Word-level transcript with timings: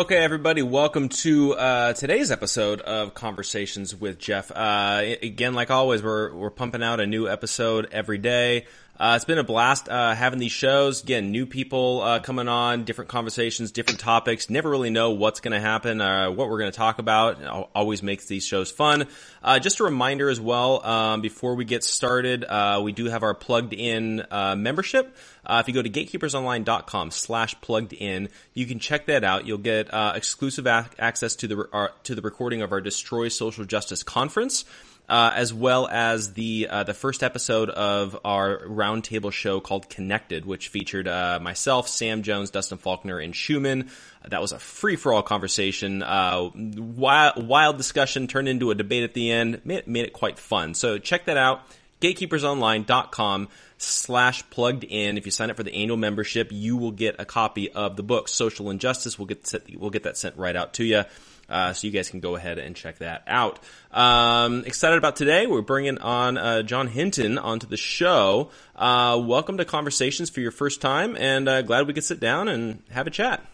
Okay, 0.00 0.16
everybody, 0.16 0.62
welcome 0.62 1.10
to 1.10 1.52
uh, 1.52 1.92
today's 1.92 2.30
episode 2.30 2.80
of 2.80 3.12
Conversations 3.12 3.94
with 3.94 4.18
Jeff. 4.18 4.50
Uh, 4.50 5.02
again, 5.20 5.52
like 5.52 5.70
always, 5.70 6.02
we're 6.02 6.32
we're 6.34 6.48
pumping 6.48 6.82
out 6.82 7.00
a 7.00 7.06
new 7.06 7.28
episode 7.28 7.86
every 7.92 8.16
day. 8.16 8.64
Uh, 9.00 9.14
it's 9.16 9.24
been 9.24 9.38
a 9.38 9.42
blast 9.42 9.88
uh, 9.88 10.14
having 10.14 10.38
these 10.38 10.52
shows. 10.52 11.02
Again, 11.02 11.30
new 11.30 11.46
people 11.46 12.02
uh, 12.02 12.20
coming 12.20 12.48
on, 12.48 12.84
different 12.84 13.08
conversations, 13.08 13.72
different 13.72 13.98
topics. 13.98 14.50
Never 14.50 14.68
really 14.68 14.90
know 14.90 15.12
what's 15.12 15.40
going 15.40 15.54
to 15.54 15.60
happen, 15.60 16.02
uh, 16.02 16.30
what 16.30 16.50
we're 16.50 16.58
going 16.58 16.70
to 16.70 16.76
talk 16.76 16.98
about. 16.98 17.42
Always 17.74 18.02
makes 18.02 18.26
these 18.26 18.44
shows 18.44 18.70
fun. 18.70 19.06
Uh, 19.42 19.58
just 19.58 19.80
a 19.80 19.84
reminder 19.84 20.28
as 20.28 20.38
well, 20.38 20.84
um, 20.84 21.22
before 21.22 21.54
we 21.54 21.64
get 21.64 21.82
started, 21.82 22.44
uh, 22.44 22.82
we 22.84 22.92
do 22.92 23.06
have 23.06 23.22
our 23.22 23.32
plugged 23.32 23.72
in 23.72 24.26
membership. 24.30 25.16
if 25.48 25.66
you 25.66 25.72
go 25.72 25.80
to 25.80 25.88
gatekeepersonline.com 25.88 27.10
slash 27.10 27.58
plugged 27.62 27.94
in, 27.94 28.28
you 28.52 28.66
can 28.66 28.78
check 28.78 29.06
that 29.06 29.24
out. 29.24 29.46
You'll 29.46 29.56
get 29.56 29.88
exclusive 30.14 30.66
ac- 30.66 30.90
access 30.98 31.36
to 31.36 31.48
the 31.48 31.90
to 32.02 32.14
the 32.14 32.20
recording 32.20 32.60
of 32.60 32.70
our 32.70 32.82
Destroy 32.82 33.28
Social 33.28 33.64
Justice 33.64 34.02
conference 34.02 34.66
uh, 35.10 35.32
as 35.34 35.52
well 35.52 35.88
as 35.88 36.34
the 36.34 36.68
uh, 36.70 36.84
the 36.84 36.94
first 36.94 37.24
episode 37.24 37.68
of 37.68 38.16
our 38.24 38.60
roundtable 38.60 39.32
show 39.32 39.58
called 39.58 39.90
Connected, 39.90 40.46
which 40.46 40.68
featured 40.68 41.08
uh, 41.08 41.40
myself, 41.42 41.88
Sam 41.88 42.22
Jones, 42.22 42.50
Dustin 42.50 42.78
Faulkner, 42.78 43.18
and 43.18 43.34
Schumann. 43.34 43.90
that 44.28 44.40
was 44.40 44.52
a 44.52 44.58
free 44.60 44.94
for 44.94 45.12
all 45.12 45.24
conversation, 45.24 46.04
uh, 46.04 46.50
wild, 46.54 47.44
wild, 47.48 47.76
discussion 47.76 48.28
turned 48.28 48.46
into 48.46 48.70
a 48.70 48.74
debate 48.76 49.02
at 49.02 49.12
the 49.12 49.32
end. 49.32 49.60
Made, 49.64 49.88
made 49.88 50.04
it 50.04 50.12
quite 50.12 50.38
fun. 50.38 50.74
So 50.74 50.98
check 50.98 51.24
that 51.24 51.36
out. 51.36 51.62
Gatekeepersonline.com 52.00 53.48
slash 53.78 54.48
plugged 54.50 54.84
in. 54.84 55.18
If 55.18 55.26
you 55.26 55.32
sign 55.32 55.50
up 55.50 55.56
for 55.56 55.64
the 55.64 55.74
annual 55.74 55.96
membership, 55.96 56.50
you 56.52 56.76
will 56.76 56.92
get 56.92 57.16
a 57.18 57.24
copy 57.24 57.68
of 57.68 57.96
the 57.96 58.04
book 58.04 58.28
Social 58.28 58.70
Injustice. 58.70 59.18
We'll 59.18 59.26
get 59.26 59.52
we'll 59.76 59.90
get 59.90 60.04
that 60.04 60.16
sent 60.16 60.36
right 60.36 60.54
out 60.54 60.74
to 60.74 60.84
you. 60.84 61.02
Uh, 61.50 61.72
so 61.72 61.86
you 61.86 61.92
guys 61.92 62.08
can 62.08 62.20
go 62.20 62.36
ahead 62.36 62.58
and 62.58 62.76
check 62.76 62.98
that 62.98 63.24
out. 63.26 63.58
Um, 63.90 64.64
excited 64.64 64.96
about 64.96 65.16
today. 65.16 65.46
We're 65.46 65.62
bringing 65.62 65.98
on 65.98 66.38
uh, 66.38 66.62
John 66.62 66.86
Hinton 66.86 67.38
onto 67.38 67.66
the 67.66 67.76
show. 67.76 68.50
Uh, 68.76 69.20
welcome 69.22 69.58
to 69.58 69.64
Conversations 69.64 70.30
for 70.30 70.40
your 70.40 70.52
first 70.52 70.80
time, 70.80 71.16
and 71.16 71.48
uh, 71.48 71.62
glad 71.62 71.86
we 71.88 71.92
could 71.92 72.04
sit 72.04 72.20
down 72.20 72.48
and 72.48 72.82
have 72.90 73.06
a 73.06 73.10
chat. 73.10 73.44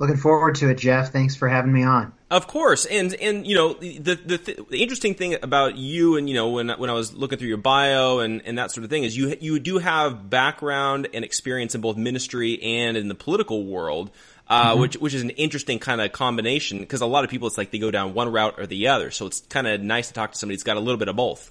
Looking 0.00 0.16
forward 0.16 0.56
to 0.56 0.70
it, 0.70 0.78
Jeff. 0.78 1.12
Thanks 1.12 1.36
for 1.36 1.48
having 1.48 1.72
me 1.72 1.84
on. 1.84 2.12
Of 2.28 2.48
course, 2.48 2.84
and 2.84 3.14
and 3.14 3.46
you 3.46 3.54
know 3.54 3.74
the 3.74 4.16
the, 4.16 4.38
th- 4.38 4.58
the 4.68 4.82
interesting 4.82 5.14
thing 5.14 5.36
about 5.40 5.76
you, 5.76 6.16
and 6.16 6.28
you 6.28 6.34
know 6.34 6.50
when 6.50 6.68
when 6.68 6.90
I 6.90 6.92
was 6.92 7.14
looking 7.14 7.38
through 7.38 7.46
your 7.46 7.58
bio 7.58 8.18
and, 8.18 8.42
and 8.44 8.58
that 8.58 8.72
sort 8.72 8.82
of 8.82 8.90
thing 8.90 9.04
is 9.04 9.16
you 9.16 9.36
you 9.40 9.60
do 9.60 9.78
have 9.78 10.28
background 10.28 11.06
and 11.14 11.24
experience 11.24 11.76
in 11.76 11.80
both 11.80 11.96
ministry 11.96 12.60
and 12.60 12.96
in 12.96 13.06
the 13.06 13.14
political 13.14 13.64
world 13.64 14.10
uh, 14.48 14.72
mm-hmm. 14.72 14.80
which 14.80 14.96
which 14.96 15.14
is 15.14 15.22
an 15.22 15.30
interesting 15.30 15.78
kind 15.78 16.00
of 16.00 16.12
combination 16.12 16.78
because 16.78 17.00
a 17.00 17.06
lot 17.06 17.24
of 17.24 17.30
people 17.30 17.48
it's 17.48 17.56
like 17.56 17.70
they 17.70 17.78
go 17.78 17.90
down 17.90 18.14
one 18.14 18.30
route 18.30 18.54
or 18.58 18.66
the 18.66 18.88
other. 18.88 19.10
So 19.10 19.26
it's 19.26 19.40
kind 19.40 19.66
of 19.66 19.80
nice 19.80 20.08
to 20.08 20.14
talk 20.14 20.32
to 20.32 20.38
somebody 20.38 20.54
who's 20.54 20.64
got 20.64 20.76
a 20.76 20.80
little 20.80 20.98
bit 20.98 21.08
of 21.08 21.16
both. 21.16 21.50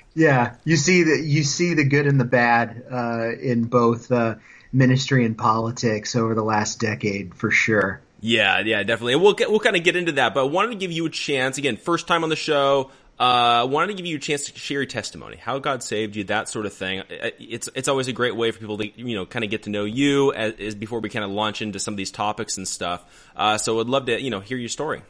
yeah, 0.14 0.56
you 0.64 0.76
see 0.76 1.04
the 1.04 1.20
you 1.24 1.44
see 1.44 1.74
the 1.74 1.84
good 1.84 2.06
and 2.06 2.18
the 2.18 2.24
bad 2.24 2.84
uh, 2.90 3.30
in 3.40 3.64
both 3.64 4.10
uh, 4.10 4.36
ministry 4.72 5.24
and 5.24 5.38
politics 5.38 6.16
over 6.16 6.34
the 6.34 6.42
last 6.42 6.80
decade 6.80 7.34
for 7.34 7.50
sure. 7.50 8.00
Yeah, 8.20 8.60
yeah, 8.60 8.82
definitely. 8.82 9.12
And 9.12 9.22
we'll 9.22 9.34
get, 9.34 9.50
we'll 9.50 9.60
kind 9.60 9.76
of 9.76 9.84
get 9.84 9.94
into 9.94 10.12
that, 10.12 10.34
but 10.34 10.40
I 10.40 10.44
wanted 10.44 10.70
to 10.70 10.76
give 10.76 10.90
you 10.90 11.06
a 11.06 11.10
chance 11.10 11.58
again. 11.58 11.76
First 11.76 12.08
time 12.08 12.24
on 12.24 12.30
the 12.30 12.36
show. 12.36 12.90
Uh, 13.18 13.66
wanted 13.70 13.88
to 13.88 13.94
give 13.94 14.04
you 14.04 14.16
a 14.16 14.20
chance 14.20 14.44
to 14.44 14.58
share 14.58 14.80
your 14.80 14.86
testimony, 14.86 15.36
how 15.36 15.58
God 15.58 15.82
saved 15.82 16.16
you, 16.16 16.24
that 16.24 16.50
sort 16.50 16.66
of 16.66 16.74
thing. 16.74 17.02
It's 17.08 17.68
it's 17.74 17.88
always 17.88 18.08
a 18.08 18.12
great 18.12 18.36
way 18.36 18.50
for 18.50 18.58
people 18.58 18.76
to 18.76 19.00
you 19.00 19.16
know 19.16 19.24
kind 19.24 19.42
of 19.42 19.50
get 19.50 19.62
to 19.62 19.70
know 19.70 19.84
you 19.84 20.34
as, 20.34 20.52
as 20.60 20.74
before 20.74 21.00
we 21.00 21.08
kind 21.08 21.24
of 21.24 21.30
launch 21.30 21.62
into 21.62 21.78
some 21.78 21.94
of 21.94 21.98
these 21.98 22.10
topics 22.10 22.58
and 22.58 22.68
stuff. 22.68 23.02
Uh, 23.34 23.56
so 23.56 23.80
I'd 23.80 23.86
love 23.86 24.06
to 24.06 24.20
you 24.20 24.28
know 24.28 24.40
hear 24.40 24.58
your 24.58 24.68
story. 24.68 25.00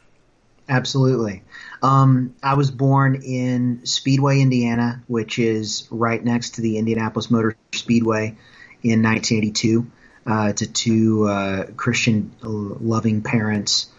Absolutely. 0.69 1.43
Um, 1.81 2.35
I 2.43 2.55
was 2.55 2.71
born 2.71 3.21
in 3.23 3.85
Speedway, 3.85 4.41
Indiana, 4.41 5.01
which 5.07 5.39
is 5.39 5.87
right 5.91 6.23
next 6.23 6.55
to 6.55 6.61
the 6.61 6.77
Indianapolis 6.77 7.31
Motor 7.31 7.55
Speedway 7.73 8.37
in 8.83 9.01
1982 9.01 9.91
uh, 10.25 10.53
to 10.53 10.71
two 10.71 11.27
uh, 11.27 11.65
Christian 11.75 12.31
loving 12.41 13.21
parents. 13.21 13.89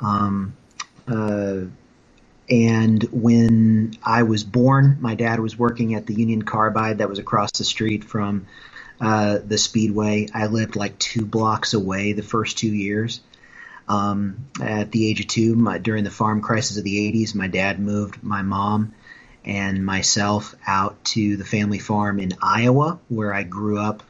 Um, 0.00 0.56
uh, 1.08 1.66
and 2.50 3.02
when 3.04 3.94
I 4.02 4.24
was 4.24 4.42
born, 4.42 4.98
my 5.00 5.14
dad 5.14 5.38
was 5.38 5.56
working 5.56 5.94
at 5.94 6.06
the 6.06 6.14
Union 6.14 6.42
Carbide 6.42 6.98
that 6.98 7.08
was 7.08 7.20
across 7.20 7.52
the 7.52 7.64
street 7.64 8.02
from 8.02 8.46
uh, 9.00 9.38
the 9.46 9.56
Speedway. 9.56 10.26
I 10.34 10.46
lived 10.46 10.74
like 10.74 10.98
two 10.98 11.24
blocks 11.24 11.74
away 11.74 12.12
the 12.12 12.22
first 12.22 12.58
two 12.58 12.72
years. 12.74 13.20
Um, 13.88 14.48
at 14.60 14.90
the 14.90 15.08
age 15.08 15.20
of 15.20 15.28
two, 15.28 15.54
my, 15.54 15.78
during 15.78 16.04
the 16.04 16.10
farm 16.10 16.42
crisis 16.42 16.76
of 16.76 16.84
the 16.84 17.12
80s, 17.12 17.34
my 17.34 17.46
dad 17.46 17.78
moved 17.78 18.22
my 18.22 18.42
mom 18.42 18.94
and 19.44 19.84
myself 19.86 20.54
out 20.66 21.02
to 21.04 21.36
the 21.36 21.44
family 21.44 21.78
farm 21.78 22.18
in 22.18 22.34
Iowa, 22.42 22.98
where 23.08 23.32
I 23.32 23.44
grew 23.44 23.78
up 23.78 24.02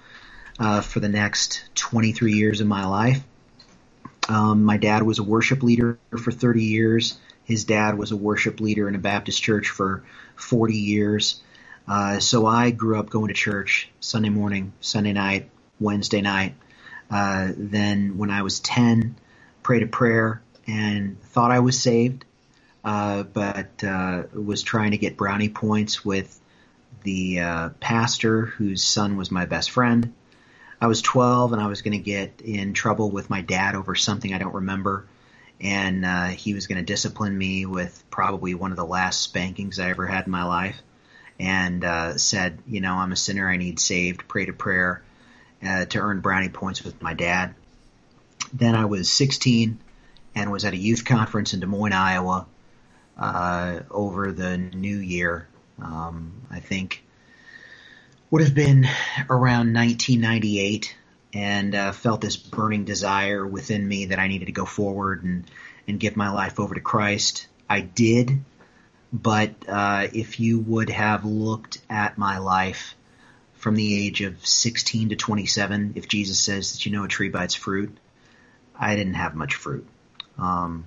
uh, 0.59 0.81
for 0.81 1.01
the 1.01 1.09
next 1.09 1.63
23 1.75 2.33
years 2.33 2.61
of 2.61 2.67
my 2.67 2.87
life. 2.87 3.23
Um, 4.29 4.65
my 4.65 4.77
dad 4.77 5.03
was 5.03 5.19
a 5.19 5.23
worship 5.23 5.63
leader 5.63 5.99
for 6.11 6.33
30 6.33 6.65
years. 6.65 7.19
His 7.50 7.64
dad 7.64 7.99
was 7.99 8.12
a 8.12 8.17
worship 8.17 8.61
leader 8.61 8.88
in 8.88 8.94
a 8.94 8.99
Baptist 8.99 9.43
church 9.43 9.69
for 9.69 10.05
40 10.37 10.75
years. 10.75 11.43
Uh, 11.88 12.20
so 12.20 12.47
I 12.47 12.70
grew 12.70 12.97
up 12.97 13.11
going 13.11 13.26
to 13.26 13.35
church 13.35 13.91
Sunday 13.99 14.29
morning, 14.29 14.73
Sunday 14.81 15.12
night, 15.12 15.50
Wednesday 15.81 16.20
night. 16.20 16.55
Uh, 17.11 17.49
then 17.56 18.19
when 18.19 18.31
I 18.31 18.43
was 18.43 18.61
10, 18.61 19.17
prayed 19.64 19.82
a 19.82 19.88
prayer, 19.88 20.43
and 20.69 21.20
thought 21.20 21.50
I 21.50 21.58
was 21.58 21.81
saved, 21.81 22.25
uh, 22.85 23.25
but 23.25 23.82
uh, 23.82 24.23
was 24.32 24.62
trying 24.62 24.93
to 24.93 24.99
get 24.99 25.17
brownie 25.17 25.49
points 25.49 26.05
with 26.05 26.38
the 27.02 27.41
uh, 27.41 27.69
pastor 27.81 28.47
whose 28.47 28.85
son 28.85 29.17
was 29.17 29.32
my 29.32 29.47
best 29.47 29.73
friend. 29.73 30.14
I 30.81 30.87
was 30.87 31.02
12 31.02 31.52
and 31.52 31.61
I 31.61 31.67
was 31.67 31.82
going 31.82 31.99
to 31.99 32.05
get 32.05 32.41
in 32.43 32.75
trouble 32.75 33.11
with 33.11 33.29
my 33.29 33.41
dad 33.41 33.75
over 33.75 33.97
something 33.97 34.32
I 34.32 34.38
don't 34.38 34.55
remember. 34.55 35.06
And 35.61 36.05
uh, 36.05 36.27
he 36.29 36.55
was 36.55 36.67
going 36.67 36.79
to 36.79 36.85
discipline 36.85 37.37
me 37.37 37.67
with 37.67 38.03
probably 38.11 38.55
one 38.55 38.71
of 38.71 38.77
the 38.77 38.87
last 38.87 39.21
spankings 39.21 39.79
I 39.79 39.91
ever 39.91 40.07
had 40.07 40.27
in 40.27 40.33
my 40.33 40.45
life. 40.45 40.81
And 41.39 41.85
uh, 41.85 42.19
said, 42.19 42.59
you 42.67 42.81
know, 42.81 42.95
I'm 42.95 43.12
a 43.12 43.17
sinner. 43.17 43.49
I 43.49 43.57
need 43.57 43.81
saved. 43.81 44.29
Prayed 44.29 44.49
a 44.49 44.53
prayer 44.53 45.03
uh, 45.67 45.85
to 45.87 45.99
earn 45.99 46.21
brownie 46.21 46.49
points 46.49 46.83
with 46.83 47.01
my 47.03 47.15
dad. 47.15 47.55
Then 48.53 48.75
I 48.75 48.87
was 48.87 49.11
16 49.11 49.79
and 50.35 50.53
was 50.53 50.65
at 50.65 50.75
a 50.75 50.79
youth 50.79 51.05
conference 51.05 51.55
in 51.55 51.61
Des 51.61 51.67
Moines, 51.67 51.93
Iowa, 51.93 52.47
uh, 53.19 53.81
over 53.91 54.33
the 54.33 54.57
new 54.59 54.97
year. 54.97 55.49
Um, 55.81 56.43
I 56.51 56.61
think 56.61 57.05
would 58.31 58.43
have 58.43 58.55
been 58.55 58.87
around 59.29 59.75
1998 59.75 60.97
and 61.32 61.75
uh, 61.75 61.93
felt 61.93 62.21
this 62.21 62.37
burning 62.37 62.85
desire 62.85 63.47
within 63.47 63.87
me 63.87 64.06
that 64.06 64.19
I 64.19 64.29
needed 64.29 64.47
to 64.47 64.53
go 64.53 64.65
forward 64.65 65.23
and, 65.25 65.50
and 65.87 66.00
give 66.00 66.17
my 66.17 66.31
life 66.31 66.59
over 66.59 66.75
to 66.75 66.81
Christ. 66.81 67.47
I 67.69 67.81
did, 67.81 68.41
but 69.12 69.55
uh, 69.69 70.09
if 70.12 70.41
you 70.41 70.61
would 70.61 70.91
have 70.91 71.25
looked 71.25 71.79
at 71.88 72.19
my 72.19 72.38
life 72.38 72.94
from 73.55 73.77
the 73.77 74.06
age 74.06 74.23
of 74.23 74.44
16 74.44 75.11
to 75.11 75.17
27, 75.17 75.93
if 75.97 76.09
Jesus 76.09 76.41
says 76.41 76.73
that 76.73 76.87
you 76.87 76.93
know 76.93 77.05
a 77.05 77.09
tree 77.09 77.29
by 77.29 77.44
its 77.44 77.55
fruit, 77.55 77.97
I 78.79 78.97
didn't 78.97 79.15
have 79.15 79.35
much 79.35 79.55
fruit. 79.55 79.87
Um, 80.38 80.87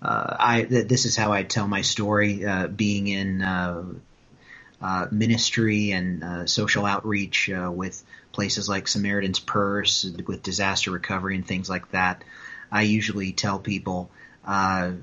Uh, 0.00 0.36
I 0.38 0.62
th- 0.62 0.88
this 0.88 1.04
is 1.04 1.16
how 1.16 1.32
I 1.32 1.42
tell 1.42 1.66
my 1.66 1.82
story. 1.82 2.44
Uh, 2.44 2.68
being 2.68 3.08
in 3.08 3.42
uh, 3.42 3.84
uh 4.80 5.06
ministry 5.10 5.90
and 5.90 6.22
uh, 6.22 6.46
social 6.46 6.86
outreach 6.86 7.50
with 7.52 8.02
places 8.32 8.68
like 8.68 8.86
Samaritan's 8.86 9.40
Purse, 9.40 10.04
with 10.26 10.42
disaster 10.42 10.90
recovery 10.90 11.34
and 11.34 11.46
things 11.46 11.68
like 11.68 11.90
that, 11.90 12.22
I 12.70 12.82
usually 12.82 13.32
tell 13.32 13.58
people 13.58 14.10
I 14.44 14.98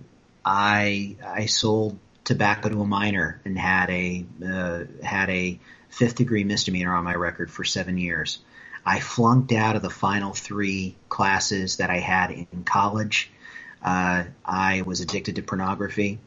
I 0.45 1.45
sold 1.47 1.99
tobacco 2.23 2.69
to 2.69 2.81
a 2.81 2.87
minor 2.87 3.41
and 3.43 3.57
had 3.57 3.89
a 3.89 4.25
had 5.03 5.29
a 5.29 5.59
fifth 5.89 6.15
degree 6.15 6.43
misdemeanor 6.43 6.93
on 6.95 7.03
my 7.03 7.15
record 7.15 7.51
for 7.51 7.63
seven 7.63 7.97
years. 7.97 8.39
I 8.85 8.99
flunked 8.99 9.51
out 9.51 9.75
of 9.75 9.81
the 9.81 9.89
final 9.89 10.33
three 10.33 10.95
classes 11.09 11.77
that 11.77 11.89
I 11.89 11.97
had 11.97 12.31
in 12.31 12.63
college 12.63 13.31
uh, 13.81 14.23
I 14.43 14.81
was 14.81 15.01
addicted 15.01 15.35
to 15.35 15.41
pornography. 15.41 16.19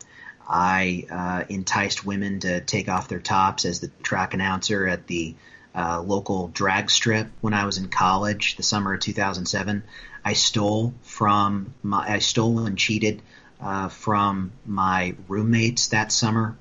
I 0.49 1.07
uh, 1.11 1.45
enticed 1.49 2.07
women 2.07 2.41
to 2.41 2.61
take 2.61 2.89
off 2.89 3.09
their 3.09 3.21
tops 3.21 3.65
as 3.65 3.81
the 3.81 3.89
track 4.03 4.33
announcer 4.33 4.87
at 4.89 5.07
the 5.07 5.35
uh, 5.75 6.01
local 6.01 6.49
drag 6.49 6.91
strip 6.91 7.29
when 7.41 7.55
I 7.55 7.67
was 7.67 7.79
in 7.79 7.89
college, 7.89 8.57
the 8.57 8.63
summer 8.63 8.95
of 8.95 9.01
2007. 9.01 9.83
I 10.25 10.33
stole 10.33 10.95
from 11.03 11.75
my, 11.83 12.15
I 12.15 12.19
stole 12.19 12.61
and 12.61 12.79
cheated 12.79 13.23
uh, 13.61 13.89
from 13.89 14.53
my 14.65 15.15
roommates 15.29 15.89
that 15.89 16.13
summer. 16.13 16.57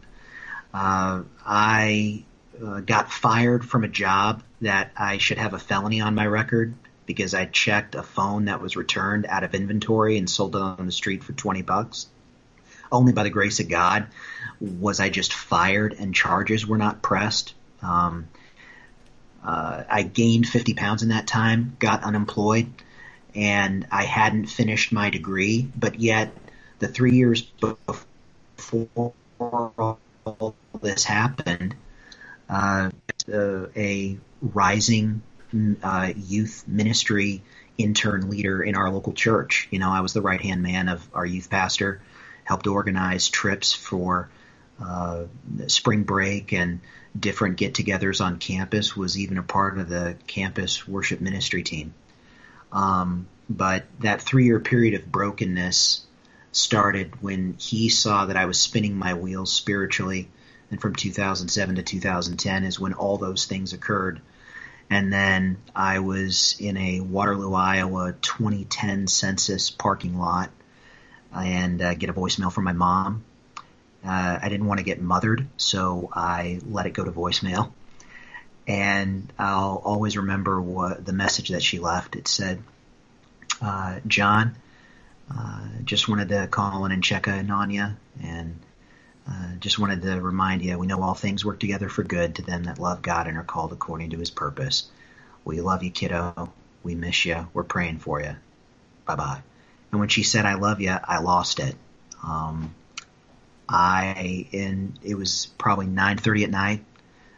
Uh, 0.73 1.23
I 1.45 2.23
uh, 2.63 2.81
got 2.81 3.11
fired 3.11 3.65
from 3.65 3.83
a 3.83 3.87
job 3.87 4.43
that 4.61 4.91
I 4.97 5.17
should 5.17 5.37
have 5.37 5.53
a 5.53 5.59
felony 5.59 6.01
on 6.01 6.15
my 6.15 6.25
record 6.25 6.73
because 7.07 7.33
I 7.33 7.45
checked 7.45 7.95
a 7.95 8.03
phone 8.03 8.45
that 8.45 8.61
was 8.61 8.75
returned 8.75 9.25
out 9.25 9.43
of 9.43 9.55
inventory 9.55 10.19
and 10.19 10.29
sold 10.29 10.55
it 10.55 10.61
on 10.61 10.85
the 10.85 10.91
street 10.91 11.23
for 11.23 11.33
20 11.33 11.63
bucks. 11.63 12.05
Only 12.91 13.13
by 13.13 13.23
the 13.23 13.31
grace 13.31 13.59
of 13.59 13.67
God 13.67 14.07
was 14.59 14.99
I 14.99 15.09
just 15.09 15.33
fired 15.33 15.95
and 15.97 16.13
charges 16.13 16.67
were 16.67 16.77
not 16.77 17.01
pressed. 17.01 17.55
Um, 17.81 18.27
uh, 19.43 19.83
I 19.89 20.03
gained 20.03 20.47
50 20.47 20.73
pounds 20.73 21.03
in 21.03 21.09
that 21.09 21.25
time, 21.25 21.75
got 21.79 22.03
unemployed, 22.03 22.67
and 23.33 23.87
I 23.91 24.03
hadn't 24.03 24.47
finished 24.47 24.91
my 24.91 25.09
degree, 25.09 25.67
but 25.75 25.99
yet 25.99 26.31
the 26.79 26.87
three 26.87 27.15
years 27.15 27.41
before 28.57 29.13
all 29.39 30.55
this 30.81 31.03
happened, 31.03 31.75
uh, 32.49 32.89
a 33.29 34.17
rising 34.41 35.21
uh, 35.83 36.11
youth 36.15 36.65
ministry 36.67 37.43
intern 37.77 38.29
leader 38.29 38.61
in 38.61 38.75
our 38.75 38.89
local 38.89 39.13
church. 39.13 39.67
You 39.71 39.79
know, 39.79 39.89
I 39.89 40.01
was 40.01 40.13
the 40.13 40.21
right 40.21 40.41
hand 40.41 40.63
man 40.63 40.89
of 40.89 41.07
our 41.13 41.25
youth 41.25 41.49
pastor, 41.49 42.01
helped 42.43 42.67
organize 42.67 43.29
trips 43.29 43.73
for 43.73 44.29
uh, 44.81 45.23
spring 45.67 46.03
break 46.03 46.53
and 46.53 46.81
different 47.17 47.57
get 47.57 47.73
togethers 47.73 48.23
on 48.23 48.37
campus, 48.37 48.95
was 48.95 49.17
even 49.17 49.37
a 49.37 49.43
part 49.43 49.77
of 49.77 49.89
the 49.89 50.15
campus 50.27 50.87
worship 50.87 51.21
ministry 51.21 51.63
team. 51.63 51.93
Um, 52.71 53.27
but 53.49 53.85
that 53.99 54.21
three 54.21 54.45
year 54.45 54.59
period 54.59 54.93
of 54.93 55.11
brokenness 55.11 56.05
started 56.51 57.21
when 57.21 57.55
he 57.59 57.89
saw 57.89 58.25
that 58.25 58.37
I 58.37 58.45
was 58.45 58.59
spinning 58.59 58.97
my 58.97 59.13
wheels 59.13 59.53
spiritually. 59.53 60.29
And 60.69 60.81
from 60.81 60.95
2007 60.95 61.75
to 61.75 61.83
2010 61.83 62.63
is 62.65 62.79
when 62.79 62.93
all 62.93 63.17
those 63.17 63.45
things 63.45 63.71
occurred. 63.71 64.21
And 64.89 65.11
then 65.11 65.57
I 65.75 65.99
was 65.99 66.55
in 66.59 66.77
a 66.77 67.01
Waterloo, 67.01 67.53
Iowa 67.53 68.13
2010 68.21 69.07
census 69.07 69.69
parking 69.69 70.17
lot 70.17 70.49
and 71.35 71.81
uh, 71.81 71.93
get 71.93 72.09
a 72.09 72.13
voicemail 72.13 72.51
from 72.51 72.63
my 72.63 72.71
mom. 72.71 73.23
Uh, 74.05 74.39
I 74.41 74.47
didn't 74.49 74.67
want 74.67 74.79
to 74.79 74.85
get 74.85 75.01
mothered, 75.01 75.47
so 75.57 76.09
I 76.13 76.61
let 76.65 76.85
it 76.85 76.91
go 76.91 77.03
to 77.03 77.11
voicemail. 77.11 77.71
And 78.67 79.31
I'll 79.37 79.81
always 79.83 80.17
remember 80.17 80.61
what 80.61 81.05
the 81.05 81.13
message 81.13 81.49
that 81.49 81.63
she 81.63 81.79
left. 81.79 82.15
It 82.15 82.27
said, 82.27 82.61
uh, 83.61 83.99
"John, 84.07 84.55
uh, 85.33 85.67
just 85.83 86.07
wanted 86.07 86.29
to 86.29 86.47
call 86.47 86.85
in 86.85 86.91
and 86.91 87.03
check 87.03 87.27
in 87.27 87.49
on 87.49 87.71
you, 87.71 87.87
and 88.21 88.59
uh, 89.29 89.55
just 89.59 89.77
wanted 89.77 90.01
to 90.03 90.21
remind 90.21 90.61
you, 90.61 90.77
we 90.77 90.87
know 90.87 91.01
all 91.01 91.13
things 91.13 91.43
work 91.43 91.59
together 91.59 91.89
for 91.89 92.03
good 92.03 92.35
to 92.35 92.41
them 92.41 92.63
that 92.63 92.79
love 92.79 93.01
God 93.01 93.27
and 93.27 93.37
are 93.37 93.43
called 93.43 93.73
according 93.73 94.11
to 94.11 94.17
his 94.17 94.31
purpose. 94.31 94.89
We 95.43 95.61
love 95.61 95.83
you, 95.83 95.91
kiddo. 95.91 96.51
We 96.83 96.95
miss 96.95 97.25
you. 97.25 97.47
We're 97.53 97.63
praying 97.63 97.99
for 97.99 98.21
you. 98.21 98.35
Bye 99.05 99.15
bye. 99.15 99.41
And 99.91 99.99
when 99.99 100.09
she 100.09 100.23
said, 100.23 100.45
I 100.45 100.55
love 100.55 100.81
you, 100.81 100.91
I 100.91 101.19
lost 101.19 101.59
it. 101.59 101.75
Um, 102.23 102.73
I, 103.67 104.47
in, 104.51 104.97
it 105.03 105.15
was 105.15 105.47
probably 105.57 105.87
9.30 105.87 106.43
at 106.43 106.49
night. 106.49 106.85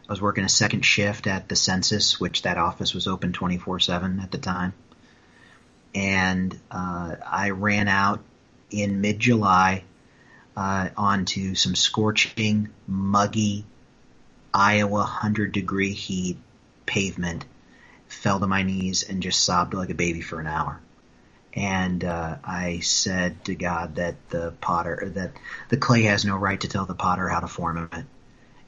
I 0.07 0.11
was 0.11 0.21
working 0.21 0.43
a 0.43 0.49
second 0.49 0.83
shift 0.83 1.27
at 1.27 1.47
the 1.47 1.55
census, 1.55 2.19
which 2.19 2.43
that 2.43 2.57
office 2.57 2.93
was 2.93 3.07
open 3.07 3.31
24-7 3.31 4.21
at 4.21 4.31
the 4.31 4.37
time. 4.37 4.73
And, 5.93 6.59
uh, 6.69 7.15
I 7.25 7.51
ran 7.51 7.87
out 7.87 8.21
in 8.69 9.01
mid-July 9.01 9.83
uh, 10.59 10.89
onto 10.97 11.55
some 11.55 11.73
scorching, 11.73 12.67
muggy 12.85 13.63
Iowa 14.53 14.89
100 14.89 15.53
degree 15.53 15.93
heat 15.93 16.37
pavement, 16.85 17.45
fell 18.09 18.41
to 18.41 18.47
my 18.47 18.63
knees 18.63 19.03
and 19.03 19.23
just 19.23 19.41
sobbed 19.41 19.73
like 19.73 19.89
a 19.89 19.93
baby 19.93 20.19
for 20.19 20.41
an 20.41 20.47
hour. 20.47 20.81
and 21.53 22.03
uh, 22.03 22.35
I 22.43 22.79
said 22.79 23.43
to 23.45 23.55
God 23.55 23.95
that 23.95 24.15
the 24.29 24.53
potter 24.61 25.11
that 25.15 25.31
the 25.69 25.77
clay 25.77 26.03
has 26.03 26.25
no 26.25 26.35
right 26.37 26.59
to 26.61 26.67
tell 26.67 26.85
the 26.85 26.93
potter 26.93 27.27
how 27.27 27.39
to 27.39 27.47
form 27.47 27.89
it, 27.91 28.05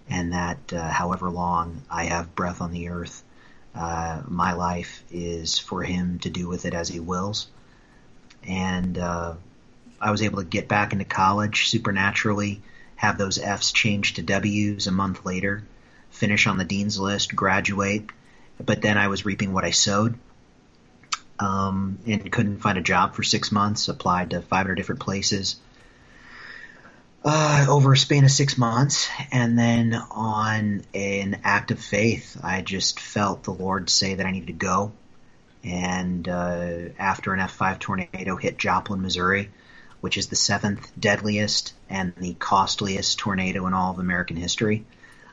and 0.09 0.33
that 0.33 0.73
uh, 0.73 0.89
however 0.89 1.29
long 1.29 1.81
I 1.89 2.05
have 2.05 2.35
breath 2.35 2.61
on 2.61 2.71
the 2.71 2.89
earth, 2.89 3.23
uh, 3.75 4.21
my 4.27 4.53
life 4.53 5.03
is 5.11 5.59
for 5.59 5.83
Him 5.83 6.19
to 6.19 6.29
do 6.29 6.47
with 6.47 6.65
it 6.65 6.73
as 6.73 6.87
He 6.89 6.99
wills. 6.99 7.47
And 8.47 8.97
uh, 8.97 9.35
I 10.01 10.11
was 10.11 10.21
able 10.21 10.39
to 10.39 10.47
get 10.47 10.67
back 10.67 10.93
into 10.93 11.05
college 11.05 11.69
supernaturally, 11.69 12.61
have 12.95 13.17
those 13.17 13.37
Fs 13.37 13.71
changed 13.71 14.17
to 14.17 14.23
Ws 14.23 14.87
a 14.87 14.91
month 14.91 15.25
later, 15.25 15.63
finish 16.09 16.47
on 16.47 16.57
the 16.57 16.65
dean's 16.65 16.99
list, 16.99 17.35
graduate, 17.35 18.09
but 18.63 18.81
then 18.81 18.97
I 18.97 19.07
was 19.07 19.25
reaping 19.25 19.53
what 19.53 19.63
I 19.63 19.71
sowed 19.71 20.17
um, 21.39 21.99
and 22.05 22.31
couldn't 22.31 22.59
find 22.59 22.77
a 22.77 22.81
job 22.81 23.15
for 23.15 23.23
six 23.23 23.51
months. 23.51 23.87
Applied 23.87 24.31
to 24.31 24.41
500 24.41 24.75
different 24.75 25.01
places 25.01 25.55
uh, 27.23 27.67
over 27.69 27.93
a 27.93 27.97
span 27.97 28.23
of 28.23 28.31
six 28.31 28.57
months, 28.57 29.07
and 29.31 29.57
then 29.57 29.93
on 30.11 30.83
an 30.93 31.41
act 31.43 31.71
of 31.71 31.79
faith, 31.79 32.39
I 32.43 32.61
just 32.61 32.99
felt 32.99 33.43
the 33.43 33.51
Lord 33.51 33.89
say 33.89 34.15
that 34.15 34.25
I 34.25 34.31
needed 34.31 34.47
to 34.47 34.53
go. 34.53 34.91
And 35.63 36.27
uh, 36.27 36.89
after 36.97 37.33
an 37.33 37.39
F5 37.39 37.79
tornado 37.79 38.35
hit 38.35 38.57
Joplin, 38.57 39.01
Missouri, 39.01 39.51
which 40.01 40.17
is 40.17 40.27
the 40.27 40.35
seventh 40.35 40.91
deadliest 40.99 41.73
and 41.89 42.13
the 42.17 42.33
costliest 42.33 43.19
tornado 43.19 43.65
in 43.67 43.73
all 43.73 43.91
of 43.91 43.99
American 43.99 44.35
history, 44.35 44.85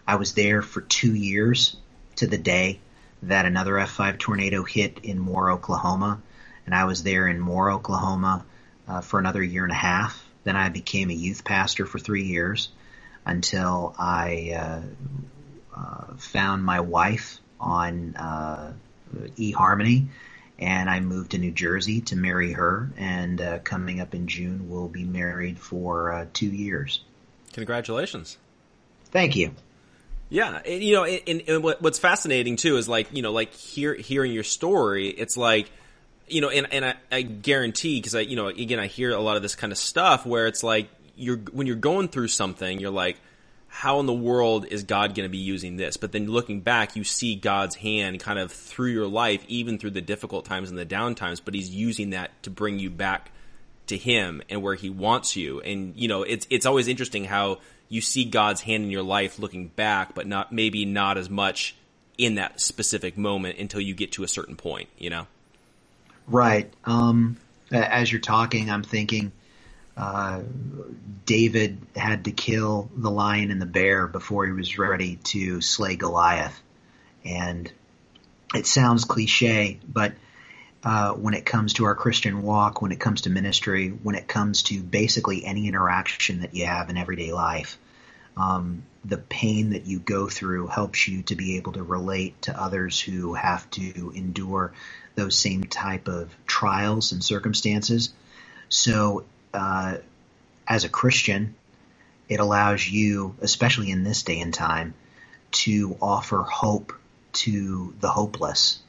I 0.07 0.17
was 0.17 0.35
there 0.35 0.63
for 0.63 0.81
two 0.81 1.15
years 1.15 1.77
to 2.17 2.27
the 2.27 2.39
day 2.39 2.81
that 3.23 3.47
another 3.47 3.73
F5 3.73 4.19
tornado 4.19 4.63
hit 4.63 5.01
in 5.03 5.19
Moore, 5.19 5.51
Oklahoma, 5.51 6.21
and 6.67 6.75
I 6.75 6.85
was 6.85 7.03
there 7.03 7.27
in 7.27 7.41
Moore, 7.41 7.71
Oklahoma 7.71 8.45
uh, 8.87 9.01
for 9.01 9.19
another 9.19 9.43
year 9.43 9.65
and 9.65 9.73
a 9.73 9.77
half. 9.77 10.23
Then 10.45 10.57
I 10.57 10.69
became 10.69 11.11
a 11.11 11.15
youth 11.15 11.45
pastor 11.45 11.85
for 11.85 11.99
three 11.99 12.25
years 12.25 12.69
until 13.27 13.95
I 13.99 14.55
uh, 14.57 15.79
uh, 15.79 16.15
found 16.17 16.65
my 16.65 16.81
wife 16.81 17.39
on 17.61 18.15
uh, 18.17 18.73
eHarmony, 19.37 20.07
and 20.59 20.91
I 20.91 21.01
moved 21.01 21.33
to 21.33 21.39
New 21.39 21.51
Jersey 21.51 22.01
to 22.03 22.17
marry 22.17 22.53
her. 22.53 22.91
And 22.97 23.41
uh, 23.41 23.59
coming 23.61 24.01
up 24.01 24.15
in 24.15 24.27
June, 24.27 24.69
we'll 24.69 24.89
be 24.89 25.05
married 25.05 25.59
for 25.59 26.13
uh, 26.13 26.27
two 26.33 26.51
years. 26.51 27.01
Congratulations! 27.53 28.37
Thank 29.11 29.37
you. 29.37 29.53
Yeah, 30.31 30.61
and, 30.65 30.83
you 30.83 30.95
know, 30.95 31.05
and, 31.05 31.43
and 31.49 31.63
what, 31.63 31.81
what's 31.81 31.99
fascinating 31.99 32.57
too 32.57 32.77
is 32.77 32.89
like 32.89 33.09
you 33.13 33.23
know, 33.23 33.33
like 33.33 33.55
hear, 33.55 33.95
hearing 33.95 34.33
your 34.33 34.45
story. 34.45 35.09
It's 35.09 35.37
like 35.37 35.71
you 36.29 36.41
know, 36.41 36.51
and 36.51 36.73
and 36.73 36.85
I, 36.85 36.95
I 37.11 37.23
guarantee 37.23 37.99
because 37.99 38.15
I 38.15 38.21
you 38.21 38.37
know 38.37 38.49
again 38.49 38.79
I 38.79 38.87
hear 38.87 39.11
a 39.11 39.21
lot 39.21 39.37
of 39.37 39.43
this 39.43 39.55
kind 39.55 39.73
of 39.73 39.79
stuff 39.79 40.27
where 40.27 40.47
it's 40.47 40.63
like 40.63 40.89
you're 41.17 41.39
when 41.39 41.67
you're 41.67 41.77
going 41.77 42.09
through 42.09 42.29
something, 42.29 42.79
you're 42.79 42.91
like, 42.91 43.19
how 43.69 44.01
in 44.01 44.07
the 44.07 44.13
world 44.13 44.67
is 44.67 44.83
God 44.83 45.15
going 45.15 45.27
to 45.27 45.31
be 45.31 45.39
using 45.39 45.77
this? 45.77 45.97
But 45.97 46.13
then 46.13 46.27
looking 46.27 46.61
back, 46.61 46.97
you 46.97 47.05
see 47.05 47.35
God's 47.35 47.77
hand 47.77 48.21
kind 48.21 48.39
of 48.39 48.51
through 48.51 48.91
your 48.91 49.07
life, 49.07 49.45
even 49.47 49.79
through 49.79 49.91
the 49.91 50.01
difficult 50.01 50.45
times 50.45 50.71
and 50.71 50.79
the 50.79 50.85
down 50.85 51.15
times. 51.15 51.41
But 51.41 51.55
He's 51.55 51.71
using 51.71 52.11
that 52.11 52.43
to 52.43 52.51
bring 52.51 52.79
you 52.79 52.91
back 52.91 53.31
to 53.87 53.97
Him 53.97 54.43
and 54.49 54.63
where 54.63 54.75
He 54.75 54.91
wants 54.91 55.37
you. 55.37 55.61
And 55.61 55.95
you 55.97 56.09
know, 56.09 56.23
it's 56.23 56.47
it's 56.51 56.67
always 56.67 56.89
interesting 56.89 57.25
how 57.25 57.59
you 57.89 58.01
see 58.01 58.25
God's 58.25 58.63
hand 58.63 58.85
in 58.85 58.91
your 58.91 59.03
life 59.03 59.39
looking 59.39 59.69
back, 59.69 60.15
but 60.15 60.27
not 60.27 60.53
maybe 60.53 60.85
not 60.85 61.17
as 61.17 61.31
much 61.31 61.75
in 62.19 62.35
that 62.35 62.61
specific 62.61 63.17
moment 63.17 63.59
until 63.59 63.81
you 63.81 63.95
get 63.95 64.13
to 64.13 64.25
a 64.25 64.29
certain 64.29 64.57
point, 64.57 64.89
you 64.99 65.09
know? 65.09 65.27
Right. 66.27 66.71
Um, 66.85 67.37
as 67.71 68.11
you're 68.11 68.21
talking, 68.21 68.69
I'm 68.71 68.83
thinking 68.83 69.33
uh, 69.99 70.43
David 71.27 71.79
had 71.97 72.25
to 72.27 72.31
kill 72.31 72.89
the 72.97 73.11
lion 73.11 73.51
and 73.51 73.61
the 73.61 73.67
bear 73.67 74.07
before 74.07 74.47
he 74.47 74.53
was 74.53 74.79
ready 74.79 75.17
to 75.25 75.61
slay 75.61 75.97
Goliath. 75.97 76.59
And 77.25 77.71
it 78.55 78.67
sounds 78.67 79.05
cliche, 79.05 79.81
but 79.87 80.13
uh, 80.85 81.13
when 81.15 81.35
it 81.35 81.45
comes 81.45 81.75
to 81.75 81.85
our 81.85 81.97
Christian 81.97 82.43
walk, 82.43 82.81
when 82.81 82.93
it 82.93 83.01
comes 83.01 83.23
to 83.23 83.31
ministry, 83.31 83.89
when 83.89 84.15
it 84.15 84.29
comes 84.29 84.63
to 84.65 84.81
basically 84.81 85.45
any 85.45 85.67
interaction 85.67 86.41
that 86.41 86.55
you 86.55 86.65
have 86.67 86.89
in 86.89 86.97
everyday 86.97 87.33
life. 87.33 87.77
Um, 88.37 88.85
the 89.05 89.19
pain 89.19 89.71
that 89.71 89.87
you 89.87 89.99
go 89.99 90.29
through 90.29 90.69
helps 90.69 91.09
you 91.09 91.23
to 91.25 91.35
be 91.35 91.57
able 91.57 91.73
to 91.73 91.83
relate 91.83 92.41
to 92.43 92.59
others 92.59 93.01
who 93.01 93.35
have 93.35 93.69
to 93.73 94.13
endure 94.15 94.73
those 95.17 95.37
same 95.37 95.65
type 95.65 96.07
of 96.07 96.33
trials 96.47 97.11
and 97.11 97.25
circumstances. 97.25 98.11
So, 98.69 99.25
uh, 99.55 99.99
as 100.67 100.85
a 100.85 100.89
Christian, 100.89 101.55
it 102.29 102.41
allows 102.41 102.87
you, 102.87 103.35
especially 103.41 103.91
in 103.91 104.05
this 104.05 104.23
day 104.23 104.41
and 104.41 104.53
time, 104.53 104.95
to 105.51 105.97
offer 106.01 106.43
hope 106.43 106.93
to 107.33 107.95
the 108.01 108.09
hopeless 108.09 108.81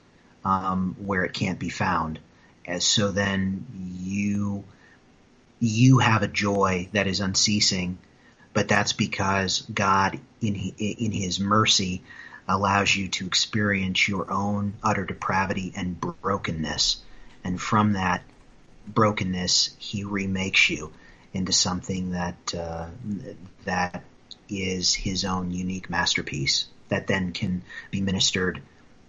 um, 0.44 0.96
where 1.00 1.24
it 1.24 1.34
can't 1.34 1.60
be 1.60 1.70
found. 1.70 2.20
And 2.66 2.82
so 2.84 3.12
then 3.12 3.66
you 4.02 4.64
you 5.62 5.98
have 5.98 6.24
a 6.24 6.28
joy 6.28 6.88
that 6.94 7.08
is 7.08 7.20
unceasing, 7.20 7.98
but 8.54 8.68
that's 8.68 8.94
because 8.94 9.62
God, 9.74 10.20
in 10.42 10.56
in 10.56 11.12
His 11.12 11.40
mercy, 11.40 12.04
allows 12.48 12.96
you 12.96 13.08
to 13.10 13.26
experience 13.26 14.08
your 14.08 14.32
own 14.32 14.74
utter 14.84 15.06
depravity 15.06 15.74
and 15.76 16.00
brokenness, 16.00 17.02
and 17.44 17.60
from 17.60 17.94
that 17.94 18.24
brokenness, 18.94 19.76
He 19.78 20.04
remakes 20.04 20.70
you 20.70 20.92
into 21.34 21.52
something 21.52 22.12
that 22.12 22.56
uh, 22.56 22.88
that 23.66 24.04
is 24.50 24.94
His 24.94 25.26
own 25.26 25.52
unique 25.52 25.90
masterpiece 25.90 26.68
that 26.90 27.08
then 27.08 27.32
can 27.32 27.62
be 27.92 28.02
ministered 28.02 28.62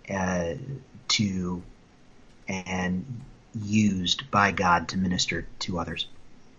uh, 0.09 0.55
to 1.09 1.63
and 2.47 3.23
used 3.55 4.31
by 4.31 4.53
God 4.53 4.89
to 4.89 4.99
minister 4.99 5.47
to 5.61 5.79
others. 5.79 6.07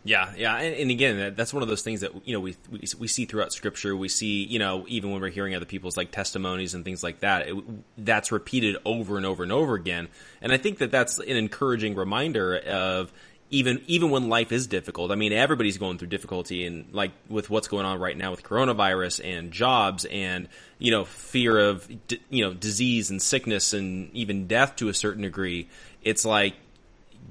Yeah, 0.04 0.34
yeah, 0.36 0.56
and, 0.58 0.76
and, 0.76 0.90
again, 0.90 1.36
that's 1.36 1.54
one 1.54 1.62
of 1.62 1.70
those 1.70 1.84
things 1.84 2.02
that 2.02 2.26
you 2.26 2.34
know 2.34 2.40
we, 2.40 2.56
we, 2.72 2.82
we 2.98 3.08
see 3.08 3.26
throughout 3.26 3.54
Scripture. 3.54 3.96
We 3.96 4.10
see, 4.10 4.44
you 4.44 4.58
know, 4.58 4.84
even 4.88 5.12
when 5.12 5.22
we're 5.22 5.30
hearing 5.30 5.54
other 5.54 5.66
people's 5.66 5.96
like 5.96 6.12
testimonies 6.12 6.74
and 6.74 6.84
things 6.84 7.04
like 7.04 7.20
that, 7.20 7.48
it, 7.48 7.56
that's 8.00 8.32
repeated 8.32 8.78
over 8.84 9.18
and 9.18 9.28
over 9.28 9.44
and 9.44 9.52
over 9.52 9.76
again. 9.76 10.08
And 10.42 10.52
I 10.52 10.58
think 10.58 10.80
that 10.80 10.90
that's 10.90 11.20
an 11.20 11.38
encouraging 11.38 11.94
reminder 11.94 12.58
of 12.58 13.14
even 13.52 13.84
even 13.86 14.10
when 14.10 14.28
life 14.28 14.52
is 14.52 14.66
difficult. 14.66 15.12
I 15.12 15.16
mean, 15.16 15.34
everybody's 15.34 15.78
going 15.78 16.00
through 16.00 16.08
difficulty, 16.08 16.66
and 16.66 16.92
like 16.94 17.12
with 17.30 17.52
what's 17.52 17.68
going 17.68 17.86
on 17.86 18.00
right 18.00 18.18
now 18.18 18.32
with 18.32 18.42
coronavirus 18.42 19.24
and 19.24 19.52
jobs 19.52 20.06
and 20.06 20.48
you 20.80 20.90
know 20.90 21.06
fear 21.06 21.60
of 21.60 21.88
you 22.30 22.44
know 22.44 22.54
disease 22.56 23.12
and 23.12 23.22
sickness 23.22 23.74
and 23.74 24.12
even 24.14 24.48
death 24.48 24.78
to 24.78 24.90
a 24.90 24.96
certain 24.96 25.22
degree. 25.22 25.70
It's 26.02 26.26
like 26.26 26.56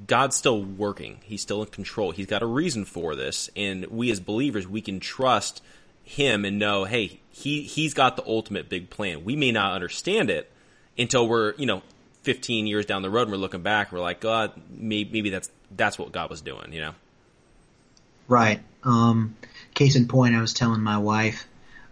God's 0.07 0.37
still 0.37 0.63
working. 0.63 1.21
He's 1.23 1.43
still 1.43 1.63
in 1.63 1.69
control. 1.69 2.11
He's 2.11 2.27
got 2.27 2.43
a 2.43 2.47
reason 2.47 2.85
for 2.85 3.15
this, 3.15 3.51
and 3.57 3.87
we 3.87 4.11
as 4.11 4.21
believers 4.21 4.67
we 4.67 4.81
can 4.81 5.01
trust 5.01 5.63
him 6.03 6.45
and 6.45 6.59
know, 6.59 6.85
hey, 6.85 7.21
he 7.31 7.63
he's 7.63 7.95
got 7.95 8.17
the 8.17 8.27
ultimate 8.27 8.69
big 8.69 8.91
plan. 8.91 9.25
We 9.25 9.37
may 9.37 9.53
not 9.53 9.73
understand 9.73 10.31
it 10.31 10.51
until 10.99 11.29
we're 11.29 11.55
you 11.55 11.67
know 11.67 11.83
15 12.23 12.67
years 12.67 12.87
down 12.87 13.03
the 13.03 13.11
road 13.11 13.23
and 13.23 13.33
we're 13.33 13.39
looking 13.39 13.63
back. 13.63 13.93
We're 13.93 14.01
like, 14.01 14.21
God, 14.21 14.53
maybe, 14.71 15.11
maybe 15.13 15.31
that's 15.31 15.51
that's 15.75 15.99
what 15.99 16.13
God 16.13 16.31
was 16.31 16.41
doing, 16.41 16.73
you 16.73 16.81
know? 16.81 16.95
Right. 18.29 18.61
Um, 18.85 19.37
case 19.75 19.97
in 19.97 20.09
point, 20.09 20.35
I 20.35 20.41
was 20.41 20.53
telling 20.53 20.83
my 20.83 20.99
wife, 20.99 21.47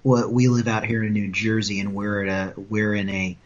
well, 0.05 0.31
we 0.31 0.49
live 0.49 0.69
out 0.69 0.85
here 0.85 1.03
in 1.03 1.13
New 1.13 1.29
Jersey, 1.29 1.81
and 1.81 1.95
we're 1.95 2.25
at 2.25 2.29
a 2.57 2.61
we're 2.61 2.95
in 2.95 3.09
a 3.09 3.37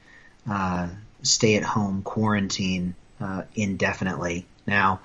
uh, 0.48 0.88
stay-at-home 1.22 2.02
quarantine 2.02 2.94
uh, 3.22 3.42
indefinitely. 3.54 4.46
Now, 4.66 5.00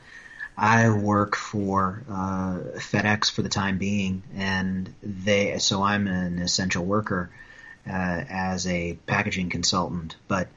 I 0.57 0.89
work 0.89 1.35
for 1.35 2.03
uh, 2.09 2.59
FedEx 2.77 3.29
for 3.29 3.43
the 3.43 3.49
time 3.49 3.77
being, 3.77 4.23
and 4.35 4.93
they 5.03 5.59
so 5.59 5.83
I'm 5.83 6.07
an 6.07 6.39
essential 6.39 6.83
worker 6.83 7.29
uh, 7.87 8.23
as 8.29 8.65
a 8.65 8.97
packaging 9.05 9.49
consultant. 9.49 10.15
But 10.27 10.47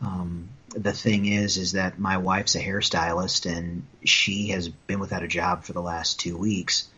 um, 0.00 0.50
the 0.68 0.92
thing 0.92 1.26
is, 1.26 1.56
is 1.56 1.72
that 1.72 1.98
my 1.98 2.18
wife's 2.18 2.54
a 2.54 2.60
hairstylist, 2.60 3.50
and 3.50 3.84
she 4.04 4.48
has 4.48 4.68
been 4.68 5.00
without 5.00 5.24
a 5.24 5.28
job 5.28 5.64
for 5.64 5.72
the 5.72 5.82
last 5.82 6.20
two 6.20 6.36
weeks. 6.36 6.88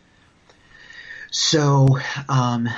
So, 1.31 1.99
um, 2.29 2.69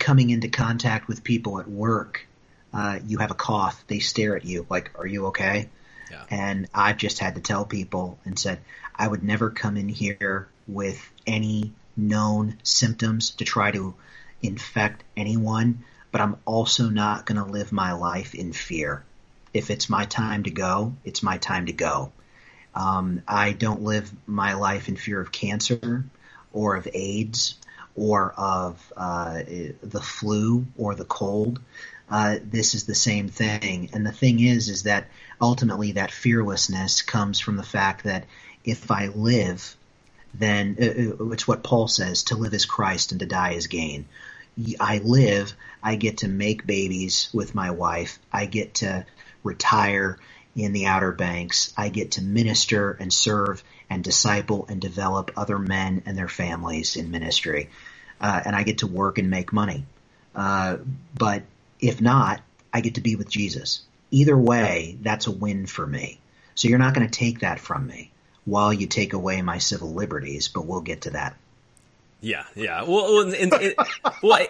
coming 0.00 0.30
into 0.30 0.48
contact 0.48 1.06
with 1.06 1.22
people 1.22 1.60
at 1.60 1.68
work, 1.68 2.26
uh, 2.74 2.98
you 3.06 3.18
have 3.18 3.30
a 3.30 3.34
cough, 3.34 3.84
they 3.86 4.00
stare 4.00 4.34
at 4.36 4.44
you 4.44 4.66
like, 4.68 4.90
"Are 4.98 5.06
you 5.06 5.26
okay?" 5.26 5.68
Yeah. 6.10 6.24
And 6.30 6.68
I've 6.74 6.96
just 6.96 7.18
had 7.18 7.34
to 7.34 7.40
tell 7.40 7.64
people 7.64 8.18
and 8.24 8.38
said, 8.38 8.60
I 8.94 9.06
would 9.06 9.22
never 9.22 9.50
come 9.50 9.76
in 9.76 9.88
here 9.88 10.48
with 10.66 11.00
any 11.26 11.72
known 11.96 12.58
symptoms 12.62 13.30
to 13.30 13.44
try 13.44 13.70
to 13.70 13.94
infect 14.42 15.02
anyone, 15.16 15.84
but 16.12 16.20
I'm 16.20 16.36
also 16.44 16.88
not 16.88 17.26
going 17.26 17.42
to 17.42 17.50
live 17.50 17.72
my 17.72 17.92
life 17.92 18.34
in 18.34 18.52
fear. 18.52 19.04
If 19.52 19.70
it's 19.70 19.88
my 19.88 20.04
time 20.04 20.44
to 20.44 20.50
go, 20.50 20.94
it's 21.04 21.22
my 21.22 21.38
time 21.38 21.66
to 21.66 21.72
go. 21.72 22.12
Um, 22.74 23.22
I 23.26 23.52
don't 23.52 23.82
live 23.82 24.10
my 24.26 24.54
life 24.54 24.88
in 24.88 24.96
fear 24.96 25.20
of 25.20 25.32
cancer 25.32 26.04
or 26.52 26.76
of 26.76 26.86
AIDS 26.92 27.56
or 27.94 28.32
of 28.36 28.92
uh, 28.96 29.42
the 29.82 30.02
flu 30.02 30.66
or 30.76 30.94
the 30.94 31.06
cold. 31.06 31.60
Uh, 32.10 32.36
this 32.42 32.74
is 32.74 32.84
the 32.84 32.94
same 32.94 33.28
thing. 33.28 33.90
And 33.94 34.06
the 34.06 34.12
thing 34.12 34.40
is, 34.40 34.68
is 34.68 34.82
that 34.84 35.08
ultimately 35.40 35.92
that 35.92 36.10
fearlessness 36.10 37.02
comes 37.02 37.40
from 37.40 37.56
the 37.56 37.62
fact 37.62 38.04
that 38.04 38.24
if 38.64 38.90
I 38.90 39.08
live, 39.08 39.76
then 40.34 40.76
uh, 40.80 41.24
uh, 41.24 41.30
it's 41.30 41.48
what 41.48 41.62
Paul 41.62 41.88
says: 41.88 42.24
to 42.24 42.36
live 42.36 42.54
is 42.54 42.66
Christ 42.66 43.12
and 43.12 43.20
to 43.20 43.26
die 43.26 43.52
is 43.52 43.66
gain. 43.66 44.06
I 44.80 44.98
live, 44.98 45.54
I 45.82 45.96
get 45.96 46.18
to 46.18 46.28
make 46.28 46.66
babies 46.66 47.28
with 47.32 47.54
my 47.54 47.70
wife. 47.72 48.18
I 48.32 48.46
get 48.46 48.74
to 48.76 49.04
retire 49.44 50.18
in 50.54 50.72
the 50.72 50.86
Outer 50.86 51.12
Banks. 51.12 51.74
I 51.76 51.90
get 51.90 52.12
to 52.12 52.22
minister 52.22 52.92
and 52.92 53.12
serve 53.12 53.62
and 53.90 54.02
disciple 54.02 54.66
and 54.68 54.80
develop 54.80 55.30
other 55.36 55.58
men 55.58 56.02
and 56.06 56.16
their 56.16 56.28
families 56.28 56.96
in 56.96 57.10
ministry. 57.10 57.68
Uh, 58.18 58.40
and 58.46 58.56
I 58.56 58.62
get 58.62 58.78
to 58.78 58.86
work 58.86 59.18
and 59.18 59.28
make 59.28 59.52
money. 59.52 59.84
Uh, 60.34 60.78
but 61.16 61.42
if 61.78 62.00
not, 62.00 62.40
I 62.72 62.80
get 62.80 62.94
to 62.94 63.02
be 63.02 63.16
with 63.16 63.28
Jesus. 63.28 63.82
Either 64.10 64.36
way, 64.36 64.96
that's 65.00 65.26
a 65.26 65.30
win 65.30 65.66
for 65.66 65.86
me. 65.86 66.18
So 66.54 66.68
you're 66.68 66.78
not 66.78 66.94
going 66.94 67.08
to 67.08 67.18
take 67.18 67.40
that 67.40 67.60
from 67.60 67.86
me 67.86 68.10
while 68.44 68.72
you 68.72 68.86
take 68.86 69.12
away 69.12 69.42
my 69.42 69.58
civil 69.58 69.92
liberties, 69.92 70.48
but 70.48 70.64
we'll 70.64 70.80
get 70.80 71.02
to 71.02 71.10
that. 71.10 71.36
Yeah, 72.20 72.44
yeah. 72.54 72.82
Well, 72.84 73.20
and, 73.20 73.34
and, 73.34 73.52
and 73.52 73.74
well, 74.22 74.46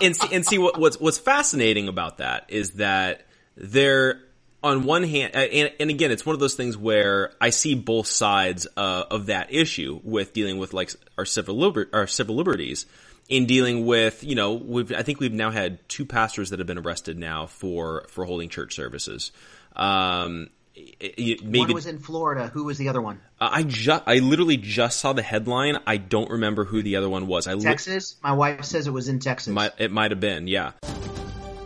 and, 0.00 0.14
see, 0.14 0.34
and 0.34 0.46
see 0.46 0.58
what, 0.58 0.78
what's 0.78 1.00
what's 1.00 1.18
fascinating 1.18 1.88
about 1.88 2.18
that 2.18 2.44
is 2.48 2.72
that 2.72 3.26
there, 3.56 4.20
on 4.62 4.84
one 4.84 5.02
hand, 5.02 5.34
and, 5.34 5.72
and 5.80 5.90
again, 5.90 6.12
it's 6.12 6.24
one 6.24 6.34
of 6.34 6.40
those 6.40 6.54
things 6.54 6.76
where 6.76 7.32
I 7.40 7.50
see 7.50 7.74
both 7.74 8.06
sides 8.06 8.68
uh, 8.76 9.04
of 9.10 9.26
that 9.26 9.52
issue 9.52 10.00
with 10.04 10.32
dealing 10.32 10.58
with 10.58 10.72
like 10.72 10.92
our 11.18 11.24
civil 11.24 11.56
liber- 11.56 11.88
our 11.92 12.06
civil 12.06 12.36
liberties 12.36 12.86
in 13.30 13.46
dealing 13.46 13.86
with 13.86 14.22
you 14.22 14.34
know 14.34 14.52
we've 14.54 14.92
I 14.92 15.02
think 15.02 15.20
we've 15.20 15.32
now 15.32 15.50
had 15.50 15.88
two 15.88 16.04
pastors 16.04 16.50
that 16.50 16.58
have 16.58 16.66
been 16.66 16.78
arrested 16.78 17.16
now 17.18 17.46
for 17.46 18.04
for 18.08 18.26
holding 18.26 18.50
church 18.50 18.74
services. 18.74 19.32
Um, 19.74 20.50
maybe 21.00 21.58
one 21.58 21.72
was 21.74 21.86
in 21.86 21.98
Florida. 21.98 22.48
Who 22.48 22.64
was 22.64 22.78
the 22.78 22.88
other 22.88 23.00
one? 23.00 23.20
Uh, 23.40 23.48
I 23.52 23.62
just, 23.62 24.02
I 24.06 24.18
literally 24.18 24.56
just 24.56 24.98
saw 24.98 25.12
the 25.12 25.22
headline. 25.22 25.78
I 25.86 25.96
don't 25.96 26.30
remember 26.30 26.64
who 26.64 26.82
the 26.82 26.96
other 26.96 27.08
one 27.08 27.26
was. 27.26 27.46
I 27.46 27.56
Texas. 27.58 28.16
Li- 28.16 28.30
My 28.30 28.32
wife 28.34 28.64
says 28.64 28.86
it 28.86 28.90
was 28.90 29.08
in 29.08 29.18
Texas. 29.18 29.52
Might, 29.52 29.72
it 29.78 29.90
might 29.90 30.10
have 30.10 30.20
been, 30.20 30.46
yeah. 30.46 30.72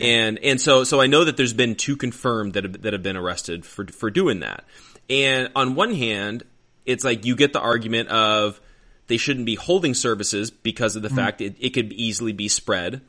And 0.00 0.38
and 0.38 0.60
so 0.60 0.84
so 0.84 1.00
I 1.00 1.06
know 1.06 1.24
that 1.24 1.36
there's 1.36 1.52
been 1.52 1.74
two 1.74 1.96
confirmed 1.96 2.54
that 2.54 2.64
have, 2.64 2.82
that 2.82 2.92
have 2.92 3.02
been 3.02 3.16
arrested 3.16 3.64
for 3.64 3.86
for 3.86 4.10
doing 4.10 4.40
that. 4.40 4.64
And 5.08 5.50
on 5.56 5.74
one 5.74 5.94
hand, 5.94 6.44
it's 6.86 7.04
like 7.04 7.24
you 7.24 7.36
get 7.36 7.52
the 7.52 7.60
argument 7.60 8.08
of 8.08 8.60
they 9.08 9.16
shouldn't 9.16 9.46
be 9.46 9.56
holding 9.56 9.94
services 9.94 10.50
because 10.50 10.96
of 10.96 11.02
the 11.02 11.08
mm. 11.08 11.16
fact 11.16 11.40
it, 11.40 11.56
it 11.58 11.70
could 11.70 11.92
easily 11.92 12.32
be 12.32 12.48
spread. 12.48 13.02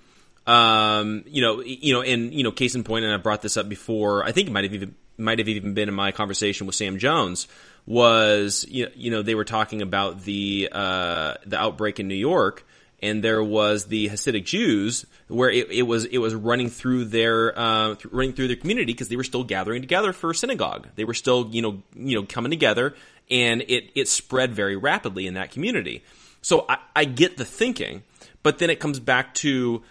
Um, 0.48 1.24
you 1.28 1.42
know, 1.42 1.62
you 1.62 1.94
know, 1.94 2.02
and 2.02 2.34
you 2.34 2.44
know, 2.44 2.52
case 2.52 2.74
in 2.74 2.84
point, 2.84 3.06
and 3.06 3.14
I 3.14 3.18
brought 3.18 3.44
this 3.44 3.58
up 3.58 3.70
before. 3.70 4.24
I 4.26 4.32
think 4.32 4.48
it 4.48 4.52
might 4.52 4.64
have 4.64 4.74
even 4.74 4.96
might 5.18 5.38
have 5.38 5.48
even 5.48 5.76
been 5.76 5.88
in 5.88 5.94
my 5.94 6.12
conversation 6.12 6.66
with 6.66 6.76
Sam 6.76 6.98
Jones. 6.98 7.48
Was 7.86 8.66
you 8.68 8.86
know, 8.86 8.92
you 8.96 9.12
know 9.12 9.22
they 9.22 9.36
were 9.36 9.46
talking 9.46 9.82
about 9.84 10.24
the 10.24 10.70
uh, 10.72 11.36
the 11.46 11.60
outbreak 11.60 12.00
in 12.00 12.08
New 12.08 12.16
York 12.16 12.66
and 13.02 13.24
there 13.24 13.44
was 13.44 13.86
the 13.86 14.10
Hasidic 14.10 14.46
Jews 14.46 15.06
where 15.28 15.50
it, 15.50 15.72
it 15.72 15.84
was 15.84 16.06
it 16.06 16.20
was 16.20 16.36
running 16.36 16.70
through 16.70 17.06
their 17.06 17.58
uh, 17.58 17.96
th- 17.96 18.06
running 18.12 18.34
through 18.34 18.48
their 18.48 18.58
community 18.58 18.94
because 18.94 19.10
they 19.10 19.16
were 19.16 19.24
still 19.24 19.44
gathering 19.44 19.82
together 19.82 20.14
for 20.14 20.34
synagogue. 20.34 20.88
They 20.96 21.04
were 21.04 21.14
still 21.14 21.50
you 21.52 21.62
know 21.62 21.82
you 21.96 22.20
know 22.20 22.26
coming 22.28 22.52
together, 22.52 22.96
and 23.30 23.62
it 23.68 23.92
it 23.96 24.08
spread 24.08 24.54
very 24.54 24.76
rapidly 24.76 25.28
in 25.28 25.34
that 25.34 25.52
community. 25.52 26.04
So 26.42 26.66
I, 26.68 26.78
I 26.96 27.06
get 27.06 27.38
the 27.38 27.46
thinking, 27.46 28.04
but 28.44 28.60
then 28.60 28.70
it 28.70 28.80
comes 28.80 29.00
back 29.00 29.34
to 29.36 29.84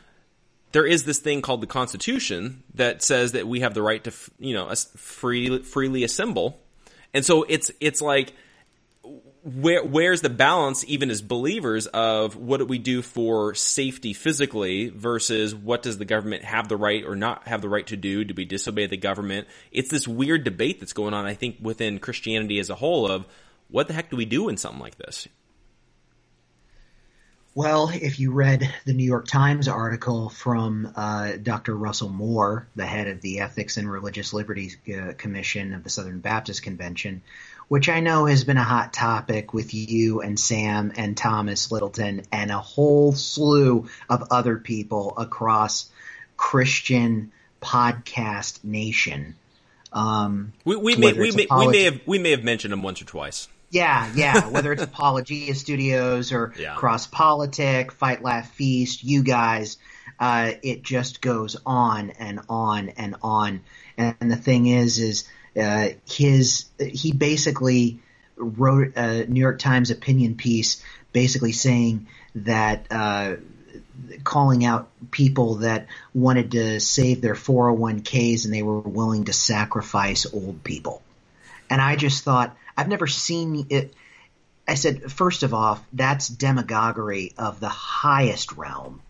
there 0.72 0.86
is 0.86 1.04
this 1.04 1.18
thing 1.18 1.42
called 1.42 1.60
the 1.60 1.66
Constitution 1.66 2.62
that 2.74 3.02
says 3.02 3.32
that 3.32 3.46
we 3.46 3.60
have 3.60 3.74
the 3.74 3.82
right 3.82 4.02
to 4.04 4.12
you 4.38 4.54
know 4.54 4.72
free, 4.96 5.62
freely 5.62 6.04
assemble, 6.04 6.60
and 7.12 7.24
so 7.24 7.44
it's 7.48 7.70
it's 7.80 8.00
like 8.00 8.34
where 9.42 9.82
where's 9.82 10.20
the 10.20 10.28
balance 10.28 10.84
even 10.86 11.10
as 11.10 11.22
believers 11.22 11.86
of 11.86 12.36
what 12.36 12.58
do 12.58 12.66
we 12.66 12.78
do 12.78 13.00
for 13.00 13.54
safety 13.54 14.12
physically 14.12 14.90
versus 14.90 15.54
what 15.54 15.82
does 15.82 15.96
the 15.96 16.04
government 16.04 16.44
have 16.44 16.68
the 16.68 16.76
right 16.76 17.04
or 17.06 17.16
not 17.16 17.48
have 17.48 17.62
the 17.62 17.68
right 17.68 17.86
to 17.86 17.96
do 17.96 18.22
do 18.22 18.34
we 18.36 18.44
disobey 18.44 18.86
the 18.86 18.98
government 18.98 19.48
it's 19.72 19.88
this 19.88 20.06
weird 20.06 20.44
debate 20.44 20.78
that's 20.78 20.92
going 20.92 21.14
on 21.14 21.24
i 21.24 21.32
think 21.32 21.56
within 21.62 21.98
christianity 21.98 22.58
as 22.58 22.68
a 22.68 22.74
whole 22.74 23.10
of 23.10 23.24
what 23.68 23.88
the 23.88 23.94
heck 23.94 24.10
do 24.10 24.16
we 24.16 24.26
do 24.26 24.50
in 24.50 24.58
something 24.58 24.80
like 24.80 24.96
this 24.98 25.26
well, 27.52 27.90
if 27.92 28.20
you 28.20 28.30
read 28.30 28.72
the 28.84 28.92
New 28.92 29.04
York 29.04 29.26
Times 29.26 29.66
article 29.66 30.28
from 30.28 30.92
uh, 30.94 31.32
Dr. 31.42 31.76
Russell 31.76 32.08
Moore, 32.08 32.68
the 32.76 32.86
head 32.86 33.08
of 33.08 33.20
the 33.20 33.40
Ethics 33.40 33.76
and 33.76 33.90
Religious 33.90 34.32
Liberties 34.32 34.76
uh, 34.88 35.14
Commission 35.18 35.74
of 35.74 35.82
the 35.82 35.90
Southern 35.90 36.20
Baptist 36.20 36.62
Convention, 36.62 37.22
which 37.70 37.88
I 37.88 38.00
know 38.00 38.26
has 38.26 38.42
been 38.42 38.56
a 38.56 38.64
hot 38.64 38.92
topic 38.92 39.54
with 39.54 39.72
you 39.72 40.22
and 40.22 40.40
Sam 40.40 40.92
and 40.96 41.16
Thomas 41.16 41.70
Littleton 41.70 42.22
and 42.32 42.50
a 42.50 42.58
whole 42.58 43.12
slew 43.12 43.88
of 44.08 44.24
other 44.32 44.56
people 44.56 45.14
across 45.16 45.88
Christian 46.36 47.30
podcast 47.62 48.64
nation. 48.64 49.36
Um, 49.92 50.52
we, 50.64 50.74
we 50.74 50.96
may 50.96 51.12
we 51.12 51.30
may, 51.30 51.46
we 51.48 51.68
may 51.68 51.84
have 51.84 52.00
we 52.06 52.18
may 52.18 52.32
have 52.32 52.42
mentioned 52.42 52.72
them 52.72 52.82
once 52.82 53.00
or 53.02 53.04
twice. 53.04 53.46
Yeah, 53.70 54.10
yeah. 54.16 54.48
Whether 54.48 54.72
it's 54.72 54.82
Apologia 54.82 55.54
Studios 55.54 56.32
or 56.32 56.52
yeah. 56.58 56.74
Cross 56.74 57.06
Politic, 57.06 57.92
Fight 57.92 58.20
Laugh 58.20 58.50
Feast, 58.50 59.04
you 59.04 59.22
guys, 59.22 59.78
uh, 60.18 60.54
it 60.64 60.82
just 60.82 61.20
goes 61.20 61.56
on 61.64 62.10
and 62.18 62.40
on 62.48 62.88
and 62.88 63.14
on. 63.22 63.60
And 63.96 64.28
the 64.28 64.34
thing 64.36 64.66
is, 64.66 64.98
is 64.98 65.28
uh, 65.56 65.88
his 66.08 66.66
he 66.78 67.12
basically 67.12 68.00
wrote 68.36 68.96
a 68.96 69.26
New 69.26 69.40
York 69.40 69.58
Times 69.58 69.90
opinion 69.90 70.34
piece, 70.36 70.82
basically 71.12 71.52
saying 71.52 72.06
that 72.34 72.86
uh, 72.90 73.36
calling 74.24 74.64
out 74.64 74.88
people 75.10 75.56
that 75.56 75.86
wanted 76.14 76.52
to 76.52 76.80
save 76.80 77.20
their 77.20 77.34
401ks 77.34 78.44
and 78.44 78.54
they 78.54 78.62
were 78.62 78.80
willing 78.80 79.24
to 79.24 79.32
sacrifice 79.32 80.26
old 80.32 80.62
people. 80.64 81.02
And 81.68 81.80
I 81.80 81.96
just 81.96 82.24
thought, 82.24 82.56
I've 82.76 82.88
never 82.88 83.06
seen 83.06 83.66
it. 83.70 83.94
I 84.66 84.74
said, 84.74 85.10
first 85.10 85.42
of 85.42 85.54
all, 85.54 85.80
that's 85.92 86.28
demagoguery 86.28 87.32
of 87.38 87.60
the 87.60 87.68
highest 87.68 88.52
realm. 88.52 89.02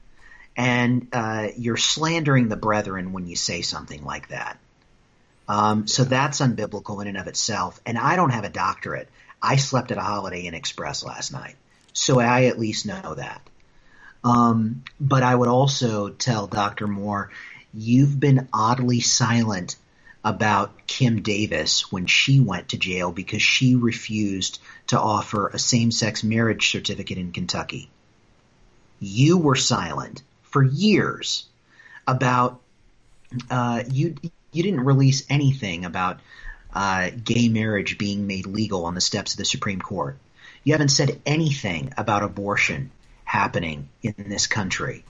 And 0.57 1.09
uh, 1.13 1.49
you're 1.57 1.77
slandering 1.77 2.49
the 2.49 2.57
brethren 2.57 3.13
when 3.13 3.27
you 3.27 3.37
say 3.37 3.63
something 3.63 4.05
like 4.05 4.29
that. 4.29 4.59
Um, 5.51 5.89
so 5.89 6.05
that's 6.05 6.41
unbiblical 6.41 7.03
in 7.03 7.09
and 7.09 7.19
of 7.19 7.27
itself. 7.27 7.81
And 7.85 7.99
I 7.99 8.15
don't 8.15 8.31
have 8.31 8.45
a 8.45 8.49
doctorate. 8.49 9.09
I 9.43 9.57
slept 9.57 9.91
at 9.91 9.99
a 9.99 10.01
Holiday 10.01 10.43
Inn 10.43 10.55
Express 10.55 11.03
last 11.05 11.33
night. 11.33 11.57
So 11.93 12.21
I 12.21 12.45
at 12.45 12.61
least 12.61 12.87
know 12.87 13.15
that. 13.17 13.43
Um, 14.23 14.85
but 15.01 15.25
I 15.25 15.35
would 15.35 15.49
also 15.49 16.09
tell 16.09 16.47
Dr. 16.47 16.87
Moore, 16.87 17.33
you've 17.75 18.21
been 18.21 18.47
oddly 18.53 19.01
silent 19.01 19.75
about 20.25 20.87
Kim 20.87 21.21
Davis 21.21 21.91
when 21.91 22.07
she 22.07 22.39
went 22.39 22.69
to 22.69 22.79
jail 22.79 23.11
because 23.11 23.43
she 23.43 23.75
refused 23.75 24.61
to 24.87 25.01
offer 25.01 25.49
a 25.49 25.59
same 25.59 25.91
sex 25.91 26.23
marriage 26.23 26.71
certificate 26.71 27.19
in 27.19 27.33
Kentucky. 27.33 27.91
You 29.01 29.37
were 29.37 29.57
silent 29.57 30.23
for 30.43 30.63
years 30.63 31.45
about 32.07 32.61
uh, 33.51 33.83
you. 33.91 34.15
You 34.53 34.63
didn't 34.63 34.81
release 34.81 35.25
anything 35.29 35.85
about 35.85 36.21
uh, 36.75 37.11
gay 37.25 37.49
marriage 37.49 37.99
being 37.99 38.27
made 38.27 38.47
legal 38.47 38.85
on 38.85 38.95
the 38.95 39.01
steps 39.01 39.33
of 39.33 39.39
the 39.39 39.45
Supreme 39.45 39.81
Court. 39.81 40.17
You 40.65 40.73
haven't 40.75 40.89
said 40.89 41.21
anything 41.25 41.93
about 41.97 42.23
abortion 42.23 42.91
happening 43.25 43.89
in 44.03 44.15
this 44.19 44.47
country. 44.47 45.05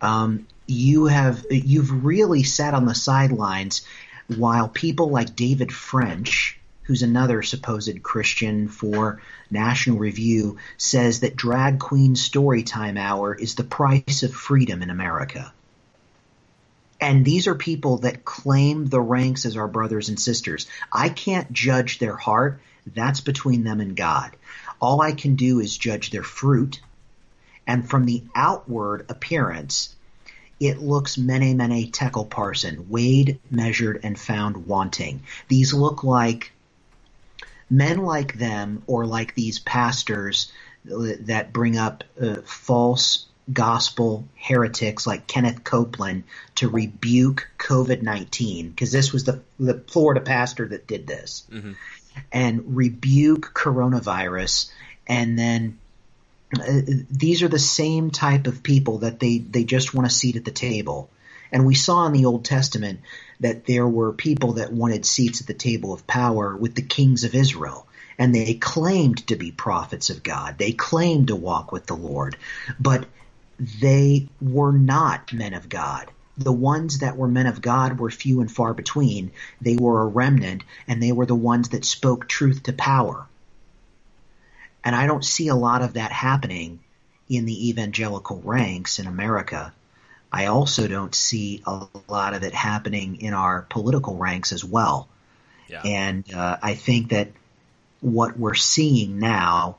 Um, 0.00 0.46
you 0.66 1.06
have 1.06 1.44
you've 1.50 2.04
really 2.04 2.42
sat 2.42 2.74
on 2.74 2.84
the 2.84 2.94
sidelines 2.94 3.86
while 4.26 4.68
people 4.68 5.10
like 5.10 5.36
David 5.36 5.72
French, 5.72 6.58
who's 6.82 7.02
another 7.02 7.42
supposed 7.42 8.02
Christian 8.02 8.68
for 8.68 9.20
National 9.50 9.98
Review, 9.98 10.58
says 10.76 11.20
that 11.20 11.36
drag 11.36 11.78
queen 11.78 12.14
storytime 12.14 12.98
hour 12.98 13.34
is 13.34 13.54
the 13.54 13.64
price 13.64 14.22
of 14.22 14.34
freedom 14.34 14.82
in 14.82 14.90
America. 14.90 15.52
And 17.00 17.24
these 17.24 17.46
are 17.46 17.54
people 17.54 17.98
that 17.98 18.24
claim 18.24 18.86
the 18.86 19.00
ranks 19.00 19.44
as 19.44 19.56
our 19.56 19.68
brothers 19.68 20.08
and 20.08 20.18
sisters. 20.18 20.66
I 20.92 21.08
can't 21.08 21.52
judge 21.52 21.98
their 21.98 22.16
heart. 22.16 22.60
That's 22.86 23.20
between 23.20 23.64
them 23.64 23.80
and 23.80 23.96
God. 23.96 24.36
All 24.80 25.00
I 25.00 25.12
can 25.12 25.36
do 25.36 25.60
is 25.60 25.76
judge 25.76 26.10
their 26.10 26.22
fruit. 26.22 26.80
And 27.66 27.88
from 27.88 28.04
the 28.04 28.22
outward 28.34 29.06
appearance, 29.08 29.94
it 30.60 30.78
looks 30.78 31.18
mene 31.18 31.56
mene 31.56 31.90
tekel 31.90 32.26
parsin, 32.26 32.88
weighed, 32.88 33.40
measured, 33.50 34.00
and 34.02 34.18
found 34.18 34.66
wanting. 34.66 35.22
These 35.48 35.74
look 35.74 36.04
like 36.04 36.52
men 37.68 37.98
like 37.98 38.38
them 38.38 38.82
or 38.86 39.06
like 39.06 39.34
these 39.34 39.58
pastors 39.58 40.52
that 40.84 41.52
bring 41.52 41.76
up 41.76 42.04
uh, 42.20 42.36
false 42.44 43.26
gospel 43.52 44.26
heretics 44.36 45.06
like 45.06 45.26
Kenneth 45.26 45.64
Copeland 45.64 46.24
to 46.56 46.68
rebuke 46.68 47.50
COVID 47.58 48.02
19, 48.02 48.70
because 48.70 48.92
this 48.92 49.12
was 49.12 49.24
the, 49.24 49.40
the 49.58 49.74
Florida 49.86 50.20
pastor 50.20 50.68
that 50.68 50.86
did 50.86 51.06
this, 51.06 51.46
mm-hmm. 51.50 51.72
and 52.32 52.76
rebuke 52.76 53.52
coronavirus. 53.54 54.70
And 55.06 55.38
then 55.38 55.78
uh, 56.58 56.80
these 57.10 57.42
are 57.42 57.48
the 57.48 57.58
same 57.58 58.10
type 58.10 58.46
of 58.46 58.62
people 58.62 58.98
that 58.98 59.20
they, 59.20 59.38
they 59.38 59.64
just 59.64 59.92
want 59.92 60.06
a 60.06 60.10
seat 60.10 60.36
at 60.36 60.44
the 60.44 60.50
table. 60.50 61.10
And 61.52 61.66
we 61.66 61.74
saw 61.74 62.06
in 62.06 62.12
the 62.12 62.24
Old 62.24 62.44
Testament 62.44 63.00
that 63.40 63.66
there 63.66 63.86
were 63.86 64.12
people 64.12 64.54
that 64.54 64.72
wanted 64.72 65.04
seats 65.04 65.40
at 65.40 65.46
the 65.46 65.54
table 65.54 65.92
of 65.92 66.06
power 66.06 66.56
with 66.56 66.74
the 66.74 66.82
kings 66.82 67.24
of 67.24 67.34
Israel. 67.34 67.86
And 68.18 68.34
they 68.34 68.54
claimed 68.54 69.26
to 69.26 69.36
be 69.36 69.52
prophets 69.52 70.08
of 70.08 70.22
God. 70.22 70.56
They 70.56 70.72
claimed 70.72 71.28
to 71.28 71.36
walk 71.36 71.72
with 71.72 71.86
the 71.86 71.96
Lord. 71.96 72.36
But 72.78 73.06
they 73.58 74.28
were 74.40 74.72
not 74.72 75.32
men 75.32 75.54
of 75.54 75.68
God. 75.68 76.10
The 76.36 76.52
ones 76.52 76.98
that 76.98 77.16
were 77.16 77.28
men 77.28 77.46
of 77.46 77.62
God 77.62 77.98
were 77.98 78.10
few 78.10 78.40
and 78.40 78.50
far 78.50 78.74
between. 78.74 79.30
They 79.60 79.76
were 79.76 80.02
a 80.02 80.06
remnant, 80.06 80.64
and 80.88 81.02
they 81.02 81.12
were 81.12 81.26
the 81.26 81.34
ones 81.34 81.68
that 81.70 81.84
spoke 81.84 82.26
truth 82.26 82.64
to 82.64 82.72
power. 82.72 83.26
And 84.82 84.96
I 84.96 85.06
don't 85.06 85.24
see 85.24 85.48
a 85.48 85.54
lot 85.54 85.82
of 85.82 85.94
that 85.94 86.10
happening 86.10 86.80
in 87.28 87.46
the 87.46 87.68
evangelical 87.68 88.40
ranks 88.44 88.98
in 88.98 89.06
America. 89.06 89.72
I 90.32 90.46
also 90.46 90.88
don't 90.88 91.14
see 91.14 91.62
a 91.64 91.86
lot 92.08 92.34
of 92.34 92.42
it 92.42 92.52
happening 92.52 93.20
in 93.20 93.34
our 93.34 93.62
political 93.62 94.16
ranks 94.16 94.52
as 94.52 94.64
well. 94.64 95.08
Yeah. 95.68 95.82
And 95.84 96.34
uh, 96.34 96.58
I 96.60 96.74
think 96.74 97.10
that 97.10 97.28
what 98.00 98.36
we're 98.36 98.54
seeing 98.54 99.20
now 99.20 99.76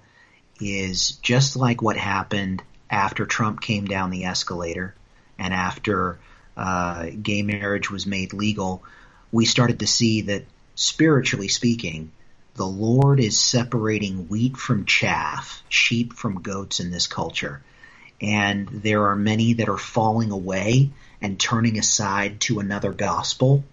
is 0.59 1.11
just 1.21 1.57
like 1.57 1.81
what 1.81 1.97
happened 1.97 2.63
after 2.89 3.26
Trump 3.26 3.62
came 3.62 3.86
down 3.86 4.10
the 4.10 4.26
escalator 4.26 4.95
and 5.38 5.54
after 5.54 6.17
uh, 6.56 7.08
gay 7.21 7.41
marriage 7.41 7.91
was 7.91 8.06
made 8.06 8.34
legal, 8.34 8.84
we 9.32 9.45
started 9.45 9.80
to 9.80 9.88
see 9.88 10.21
that 10.21 10.45
spiritually 10.76 11.48
speaking, 11.48 12.12
the 12.56 12.65
Lord 12.65 13.19
is 13.19 13.39
separating 13.39 14.28
wheat 14.30 14.56
from 14.56 14.86
chaff, 14.86 15.62
sheep 15.67 16.13
from 16.13 16.41
goats 16.41 16.80
in 16.80 16.91
this 16.91 17.08
culture. 17.08 17.62
And 18.21 18.67
there 18.69 19.08
are 19.08 19.15
many 19.15 19.54
that 19.54 19.67
are 19.67 19.78
falling 19.78 20.32
away 20.32 20.91
and 21.21 21.39
turning 21.39 21.78
aside 21.78 22.39
to 22.41 22.60
another 22.60 22.93
gospel 22.93 23.65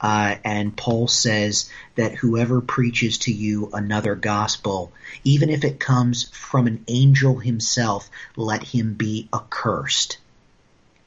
uh, 0.00 0.36
and 0.44 0.76
Paul 0.76 1.08
says 1.08 1.70
that 1.94 2.14
whoever 2.14 2.60
preaches 2.60 3.18
to 3.18 3.32
you 3.32 3.70
another 3.72 4.14
gospel, 4.14 4.92
even 5.24 5.50
if 5.50 5.64
it 5.64 5.80
comes 5.80 6.28
from 6.30 6.66
an 6.66 6.84
angel 6.88 7.38
himself, 7.38 8.10
let 8.36 8.62
him 8.62 8.94
be 8.94 9.28
accursed. 9.32 10.18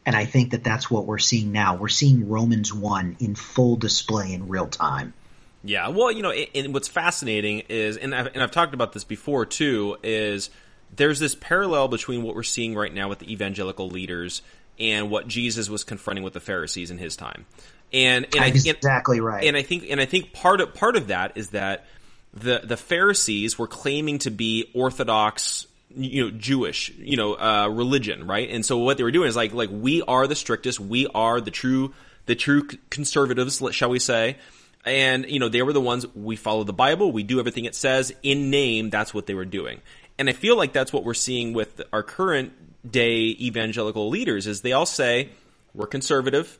And 0.05 0.15
I 0.15 0.25
think 0.25 0.51
that 0.51 0.63
that's 0.63 0.89
what 0.89 1.05
we're 1.05 1.19
seeing 1.19 1.51
now. 1.51 1.75
We're 1.75 1.87
seeing 1.89 2.29
Romans 2.29 2.73
1 2.73 3.17
in 3.19 3.35
full 3.35 3.75
display 3.75 4.33
in 4.33 4.47
real 4.47 4.67
time. 4.67 5.13
Yeah, 5.63 5.89
well, 5.89 6.11
you 6.11 6.23
know, 6.23 6.31
and 6.31 6.73
what's 6.73 6.87
fascinating 6.87 7.63
is, 7.69 7.97
and 7.97 8.15
I've, 8.15 8.27
and 8.27 8.41
I've 8.41 8.51
talked 8.51 8.73
about 8.73 8.93
this 8.93 9.03
before 9.03 9.45
too, 9.45 9.97
is 10.01 10.49
there's 10.95 11.19
this 11.19 11.35
parallel 11.35 11.89
between 11.89 12.23
what 12.23 12.33
we're 12.33 12.43
seeing 12.43 12.75
right 12.75 12.93
now 12.93 13.09
with 13.09 13.19
the 13.19 13.31
evangelical 13.31 13.89
leaders 13.89 14.41
and 14.79 15.11
what 15.11 15.27
Jesus 15.27 15.69
was 15.69 15.83
confronting 15.83 16.23
with 16.23 16.33
the 16.33 16.39
Pharisees 16.39 16.89
in 16.89 16.97
his 16.97 17.15
time. 17.15 17.45
And, 17.91 18.27
and 18.35 18.45
exactly 18.45 19.17
and, 19.17 19.25
right. 19.25 19.43
And 19.43 19.57
I 19.57 19.63
think 19.63 19.85
and 19.89 19.99
I 19.99 20.05
think 20.05 20.33
part 20.33 20.61
of 20.61 20.73
part 20.75 20.95
of 20.95 21.07
that 21.07 21.33
is 21.35 21.49
that 21.49 21.85
the 22.33 22.61
the 22.63 22.77
Pharisees 22.77 23.57
were 23.57 23.67
claiming 23.67 24.19
to 24.19 24.31
be 24.31 24.69
orthodox 24.75 25.65
you 25.95 26.25
know 26.25 26.31
Jewish 26.31 26.89
you 26.97 27.17
know 27.17 27.33
uh, 27.33 27.67
religion 27.69 28.27
right? 28.27 28.49
And 28.49 28.65
so 28.65 28.77
what 28.77 28.97
they 28.97 29.03
were 29.03 29.11
doing 29.11 29.27
is 29.27 29.35
like 29.35 29.53
like 29.53 29.69
we 29.71 30.01
are 30.03 30.27
the 30.27 30.35
strictest. 30.35 30.79
We 30.79 31.07
are 31.07 31.41
the 31.41 31.51
true 31.51 31.93
the 32.27 32.35
true 32.35 32.67
conservatives 32.89 33.61
shall 33.71 33.89
we 33.89 33.99
say. 33.99 34.37
And 34.85 35.25
you 35.27 35.39
know 35.39 35.49
they 35.49 35.63
were 35.63 35.73
the 35.73 35.81
ones 35.81 36.05
we 36.15 36.35
follow 36.35 36.63
the 36.63 36.73
Bible. 36.73 37.11
We 37.11 37.23
do 37.23 37.39
everything 37.39 37.65
it 37.65 37.75
says 37.75 38.13
in 38.21 38.51
name. 38.51 38.91
That's 38.91 39.13
what 39.13 39.25
they 39.25 39.33
were 39.33 39.45
doing. 39.45 39.81
And 40.19 40.29
I 40.29 40.33
feel 40.33 40.57
like 40.57 40.73
that's 40.73 40.93
what 40.93 41.03
we're 41.03 41.13
seeing 41.15 41.53
with 41.53 41.81
our 41.91 42.03
current 42.03 42.53
day 42.89 43.35
evangelical 43.39 44.09
leaders 44.09 44.47
is 44.47 44.61
they 44.61 44.73
all 44.73 44.85
say 44.85 45.29
we're 45.73 45.87
conservative 45.87 46.59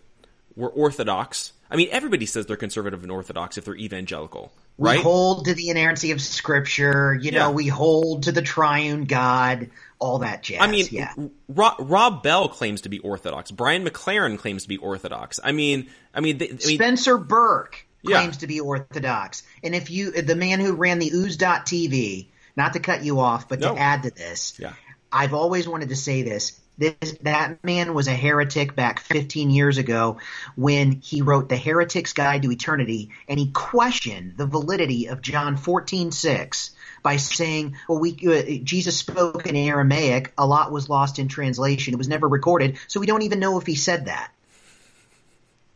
we're 0.60 0.69
orthodox. 0.69 1.54
I 1.72 1.76
mean, 1.76 1.89
everybody 1.91 2.26
says 2.26 2.45
they're 2.48 2.58
conservative 2.58 3.04
and 3.04 3.12
orthodox 3.12 3.58
if 3.58 3.65
they're 3.65 3.76
evangelical, 3.76 4.52
right? 4.78 4.98
We 4.98 5.04
hold 5.04 5.45
to 5.45 5.54
the 5.54 5.69
inerrancy 5.69 6.12
of 6.12 6.22
Scripture. 6.22 7.17
You 7.19 7.32
know, 7.32 7.52
we 7.52 7.67
hold 7.67 8.24
to 8.24 8.32
the 8.32 8.41
triune 8.41 9.06
God. 9.06 9.69
All 10.00 10.19
that 10.19 10.43
jazz. 10.43 10.60
I 10.62 10.67
mean, 10.67 10.88
yeah. 10.91 11.13
Rob, 11.50 11.76
Rob, 11.80 12.24
Bell 12.24 12.48
claims 12.48 12.82
to 12.82 12.89
be 12.89 13.00
orthodox. 13.00 13.52
Brian 13.52 13.86
McLaren 13.86 14.38
claims 14.38 14.63
to 14.63 14.69
be 14.69 14.78
orthodox. 14.78 15.41
I 15.43 15.52
mean, 15.52 15.89
I 16.13 16.22
mean, 16.22 16.38
they, 16.38 16.48
I 16.48 16.52
mean 16.52 16.60
Spencer 16.60 17.17
Burke 17.17 17.86
claims 18.06 18.36
yeah. 18.36 18.39
to 18.39 18.48
be 18.48 18.62
orthodox. 18.62 19.43
And 19.62 19.76
if 19.76 19.91
you, 19.91 20.12
the 20.12 20.36
man 20.36 20.62
who 20.62 20.74
ran 20.74 21.00
the 21.00 21.12
ooze.tv, 21.13 22.28
not 22.56 22.74
to 22.74 22.80
cut 22.80 23.04
you 23.04 23.19
off, 23.19 23.50
but 23.50 23.60
no. 23.60 23.76
to 23.76 23.80
add 23.80 24.04
to 24.04 24.12
this, 24.12 24.58
yeah. 24.58 24.72
I've 25.12 25.34
always 25.34 25.67
wanted 25.67 25.89
to 25.89 25.98
say 25.98 26.22
this. 26.22 26.60
This, 26.80 27.18
that 27.24 27.62
man 27.62 27.94
was 27.94 28.08
a 28.08 28.13
heretic 28.13 28.74
back 28.74 29.02
15 29.02 29.50
years 29.50 29.78
ago 29.78 30.20
when 30.56 30.94
he 30.94 31.22
wrote 31.22 31.50
The 31.50 31.58
Heretic's 31.58 32.13
Guide 32.13 32.44
to 32.44 32.52
Eternity 32.52 33.10
and 33.28 33.38
he 33.38 33.52
questioned 33.52 34.38
the 34.38 34.46
validity 34.46 35.08
of 35.08 35.22
John 35.22 35.58
14:6 35.58 36.72
by 37.04 37.18
saying, 37.18 37.76
"Well, 37.88 38.00
we 38.00 38.18
uh, 38.26 38.63
Jesus 38.63 38.98
spoke 38.98 39.46
in 39.46 39.58
Aramaic. 39.58 40.34
A 40.38 40.48
lot 40.48 40.72
was 40.72 40.88
lost 40.88 41.20
in 41.20 41.28
translation. 41.28 41.94
It 41.94 41.98
was 41.98 42.08
never 42.08 42.28
recorded, 42.28 42.78
so 42.88 43.02
we 43.02 43.06
don't 43.08 43.24
even 43.24 43.39
know 43.39 43.60
if 43.60 43.65
he 43.65 43.76
said 43.76 44.06
that." 44.06 44.32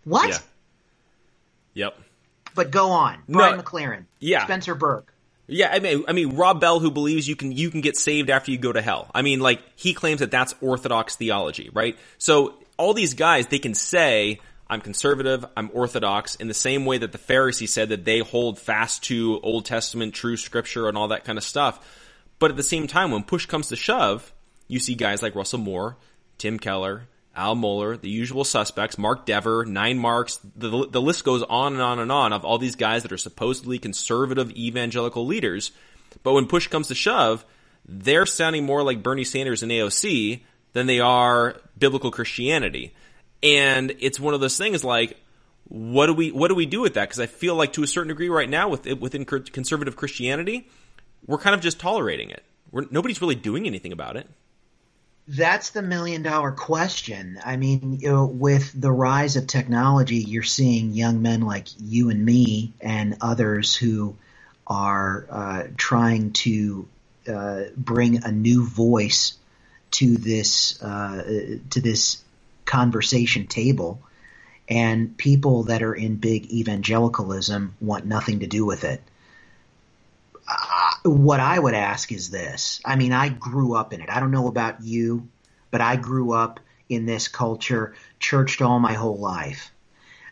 What? 0.06 0.30
Yeah. 0.30 0.38
Yep. 1.74 2.00
But 2.56 2.72
go 2.72 2.92
on, 2.92 3.24
Brian 3.28 3.58
no, 3.58 3.63
McLaren. 3.63 4.06
Yeah. 4.20 4.46
Spencer 4.46 4.76
Burke. 4.76 5.12
Yeah, 5.47 5.69
I 5.71 5.79
mean, 5.79 6.06
I 6.08 6.13
mean, 6.13 6.36
Rob 6.36 6.62
Bell, 6.62 6.79
who 6.79 6.89
believes 6.89 7.27
you 7.27 7.36
can 7.36 7.51
you 7.51 7.69
can 7.69 7.82
get 7.82 7.97
saved 7.97 8.29
after 8.29 8.51
you 8.51 8.58
go 8.58 8.71
to 8.71 8.82
hell. 8.82 9.10
I 9.13 9.21
mean, 9.21 9.39
like 9.39 9.62
he 9.75 9.93
claims 9.93 10.19
that 10.21 10.32
that's 10.32 10.56
orthodox 10.62 11.15
theology, 11.15 11.69
right? 11.73 11.97
So 12.17 12.56
all 12.77 12.93
these 12.93 13.13
guys, 13.13 13.47
they 13.47 13.60
can 13.60 13.73
say, 13.73 14.39
I'm 14.69 14.79
conservative, 14.79 15.45
I'm 15.58 15.69
orthodox, 15.73 16.36
in 16.36 16.47
the 16.47 16.53
same 16.53 16.86
way 16.86 16.97
that 16.97 17.12
the 17.12 17.17
Pharisees 17.17 17.73
said 17.73 17.89
that 17.89 18.06
they 18.06 18.19
hold 18.19 18.58
fast 18.58 19.03
to 19.03 19.39
Old 19.41 19.65
Testament 19.65 20.13
true 20.13 20.38
scripture 20.38 20.88
and 20.88 20.97
all 20.97 21.10
that 21.10 21.25
kind 21.25 21.38
of 21.38 21.43
stuff. 21.43 21.99
But 22.39 22.51
at 22.51 22.58
the 22.58 22.63
same 22.63 22.88
time, 22.88 23.12
when 23.12 23.23
push 23.23 23.45
comes 23.45 23.67
to 23.67 23.75
shove, 23.75 24.34
you 24.67 24.79
see 24.79 24.95
guys 24.95 25.21
like 25.21 25.36
Russell 25.36 25.60
Moore, 25.60 25.97
Tim 26.38 26.58
Keller, 26.58 27.03
Al 27.36 27.56
Mohler, 27.56 28.00
the 28.00 28.10
usual 28.10 28.43
suspects, 28.43 28.98
Mark 28.98 29.26
Dever, 29.26 29.65
Nine 29.65 29.98
Marks, 29.98 30.39
the, 30.56 30.88
the 30.88 31.02
list 31.02 31.24
goes 31.24 31.41
on 31.43 31.74
and 31.74 31.82
on 31.82 32.00
and 32.00 32.12
on 32.12 32.32
of 32.32 32.46
all 32.46 32.60
these 32.60 32.76
guys 32.76 33.04
that 33.04 33.12
are 33.12 33.17
supposedly 33.17 33.80
conservative 33.80 34.52
evangelical 34.52 35.26
leaders. 35.26 35.72
But 36.22 36.34
when 36.34 36.46
push 36.46 36.67
comes 36.67 36.89
to 36.89 36.96
shove, 36.96 37.43
they're 37.88 38.28
sounding 38.28 38.65
more 38.65 38.84
like 38.84 39.02
Bernie 39.02 39.24
Sanders 39.24 39.63
and 39.63 39.72
AOC 39.72 40.41
than 40.74 40.86
they 40.86 41.00
are 41.00 41.60
biblical 41.78 42.12
Christianity. 42.12 42.93
And 43.41 43.96
it's 44.00 44.19
one 44.19 44.34
of 44.34 44.39
those 44.39 44.58
things 44.58 44.84
like, 44.84 45.17
what 45.65 46.08
do 46.08 46.13
we 46.13 46.32
what 46.32 46.50
do 46.50 46.56
we 46.56 46.65
do 46.65 46.82
with 46.82 46.96
that? 46.96 47.06
Because 47.06 47.19
I 47.19 47.26
feel 47.26 47.56
like 47.56 47.74
to 47.74 47.84
a 47.84 47.88
certain 47.88 48.10
degree 48.10 48.30
right 48.30 48.50
now 48.50 48.69
with 48.69 48.86
within 49.00 49.26
conservative 49.26 49.96
Christianity, 49.96 50.67
we're 51.26 51.38
kind 51.38 51.56
of 51.56 51.62
just 51.62 51.80
tolerating 51.80 52.30
it. 52.30 52.43
We're, 52.72 52.86
nobody's 52.91 53.22
really 53.22 53.36
doing 53.36 53.65
anything 53.65 53.91
about 53.91 54.17
it. 54.17 54.28
That's 55.27 55.69
the 55.69 55.81
million 55.81 56.21
dollar 56.21 56.51
question. 56.51 57.39
I 57.45 57.55
mean, 57.55 57.99
you 58.01 58.09
know, 58.09 58.25
with 58.25 58.79
the 58.79 58.91
rise 58.91 59.38
of 59.38 59.47
technology, 59.47 60.17
you're 60.17 60.43
seeing 60.43 60.91
young 60.91 61.21
men 61.21 61.41
like 61.41 61.67
you 61.79 62.09
and 62.09 62.25
me 62.25 62.73
and 62.81 63.17
others 63.21 63.73
who 63.73 64.17
are 64.67 65.25
uh, 65.29 65.63
trying 65.77 66.33
to 66.33 66.88
uh, 67.27 67.63
bring 67.77 68.25
a 68.25 68.31
new 68.31 68.65
voice 68.65 69.38
to 69.91 70.17
this 70.17 70.81
uh, 70.81 71.57
to 71.69 71.79
this 71.81 72.21
conversation 72.65 73.47
table, 73.47 74.01
and 74.67 75.17
people 75.17 75.63
that 75.63 75.83
are 75.83 75.93
in 75.93 76.17
big 76.17 76.51
evangelicalism 76.51 77.75
want 77.79 78.05
nothing 78.05 78.39
to 78.41 78.47
do 78.47 78.65
with 78.65 78.83
it. 78.83 79.01
What 81.04 81.39
I 81.39 81.60
would 81.60 81.74
ask 81.74 82.12
is 82.12 82.30
this: 82.30 82.82
I 82.86 82.96
mean, 82.96 83.12
I 83.12 83.30
grew 83.30 83.76
up 83.76 83.94
in 83.94 84.02
it. 84.02 84.10
I 84.10 84.20
don't 84.20 84.32
know 84.32 84.48
about 84.48 84.84
you, 84.84 85.28
but 85.72 85.82
I 85.82 85.96
grew 85.96 86.32
up 86.32 86.60
in 86.89 87.06
this 87.06 87.28
culture, 87.28 87.94
churched 88.20 88.62
all 88.62 88.80
my 88.80 88.94
whole 88.94 89.18
life. 89.18 89.72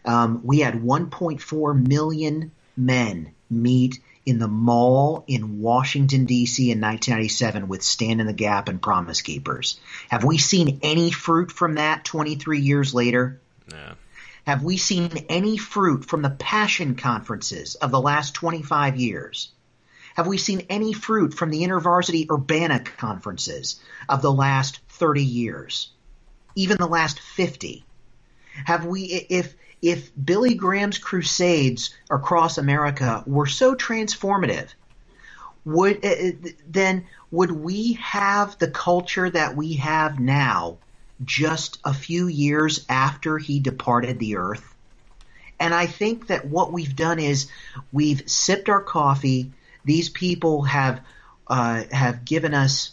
Um, 0.05 0.41
we 0.43 0.59
had 0.59 0.75
1.4 0.75 1.87
million 1.87 2.51
men 2.75 3.33
meet 3.49 3.99
in 4.25 4.39
the 4.39 4.47
mall 4.47 5.23
in 5.27 5.61
Washington, 5.61 6.25
D.C. 6.25 6.71
in 6.71 6.79
1997 6.79 7.67
with 7.67 7.81
Stand 7.81 8.21
in 8.21 8.27
the 8.27 8.33
Gap 8.33 8.69
and 8.69 8.81
Promise 8.81 9.21
Keepers. 9.21 9.79
Have 10.09 10.23
we 10.23 10.37
seen 10.37 10.79
any 10.83 11.11
fruit 11.11 11.51
from 11.51 11.75
that 11.75 12.05
23 12.05 12.59
years 12.59 12.93
later? 12.93 13.41
No. 13.71 13.93
Have 14.45 14.63
we 14.63 14.77
seen 14.77 15.25
any 15.29 15.57
fruit 15.57 16.05
from 16.05 16.21
the 16.21 16.29
passion 16.29 16.95
conferences 16.95 17.75
of 17.75 17.91
the 17.91 18.01
last 18.01 18.33
25 18.33 18.97
years? 18.97 19.51
Have 20.15 20.27
we 20.27 20.37
seen 20.37 20.65
any 20.69 20.93
fruit 20.93 21.33
from 21.33 21.49
the 21.49 21.63
InterVarsity 21.63 22.29
Urbana 22.29 22.79
conferences 22.79 23.79
of 24.09 24.21
the 24.21 24.31
last 24.31 24.79
30 24.89 25.23
years? 25.23 25.91
Even 26.55 26.77
the 26.77 26.87
last 26.87 27.19
50? 27.19 27.85
Have 28.65 28.85
we, 28.85 29.03
if, 29.29 29.55
if 29.81 30.11
Billy 30.23 30.55
Graham's 30.55 30.97
crusades 30.97 31.95
across 32.09 32.57
America 32.57 33.23
were 33.25 33.47
so 33.47 33.75
transformative, 33.75 34.67
would 35.65 36.03
uh, 36.05 36.49
then 36.67 37.05
would 37.29 37.51
we 37.51 37.93
have 37.93 38.57
the 38.57 38.69
culture 38.69 39.29
that 39.29 39.55
we 39.55 39.73
have 39.73 40.19
now 40.19 40.77
just 41.23 41.79
a 41.85 41.93
few 41.93 42.27
years 42.27 42.85
after 42.89 43.37
he 43.37 43.59
departed 43.59 44.19
the 44.19 44.37
earth? 44.37 44.73
And 45.59 45.73
I 45.73 45.85
think 45.85 46.27
that 46.27 46.45
what 46.45 46.73
we've 46.73 46.95
done 46.95 47.19
is 47.19 47.47
we've 47.91 48.27
sipped 48.29 48.69
our 48.69 48.81
coffee. 48.81 49.51
These 49.83 50.09
people 50.09 50.63
have 50.63 51.01
uh, 51.47 51.83
have 51.91 52.23
given 52.23 52.53
us 52.53 52.91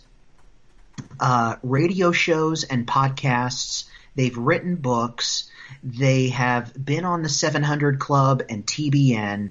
uh, 1.21 1.57
radio 1.63 2.13
shows 2.13 2.65
and 2.65 2.87
podcasts. 2.87 3.85
They've 4.15 4.37
written 4.37 4.77
books. 4.77 5.51
They 5.83 6.29
have 6.31 6.73
been 6.83 7.05
on 7.05 7.23
the 7.23 7.29
700 7.29 7.99
Club 7.99 8.43
and 8.49 8.67
TBN, 8.67 9.51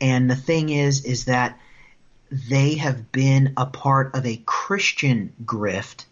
and 0.00 0.30
the 0.30 0.36
thing 0.36 0.68
is, 0.68 1.04
is 1.04 1.24
that 1.24 1.58
they 2.30 2.74
have 2.74 3.10
been 3.12 3.54
a 3.56 3.66
part 3.66 4.14
of 4.14 4.26
a 4.26 4.42
Christian 4.44 5.32
grift 5.44 6.04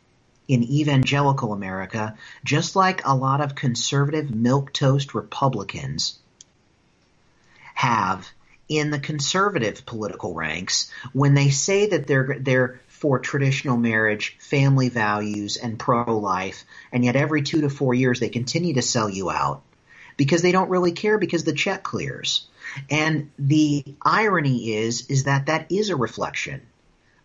in 0.48 0.62
evangelical 0.62 1.52
America, 1.52 2.16
just 2.44 2.76
like 2.76 3.06
a 3.06 3.14
lot 3.14 3.40
of 3.40 3.54
conservative 3.54 4.34
milk 4.34 4.72
toast 4.72 5.14
Republicans 5.14 6.18
have 7.74 8.28
in 8.78 8.90
the 8.90 8.98
conservative 8.98 9.84
political 9.86 10.34
ranks 10.34 10.90
when 11.12 11.34
they 11.34 11.50
say 11.50 11.86
that 11.86 12.06
they're 12.06 12.36
they're 12.40 12.80
for 12.88 13.18
traditional 13.18 13.76
marriage, 13.76 14.36
family 14.38 14.88
values, 14.88 15.56
and 15.56 15.78
pro-life, 15.78 16.64
and 16.92 17.04
yet 17.04 17.16
every 17.16 17.42
two 17.42 17.62
to 17.62 17.68
four 17.68 17.94
years 17.94 18.20
they 18.20 18.28
continue 18.28 18.74
to 18.74 18.82
sell 18.82 19.08
you 19.08 19.28
out 19.28 19.62
because 20.16 20.42
they 20.42 20.52
don't 20.52 20.70
really 20.70 20.92
care 20.92 21.18
because 21.18 21.44
the 21.44 21.52
check 21.52 21.82
clears. 21.82 22.46
And 22.90 23.30
the 23.38 23.84
irony 24.00 24.74
is, 24.74 25.08
is 25.08 25.24
that 25.24 25.46
that 25.46 25.66
is 25.70 25.90
a 25.90 25.96
reflection 25.96 26.62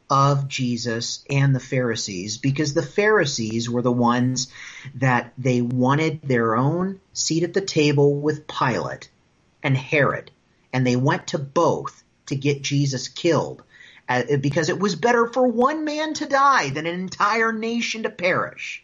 of 0.10 0.47
Jesus 0.47 1.23
and 1.29 1.53
the 1.53 1.60
Pharisees 1.60 2.38
because 2.38 2.73
the 2.73 2.81
Pharisees 2.81 3.69
were 3.69 3.81
the 3.81 3.91
ones 3.91 4.47
that 4.95 5.33
they 5.38 5.62
wanted 5.62 6.21
their 6.23 6.55
own 6.55 6.99
seat 7.13 7.43
at 7.43 7.53
the 7.53 7.62
table 7.62 8.15
with 8.15 8.47
Pilate 8.47 9.10
and 9.62 9.75
Herod, 9.75 10.31
and 10.73 10.86
they 10.86 10.95
went 10.95 11.27
to 11.27 11.39
both 11.39 12.03
to 12.27 12.36
get 12.36 12.62
Jesus 12.62 13.08
killed 13.08 13.63
uh, 14.10 14.23
because 14.41 14.69
it 14.69 14.80
was 14.80 14.95
better 14.95 15.27
for 15.27 15.47
one 15.47 15.86
man 15.86 16.13
to 16.15 16.25
die 16.25 16.69
than 16.69 16.86
an 16.86 16.99
entire 16.99 17.51
nation 17.51 18.03
to 18.03 18.10
perish. 18.10 18.84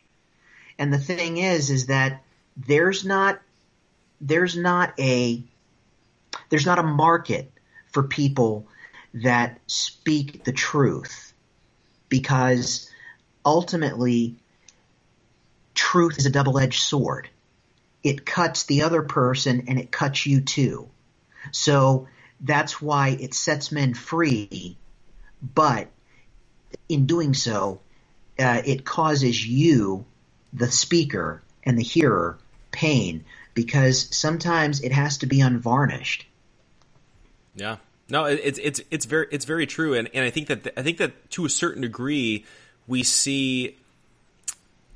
And 0.78 0.92
the 0.92 0.98
thing 0.98 1.38
is, 1.38 1.70
is 1.70 1.88
that 1.88 2.24
there's 2.58 3.06
not, 3.06 3.40
there's 4.22 4.58
not 4.58 4.94
a, 5.00 5.44
there's 6.50 6.66
not 6.66 6.80
a 6.80 6.84
market 6.84 7.52
for 7.92 8.04
people 8.04 8.68
that 9.14 9.60
speak 9.68 10.44
the 10.44 10.52
truth 10.52 11.34
because 12.10 12.90
ultimately 13.46 14.36
truth 15.74 16.18
is 16.18 16.26
a 16.26 16.32
double-edged 16.32 16.82
sword. 16.82 17.30
It 18.04 18.26
cuts 18.26 18.64
the 18.64 18.82
other 18.82 19.04
person 19.04 19.66
and 19.68 19.80
it 19.80 19.92
cuts 19.92 20.26
you 20.26 20.42
too. 20.42 20.90
So 21.52 22.08
that's 22.40 22.82
why 22.82 23.10
it 23.10 23.34
sets 23.34 23.72
men 23.72 23.94
free 23.94 24.78
but 25.56 25.90
in 26.88 27.06
doing 27.06 27.34
so, 27.34 27.82
uh, 28.40 28.62
it 28.66 28.86
causes 28.86 29.46
you, 29.46 30.06
the 30.54 30.72
speaker 30.72 31.42
and 31.64 31.78
the 31.78 31.84
hearer, 31.84 32.38
pain 32.72 33.26
because 33.54 34.16
sometimes 34.16 34.82
it 34.82 34.92
has 34.92 35.20
to 35.20 35.26
be 35.26 35.42
unvarnished. 35.42 36.26
Yeah. 37.56 37.78
No, 38.10 38.26
it's 38.26 38.60
it's 38.62 38.82
it's 38.92 39.06
very 39.06 39.28
it's 39.32 39.46
very 39.46 39.66
true, 39.66 39.94
and, 39.94 40.10
and 40.14 40.26
I 40.26 40.30
think 40.30 40.48
that 40.48 40.74
I 40.78 40.84
think 40.84 40.98
that 40.98 41.30
to 41.32 41.46
a 41.46 41.50
certain 41.50 41.82
degree 41.82 42.46
we 42.86 43.02
see 43.04 43.78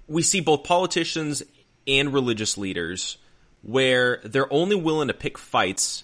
we 0.08 0.22
see 0.22 0.42
both 0.42 0.64
politicians 0.64 1.42
and 1.88 2.14
religious 2.14 2.58
leaders 2.58 3.18
where 3.64 4.20
they're 4.24 4.52
only 4.52 4.76
willing 4.76 5.08
to 5.08 5.14
pick 5.14 5.38
fights 5.38 6.04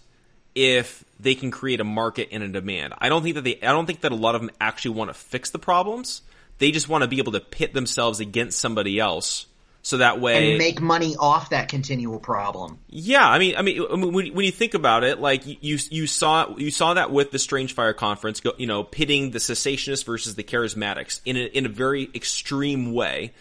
if 0.56 1.04
they 1.20 1.36
can 1.36 1.52
create 1.52 1.80
a 1.80 1.84
market 1.84 2.30
and 2.32 2.44
a 2.44 2.48
demand. 2.48 2.94
I 2.98 3.10
don't 3.10 3.24
think 3.24 3.36
that 3.36 3.44
they 3.44 3.60
I 3.62 3.72
don't 3.72 3.86
think 3.86 4.02
that 4.02 4.12
a 4.12 4.16
lot 4.16 4.36
of 4.36 4.42
them 4.42 4.52
actually 4.60 4.96
want 4.96 5.10
to 5.10 5.14
fix 5.14 5.50
the 5.50 5.60
problems. 5.60 6.22
They 6.60 6.72
just 6.72 6.88
want 6.88 7.04
to 7.04 7.08
be 7.08 7.18
able 7.18 7.32
to 7.34 7.40
pit 7.40 7.74
themselves 7.74 8.20
against 8.20 8.60
somebody 8.60 9.00
else. 9.00 9.48
So 9.86 9.98
that 9.98 10.22
way, 10.22 10.52
and 10.52 10.58
make 10.58 10.80
money 10.80 11.18
off 11.20 11.50
that 11.50 11.68
continual 11.68 12.18
problem. 12.18 12.80
Yeah, 12.88 13.28
I 13.28 13.38
mean, 13.38 13.58
I 13.58 13.62
mean, 13.64 13.82
when, 14.14 14.34
when 14.34 14.46
you 14.46 14.52
think 14.52 14.76
about 14.76 15.04
it, 15.04 15.20
like 15.20 15.46
you 15.46 15.78
you 15.90 16.08
saw 16.08 16.56
you 16.56 16.72
saw 16.72 16.94
that 16.94 17.12
with 17.12 17.32
the 17.32 17.40
Strange 17.40 17.74
Fire 17.74 17.92
Conference, 17.92 18.42
you 18.58 18.66
know, 18.66 18.86
pitting 18.86 19.32
the 19.32 19.40
cessationists 19.40 20.06
versus 20.06 20.36
the 20.36 20.44
charismatics 20.44 21.20
in 21.26 21.36
a, 21.36 21.42
in 21.42 21.66
a 21.66 21.70
very 21.70 22.10
extreme 22.16 22.94
way. 22.94 23.34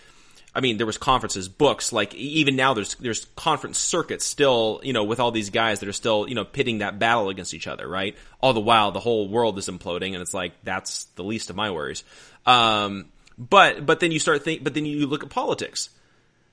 I 0.54 0.60
mean, 0.60 0.76
there 0.76 0.86
was 0.86 0.98
conferences, 0.98 1.48
books, 1.48 1.92
like 1.92 2.14
even 2.14 2.56
now 2.56 2.74
there's 2.74 2.94
there's 2.96 3.24
conference 3.36 3.78
circuits 3.78 4.24
still, 4.24 4.80
you 4.82 4.92
know, 4.92 5.04
with 5.04 5.18
all 5.18 5.30
these 5.30 5.50
guys 5.50 5.80
that 5.80 5.88
are 5.88 5.94
still, 5.94 6.28
you 6.28 6.34
know, 6.34 6.44
pitting 6.44 6.78
that 6.78 6.98
battle 6.98 7.30
against 7.30 7.54
each 7.54 7.66
other, 7.66 7.88
right? 7.88 8.16
All 8.40 8.52
the 8.52 8.60
while 8.60 8.92
the 8.92 9.00
whole 9.00 9.28
world 9.28 9.58
is 9.58 9.68
imploding 9.68 10.12
and 10.12 10.20
it's 10.20 10.34
like 10.34 10.52
that's 10.62 11.04
the 11.16 11.24
least 11.24 11.48
of 11.48 11.56
my 11.56 11.70
worries. 11.70 12.04
Um, 12.44 13.06
but 13.38 13.86
but 13.86 14.00
then 14.00 14.12
you 14.12 14.18
start 14.18 14.44
think 14.44 14.62
but 14.62 14.74
then 14.74 14.84
you 14.84 15.06
look 15.06 15.22
at 15.22 15.30
politics. 15.30 15.88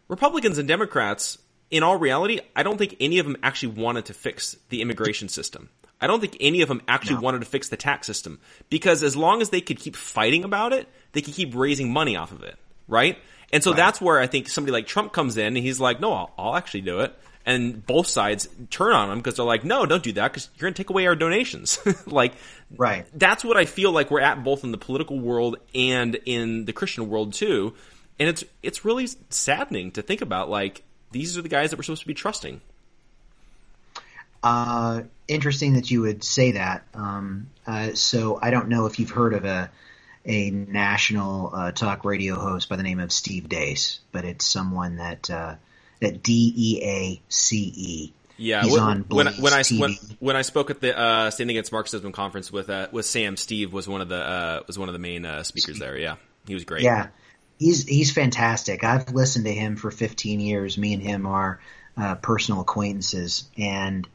Republicans 0.08 0.58
and 0.58 0.68
Democrats, 0.68 1.38
in 1.70 1.84
all 1.84 1.98
reality, 1.98 2.40
I 2.56 2.64
don't 2.64 2.78
think 2.78 2.96
any 3.00 3.20
of 3.20 3.26
them 3.26 3.38
actually 3.44 3.74
wanted 3.82 4.06
to 4.06 4.14
fix 4.14 4.56
the 4.70 4.82
immigration 4.82 5.30
system. 5.30 5.70
I 6.02 6.08
don't 6.08 6.22
think 6.22 6.38
any 6.40 6.62
of 6.62 6.70
them 6.70 6.82
actually 6.88 7.16
no. 7.16 7.22
wanted 7.22 7.40
to 7.40 7.46
fix 7.46 7.70
the 7.70 7.78
tax 7.78 8.08
system 8.08 8.40
because 8.70 9.04
as 9.04 9.16
long 9.16 9.42
as 9.42 9.50
they 9.50 9.62
could 9.62 9.80
keep 9.80 9.96
fighting 9.96 10.46
about 10.46 10.72
it, 10.72 10.88
they 11.12 11.22
could 11.22 11.34
keep 11.34 11.54
raising 11.54 11.92
money 11.92 12.16
off 12.16 12.32
of 12.32 12.44
it, 12.44 12.56
right? 12.88 13.18
And 13.52 13.64
so 13.64 13.72
right. 13.72 13.78
that's 13.78 14.00
where 14.00 14.20
I 14.20 14.28
think 14.28 14.48
somebody 14.50 14.72
like 14.72 14.88
Trump 14.88 15.12
comes 15.14 15.38
in 15.38 15.48
and 15.48 15.58
he's 15.58 15.80
like, 15.80 16.00
no, 16.00 16.14
I'll, 16.14 16.32
I'll 16.38 16.56
actually 16.56 16.82
do 16.82 17.00
it. 17.00 17.18
and 17.46 17.84
both 17.86 18.08
sides 18.08 18.48
turn 18.70 18.94
on 18.94 19.10
him 19.10 19.18
because 19.18 19.38
they're 19.38 19.46
like, 19.46 19.64
no, 19.64 19.86
don't 19.86 20.04
do 20.04 20.12
that 20.14 20.32
because 20.32 20.50
you're 20.56 20.68
going 20.68 20.74
to 20.74 20.84
take 20.84 20.90
away 20.90 21.08
our 21.08 21.16
donations. 21.16 21.80
like, 22.06 22.34
right. 22.78 23.08
That's 23.14 23.44
what 23.44 23.58
I 23.58 23.66
feel 23.66 23.92
like 23.92 24.12
we're 24.12 24.22
at 24.22 24.44
both 24.44 24.64
in 24.64 24.72
the 24.72 24.78
political 24.78 25.20
world 25.20 25.58
and 25.74 26.16
in 26.26 26.66
the 26.66 26.74
Christian 26.74 27.10
world 27.10 27.34
too. 27.34 27.74
And 28.20 28.30
it's, 28.30 28.44
it's 28.62 28.86
really 28.86 29.08
saddening 29.30 29.92
to 29.94 30.02
think 30.02 30.22
about 30.22 30.50
like, 30.50 30.84
these 31.12 31.38
are 31.38 31.42
the 31.42 31.50
guys 31.50 31.72
that 31.72 31.78
we're 31.78 31.84
supposed 31.84 32.02
to 32.02 32.08
be 32.08 32.14
trusting. 32.14 32.62
Uh, 34.44 35.02
interesting 35.28 35.74
that 35.74 35.90
you 35.90 36.02
would 36.02 36.24
say 36.24 36.52
that. 36.52 36.84
Um, 36.94 37.50
uh, 37.66 37.94
so 37.96 38.38
I 38.42 38.52
don't 38.52 38.70
know 38.70 38.86
if 38.86 39.00
you've 39.00 39.10
heard 39.10 39.34
of 39.34 39.46
a, 39.46 39.72
a 40.26 40.52
national 40.52 41.52
uh, 41.54 41.72
talk 41.72 42.06
radio 42.06 42.36
host 42.36 42.70
by 42.70 42.76
the 42.76 42.84
name 42.84 43.00
of 43.00 43.12
Steve 43.12 43.50
Deace, 43.50 44.00
but 44.12 44.26
it's 44.26 44.46
someone 44.46 44.98
that 44.98 45.30
uh, 45.30 45.56
that 46.02 46.24
D 46.24 46.54
E 46.56 46.82
A 46.84 47.22
C 47.30 47.74
E. 47.76 48.14
Yeah, 48.38 48.64
He's 48.64 48.72
when, 48.72 48.82
on 48.82 49.06
when, 49.10 49.28
when 49.28 49.54
I 49.54 49.64
when, 49.70 49.96
when 50.20 50.36
I 50.38 50.44
spoke 50.44 50.70
at 50.70 50.80
the 50.80 50.98
uh, 50.98 51.30
Standing 51.30 51.58
Against 51.58 51.74
Marxism 51.74 52.14
conference 52.14 52.52
with 52.52 52.70
uh, 52.70 52.88
with 52.92 53.06
Sam, 53.06 53.36
Steve 53.36 53.74
was 53.74 53.88
one 53.88 54.02
of 54.02 54.08
the 54.08 54.16
uh, 54.16 54.64
was 54.66 54.80
one 54.80 54.88
of 54.88 54.94
the 54.94 55.00
main 55.00 55.26
uh, 55.26 55.44
speakers 55.44 55.78
there. 55.78 55.98
Yeah, 55.98 56.16
he 56.48 56.54
was 56.54 56.64
great. 56.64 56.84
Yeah, 56.84 57.08
he's 57.58 57.86
he's 57.86 58.12
fantastic. 58.12 58.84
I've 58.84 59.12
listened 59.12 59.46
to 59.46 59.54
him 59.54 59.76
for 59.76 59.92
15 59.92 60.40
years. 60.40 60.78
Me 60.78 60.94
and 60.94 61.04
him 61.04 61.26
are 61.26 61.60
uh, 61.98 62.16
personal 62.16 62.62
acquaintances, 62.62 63.50
and 63.58 64.08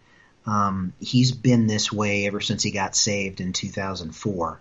um, 0.46 0.94
he's 1.00 1.32
been 1.32 1.66
this 1.66 1.92
way 1.92 2.26
ever 2.26 2.40
since 2.40 2.62
he 2.62 2.70
got 2.70 2.96
saved 2.96 3.40
in 3.42 3.52
2004. 3.52 4.60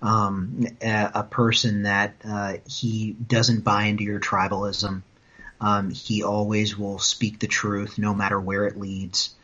Um, 0.00 0.66
a, 0.80 1.10
a 1.14 1.22
person 1.24 1.82
that 1.82 2.14
uh, 2.24 2.54
he 2.68 3.12
doesn't 3.12 3.64
buy 3.64 3.84
into 3.84 4.04
your 4.04 4.20
tribalism. 4.20 5.02
Um, 5.60 5.90
he 5.90 6.22
always 6.22 6.78
will 6.78 7.00
speak 7.00 7.40
the 7.40 7.48
truth, 7.48 7.98
no 7.98 8.14
matter 8.14 8.38
where 8.40 8.66
it 8.66 8.78
leads. 8.78 9.34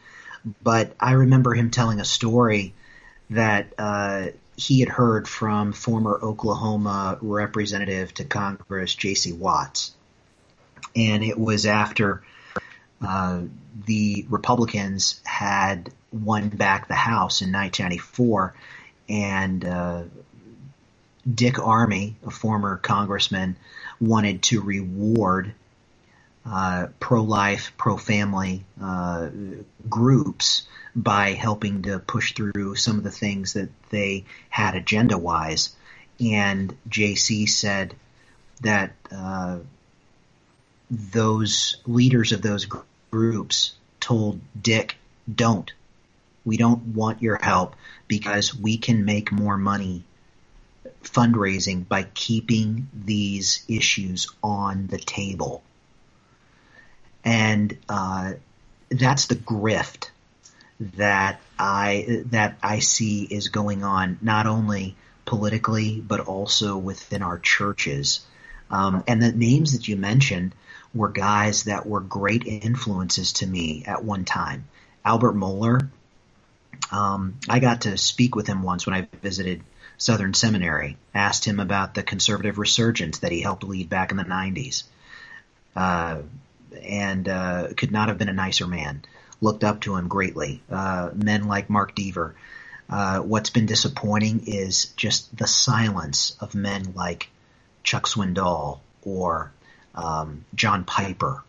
But 0.62 0.94
I 1.00 1.12
remember 1.12 1.54
him 1.54 1.70
telling 1.70 2.00
a 2.00 2.04
story 2.04 2.74
that 3.30 3.72
uh, 3.78 4.26
he 4.56 4.80
had 4.80 4.88
heard 4.88 5.26
from 5.26 5.72
former 5.72 6.18
Oklahoma 6.22 7.18
representative 7.20 8.14
to 8.14 8.24
Congress 8.24 8.94
J.C. 8.94 9.32
Watts, 9.32 9.92
and 10.94 11.24
it 11.24 11.38
was 11.38 11.66
after 11.66 12.22
uh, 13.00 13.42
the 13.86 14.26
Republicans 14.28 15.20
had 15.24 15.90
won 16.12 16.48
back 16.48 16.88
the 16.88 16.94
House 16.94 17.42
in 17.42 17.52
1994, 17.52 18.54
and 19.08 19.64
uh, 19.64 20.02
Dick 21.32 21.54
Armey, 21.54 22.14
a 22.26 22.30
former 22.30 22.76
congressman, 22.76 23.56
wanted 24.00 24.42
to 24.42 24.60
reward 24.60 25.54
uh, 26.46 26.88
pro-life, 27.00 27.72
pro-family 27.78 28.64
uh, 28.80 29.28
groups 29.88 30.62
by 30.94 31.30
helping 31.32 31.82
to 31.82 31.98
push 31.98 32.34
through 32.34 32.74
some 32.76 32.98
of 32.98 33.04
the 33.04 33.10
things 33.10 33.54
that 33.54 33.70
they 33.90 34.24
had 34.50 34.74
agenda-wise. 34.74 35.74
And 36.20 36.76
JC 36.88 37.48
said 37.48 37.94
that 38.60 38.92
uh, 39.10 39.58
those 40.90 41.78
leaders 41.86 42.32
of 42.32 42.42
those 42.42 42.66
gr- 42.66 42.78
groups 43.10 43.74
told 43.98 44.40
Dick, 44.60 44.96
"Don't. 45.32 45.72
We 46.44 46.56
don't 46.56 46.88
want 46.88 47.22
your 47.22 47.38
help 47.42 47.74
because 48.06 48.54
we 48.54 48.76
can 48.76 49.04
make 49.04 49.32
more 49.32 49.56
money 49.56 50.04
fundraising 51.04 51.86
by 51.86 52.04
keeping 52.14 52.88
these 52.94 53.64
issues 53.68 54.28
on 54.42 54.86
the 54.88 54.98
table." 54.98 55.62
and 57.24 57.76
uh, 57.88 58.34
that's 58.90 59.26
the 59.26 59.34
grift 59.34 60.10
that 60.96 61.40
I 61.58 62.24
that 62.26 62.58
I 62.62 62.80
see 62.80 63.22
is 63.24 63.48
going 63.48 63.82
on 63.82 64.18
not 64.20 64.46
only 64.46 64.96
politically 65.24 66.00
but 66.00 66.20
also 66.20 66.76
within 66.76 67.22
our 67.22 67.38
churches. 67.38 68.24
Um, 68.70 69.04
and 69.06 69.22
the 69.22 69.32
names 69.32 69.72
that 69.72 69.88
you 69.88 69.96
mentioned 69.96 70.54
were 70.94 71.08
guys 71.08 71.64
that 71.64 71.86
were 71.86 72.00
great 72.00 72.44
influences 72.46 73.34
to 73.34 73.46
me 73.46 73.84
at 73.86 74.04
one 74.04 74.24
time. 74.24 74.66
Albert 75.04 75.34
Mohler. 75.34 75.88
Um, 76.90 77.36
I 77.48 77.60
got 77.60 77.82
to 77.82 77.96
speak 77.96 78.34
with 78.34 78.46
him 78.46 78.62
once 78.62 78.86
when 78.86 78.94
I 78.94 79.08
visited 79.22 79.62
Southern 79.98 80.34
Seminary. 80.34 80.96
Asked 81.14 81.44
him 81.44 81.60
about 81.60 81.94
the 81.94 82.02
conservative 82.02 82.58
resurgence 82.58 83.18
that 83.20 83.32
he 83.32 83.40
helped 83.40 83.64
lead 83.64 83.88
back 83.88 84.10
in 84.10 84.16
the 84.16 84.24
'90s. 84.24 84.84
Uh, 85.76 86.22
and 86.82 87.28
uh, 87.28 87.68
could 87.76 87.92
not 87.92 88.08
have 88.08 88.18
been 88.18 88.28
a 88.28 88.34
nicer 88.34 88.66
man. 88.66 89.02
Looked 89.40 89.64
up 89.64 89.80
to 89.82 89.96
him 89.96 90.08
greatly. 90.08 90.62
Uh, 90.70 91.10
men 91.14 91.44
like 91.44 91.70
Mark 91.70 91.94
Dever. 91.94 92.34
Uh, 92.88 93.20
what's 93.20 93.50
been 93.50 93.66
disappointing 93.66 94.44
is 94.46 94.86
just 94.96 95.36
the 95.36 95.46
silence 95.46 96.36
of 96.40 96.54
men 96.54 96.92
like 96.94 97.30
Chuck 97.82 98.06
Swindoll 98.06 98.80
or 99.02 99.52
um, 99.94 100.44
John 100.54 100.84
Piper, 100.84 101.42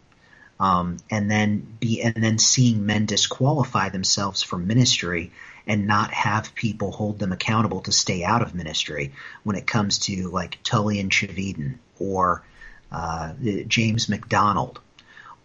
um, 0.60 0.98
and 1.10 1.30
then 1.30 1.68
be 1.80 2.02
and 2.02 2.16
then 2.16 2.38
seeing 2.38 2.86
men 2.86 3.06
disqualify 3.06 3.90
themselves 3.90 4.44
from 4.44 4.68
ministry 4.68 5.32
and 5.68 5.88
not 5.88 6.12
have 6.14 6.56
people 6.56 6.92
hold 6.92 7.20
them 7.20 7.32
accountable 7.32 7.82
to 7.82 7.92
stay 7.92 8.24
out 8.24 8.42
of 8.42 8.54
ministry 8.56 9.14
when 9.44 9.56
it 9.56 9.66
comes 9.66 10.00
to 10.00 10.30
like 10.30 10.62
Tullian 10.64 11.10
Tchividjian 11.10 11.78
or 12.00 12.44
uh, 12.92 13.34
James 13.68 14.10
MacDonald 14.10 14.80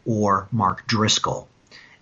or 0.04 0.48
Mark 0.50 0.86
Driscoll. 0.86 1.48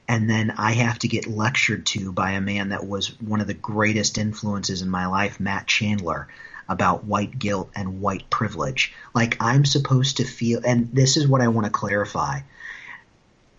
And 0.09 0.29
then 0.29 0.53
I 0.57 0.73
have 0.73 0.99
to 1.01 1.09
get 1.09 1.27
lectured 1.27 1.85
to 1.87 2.13
by 2.13 2.33
a 2.33 2.41
man 2.41 2.71
that 2.71 2.87
was 2.87 3.21
one 3.21 3.41
of 3.41 3.47
the 3.47 3.55
greatest 3.55 4.17
influences 4.17 4.81
in 4.81 4.89
my 4.89 5.07
life, 5.07 5.39
Matt 5.39 5.67
Chandler, 5.67 6.29
about 6.69 7.05
white 7.05 7.39
guilt 7.39 7.71
and 7.75 8.01
white 8.01 8.29
privilege. 8.31 8.95
Like 9.15 9.37
I'm 9.41 9.65
supposed 9.65 10.17
to 10.17 10.25
feel, 10.25 10.61
and 10.65 10.91
this 10.93 11.17
is 11.17 11.29
what 11.29 11.43
I 11.43 11.49
want 11.49 11.67
to 11.67 11.73
clarify. 11.73 12.41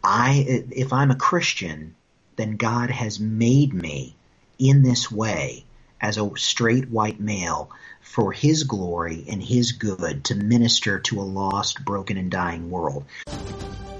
I, 0.04 0.66
if 0.72 0.92
I'm 0.92 1.12
a 1.12 1.16
Christian, 1.16 1.96
then 2.36 2.56
God 2.56 2.90
has 2.90 3.20
made 3.20 3.74
me 3.74 4.16
in 4.60 4.84
this 4.84 5.10
way 5.10 5.66
as 6.02 6.18
a 6.18 6.30
straight 6.36 6.90
white 6.90 7.20
male 7.20 7.72
for 8.02 8.32
his 8.32 8.64
glory 8.64 9.26
and 9.30 9.42
his 9.42 9.72
good 9.72 10.26
to 10.26 10.36
minister 10.36 11.00
to 11.00 11.20
a 11.20 11.24
lost, 11.24 11.84
broken, 11.84 12.18
and 12.18 12.30
dying 12.30 12.70
world. 12.70 13.06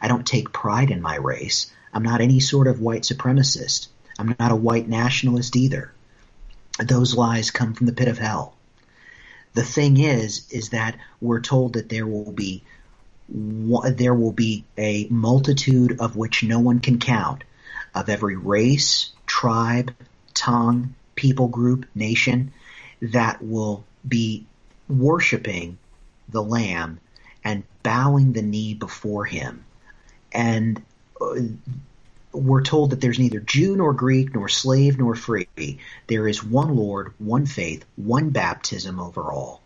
I 0.00 0.08
don't 0.08 0.26
take 0.26 0.52
pride 0.52 0.90
in 0.90 1.02
my 1.02 1.16
race. 1.16 1.70
I'm 1.92 2.02
not 2.02 2.20
any 2.20 2.40
sort 2.40 2.66
of 2.66 2.80
white 2.80 3.02
supremacist. 3.02 3.88
I'm 4.18 4.34
not 4.38 4.52
a 4.52 4.56
white 4.56 4.88
nationalist 4.88 5.56
either. 5.56 5.92
Those 6.78 7.14
lies 7.14 7.50
come 7.50 7.74
from 7.74 7.86
the 7.86 7.92
pit 7.92 8.08
of 8.08 8.18
hell. 8.18 8.54
The 9.54 9.64
thing 9.64 9.98
is, 9.98 10.46
is 10.50 10.70
that 10.70 10.96
we're 11.20 11.40
told 11.40 11.74
that 11.74 11.88
there 11.88 12.06
will 12.06 12.32
be 12.32 12.62
there 13.32 14.14
will 14.14 14.32
be 14.32 14.64
a 14.76 15.06
multitude 15.08 16.00
of 16.00 16.16
which 16.16 16.42
no 16.42 16.58
one 16.58 16.80
can 16.80 16.98
count 16.98 17.44
of 17.94 18.08
every 18.08 18.36
race, 18.36 19.10
tribe, 19.26 19.94
tongue, 20.34 20.94
people 21.14 21.46
group, 21.46 21.86
nation 21.94 22.52
that 23.00 23.42
will 23.42 23.84
be 24.06 24.46
worshiping 24.88 25.78
the 26.28 26.42
Lamb 26.42 26.98
and 27.44 27.62
bowing 27.82 28.32
the 28.32 28.42
knee 28.42 28.74
before 28.74 29.24
him. 29.24 29.64
And 30.32 30.82
uh, 31.20 31.34
we're 32.32 32.62
told 32.62 32.90
that 32.90 33.00
there's 33.00 33.18
neither 33.18 33.40
Jew 33.40 33.76
nor 33.76 33.92
Greek 33.92 34.34
nor 34.34 34.48
slave 34.48 34.98
nor 34.98 35.14
free. 35.14 35.78
There 36.06 36.28
is 36.28 36.44
one 36.44 36.76
Lord, 36.76 37.12
one 37.18 37.46
faith, 37.46 37.84
one 37.96 38.30
baptism 38.30 39.00
over 39.00 39.32
all. 39.32 39.62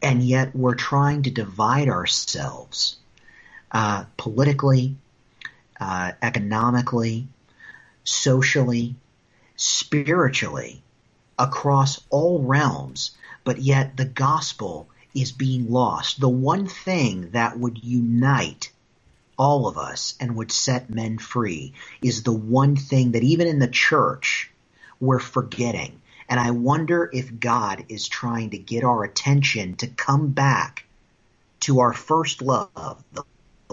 And 0.00 0.22
yet 0.22 0.54
we're 0.54 0.74
trying 0.74 1.24
to 1.24 1.30
divide 1.30 1.88
ourselves 1.88 2.96
uh, 3.72 4.04
politically, 4.16 4.96
uh, 5.80 6.12
economically, 6.22 7.26
socially, 8.04 8.94
spiritually, 9.56 10.82
across 11.38 12.00
all 12.10 12.42
realms, 12.42 13.10
but 13.44 13.58
yet 13.58 13.96
the 13.96 14.04
gospel 14.04 14.88
is 15.14 15.32
being 15.32 15.70
lost. 15.70 16.20
The 16.20 16.28
one 16.28 16.66
thing 16.66 17.30
that 17.30 17.58
would 17.58 17.82
unite 17.82 18.70
all 19.38 19.68
of 19.68 19.78
us 19.78 20.14
and 20.20 20.36
would 20.36 20.52
set 20.52 20.90
men 20.90 21.18
free 21.18 21.72
is 22.02 22.22
the 22.22 22.32
one 22.32 22.76
thing 22.76 23.12
that 23.12 23.22
even 23.22 23.46
in 23.46 23.58
the 23.58 23.68
church 23.68 24.50
we're 25.00 25.20
forgetting. 25.20 26.00
And 26.28 26.38
I 26.38 26.50
wonder 26.50 27.08
if 27.10 27.40
God 27.40 27.86
is 27.88 28.08
trying 28.08 28.50
to 28.50 28.58
get 28.58 28.84
our 28.84 29.04
attention 29.04 29.76
to 29.76 29.86
come 29.86 30.28
back 30.32 30.84
to 31.60 31.80
our 31.80 31.92
first 31.92 32.42
love, 32.42 33.02
the 33.12 33.24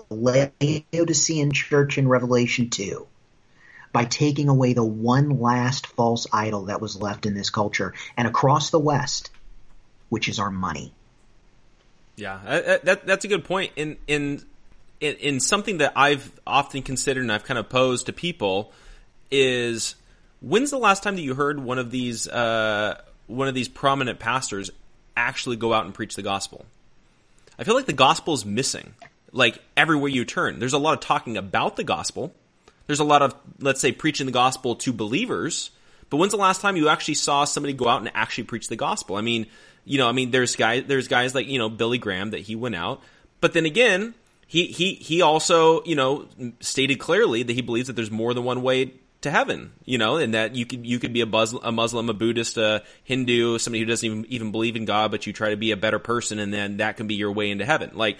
Laodicean 0.09 1.51
church 1.51 1.97
in 1.97 2.07
Revelation 2.07 2.69
2, 2.69 3.07
by 3.91 4.05
taking 4.05 4.49
away 4.49 4.73
the 4.73 4.85
one 4.85 5.39
last 5.39 5.87
false 5.87 6.27
idol 6.31 6.65
that 6.65 6.81
was 6.81 7.01
left 7.01 7.25
in 7.25 7.33
this 7.33 7.49
culture 7.49 7.93
and 8.15 8.27
across 8.27 8.69
the 8.69 8.79
West, 8.79 9.31
which 10.09 10.29
is 10.29 10.39
our 10.39 10.51
money. 10.51 10.93
Yeah, 12.15 12.39
that, 12.45 12.85
that, 12.85 13.05
that's 13.05 13.25
a 13.25 13.27
good 13.27 13.43
point. 13.43 13.73
In, 13.75 13.97
in 14.07 14.41
in, 14.99 15.15
in 15.15 15.39
something 15.39 15.79
that 15.79 15.93
I've 15.95 16.31
often 16.45 16.81
considered 16.81 17.21
and 17.21 17.31
I've 17.31 17.43
kind 17.43 17.57
of 17.57 17.69
posed 17.69 18.07
to 18.07 18.13
people 18.13 18.71
is 19.31 19.95
when's 20.41 20.71
the 20.71 20.77
last 20.77 21.03
time 21.03 21.15
that 21.15 21.21
you 21.21 21.35
heard 21.35 21.59
one 21.59 21.79
of 21.79 21.91
these 21.91 22.27
uh, 22.27 23.01
one 23.27 23.47
of 23.47 23.55
these 23.55 23.67
prominent 23.67 24.19
pastors 24.19 24.69
actually 25.17 25.55
go 25.55 25.73
out 25.73 25.85
and 25.85 25.93
preach 25.93 26.15
the 26.15 26.21
gospel? 26.21 26.65
I 27.57 27.63
feel 27.63 27.75
like 27.75 27.85
the 27.85 27.93
gospel 27.93 28.33
is 28.33 28.45
missing. 28.45 28.93
Like 29.31 29.59
everywhere 29.75 30.09
you 30.09 30.23
turn, 30.23 30.59
there's 30.59 30.73
a 30.73 30.77
lot 30.77 30.93
of 30.93 30.99
talking 31.01 31.35
about 31.37 31.75
the 31.75 31.83
gospel. 31.83 32.33
There's 32.87 32.99
a 32.99 33.05
lot 33.05 33.21
of 33.21 33.35
let's 33.59 33.81
say 33.81 33.91
preaching 33.91 34.25
the 34.25 34.31
gospel 34.31 34.75
to 34.77 34.93
believers. 34.93 35.71
But 36.09 36.17
when's 36.17 36.31
the 36.31 36.37
last 36.37 36.61
time 36.61 36.77
you 36.77 36.87
actually 36.87 37.15
saw 37.15 37.45
somebody 37.45 37.73
go 37.73 37.87
out 37.87 37.99
and 37.99 38.11
actually 38.13 38.43
preach 38.43 38.67
the 38.69 38.75
gospel? 38.75 39.15
I 39.15 39.21
mean, 39.21 39.47
you 39.85 39.97
know, 39.97 40.07
I 40.07 40.11
mean, 40.11 40.29
there's 40.29 40.55
guys, 40.55 40.83
there's 40.85 41.07
guys 41.07 41.33
like 41.33 41.47
you 41.47 41.57
know 41.57 41.67
Billy 41.69 41.97
Graham 41.97 42.29
that 42.31 42.41
he 42.41 42.55
went 42.55 42.75
out, 42.75 43.01
but 43.41 43.53
then 43.53 43.65
again, 43.65 44.13
he 44.47 44.67
he 44.67 44.95
he 44.95 45.21
also 45.21 45.83
you 45.83 45.95
know 45.95 46.27
stated 46.59 46.99
clearly 46.99 47.43
that 47.43 47.53
he 47.53 47.61
believes 47.61 47.87
that 47.87 47.93
there's 47.93 48.11
more 48.11 48.33
than 48.33 48.43
one 48.43 48.61
way 48.61 48.93
to 49.25 49.31
heaven, 49.31 49.73
you 49.85 49.97
know, 49.97 50.17
and 50.17 50.33
that 50.33 50.55
you 50.55 50.65
could 50.65 50.85
you 50.85 50.99
could 50.99 51.11
be 51.11 51.21
a, 51.21 51.25
Buzz, 51.25 51.53
a 51.53 51.71
Muslim, 51.71 52.09
a 52.09 52.13
Buddhist, 52.13 52.57
a 52.57 52.83
Hindu, 53.03 53.57
somebody 53.57 53.79
who 53.79 53.85
doesn't 53.85 54.05
even 54.05 54.25
even 54.29 54.51
believe 54.51 54.75
in 54.75 54.85
God, 54.85 55.11
but 55.11 55.27
you 55.27 55.33
try 55.33 55.49
to 55.49 55.57
be 55.57 55.71
a 55.71 55.77
better 55.77 55.99
person, 55.99 56.39
and 56.39 56.53
then 56.53 56.77
that 56.77 56.95
can 56.97 57.07
be 57.07 57.15
your 57.15 57.31
way 57.31 57.49
into 57.49 57.65
heaven. 57.65 57.91
Like, 57.95 58.17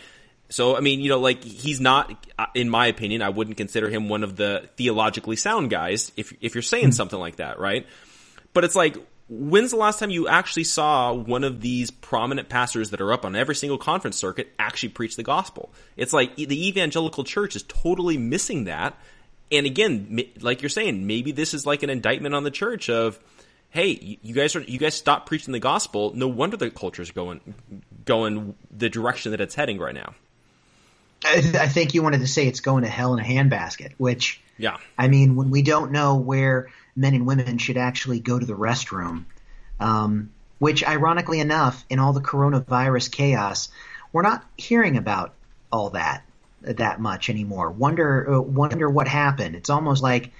so 0.50 0.76
I 0.76 0.80
mean, 0.80 1.02
you 1.02 1.10
know, 1.10 1.20
like 1.20 1.44
he's 1.44 1.80
not, 1.80 2.28
in 2.54 2.70
my 2.70 2.88
opinion, 2.88 3.22
I 3.22 3.30
wouldn't 3.30 3.58
consider 3.58 3.90
him 3.90 4.10
one 4.10 4.24
of 4.24 4.36
the 4.36 4.68
theologically 4.78 5.36
sound 5.36 5.70
guys 5.70 6.12
if 6.18 6.34
if 6.42 6.56
you're 6.56 6.62
saying 6.62 6.86
mm-hmm. 6.86 6.92
something 6.92 7.20
like 7.20 7.38
that, 7.38 7.60
right? 7.60 7.86
But 8.54 8.64
it's 8.64 8.76
like 8.76 8.98
when's 9.28 9.72
the 9.72 9.78
last 9.78 10.00
time 10.00 10.10
you 10.10 10.28
actually 10.28 10.64
saw 10.64 11.14
one 11.14 11.44
of 11.44 11.62
these 11.62 11.90
prominent 11.90 12.50
pastors 12.50 12.92
that 12.92 13.02
are 13.02 13.12
up 13.12 13.26
on 13.26 13.36
every 13.36 13.56
single 13.56 13.78
conference 13.78 14.18
circuit 14.18 14.54
actually 14.60 14.90
preach 14.90 15.16
the 15.16 15.24
gospel? 15.24 15.72
It's 15.98 16.14
like 16.14 16.36
the 16.36 16.68
evangelical 16.68 17.24
church 17.24 17.56
is 17.56 17.64
totally 17.64 18.18
missing 18.18 18.66
that. 18.66 18.98
And 19.52 19.66
again, 19.66 20.22
like 20.42 20.62
you're 20.62 20.70
saying, 20.70 21.06
maybe 21.08 21.32
this 21.32 21.54
is 21.54 21.66
like 21.66 21.84
an 21.84 21.90
indictment 21.90 22.36
on 22.36 22.44
the 22.44 22.52
church 22.52 22.90
of, 22.90 23.20
hey, 23.70 24.20
you 24.22 24.34
guys 24.34 24.56
are 24.56 24.62
you 24.62 24.80
guys 24.80 24.96
stop 24.96 25.26
preaching 25.26 25.52
the 25.52 25.60
gospel. 25.60 26.14
No 26.16 26.28
wonder 26.28 26.58
the 26.58 26.70
culture's 26.70 27.12
going 27.12 27.42
going 28.06 28.56
the 28.76 28.90
direction 28.90 29.32
that 29.32 29.42
it's 29.42 29.56
heading 29.56 29.80
right 29.80 29.96
now. 29.96 30.14
I, 31.24 31.68
think 31.68 31.94
you 31.96 32.04
wanted 32.04 32.20
to 32.20 32.28
say 32.28 32.48
it's 32.48 32.60
going 32.60 32.84
to 32.84 32.90
hell 32.90 33.14
in 33.14 33.20
a 33.20 33.24
handbasket, 33.24 33.94
which 33.98 34.42
yeah. 34.58 34.78
I 34.98 35.08
mean, 35.08 35.36
when 35.36 35.50
we 35.50 35.62
don't 35.62 35.92
know 35.92 36.16
where 36.16 36.70
men 36.96 37.14
and 37.14 37.26
women 37.26 37.58
should 37.58 37.78
actually 37.78 38.20
go 38.20 38.40
to 38.40 38.46
the 38.46 38.54
restroom. 38.54 39.26
Um, 39.80 40.32
which, 40.58 40.88
ironically 40.88 41.40
enough, 41.42 41.84
in 41.90 42.00
all 42.00 42.14
the 42.14 42.22
coronavirus 42.22 43.12
chaos, 43.12 43.70
we're 44.14 44.22
not 44.22 44.46
hearing 44.58 44.98
about 44.98 45.34
all 45.72 45.92
that 45.92 46.24
that 46.62 47.00
much 47.00 47.30
anymore. 47.30 47.70
Wonder 47.70 48.36
uh, 48.36 48.42
wonder 48.42 48.90
what 48.90 49.08
happened. 49.08 49.56
It's 49.56 49.70
almost 49.70 50.02
like 50.02 50.32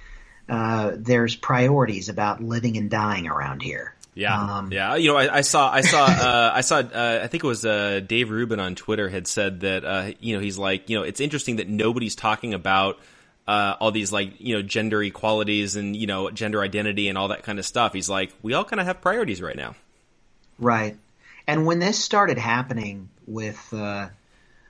uh, 0.48 0.92
there's 0.96 1.36
priorities 1.36 2.08
about 2.08 2.42
living 2.42 2.76
and 2.76 2.90
dying 2.90 3.26
around 3.26 3.62
here. 3.62 3.94
Yeah, 4.14 4.34
um, 4.34 4.72
yeah. 4.72 4.96
You 4.96 5.08
know, 5.12 5.18
I, 5.18 5.36
I 5.36 5.40
saw, 5.42 5.70
I 5.70 5.82
saw, 5.82 6.04
uh, 6.06 6.50
I 6.54 6.62
saw. 6.62 6.76
Uh, 6.78 7.20
I 7.22 7.26
think 7.26 7.44
it 7.44 7.46
was 7.46 7.66
uh, 7.66 8.00
Dave 8.00 8.30
Rubin 8.30 8.58
on 8.58 8.74
Twitter 8.74 9.10
had 9.10 9.26
said 9.26 9.60
that. 9.60 9.84
Uh, 9.84 10.12
you 10.20 10.34
know, 10.34 10.40
he's 10.40 10.56
like, 10.56 10.88
you 10.88 10.96
know, 10.96 11.02
it's 11.02 11.20
interesting 11.20 11.56
that 11.56 11.68
nobody's 11.68 12.14
talking 12.14 12.54
about 12.54 12.98
uh, 13.46 13.76
all 13.80 13.90
these 13.90 14.12
like 14.12 14.40
you 14.40 14.56
know 14.56 14.62
gender 14.62 15.02
equalities 15.02 15.76
and 15.76 15.94
you 15.94 16.06
know 16.06 16.30
gender 16.30 16.60
identity 16.62 17.08
and 17.08 17.16
all 17.16 17.28
that 17.28 17.42
kind 17.42 17.58
of 17.58 17.66
stuff. 17.66 17.92
He's 17.92 18.08
like, 18.08 18.32
we 18.42 18.54
all 18.54 18.64
kind 18.64 18.80
of 18.80 18.86
have 18.86 19.00
priorities 19.00 19.40
right 19.40 19.56
now. 19.56 19.74
Right. 20.58 20.96
And 21.46 21.64
when 21.64 21.78
this 21.78 22.02
started 22.02 22.38
happening 22.38 23.08
with 23.26 23.72
uh, 23.72 24.08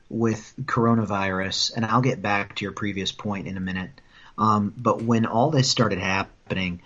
with 0.08 0.54
coronavirus, 0.64 1.74
and 1.74 1.84
I'll 1.84 2.02
get 2.02 2.20
back 2.20 2.56
to 2.56 2.64
your 2.64 2.72
previous 2.72 3.12
point 3.12 3.46
in 3.46 3.56
a 3.56 3.60
minute. 3.60 3.90
Um, 4.38 4.74
but 4.76 5.00
when 5.00 5.24
all 5.24 5.50
this 5.50 5.70
started 5.70 5.98
happening, 5.98 6.82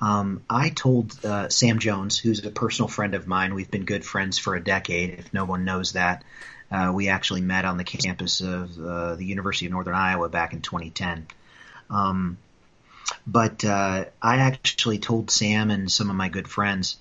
um, 0.00 0.42
I 0.48 0.70
told 0.70 1.22
uh, 1.24 1.50
Sam 1.50 1.78
Jones, 1.78 2.18
who's 2.18 2.44
a 2.44 2.50
personal 2.50 2.88
friend 2.88 3.14
of 3.14 3.26
mine. 3.26 3.54
We've 3.54 3.70
been 3.70 3.84
good 3.84 4.04
friends 4.04 4.38
for 4.38 4.54
a 4.54 4.64
decade, 4.64 5.10
if 5.10 5.32
no 5.32 5.44
one 5.44 5.64
knows 5.64 5.92
that. 5.92 6.24
Uh, 6.74 6.90
we 6.92 7.08
actually 7.08 7.40
met 7.40 7.64
on 7.64 7.76
the 7.76 7.84
campus 7.84 8.40
of 8.40 8.76
uh, 8.80 9.14
the 9.14 9.24
University 9.24 9.66
of 9.66 9.72
Northern 9.72 9.94
Iowa 9.94 10.28
back 10.28 10.52
in 10.52 10.60
2010. 10.60 11.28
Um, 11.88 12.36
but 13.24 13.64
uh, 13.64 14.06
I 14.20 14.36
actually 14.38 14.98
told 14.98 15.30
Sam 15.30 15.70
and 15.70 15.90
some 15.90 16.10
of 16.10 16.16
my 16.16 16.28
good 16.28 16.48
friends, 16.48 16.96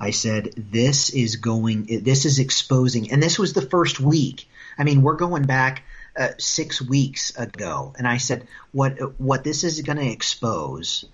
I 0.00 0.10
said, 0.10 0.52
this 0.56 1.10
is 1.10 1.36
going, 1.36 1.86
this 2.02 2.24
is 2.24 2.40
exposing, 2.40 3.12
and 3.12 3.22
this 3.22 3.38
was 3.38 3.52
the 3.52 3.62
first 3.62 4.00
week. 4.00 4.48
I 4.76 4.82
mean, 4.82 5.02
we're 5.02 5.14
going 5.14 5.44
back 5.44 5.84
uh, 6.18 6.30
six 6.38 6.82
weeks 6.82 7.36
ago, 7.38 7.94
and 7.96 8.08
I 8.08 8.16
said, 8.16 8.48
what 8.72 9.20
what 9.20 9.44
this 9.44 9.62
is 9.62 9.80
going 9.82 9.98
to 9.98 10.10
expose 10.10 11.04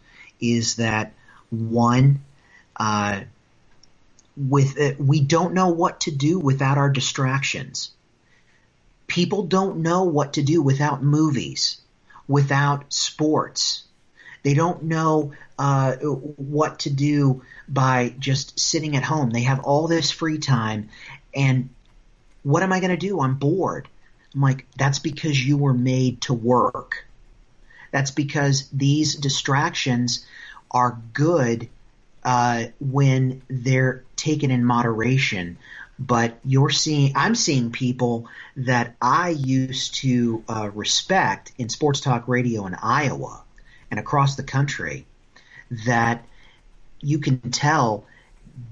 is 0.40 0.76
that 0.76 1.12
one, 1.50 2.24
uh, 2.76 3.20
with 4.48 4.78
it, 4.78 4.98
we 4.98 5.20
don't 5.20 5.52
know 5.52 5.68
what 5.68 6.00
to 6.00 6.10
do 6.10 6.38
without 6.38 6.78
our 6.78 6.88
distractions. 6.88 7.90
People 9.06 9.42
don't 9.42 9.78
know 9.78 10.04
what 10.04 10.34
to 10.34 10.42
do 10.42 10.62
without 10.62 11.02
movies, 11.02 11.80
without 12.26 12.92
sports. 12.92 13.84
They 14.42 14.54
don't 14.54 14.84
know 14.84 15.32
uh, 15.58 15.96
what 15.96 16.80
to 16.80 16.90
do 16.90 17.42
by 17.68 18.14
just 18.18 18.58
sitting 18.58 18.96
at 18.96 19.02
home. 19.02 19.30
They 19.30 19.42
have 19.42 19.60
all 19.60 19.88
this 19.88 20.10
free 20.10 20.38
time, 20.38 20.88
and 21.34 21.68
what 22.42 22.62
am 22.62 22.72
I 22.72 22.80
going 22.80 22.92
to 22.92 22.96
do? 22.96 23.20
I'm 23.20 23.34
bored. 23.34 23.88
I'm 24.34 24.40
like, 24.40 24.66
that's 24.78 25.00
because 25.00 25.44
you 25.44 25.58
were 25.58 25.74
made 25.74 26.22
to 26.22 26.32
work. 26.32 27.04
That's 27.90 28.12
because 28.12 28.68
these 28.70 29.16
distractions 29.16 30.24
are 30.70 30.98
good 31.12 31.68
uh, 32.24 32.64
when 32.80 33.42
they're 33.48 34.04
taken 34.16 34.50
in 34.50 34.64
moderation. 34.64 35.58
But 35.98 36.38
you're 36.44 36.70
seeing, 36.70 37.12
I'm 37.14 37.34
seeing 37.34 37.72
people 37.72 38.28
that 38.56 38.96
I 39.02 39.30
used 39.30 39.96
to 39.96 40.42
uh, 40.48 40.70
respect 40.72 41.52
in 41.58 41.68
sports 41.68 42.00
talk 42.00 42.26
radio 42.26 42.66
in 42.66 42.74
Iowa 42.74 43.42
and 43.90 44.00
across 44.00 44.36
the 44.36 44.42
country 44.42 45.04
that 45.86 46.24
you 47.02 47.18
can 47.18 47.38
tell 47.50 48.06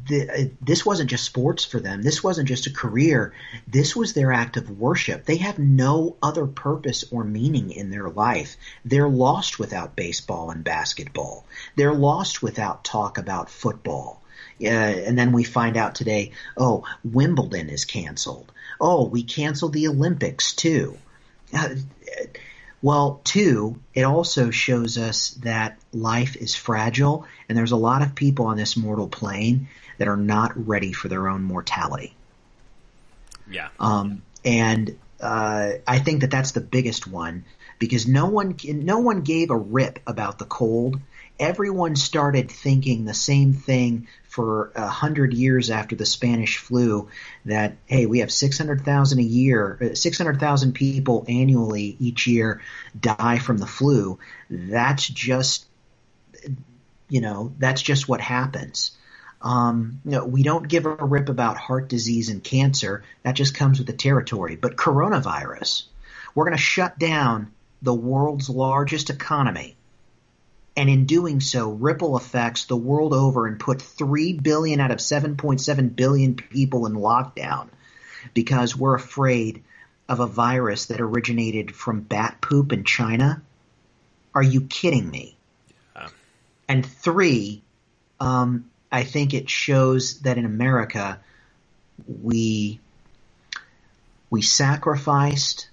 the, 0.08 0.50
this 0.60 0.84
wasn't 0.84 1.10
just 1.10 1.24
sports 1.24 1.64
for 1.64 1.80
them. 1.80 2.02
This 2.02 2.24
wasn't 2.24 2.48
just 2.48 2.66
a 2.66 2.72
career. 2.72 3.34
This 3.66 3.94
was 3.94 4.12
their 4.12 4.32
act 4.32 4.56
of 4.56 4.78
worship. 4.78 5.24
They 5.24 5.36
have 5.36 5.58
no 5.58 6.16
other 6.22 6.46
purpose 6.46 7.04
or 7.10 7.24
meaning 7.24 7.70
in 7.70 7.90
their 7.90 8.08
life. 8.08 8.56
They're 8.84 9.08
lost 9.08 9.58
without 9.58 9.96
baseball 9.96 10.50
and 10.50 10.64
basketball. 10.64 11.44
They're 11.76 11.94
lost 11.94 12.42
without 12.42 12.84
talk 12.84 13.18
about 13.18 13.50
football. 13.50 14.22
Uh, 14.60 14.66
and 14.66 15.18
then 15.18 15.32
we 15.32 15.44
find 15.44 15.76
out 15.76 15.94
today, 15.94 16.32
oh, 16.56 16.84
Wimbledon 17.04 17.68
is 17.68 17.84
canceled. 17.84 18.50
Oh, 18.80 19.06
we 19.06 19.22
canceled 19.22 19.72
the 19.72 19.88
Olympics 19.88 20.54
too. 20.54 20.96
Uh, 21.56 21.76
well, 22.80 23.20
two, 23.24 23.80
it 23.94 24.02
also 24.02 24.50
shows 24.50 24.98
us 24.98 25.30
that 25.42 25.78
life 25.92 26.36
is 26.36 26.54
fragile, 26.54 27.26
and 27.48 27.58
there's 27.58 27.72
a 27.72 27.76
lot 27.76 28.02
of 28.02 28.14
people 28.14 28.46
on 28.46 28.56
this 28.56 28.76
mortal 28.76 29.08
plane 29.08 29.68
that 29.98 30.06
are 30.08 30.16
not 30.16 30.66
ready 30.66 30.92
for 30.92 31.08
their 31.08 31.28
own 31.28 31.42
mortality. 31.42 32.14
Yeah. 33.50 33.68
Um, 33.80 34.22
and 34.44 34.96
uh, 35.20 35.72
I 35.86 35.98
think 35.98 36.20
that 36.20 36.30
that's 36.30 36.52
the 36.52 36.60
biggest 36.60 37.06
one 37.06 37.44
because 37.78 38.06
no 38.06 38.26
one 38.26 38.56
no 38.64 38.98
one 38.98 39.22
gave 39.22 39.50
a 39.50 39.56
rip 39.56 39.98
about 40.06 40.38
the 40.38 40.44
cold. 40.44 41.00
Everyone 41.38 41.96
started 41.96 42.50
thinking 42.50 43.04
the 43.04 43.14
same 43.14 43.52
thing 43.52 44.08
for 44.38 44.70
a 44.76 44.86
hundred 44.86 45.34
years 45.34 45.68
after 45.68 45.96
the 45.96 46.06
Spanish 46.06 46.58
flu 46.58 47.08
that 47.44 47.76
hey, 47.86 48.06
we 48.06 48.20
have 48.20 48.30
six 48.30 48.56
hundred 48.56 48.84
thousand 48.84 49.18
a 49.18 49.24
year, 49.24 49.90
six 49.94 50.16
hundred 50.16 50.38
thousand 50.38 50.74
people 50.74 51.24
annually 51.26 51.96
each 51.98 52.28
year 52.28 52.62
die 52.98 53.40
from 53.40 53.58
the 53.58 53.66
flu. 53.66 54.20
That's 54.48 55.08
just 55.08 55.66
you 57.08 57.20
know 57.20 57.52
that's 57.58 57.82
just 57.82 58.08
what 58.08 58.20
happens. 58.20 58.92
Um, 59.42 60.00
you 60.04 60.12
know, 60.12 60.24
we 60.24 60.44
don't 60.44 60.68
give 60.68 60.86
a 60.86 60.94
rip 60.94 61.28
about 61.28 61.56
heart 61.56 61.88
disease 61.88 62.28
and 62.28 62.42
cancer. 62.42 63.02
That 63.24 63.34
just 63.34 63.56
comes 63.56 63.78
with 63.78 63.88
the 63.88 63.92
territory. 63.92 64.54
But 64.54 64.76
coronavirus, 64.76 65.82
we're 66.36 66.44
going 66.44 66.56
to 66.56 66.62
shut 66.62 66.96
down 66.96 67.50
the 67.82 67.94
world's 67.94 68.48
largest 68.48 69.10
economy 69.10 69.76
and 70.78 70.88
in 70.88 71.06
doing 71.06 71.40
so 71.40 71.72
ripple 71.72 72.16
effects 72.16 72.66
the 72.66 72.76
world 72.76 73.12
over 73.12 73.48
and 73.48 73.58
put 73.58 73.82
3 73.82 74.34
billion 74.34 74.78
out 74.78 74.92
of 74.92 74.98
7.7 74.98 75.96
billion 75.96 76.36
people 76.36 76.86
in 76.86 76.92
lockdown 76.92 77.66
because 78.32 78.76
we're 78.76 78.94
afraid 78.94 79.64
of 80.08 80.20
a 80.20 80.26
virus 80.28 80.86
that 80.86 81.00
originated 81.00 81.74
from 81.74 82.02
bat 82.02 82.40
poop 82.40 82.72
in 82.72 82.84
China? 82.84 83.42
Are 84.32 84.42
you 84.42 84.60
kidding 84.60 85.10
me? 85.10 85.36
Yeah. 85.96 86.08
And 86.68 86.86
three, 86.86 87.60
um, 88.20 88.70
I 88.92 89.02
think 89.02 89.34
it 89.34 89.50
shows 89.50 90.20
that 90.20 90.38
in 90.38 90.44
America 90.44 91.18
we 92.22 92.78
we 94.30 94.42
sacrificed 94.42 95.70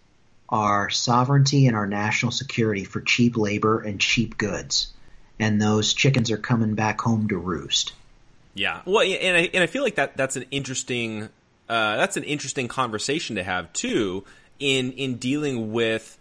our 0.49 0.89
sovereignty 0.89 1.67
and 1.67 1.75
our 1.75 1.85
national 1.85 2.31
security 2.31 2.85
for 2.85 3.01
cheap 3.01 3.37
labor 3.37 3.81
and 3.81 4.01
cheap 4.01 4.35
goods 4.35 4.93
and 5.39 5.61
those 5.61 5.93
chickens 5.93 6.31
are 6.31 6.38
coming 6.38 6.75
back 6.75 7.01
home 7.01 7.27
to 7.27 7.38
roost. 7.38 7.93
Yeah, 8.53 8.81
well, 8.86 9.01
and 9.01 9.38
I 9.38 9.49
and 9.53 9.63
I 9.63 9.67
feel 9.67 9.83
like 9.83 9.95
that 9.95 10.15
that's 10.15 10.36
an 10.36 10.45
interesting 10.51 11.29
uh, 11.67 11.97
that's 11.97 12.17
an 12.17 12.23
interesting 12.23 12.67
conversation 12.67 13.36
to 13.36 13.43
have 13.43 13.71
too 13.73 14.23
in 14.59 14.93
in 14.93 15.15
dealing 15.15 15.73
with 15.73 16.17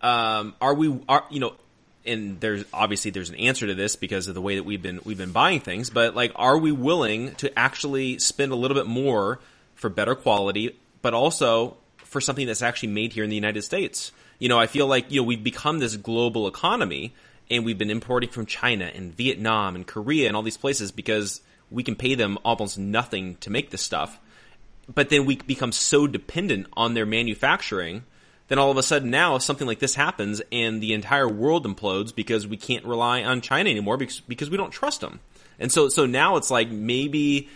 um, 0.00 0.54
are 0.60 0.74
we 0.74 1.00
are 1.08 1.24
you 1.30 1.40
know 1.40 1.54
and 2.04 2.40
there's 2.40 2.64
obviously 2.72 3.10
there's 3.10 3.30
an 3.30 3.36
answer 3.36 3.66
to 3.66 3.74
this 3.74 3.96
because 3.96 4.28
of 4.28 4.34
the 4.34 4.40
way 4.40 4.56
that 4.56 4.64
we've 4.64 4.82
been 4.82 5.00
we've 5.04 5.18
been 5.18 5.32
buying 5.32 5.60
things 5.60 5.90
but 5.90 6.14
like 6.14 6.32
are 6.36 6.58
we 6.58 6.72
willing 6.72 7.34
to 7.36 7.56
actually 7.58 8.18
spend 8.18 8.52
a 8.52 8.56
little 8.56 8.76
bit 8.76 8.86
more 8.86 9.38
for 9.74 9.88
better 9.88 10.14
quality 10.14 10.76
but 11.00 11.14
also 11.14 11.76
for 11.98 12.20
something 12.20 12.46
that's 12.46 12.62
actually 12.62 12.88
made 12.88 13.12
here 13.12 13.24
in 13.24 13.30
the 13.30 13.36
United 13.36 13.62
States 13.62 14.12
you 14.38 14.48
know 14.48 14.58
I 14.58 14.66
feel 14.66 14.86
like 14.86 15.10
you 15.10 15.20
know 15.20 15.26
we've 15.26 15.44
become 15.44 15.78
this 15.78 15.96
global 15.96 16.46
economy 16.48 17.12
and 17.52 17.66
we've 17.66 17.78
been 17.78 17.90
importing 17.90 18.30
from 18.30 18.46
China 18.46 18.90
and 18.92 19.14
Vietnam 19.14 19.76
and 19.76 19.86
Korea 19.86 20.26
and 20.26 20.34
all 20.34 20.42
these 20.42 20.56
places 20.56 20.90
because 20.90 21.42
we 21.70 21.82
can 21.82 21.94
pay 21.94 22.14
them 22.14 22.38
almost 22.44 22.78
nothing 22.78 23.36
to 23.36 23.50
make 23.50 23.70
this 23.70 23.82
stuff. 23.82 24.18
But 24.92 25.10
then 25.10 25.26
we 25.26 25.36
become 25.36 25.70
so 25.70 26.06
dependent 26.06 26.66
on 26.72 26.94
their 26.94 27.04
manufacturing, 27.04 28.04
then 28.48 28.58
all 28.58 28.70
of 28.70 28.78
a 28.78 28.82
sudden 28.82 29.10
now 29.10 29.36
if 29.36 29.42
something 29.42 29.66
like 29.66 29.80
this 29.80 29.94
happens 29.94 30.40
and 30.50 30.82
the 30.82 30.94
entire 30.94 31.28
world 31.28 31.66
implodes 31.66 32.14
because 32.14 32.46
we 32.46 32.56
can't 32.56 32.86
rely 32.86 33.22
on 33.22 33.42
China 33.42 33.68
anymore 33.68 33.98
because, 33.98 34.20
because 34.20 34.48
we 34.48 34.56
don't 34.56 34.70
trust 34.70 35.02
them. 35.02 35.20
And 35.58 35.70
so 35.70 35.90
so 35.90 36.06
now 36.06 36.36
it's 36.36 36.50
like 36.50 36.70
maybe 36.70 37.50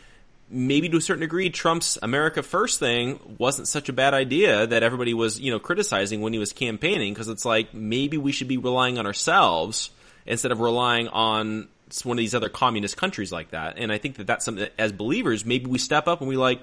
maybe 0.49 0.88
to 0.88 0.97
a 0.97 1.01
certain 1.01 1.20
degree, 1.20 1.51
Trump's 1.51 1.99
America 2.03 2.42
First 2.42 2.78
thing 2.78 3.18
wasn't 3.38 3.68
such 3.68 3.88
a 3.88 3.92
bad 3.92 4.14
idea 4.14 4.66
that 4.66 4.82
everybody 4.82 5.14
was, 5.14 5.40
you 5.40 5.51
know, 5.51 5.59
criticizing 5.59 6.20
when 6.20 6.32
he 6.32 6.38
was 6.38 6.53
campaigning 6.53 7.12
because 7.12 7.28
it's 7.28 7.44
like 7.44 7.74
maybe 7.74 8.16
we 8.16 8.32
should 8.32 8.49
be 8.49 8.57
relying 8.57 8.99
on 8.99 9.07
ourselves 9.07 9.90
instead 10.24 10.53
of 10.53 10.61
relying 10.61 11.09
on 11.09 11.68
one 12.03 12.16
of 12.16 12.20
these 12.20 12.34
other 12.34 12.49
communist 12.49 12.97
countries 12.97 13.32
like 13.32 13.51
that. 13.51 13.78
And 13.78 13.92
I 13.92 13.99
think 13.99 14.16
that 14.16 14.26
that's 14.26 14.44
something 14.44 14.64
that, 14.64 14.72
as 14.78 14.92
believers, 14.92 15.44
maybe 15.44 15.66
we 15.66 15.78
step 15.78 16.09
up 16.09 16.20
and 16.20 16.28
we 16.28 16.36
like, 16.36 16.61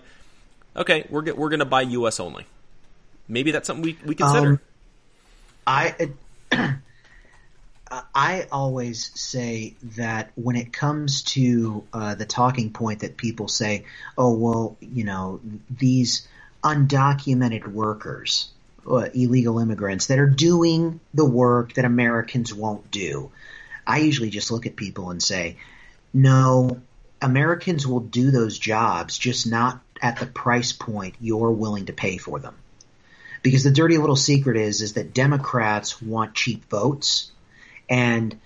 okay, 0.76 1.06
we're 1.10 1.34
we're 1.34 1.50
going 1.50 1.60
to 1.60 1.66
buy 1.66 1.82
U.S. 1.82 2.20
only. 2.20 2.46
Maybe 3.28 3.52
that's 3.52 3.68
something 3.68 3.84
we 3.84 3.98
we 4.06 4.16
consider. 4.16 4.50
Um, 4.50 4.60
I. 5.68 6.12
I 8.16 8.48
always 8.52 9.12
say 9.20 9.76
that 9.98 10.32
when 10.36 10.56
it 10.56 10.72
comes 10.72 11.24
to 11.24 11.84
uh, 11.92 12.16
the 12.16 12.26
talking 12.26 12.72
point 12.72 13.02
that 13.02 13.18
people 13.18 13.48
say, 13.48 13.86
oh, 14.18 14.34
well, 14.34 14.78
you 14.80 15.04
know, 15.04 15.42
these 15.70 16.28
undocumented 16.64 17.68
workers, 17.68 18.50
uh, 18.90 19.10
illegal 19.14 19.60
immigrants 19.60 20.08
that 20.08 20.20
are 20.20 20.30
doing 20.30 21.00
the 21.14 21.26
work 21.26 21.74
that 21.74 21.86
Americans 21.86 22.54
won't 22.54 22.90
do, 22.90 23.32
I 23.86 24.00
usually 24.00 24.30
just 24.30 24.50
look 24.50 24.66
at 24.66 24.76
people 24.76 25.10
and 25.10 25.22
say, 25.22 25.58
no, 26.14 26.82
Americans 27.22 27.86
will 27.86 28.00
do 28.00 28.32
those 28.32 28.58
jobs, 28.58 29.18
just 29.18 29.46
not 29.46 29.82
at 30.02 30.20
the 30.20 30.26
price 30.26 30.72
point 30.72 31.16
you're 31.20 31.52
willing 31.52 31.88
to 31.88 31.94
pay 31.94 32.18
for 32.18 32.40
them. 32.40 32.56
Because 33.42 33.64
the 33.64 33.72
dirty 33.72 33.98
little 33.98 34.16
secret 34.16 34.56
is, 34.56 34.82
is 34.82 34.94
that 34.94 35.14
Democrats 35.14 36.02
want 36.02 36.34
cheap 36.34 36.70
votes 36.70 37.32
and 37.90 38.40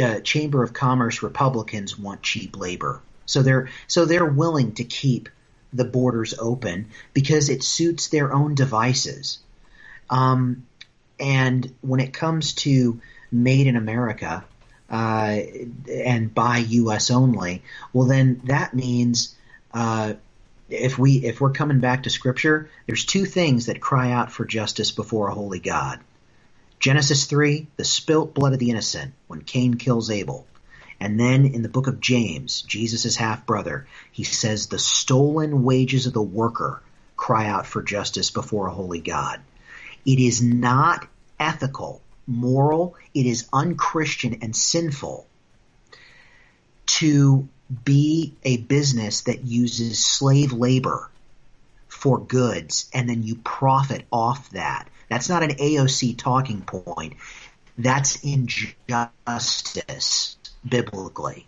uh, 0.00 0.20
Chamber 0.20 0.62
of 0.62 0.72
Commerce 0.72 1.22
Republicans 1.22 1.98
want 1.98 2.22
cheap 2.22 2.56
labor. 2.56 3.00
So 3.26 3.42
they're 3.42 3.68
so 3.86 4.04
they're 4.04 4.24
willing 4.24 4.72
to 4.74 4.84
keep 4.84 5.28
the 5.72 5.84
borders 5.84 6.34
open 6.38 6.88
because 7.12 7.48
it 7.48 7.62
suits 7.62 8.08
their 8.08 8.32
own 8.32 8.54
devices. 8.54 9.38
Um, 10.08 10.66
and 11.18 11.74
when 11.80 12.00
it 12.00 12.12
comes 12.12 12.54
to 12.54 13.00
made 13.32 13.66
in 13.66 13.76
America 13.76 14.44
uh, 14.88 15.38
and 15.90 16.32
by 16.32 16.58
U.S. 16.58 17.10
only, 17.10 17.62
well 17.92 18.06
then 18.06 18.40
that 18.44 18.74
means 18.74 19.34
uh, 19.74 20.14
if 20.68 20.98
we 20.98 21.24
if 21.24 21.40
we're 21.40 21.50
coming 21.50 21.80
back 21.80 22.04
to 22.04 22.10
Scripture, 22.10 22.70
there's 22.86 23.04
two 23.04 23.24
things 23.24 23.66
that 23.66 23.80
cry 23.80 24.12
out 24.12 24.32
for 24.32 24.44
justice 24.44 24.90
before 24.90 25.28
a 25.28 25.34
holy 25.34 25.60
God. 25.60 26.00
Genesis 26.78 27.24
3, 27.24 27.66
the 27.76 27.84
spilt 27.84 28.34
blood 28.34 28.52
of 28.52 28.58
the 28.58 28.70
innocent 28.70 29.12
when 29.26 29.40
Cain 29.40 29.74
kills 29.74 30.10
Abel. 30.10 30.46
And 31.00 31.18
then 31.18 31.44
in 31.44 31.62
the 31.62 31.68
book 31.68 31.86
of 31.86 32.00
James, 32.00 32.62
Jesus' 32.62 33.16
half 33.16 33.46
brother, 33.46 33.86
he 34.12 34.24
says 34.24 34.66
the 34.66 34.78
stolen 34.78 35.62
wages 35.62 36.06
of 36.06 36.12
the 36.12 36.22
worker 36.22 36.82
cry 37.16 37.46
out 37.46 37.66
for 37.66 37.82
justice 37.82 38.30
before 38.30 38.66
a 38.66 38.72
holy 38.72 39.00
God. 39.00 39.40
It 40.04 40.18
is 40.18 40.42
not 40.42 41.06
ethical, 41.38 42.00
moral, 42.26 42.94
it 43.14 43.26
is 43.26 43.48
unchristian 43.52 44.38
and 44.42 44.54
sinful 44.54 45.26
to 46.86 47.48
be 47.84 48.34
a 48.44 48.58
business 48.58 49.22
that 49.22 49.44
uses 49.44 50.04
slave 50.04 50.52
labor 50.52 51.10
for 51.88 52.18
goods 52.18 52.88
and 52.94 53.08
then 53.08 53.22
you 53.22 53.34
profit 53.36 54.04
off 54.12 54.50
that 54.50 54.88
that's 55.08 55.28
not 55.28 55.42
an 55.42 55.50
AOC 55.50 56.16
talking 56.18 56.62
point. 56.62 57.14
That's 57.78 58.24
injustice 58.24 58.76
biblically. 60.66 61.46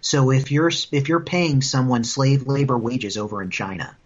So 0.00 0.30
if 0.30 0.52
you're 0.52 0.70
if 0.92 1.08
you're 1.08 1.20
paying 1.20 1.62
someone 1.62 2.04
slave 2.04 2.46
labor 2.46 2.78
wages 2.78 3.16
over 3.18 3.42
in 3.42 3.50
China 3.50 3.96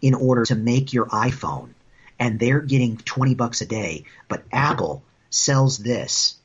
in 0.00 0.14
order 0.14 0.44
to 0.46 0.54
make 0.54 0.92
your 0.92 1.06
iPhone 1.06 1.70
and 2.18 2.38
they're 2.38 2.60
getting 2.60 2.96
20 2.96 3.34
bucks 3.34 3.60
a 3.60 3.66
day, 3.66 4.04
but 4.28 4.44
Apple 4.52 5.02
sells 5.30 5.78
this 5.78 6.36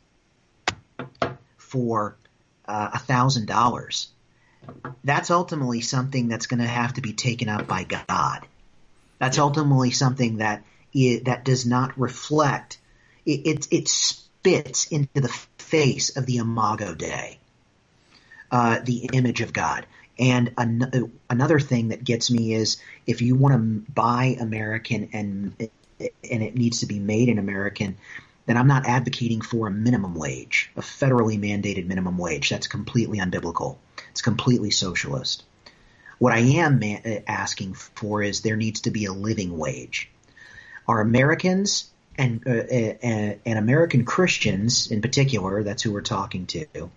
for 1.57 2.17
uh, 2.65 2.89
a 2.93 2.99
thousand 2.99 3.45
dollars, 3.45 4.07
that's 5.03 5.29
ultimately 5.29 5.81
something 5.81 6.27
that's 6.27 6.47
going 6.47 6.59
to 6.59 6.67
have 6.67 6.93
to 6.93 7.01
be 7.01 7.13
taken 7.13 7.49
up 7.49 7.67
by 7.67 7.83
God. 7.83 8.47
That's 9.19 9.37
ultimately 9.37 9.91
something 9.91 10.37
that 10.37 10.63
that 11.25 11.45
does 11.45 11.65
not 11.65 11.97
reflect 11.99 12.79
it, 13.25 13.45
it, 13.45 13.67
it 13.71 13.87
spits 13.87 14.87
into 14.87 15.21
the 15.21 15.27
face 15.57 16.15
of 16.15 16.25
the 16.25 16.37
imago 16.37 16.95
Dei, 16.95 17.39
uh, 18.51 18.79
the 18.83 19.09
image 19.13 19.41
of 19.41 19.53
God. 19.53 19.85
And 20.17 20.53
an- 20.57 21.11
another 21.29 21.59
thing 21.59 21.89
that 21.89 22.03
gets 22.03 22.31
me 22.31 22.53
is 22.53 22.77
if 23.05 23.21
you 23.21 23.35
want 23.35 23.53
to 23.53 23.91
buy 23.91 24.37
American 24.39 25.09
and 25.13 25.69
and 25.99 26.43
it 26.43 26.55
needs 26.55 26.81
to 26.81 26.85
be 26.85 26.99
made 26.99 27.27
in 27.27 27.39
American, 27.39 27.97
then 28.45 28.55
I'm 28.55 28.67
not 28.67 28.87
advocating 28.87 29.41
for 29.41 29.67
a 29.67 29.71
minimum 29.71 30.13
wage, 30.13 30.71
a 30.75 30.81
federally 30.81 31.39
mandated 31.39 31.87
minimum 31.87 32.19
wage. 32.19 32.49
That's 32.51 32.67
completely 32.67 33.17
unbiblical. 33.17 33.77
It's 34.11 34.21
completely 34.21 34.69
socialist. 34.69 35.43
What 36.19 36.33
I 36.33 36.39
am 36.39 36.81
asking 37.27 37.73
for 37.73 38.21
is 38.21 38.41
there 38.41 38.55
needs 38.55 38.81
to 38.81 38.91
be 38.91 39.05
a 39.05 39.11
living 39.11 39.57
wage. 39.57 40.09
Are 40.87 41.01
Americans 41.01 41.89
and 42.17 42.41
uh, 42.47 42.51
uh, 42.51 43.35
and 43.45 43.59
American 43.59 44.05
Christians 44.05 44.89
in 44.89 45.01
particular, 45.01 45.63
that's 45.63 45.83
who 45.83 45.91
we're 45.91 46.01
talking 46.01 46.45
to, 46.47 46.89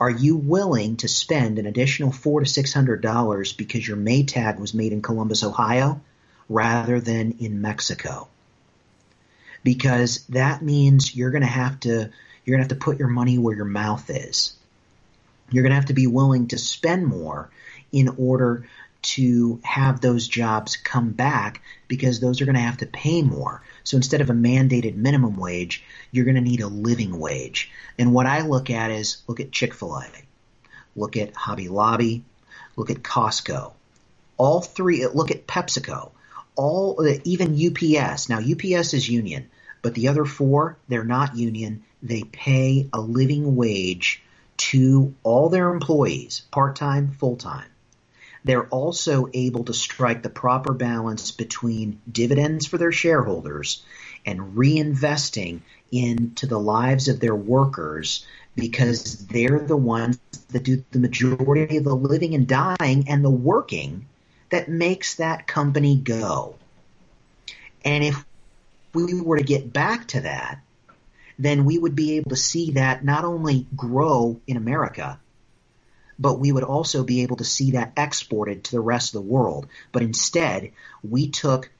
are 0.00 0.10
you 0.10 0.36
willing 0.36 0.96
to 0.96 1.08
spend 1.08 1.58
an 1.58 1.66
additional 1.66 2.10
four 2.10 2.40
to 2.40 2.46
six 2.46 2.72
hundred 2.72 3.02
dollars 3.02 3.52
because 3.52 3.86
your 3.86 3.98
Maytag 3.98 4.58
was 4.58 4.72
made 4.72 4.92
in 4.92 5.02
Columbus, 5.02 5.44
Ohio, 5.44 6.00
rather 6.48 6.98
than 7.00 7.36
in 7.38 7.60
Mexico? 7.60 8.28
Because 9.62 10.24
that 10.28 10.62
means 10.62 11.14
you're 11.14 11.30
going 11.30 11.42
to 11.42 11.46
have 11.46 11.78
to 11.80 12.10
you're 12.44 12.56
going 12.56 12.66
to 12.66 12.74
have 12.74 12.80
to 12.80 12.84
put 12.84 12.98
your 12.98 13.08
money 13.08 13.36
where 13.36 13.54
your 13.54 13.66
mouth 13.66 14.08
is. 14.08 14.56
You're 15.50 15.62
going 15.62 15.72
to 15.72 15.76
have 15.76 15.86
to 15.86 15.94
be 15.94 16.06
willing 16.06 16.48
to 16.48 16.58
spend 16.58 17.06
more 17.06 17.50
in 17.92 18.08
order 18.16 18.66
to 19.02 19.60
have 19.64 20.00
those 20.00 20.28
jobs 20.28 20.76
come 20.76 21.10
back 21.10 21.62
because 21.88 22.20
those 22.20 22.40
are 22.40 22.44
going 22.44 22.54
to 22.54 22.60
have 22.60 22.78
to 22.78 22.86
pay 22.86 23.22
more. 23.22 23.62
So 23.84 23.96
instead 23.96 24.20
of 24.20 24.30
a 24.30 24.34
mandated 24.34 24.94
minimum 24.94 25.36
wage, 25.36 25.84
you're 26.10 26.24
going 26.24 26.34
to 26.34 26.40
need 26.40 26.60
a 26.60 26.68
living 26.68 27.18
wage. 27.18 27.70
And 27.98 28.12
what 28.12 28.26
I 28.26 28.42
look 28.42 28.70
at 28.70 28.90
is 28.90 29.22
look 29.26 29.40
at 29.40 29.52
Chick-fil-A, 29.52 30.06
look 30.96 31.16
at 31.16 31.34
Hobby 31.34 31.68
Lobby, 31.68 32.24
look 32.76 32.90
at 32.90 33.02
Costco. 33.02 33.72
All 34.36 34.60
three, 34.60 35.06
look 35.06 35.30
at 35.30 35.46
PepsiCo, 35.46 36.10
all 36.56 37.06
even 37.24 37.54
UPS. 37.54 38.28
Now 38.28 38.38
UPS 38.38 38.94
is 38.94 39.08
union, 39.08 39.50
but 39.82 39.94
the 39.94 40.08
other 40.08 40.24
four, 40.24 40.76
they're 40.88 41.04
not 41.04 41.36
union. 41.36 41.84
They 42.02 42.22
pay 42.22 42.88
a 42.92 43.00
living 43.00 43.56
wage 43.56 44.22
to 44.56 45.14
all 45.22 45.48
their 45.48 45.70
employees, 45.70 46.42
part-time, 46.50 47.12
full-time 47.12 47.69
they're 48.44 48.66
also 48.68 49.28
able 49.34 49.64
to 49.64 49.74
strike 49.74 50.22
the 50.22 50.30
proper 50.30 50.72
balance 50.72 51.30
between 51.30 52.00
dividends 52.10 52.66
for 52.66 52.78
their 52.78 52.92
shareholders 52.92 53.82
and 54.24 54.54
reinvesting 54.56 55.60
into 55.92 56.46
the 56.46 56.58
lives 56.58 57.08
of 57.08 57.20
their 57.20 57.34
workers 57.34 58.26
because 58.54 59.26
they're 59.26 59.60
the 59.60 59.76
ones 59.76 60.18
that 60.50 60.62
do 60.62 60.84
the 60.90 60.98
majority 60.98 61.76
of 61.76 61.84
the 61.84 61.94
living 61.94 62.34
and 62.34 62.46
dying 62.46 63.08
and 63.08 63.24
the 63.24 63.30
working 63.30 64.06
that 64.50 64.68
makes 64.68 65.16
that 65.16 65.46
company 65.46 65.96
go. 65.96 66.56
And 67.84 68.04
if 68.04 68.24
we 68.92 69.20
were 69.20 69.38
to 69.38 69.44
get 69.44 69.72
back 69.72 70.08
to 70.08 70.22
that, 70.22 70.60
then 71.38 71.64
we 71.64 71.78
would 71.78 71.94
be 71.94 72.16
able 72.16 72.30
to 72.30 72.36
see 72.36 72.72
that 72.72 73.04
not 73.04 73.24
only 73.24 73.66
grow 73.74 74.40
in 74.46 74.56
America, 74.56 75.18
but 76.20 76.38
we 76.38 76.52
would 76.52 76.62
also 76.62 77.02
be 77.02 77.22
able 77.22 77.36
to 77.36 77.44
see 77.44 77.70
that 77.70 77.94
exported 77.96 78.62
to 78.62 78.72
the 78.72 78.80
rest 78.80 79.14
of 79.14 79.22
the 79.22 79.28
world. 79.28 79.66
But 79.90 80.02
instead, 80.02 80.72
we 81.02 81.30
took 81.30 81.70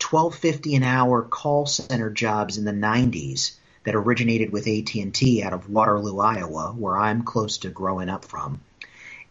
1250 0.00 0.76
an 0.76 0.82
hour 0.84 1.22
call 1.22 1.66
center 1.66 2.10
jobs 2.10 2.56
in 2.56 2.64
the 2.64 2.72
90s 2.72 3.56
that 3.82 3.96
originated 3.96 4.52
with 4.52 4.68
AT&T 4.68 5.42
out 5.42 5.52
of 5.52 5.68
Waterloo, 5.68 6.20
Iowa, 6.20 6.72
where 6.78 6.96
I'm 6.96 7.24
close 7.24 7.58
to 7.58 7.68
growing 7.70 8.08
up 8.08 8.24
from. 8.24 8.60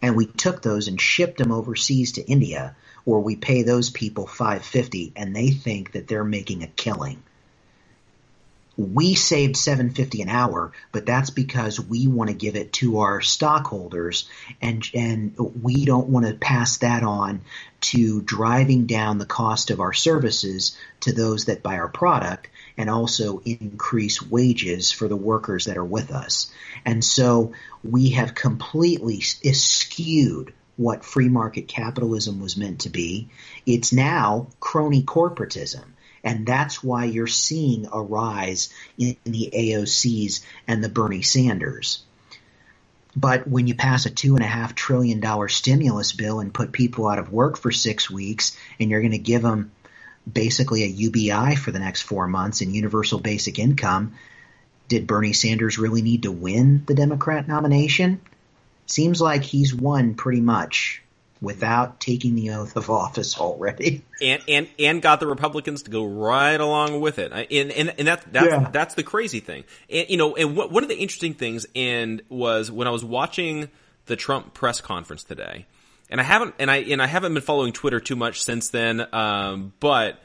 And 0.01 0.17
we 0.17 0.25
took 0.25 0.61
those 0.61 0.89
and 0.89 0.99
shipped 0.99 1.37
them 1.37 1.53
overseas 1.53 2.13
to 2.13 2.29
India, 2.29 2.75
where 3.05 3.19
we 3.19 3.37
pay 3.37 3.63
those 3.63 3.89
people 3.89 4.27
550 4.27 5.13
and 5.15 5.33
they 5.33 5.49
think 5.49 5.93
that 5.93 6.07
they're 6.07 6.25
making 6.25 6.63
a 6.63 6.67
killing 6.67 7.23
we 8.77 9.13
saved 9.13 9.55
750 9.55 10.23
an 10.23 10.29
hour, 10.29 10.71
but 10.91 11.05
that's 11.05 11.29
because 11.29 11.79
we 11.79 12.07
want 12.07 12.29
to 12.29 12.35
give 12.35 12.55
it 12.55 12.73
to 12.73 12.99
our 12.99 13.21
stockholders 13.21 14.27
and 14.61 14.87
and 14.93 15.35
we 15.61 15.85
don't 15.85 16.09
want 16.09 16.25
to 16.25 16.33
pass 16.33 16.77
that 16.77 17.03
on 17.03 17.41
to 17.81 18.21
driving 18.21 18.85
down 18.85 19.17
the 19.17 19.25
cost 19.25 19.69
of 19.69 19.79
our 19.79 19.93
services 19.93 20.75
to 21.01 21.13
those 21.13 21.45
that 21.45 21.61
buy 21.61 21.75
our 21.75 21.87
product 21.87 22.49
and 22.77 22.89
also 22.89 23.39
increase 23.45 24.21
wages 24.21 24.91
for 24.91 25.07
the 25.07 25.15
workers 25.15 25.65
that 25.65 25.77
are 25.77 25.85
with 25.85 26.11
us. 26.11 26.51
And 26.85 27.03
so 27.03 27.53
we 27.83 28.11
have 28.11 28.33
completely 28.33 29.21
skewed 29.21 30.53
what 30.75 31.05
free 31.05 31.29
market 31.29 31.67
capitalism 31.67 32.39
was 32.39 32.57
meant 32.57 32.81
to 32.81 32.89
be. 32.89 33.29
It's 33.67 33.93
now 33.93 34.47
crony 34.59 35.03
corporatism 35.03 35.83
and 36.23 36.45
that's 36.45 36.83
why 36.83 37.05
you're 37.05 37.27
seeing 37.27 37.87
a 37.91 38.01
rise 38.01 38.69
in 38.97 39.17
the 39.25 39.49
AOCs 39.53 40.43
and 40.67 40.83
the 40.83 40.89
Bernie 40.89 41.21
Sanders. 41.21 42.03
But 43.15 43.47
when 43.47 43.67
you 43.67 43.75
pass 43.75 44.05
a 44.05 44.09
two 44.09 44.35
and 44.35 44.43
a 44.43 44.47
half 44.47 44.73
trillion 44.73 45.19
dollar 45.19 45.47
stimulus 45.47 46.13
bill 46.13 46.39
and 46.39 46.53
put 46.53 46.71
people 46.71 47.07
out 47.07 47.19
of 47.19 47.31
work 47.31 47.57
for 47.57 47.71
six 47.71 48.09
weeks, 48.09 48.57
and 48.79 48.89
you're 48.89 49.01
going 49.01 49.11
to 49.11 49.19
give 49.19 49.43
them 49.43 49.71
basically 50.31 50.83
a 50.83 50.87
UBI 50.87 51.55
for 51.55 51.71
the 51.71 51.79
next 51.79 52.01
four 52.01 52.27
months 52.27 52.61
and 52.61 52.75
universal 52.75 53.19
basic 53.19 53.59
income, 53.59 54.13
did 54.87 55.05
Bernie 55.05 55.33
Sanders 55.33 55.77
really 55.77 56.01
need 56.01 56.23
to 56.23 56.31
win 56.31 56.83
the 56.85 56.95
Democrat 56.95 57.47
nomination? 57.47 58.21
Seems 58.85 59.21
like 59.21 59.43
he's 59.43 59.75
won 59.75 60.15
pretty 60.15 60.41
much 60.41 61.02
without 61.43 61.99
taking 61.99 62.35
the 62.35 62.51
oath 62.51 62.75
of 62.75 62.89
office 62.89 63.37
already. 63.37 64.03
And 64.21 64.41
and 64.47 64.69
and 64.79 65.01
got 65.01 65.19
the 65.19 65.27
Republicans 65.27 65.83
to 65.83 65.91
go 65.91 66.05
right 66.05 66.57
along 66.57 67.01
with 67.01 67.19
it. 67.19 67.33
And 67.33 67.71
and 67.71 67.93
and 67.97 68.07
that's 68.07 68.25
that's 68.31 68.47
yeah. 68.47 68.69
that's 68.71 68.93
the 68.93 69.03
crazy 69.03 69.41
thing. 69.41 69.65
And 69.89 70.09
you 70.09 70.15
know, 70.15 70.33
and 70.37 70.55
what, 70.55 70.71
one 70.71 70.83
of 70.83 70.87
the 70.87 70.97
interesting 70.97 71.33
things 71.33 71.65
and 71.75 72.21
was 72.29 72.71
when 72.71 72.87
I 72.87 72.91
was 72.91 73.03
watching 73.03 73.69
the 74.05 74.15
Trump 74.15 74.53
press 74.53 74.79
conference 74.79 75.25
today, 75.25 75.65
and 76.09 76.21
I 76.21 76.23
haven't 76.23 76.55
and 76.57 76.71
I 76.71 76.77
and 76.77 77.01
I 77.01 77.07
haven't 77.07 77.33
been 77.33 77.43
following 77.43 77.73
Twitter 77.73 77.99
too 77.99 78.15
much 78.15 78.41
since 78.41 78.69
then, 78.69 79.05
um, 79.13 79.73
but 79.81 80.21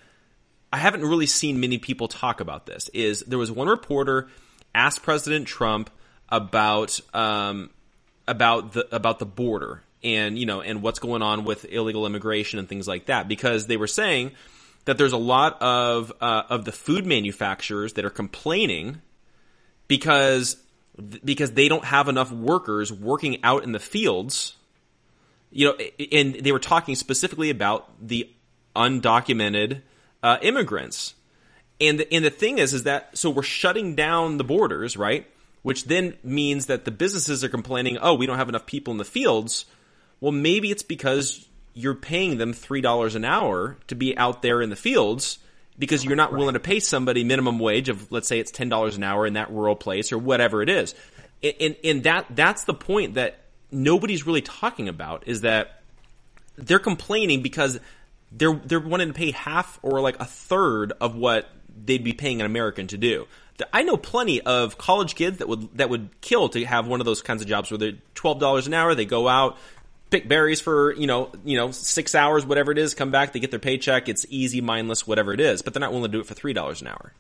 I 0.73 0.77
haven't 0.77 1.05
really 1.05 1.27
seen 1.27 1.59
many 1.59 1.79
people 1.79 2.07
talk 2.07 2.41
about 2.41 2.67
this. 2.67 2.89
Is 2.91 3.21
there 3.27 3.39
was 3.39 3.51
one 3.51 3.67
reporter 3.67 4.29
asked 4.77 5.03
President 5.03 5.49
Trump 5.49 5.91
about 6.29 7.01
um, 7.15 7.71
about 8.29 8.75
the 8.75 8.95
about 8.95 9.19
the 9.19 9.27
border 9.27 9.83
and 10.03 10.39
you 10.39 10.47
know 10.47 10.61
and 10.61 10.83
what's 10.83 10.99
going 10.99 11.23
on 11.23 11.45
with 11.45 11.65
illegal 11.71 12.07
immigration 12.07 12.59
and 12.59 12.69
things 12.69 12.87
like 12.87 13.07
that. 13.07 13.29
Because 13.29 13.67
they 13.67 13.77
were 13.77 13.87
saying 13.87 14.33
that 14.85 14.99
there's 14.99 15.13
a 15.13 15.19
lot 15.19 15.61
of 15.61 16.13
uh, 16.21 16.45
of 16.49 16.65
the 16.65 16.73
food 16.73 17.07
manufacturers 17.07 17.95
that 17.95 18.05
are 18.05 18.11
complaining 18.11 19.03
because 19.87 20.57
because 21.25 21.53
they 21.53 21.69
don't 21.69 21.85
have 21.85 22.09
enough 22.09 22.33
workers 22.33 22.93
working 22.93 23.43
out 23.45 23.65
in 23.65 23.73
the 23.73 23.79
fields. 23.79 24.57
You 25.51 25.67
know 25.67 25.79
and 26.13 26.35
they 26.35 26.53
were 26.53 26.59
talking 26.59 26.95
specifically 26.95 27.51
about 27.51 27.91
the 28.01 28.31
undocumented 28.77 29.83
uh, 30.23 30.39
immigrants. 30.43 31.15
And 31.81 32.01
the, 32.01 32.13
and 32.13 32.25
the 32.25 32.31
thing 32.31 32.59
is 32.59 32.75
is 32.75 32.85
that 32.85 33.17
so 33.17 33.31
we're 33.31 33.43
shutting 33.43 33.95
down 33.95 34.37
the 34.37 34.45
borders 34.45 34.97
right? 34.97 35.27
Which 35.63 35.85
then 35.85 36.17
means 36.23 36.67
that 36.67 36.85
the 36.85 36.91
businesses 36.91 37.45
are 37.45 37.49
complaining 37.49 37.99
oh 38.01 38.15
we 38.15 38.27
don't 38.27 38.39
have 38.39 38.49
enough 38.49 38.67
people 38.67 38.93
in 38.93 38.99
the 38.99 39.05
fields 39.05 39.67
well, 40.21 40.33
maybe 40.33 40.71
it's 40.71 40.83
because 40.83 41.49
you're 41.75 41.95
paying 41.95 42.39
them 42.39 42.53
$3 42.53 43.15
an 43.15 43.25
hour 43.25 43.77
to 43.87 43.95
be 43.95 44.17
out 44.17 44.43
there 44.43 44.61
in 44.61 44.71
the 44.71 44.77
fields 44.77 45.39
because 45.79 46.05
you're 46.05 46.17
not 46.17 46.33
willing 46.33 46.55
to 46.55 46.61
pay 46.61 46.81
somebody 46.81 47.23
minimum 47.23 47.59
wage 47.59 47.89
of, 47.89 48.11
let's 48.11 48.27
say 48.27 48.41
it's 48.41 48.51
$10 48.51 48.97
an 48.97 49.05
hour 49.05 49.27
in 49.27 49.35
that 49.35 49.51
rural 49.51 49.77
place 49.77 50.11
or 50.13 50.19
whatever 50.19 50.61
it 50.61 50.69
is. 50.69 50.95
And, 51.43 51.77
and 51.85 52.03
that, 52.03 52.27
that's 52.31 52.65
the 52.65 52.75
point 52.75 53.15
that 53.15 53.39
nobody's 53.71 54.27
really 54.27 54.43
talking 54.43 54.89
about 54.89 55.29
is 55.29 55.43
that 55.43 55.83
they're 56.57 56.81
complaining 56.81 57.43
because 57.43 57.79
they're, 58.33 58.61
they're 58.65 58.81
wanting 58.81 59.09
to 59.09 59.15
pay 59.15 59.31
half 59.31 59.79
or 59.83 60.01
like 60.01 60.19
a 60.21 60.25
third 60.25 60.93
of 61.01 61.15
what 61.15 61.49
they'd 61.85 62.03
be 62.03 62.13
paying 62.13 62.41
an 62.41 62.47
American 62.47 62.89
to 62.89 62.99
do. 62.99 63.29
I 63.73 63.83
know 63.83 63.97
plenty 63.97 64.41
of 64.41 64.79
college 64.79 65.15
kids 65.15 65.39
that 65.39 65.49
would 65.49 65.77
that 65.79 65.91
would 65.91 66.11
kill 66.21 66.49
to 66.51 66.65
have 66.65 66.87
one 66.87 67.01
of 67.01 67.07
those 67.07 67.23
kinds 67.23 67.43
of 67.43 67.49
jobs 67.49 67.71
where 67.71 67.79
they're 67.79 67.99
twelve 68.15 68.39
dollars 68.39 68.69
an 68.69 68.75
hour. 68.75 68.95
They 68.95 69.05
go 69.05 69.27
out, 69.27 69.59
pick 70.11 70.29
berries 70.29 70.61
for 70.61 70.93
you 70.95 71.07
know 71.07 71.31
you 71.45 71.57
know 71.57 71.71
six 71.71 72.15
hours 72.15 72.47
whatever 72.47 72.73
it 72.73 72.79
is 72.79 72.95
come 72.95 73.11
back 73.11 73.33
they 73.33 73.41
get 73.41 73.51
their 73.51 73.61
paycheck 73.61 74.09
it's 74.09 74.25
easy 74.31 74.61
mindless 74.61 75.07
whatever 75.07 75.33
it 75.33 75.41
is 75.41 75.63
but 75.63 75.75
they're 75.75 75.81
not 75.81 75.91
willing 75.91 76.11
to 76.11 76.17
do 76.17 76.21
it 76.21 76.27
for 76.27 76.35
three 76.35 76.53
dollars 76.53 76.81
an 76.81 76.89
hour. 76.89 77.13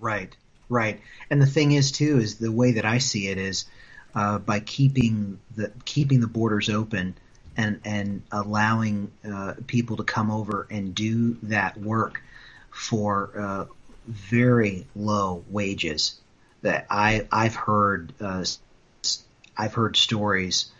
Right 0.00 0.36
right. 0.68 1.00
And 1.30 1.40
the 1.40 1.46
thing 1.46 1.72
is 1.72 1.92
too 1.92 2.18
is 2.18 2.36
the 2.36 2.52
way 2.52 2.72
that 2.72 2.84
i 2.84 2.98
see 2.98 3.28
it 3.28 3.38
is 3.38 3.66
uh, 4.14 4.38
by 4.38 4.60
keeping 4.60 5.38
the 5.56 5.70
keeping 5.84 6.20
the 6.20 6.26
borders 6.26 6.68
open 6.68 7.14
and 7.56 7.80
and 7.84 8.22
allowing 8.32 9.10
uh, 9.30 9.54
people 9.66 9.96
to 9.96 10.04
come 10.04 10.30
over 10.30 10.66
and 10.70 10.94
do 10.94 11.36
that 11.44 11.76
work 11.78 12.22
for 12.70 13.30
uh, 13.38 13.64
very 14.06 14.86
low 14.94 15.44
wages 15.50 16.18
that 16.62 16.86
I 16.90 17.26
I've 17.32 17.54
heard 17.54 18.12
uh, 18.20 18.44
I've 19.56 19.74
heard 19.74 19.96
stories 19.96 20.70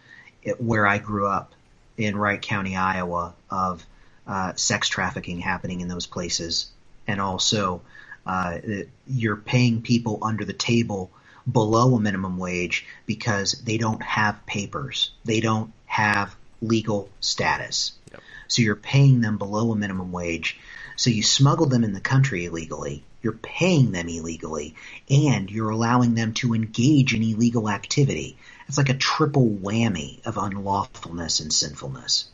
it, 0.46 0.60
where 0.60 0.86
I 0.86 0.98
grew 0.98 1.26
up 1.26 1.52
in 1.98 2.16
Wright 2.16 2.40
County, 2.40 2.76
Iowa, 2.76 3.34
of 3.50 3.84
uh, 4.26 4.54
sex 4.54 4.88
trafficking 4.88 5.40
happening 5.40 5.80
in 5.80 5.88
those 5.88 6.06
places, 6.06 6.70
and 7.06 7.20
also 7.20 7.82
uh, 8.24 8.58
you're 9.06 9.36
paying 9.36 9.82
people 9.82 10.18
under 10.22 10.44
the 10.44 10.52
table 10.52 11.10
below 11.50 11.94
a 11.94 12.00
minimum 12.00 12.38
wage 12.38 12.86
because 13.06 13.52
they 13.52 13.78
don't 13.78 14.02
have 14.02 14.46
papers, 14.46 15.10
they 15.24 15.40
don't 15.40 15.72
have 15.86 16.34
legal 16.62 17.08
status. 17.20 17.92
Yep. 18.12 18.20
So 18.48 18.62
you're 18.62 18.76
paying 18.76 19.20
them 19.20 19.38
below 19.38 19.72
a 19.72 19.76
minimum 19.76 20.12
wage. 20.12 20.58
So 20.96 21.10
you 21.10 21.22
smuggle 21.22 21.66
them 21.66 21.84
in 21.84 21.92
the 21.92 22.00
country 22.00 22.46
illegally. 22.46 23.04
You're 23.22 23.32
paying 23.32 23.92
them 23.92 24.08
illegally, 24.08 24.74
and 25.10 25.50
you're 25.50 25.70
allowing 25.70 26.14
them 26.14 26.32
to 26.34 26.54
engage 26.54 27.12
in 27.12 27.22
illegal 27.22 27.68
activity. 27.68 28.36
It's 28.68 28.78
like 28.78 28.88
a 28.88 28.94
triple 28.94 29.48
whammy 29.48 30.24
of 30.26 30.36
unlawfulness 30.36 31.40
and 31.40 31.52
sinfulness. 31.52 32.28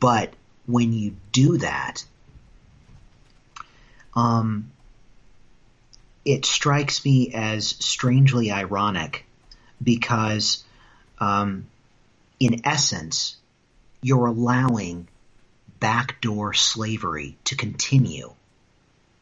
But 0.00 0.32
when 0.66 0.92
you 0.92 1.16
do 1.32 1.58
that, 1.58 2.04
um, 4.14 4.70
it 6.24 6.44
strikes 6.44 7.04
me 7.04 7.32
as 7.34 7.66
strangely 7.66 8.50
ironic 8.50 9.26
because, 9.82 10.64
um, 11.18 11.66
in 12.40 12.66
essence, 12.66 13.36
you're 14.02 14.26
allowing 14.26 15.08
backdoor 15.80 16.54
slavery 16.54 17.36
to 17.44 17.56
continue. 17.56 18.32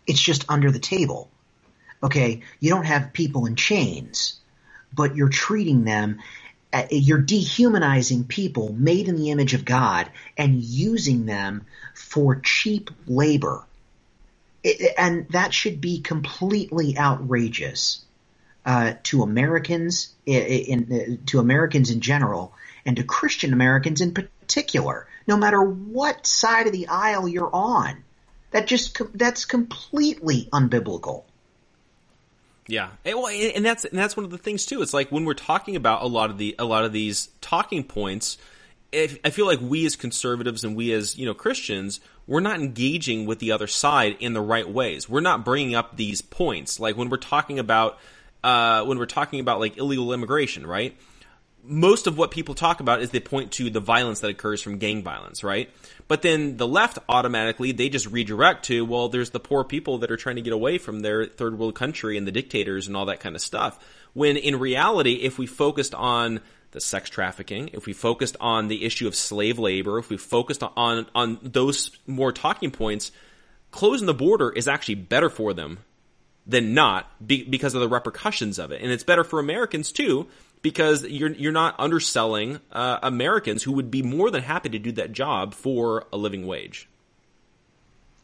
It's 0.06 0.20
just 0.20 0.44
under 0.48 0.70
the 0.70 0.78
table. 0.78 1.30
Okay, 2.02 2.42
you 2.60 2.70
don't 2.70 2.84
have 2.84 3.12
people 3.12 3.46
in 3.46 3.56
chains, 3.56 4.40
but 4.94 5.16
you're 5.16 5.28
treating 5.28 5.84
them, 5.84 6.20
uh, 6.72 6.84
you're 6.90 7.18
dehumanizing 7.18 8.24
people 8.24 8.72
made 8.72 9.08
in 9.08 9.16
the 9.16 9.30
image 9.30 9.54
of 9.54 9.64
God 9.64 10.10
and 10.36 10.62
using 10.62 11.26
them 11.26 11.66
for 11.94 12.36
cheap 12.36 12.90
labor. 13.06 13.64
It, 14.62 14.94
and 14.98 15.28
that 15.30 15.54
should 15.54 15.80
be 15.80 16.00
completely 16.00 16.98
outrageous 16.98 18.04
uh, 18.64 18.94
to 19.04 19.22
Americans, 19.22 20.12
in, 20.26 20.42
in, 20.42 20.92
uh, 20.92 21.26
to 21.26 21.38
Americans 21.38 21.90
in 21.90 22.00
general, 22.00 22.52
and 22.84 22.96
to 22.96 23.04
Christian 23.04 23.52
Americans 23.52 24.00
in 24.00 24.12
particular. 24.12 25.06
No 25.26 25.36
matter 25.36 25.62
what 25.62 26.26
side 26.26 26.66
of 26.66 26.72
the 26.72 26.88
aisle 26.88 27.28
you're 27.28 27.54
on, 27.54 28.02
that 28.50 28.66
just 28.66 29.00
that's 29.14 29.44
completely 29.44 30.48
unbiblical. 30.52 31.24
Yeah, 32.68 32.88
and, 33.04 33.16
well, 33.16 33.28
and 33.28 33.64
that's 33.64 33.84
and 33.84 33.98
that's 33.98 34.16
one 34.16 34.24
of 34.24 34.30
the 34.30 34.38
things 34.38 34.66
too. 34.66 34.82
It's 34.82 34.94
like 34.94 35.12
when 35.12 35.24
we're 35.24 35.34
talking 35.34 35.76
about 35.76 36.02
a 36.02 36.06
lot 36.06 36.30
of 36.30 36.38
the 36.38 36.54
a 36.58 36.64
lot 36.64 36.84
of 36.84 36.92
these 36.92 37.28
talking 37.40 37.84
points. 37.84 38.38
If, 38.92 39.18
I 39.24 39.30
feel 39.30 39.46
like 39.46 39.60
we 39.60 39.84
as 39.84 39.96
conservatives 39.96 40.64
and 40.64 40.76
we 40.76 40.92
as 40.92 41.18
you 41.18 41.26
know 41.26 41.34
Christians, 41.34 42.00
we're 42.26 42.40
not 42.40 42.60
engaging 42.60 43.26
with 43.26 43.38
the 43.38 43.52
other 43.52 43.66
side 43.66 44.16
in 44.20 44.32
the 44.32 44.40
right 44.40 44.68
ways. 44.68 45.08
We're 45.08 45.20
not 45.20 45.44
bringing 45.44 45.74
up 45.74 45.96
these 45.96 46.22
points. 46.22 46.80
Like 46.80 46.96
when 46.96 47.08
we're 47.08 47.16
talking 47.18 47.58
about 47.58 47.98
uh, 48.42 48.84
when 48.84 48.98
we're 48.98 49.06
talking 49.06 49.40
about 49.40 49.60
like 49.60 49.76
illegal 49.76 50.12
immigration, 50.12 50.66
right? 50.66 50.96
Most 51.66 52.06
of 52.06 52.16
what 52.16 52.30
people 52.30 52.54
talk 52.54 52.80
about 52.80 53.00
is 53.00 53.10
they 53.10 53.20
point 53.20 53.52
to 53.52 53.70
the 53.70 53.80
violence 53.80 54.20
that 54.20 54.30
occurs 54.30 54.62
from 54.62 54.78
gang 54.78 55.02
violence, 55.02 55.42
right? 55.42 55.70
But 56.08 56.22
then 56.22 56.56
the 56.56 56.66
left 56.66 56.98
automatically 57.08 57.72
they 57.72 57.88
just 57.88 58.06
redirect 58.06 58.66
to, 58.66 58.84
well, 58.84 59.08
there's 59.08 59.30
the 59.30 59.40
poor 59.40 59.64
people 59.64 59.98
that 59.98 60.10
are 60.10 60.16
trying 60.16 60.36
to 60.36 60.42
get 60.42 60.52
away 60.52 60.78
from 60.78 61.00
their 61.00 61.26
third 61.26 61.58
world 61.58 61.74
country 61.74 62.16
and 62.16 62.26
the 62.26 62.32
dictators 62.32 62.86
and 62.86 62.96
all 62.96 63.06
that 63.06 63.20
kind 63.20 63.34
of 63.34 63.42
stuff. 63.42 63.78
When 64.12 64.36
in 64.36 64.58
reality, 64.58 65.14
if 65.14 65.38
we 65.38 65.46
focused 65.46 65.94
on 65.94 66.40
the 66.70 66.80
sex 66.80 67.10
trafficking, 67.10 67.70
if 67.72 67.86
we 67.86 67.92
focused 67.92 68.36
on 68.40 68.68
the 68.68 68.84
issue 68.84 69.06
of 69.06 69.14
slave 69.14 69.58
labor, 69.58 69.98
if 69.98 70.10
we 70.10 70.16
focused 70.16 70.62
on 70.62 71.06
on 71.14 71.38
those 71.42 71.90
more 72.06 72.32
talking 72.32 72.70
points, 72.70 73.12
closing 73.70 74.06
the 74.06 74.14
border 74.14 74.50
is 74.50 74.68
actually 74.68 74.96
better 74.96 75.28
for 75.28 75.52
them 75.52 75.78
than 76.46 76.74
not 76.74 77.26
be, 77.26 77.42
because 77.42 77.74
of 77.74 77.80
the 77.80 77.88
repercussions 77.88 78.58
of 78.58 78.70
it. 78.70 78.80
And 78.80 78.92
it's 78.92 79.02
better 79.02 79.24
for 79.24 79.40
Americans 79.40 79.90
too 79.90 80.28
because 80.62 81.04
you're 81.04 81.32
you're 81.32 81.52
not 81.52 81.74
underselling 81.78 82.60
uh, 82.72 82.98
Americans 83.02 83.62
who 83.62 83.72
would 83.72 83.90
be 83.90 84.02
more 84.02 84.30
than 84.30 84.42
happy 84.42 84.68
to 84.68 84.78
do 84.78 84.92
that 84.92 85.12
job 85.12 85.54
for 85.54 86.06
a 86.12 86.16
living 86.16 86.46
wage. 86.46 86.88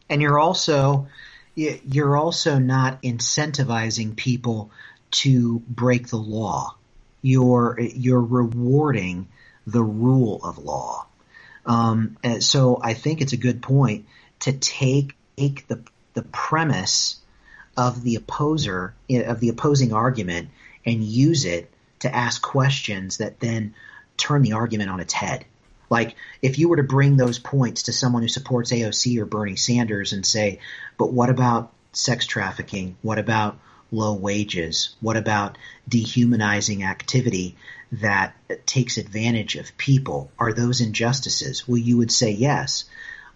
And 0.09 0.21
you're 0.21 0.39
also 0.39 1.07
you're 1.55 2.17
also 2.17 2.57
not 2.57 3.01
incentivizing 3.01 4.15
people 4.15 4.71
to 5.11 5.59
break 5.69 6.07
the 6.07 6.17
law. 6.17 6.75
You're 7.21 7.79
you're 7.79 8.21
rewarding 8.21 9.27
the 9.65 9.83
rule 9.83 10.41
of 10.43 10.57
law. 10.57 11.05
Um, 11.65 12.17
so 12.39 12.79
I 12.83 12.93
think 12.93 13.21
it's 13.21 13.33
a 13.33 13.37
good 13.37 13.61
point 13.61 14.05
to 14.41 14.51
take 14.51 15.15
take 15.37 15.67
the 15.67 15.81
the 16.13 16.23
premise 16.23 17.17
of 17.77 18.03
the 18.03 18.15
opposer 18.15 18.93
of 19.09 19.39
the 19.39 19.49
opposing 19.49 19.93
argument 19.93 20.49
and 20.85 21.03
use 21.03 21.45
it 21.45 21.72
to 22.03 22.15
ask 22.15 22.41
questions 22.41 23.17
that 23.17 23.39
then 23.39 23.73
turn 24.15 24.41
the 24.41 24.53
argument 24.53 24.89
on 24.89 24.99
its 24.99 25.13
head. 25.13 25.45
Like 25.89 26.15
if 26.41 26.57
you 26.57 26.69
were 26.69 26.77
to 26.77 26.83
bring 26.83 27.17
those 27.17 27.39
points 27.39 27.83
to 27.83 27.93
someone 27.93 28.21
who 28.21 28.27
supports 28.27 28.71
AOC 28.71 29.19
or 29.19 29.25
Bernie 29.25 29.55
Sanders 29.55 30.13
and 30.13 30.25
say, 30.25 30.59
but 30.97 31.11
what 31.11 31.29
about 31.29 31.73
sex 31.91 32.25
trafficking? 32.25 32.97
What 33.01 33.19
about 33.19 33.59
low 33.91 34.13
wages? 34.13 34.95
What 35.01 35.17
about 35.17 35.57
dehumanizing 35.87 36.83
activity 36.83 37.55
that 37.93 38.35
takes 38.65 38.97
advantage 38.97 39.55
of 39.55 39.77
people? 39.77 40.31
Are 40.39 40.53
those 40.53 40.81
injustices? 40.81 41.67
Well, 41.67 41.77
you 41.77 41.97
would 41.97 42.11
say 42.11 42.31
yes. 42.31 42.85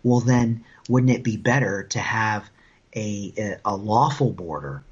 Well, 0.03 0.19
then 0.19 0.63
wouldn't 0.89 1.11
it 1.11 1.23
be 1.23 1.37
better 1.37 1.83
to 1.83 1.99
have 1.99 2.49
a, 2.95 3.57
a 3.63 3.75
lawful 3.75 4.31
border 4.31 4.83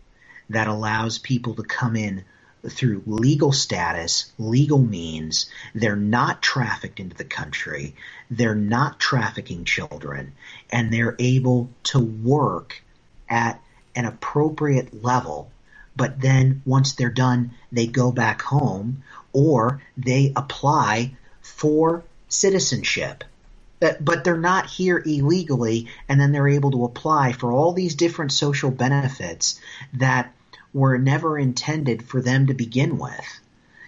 that 0.49 0.67
allows 0.67 1.17
people 1.17 1.55
to 1.55 1.63
come 1.63 1.95
in 1.95 2.23
through 2.69 3.03
legal 3.05 3.51
status, 3.51 4.31
legal 4.37 4.79
means. 4.79 5.49
They're 5.73 5.95
not 5.95 6.41
trafficked 6.41 6.99
into 6.99 7.15
the 7.15 7.23
country. 7.23 7.95
They're 8.29 8.55
not 8.55 8.99
trafficking 8.99 9.65
children 9.65 10.33
and 10.71 10.91
they're 10.91 11.15
able 11.19 11.69
to 11.85 11.99
work 11.99 12.81
at 13.29 13.61
an 13.95 14.05
appropriate 14.05 15.03
level. 15.03 15.51
But 15.95 16.19
then 16.19 16.61
once 16.65 16.93
they're 16.93 17.09
done, 17.09 17.51
they 17.71 17.87
go 17.87 18.11
back 18.11 18.41
home 18.41 19.03
or 19.31 19.81
they 19.97 20.33
apply 20.35 21.15
for 21.41 22.03
citizenship. 22.27 23.23
But 23.79 24.23
they're 24.23 24.37
not 24.37 24.65
here 24.65 25.03
illegally, 25.05 25.89
and 26.09 26.19
then 26.19 26.31
they're 26.31 26.47
able 26.47 26.71
to 26.71 26.85
apply 26.85 27.33
for 27.33 27.51
all 27.51 27.71
these 27.73 27.93
different 27.93 28.31
social 28.31 28.71
benefits 28.71 29.59
that 29.93 30.33
were 30.75 30.97
never 30.97 31.39
intended 31.39 32.03
for 32.03 32.21
them 32.21 32.47
to 32.47 32.53
begin 32.53 32.97
with. 32.97 33.39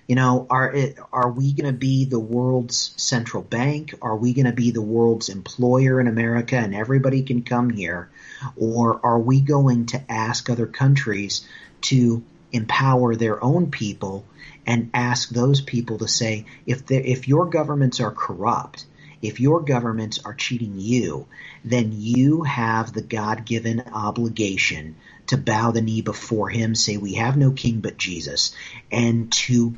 You 0.08 0.16
know, 0.16 0.48
are 0.50 0.74
are 1.12 1.30
we 1.30 1.52
going 1.52 1.70
to 1.70 1.78
be 1.78 2.06
the 2.06 2.20
world's 2.20 2.94
central 2.96 3.44
bank? 3.44 3.94
Are 4.02 4.16
we 4.16 4.34
going 4.34 4.46
to 4.46 4.54
be 4.54 4.72
the 4.72 4.82
world's 4.82 5.28
employer 5.28 6.00
in 6.00 6.08
America 6.08 6.56
and 6.56 6.74
everybody 6.74 7.24
can 7.24 7.44
come 7.44 7.70
here? 7.70 8.10
Or 8.56 9.06
are 9.06 9.20
we 9.20 9.42
going 9.42 9.88
to 9.88 10.02
ask 10.10 10.50
other 10.50 10.66
countries 10.66 11.46
to 11.82 12.24
empower 12.54 13.18
their 13.18 13.44
own 13.44 13.70
people 13.70 14.24
and 14.66 14.90
ask 14.94 15.28
those 15.30 15.60
people 15.60 15.98
to 15.98 16.08
say 16.08 16.46
if 16.66 16.90
if 16.90 17.28
your 17.28 17.48
governments 17.48 18.00
are 18.00 18.12
corrupt, 18.12 18.86
if 19.22 19.42
your 19.42 19.60
governments 19.60 20.20
are 20.24 20.34
cheating 20.34 20.76
you, 20.78 21.28
then 21.66 21.92
you 21.92 22.44
have 22.44 22.94
the 22.94 23.02
God-given 23.02 23.84
obligation 23.92 24.96
to 25.28 25.38
bow 25.38 25.72
the 25.72 25.82
knee 25.82 26.02
before 26.02 26.50
him, 26.50 26.76
say, 26.76 26.98
We 26.98 27.16
have 27.16 27.38
no 27.38 27.52
king 27.52 27.80
but 27.80 27.98
Jesus, 27.98 28.56
and 28.92 29.32
to 29.34 29.76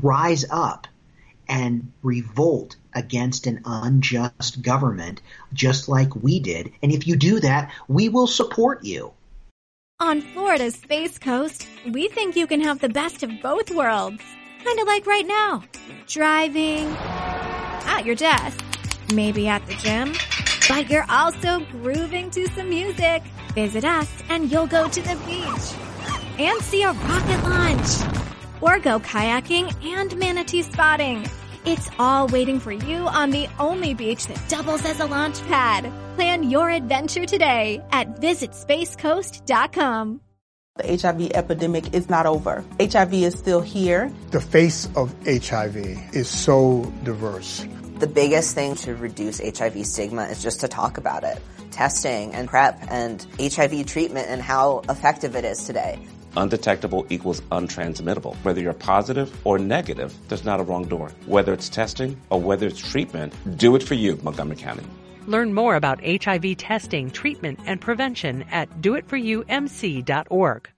rise 0.00 0.44
up 0.50 0.86
and 1.48 1.92
revolt 2.02 2.76
against 2.94 3.46
an 3.46 3.62
unjust 3.64 4.62
government, 4.62 5.20
just 5.52 5.88
like 5.88 6.14
we 6.16 6.40
did. 6.40 6.72
And 6.82 6.92
if 6.92 7.06
you 7.06 7.16
do 7.16 7.40
that, 7.40 7.72
we 7.88 8.08
will 8.08 8.26
support 8.26 8.84
you. 8.84 9.12
On 10.00 10.20
Florida's 10.20 10.74
Space 10.74 11.18
Coast, 11.18 11.66
we 11.86 12.08
think 12.08 12.36
you 12.36 12.46
can 12.46 12.60
have 12.60 12.80
the 12.80 12.88
best 12.88 13.22
of 13.22 13.30
both 13.42 13.70
worlds. 13.70 14.22
Kind 14.64 14.80
of 14.80 14.86
like 14.86 15.06
right 15.06 15.26
now. 15.26 15.62
Driving, 16.06 16.86
at 17.86 18.04
your 18.04 18.14
desk, 18.14 18.64
maybe 19.14 19.48
at 19.48 19.64
the 19.66 19.74
gym, 19.74 20.14
but 20.68 20.90
you're 20.90 21.06
also 21.08 21.60
grooving 21.70 22.30
to 22.30 22.46
some 22.48 22.68
music. 22.68 23.22
Visit 23.54 23.84
us 23.84 24.10
and 24.28 24.50
you'll 24.50 24.66
go 24.66 24.88
to 24.88 25.02
the 25.02 25.16
beach 25.26 26.38
and 26.38 26.60
see 26.62 26.82
a 26.82 26.92
rocket 26.92 27.42
launch 27.44 27.88
or 28.60 28.78
go 28.78 29.00
kayaking 29.00 29.74
and 29.84 30.16
manatee 30.16 30.62
spotting. 30.62 31.26
It's 31.64 31.88
all 31.98 32.26
waiting 32.28 32.58
for 32.58 32.72
you 32.72 33.06
on 33.06 33.30
the 33.30 33.46
only 33.58 33.94
beach 33.94 34.26
that 34.26 34.48
doubles 34.48 34.84
as 34.84 35.00
a 35.00 35.06
launch 35.06 35.40
pad. 35.42 35.90
Plan 36.16 36.50
your 36.50 36.70
adventure 36.70 37.26
today 37.26 37.82
at 37.92 38.20
visitspacecoast.com. 38.20 40.20
The 40.76 40.96
HIV 40.96 41.32
epidemic 41.32 41.94
is 41.94 42.08
not 42.08 42.24
over. 42.24 42.64
HIV 42.80 43.12
is 43.12 43.38
still 43.38 43.60
here. 43.60 44.10
The 44.30 44.40
face 44.40 44.88
of 44.96 45.14
HIV 45.26 45.76
is 46.14 46.28
so 46.28 46.90
diverse. 47.04 47.66
The 48.02 48.08
biggest 48.08 48.56
thing 48.56 48.74
to 48.82 48.96
reduce 48.96 49.38
HIV 49.38 49.86
stigma 49.86 50.24
is 50.24 50.42
just 50.42 50.58
to 50.62 50.66
talk 50.66 50.98
about 50.98 51.22
it. 51.22 51.40
Testing 51.70 52.34
and 52.34 52.48
PrEP 52.48 52.76
and 52.90 53.24
HIV 53.38 53.86
treatment 53.86 54.26
and 54.28 54.42
how 54.42 54.82
effective 54.88 55.36
it 55.36 55.44
is 55.44 55.62
today. 55.62 56.00
Undetectable 56.36 57.06
equals 57.10 57.42
untransmittable. 57.52 58.34
Whether 58.42 58.60
you're 58.60 58.72
positive 58.72 59.30
or 59.46 59.56
negative, 59.60 60.12
there's 60.26 60.44
not 60.44 60.58
a 60.58 60.64
wrong 60.64 60.88
door. 60.88 61.12
Whether 61.26 61.52
it's 61.52 61.68
testing 61.68 62.20
or 62.28 62.40
whether 62.40 62.66
it's 62.66 62.80
treatment, 62.80 63.34
do 63.56 63.76
it 63.76 63.84
for 63.84 63.94
you, 63.94 64.18
Montgomery 64.24 64.56
County. 64.56 64.82
Learn 65.28 65.54
more 65.54 65.76
about 65.76 66.04
HIV 66.04 66.56
testing, 66.56 67.08
treatment, 67.08 67.60
and 67.66 67.80
prevention 67.80 68.42
at 68.50 68.68
doitforyoumc.org. 68.80 70.70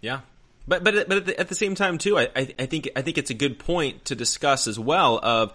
Yeah. 0.00 0.20
But 0.66 0.82
but 0.82 1.08
but 1.08 1.18
at 1.18 1.26
the, 1.26 1.38
at 1.38 1.48
the 1.48 1.54
same 1.54 1.76
time 1.76 1.98
too, 1.98 2.18
I, 2.18 2.30
I 2.34 2.54
I 2.58 2.66
think 2.66 2.88
I 2.96 3.02
think 3.02 3.18
it's 3.18 3.30
a 3.30 3.34
good 3.34 3.60
point 3.60 4.06
to 4.06 4.16
discuss 4.16 4.66
as 4.66 4.78
well. 4.78 5.20
Of 5.22 5.52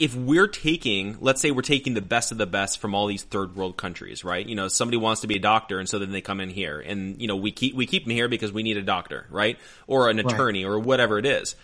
if 0.00 0.16
we're 0.16 0.48
taking, 0.48 1.18
let's 1.20 1.42
say 1.42 1.50
we're 1.50 1.60
taking 1.60 1.92
the 1.92 2.00
best 2.00 2.32
of 2.32 2.38
the 2.38 2.46
best 2.46 2.78
from 2.78 2.94
all 2.94 3.06
these 3.06 3.22
third 3.22 3.54
world 3.54 3.76
countries, 3.76 4.24
right? 4.24 4.44
You 4.44 4.54
know, 4.54 4.66
somebody 4.66 4.96
wants 4.96 5.20
to 5.20 5.26
be 5.26 5.36
a 5.36 5.40
doctor, 5.40 5.78
and 5.78 5.86
so 5.86 5.98
then 5.98 6.10
they 6.10 6.22
come 6.22 6.40
in 6.40 6.48
here, 6.48 6.80
and 6.80 7.20
you 7.20 7.28
know, 7.28 7.36
we 7.36 7.52
keep 7.52 7.74
we 7.74 7.86
keep 7.86 8.04
them 8.04 8.14
here 8.14 8.26
because 8.26 8.50
we 8.50 8.62
need 8.62 8.78
a 8.78 8.82
doctor, 8.82 9.26
right, 9.30 9.58
or 9.86 10.08
an 10.08 10.18
attorney, 10.18 10.64
right. 10.64 10.70
or 10.70 10.78
whatever 10.78 11.18
it 11.18 11.26
is. 11.26 11.54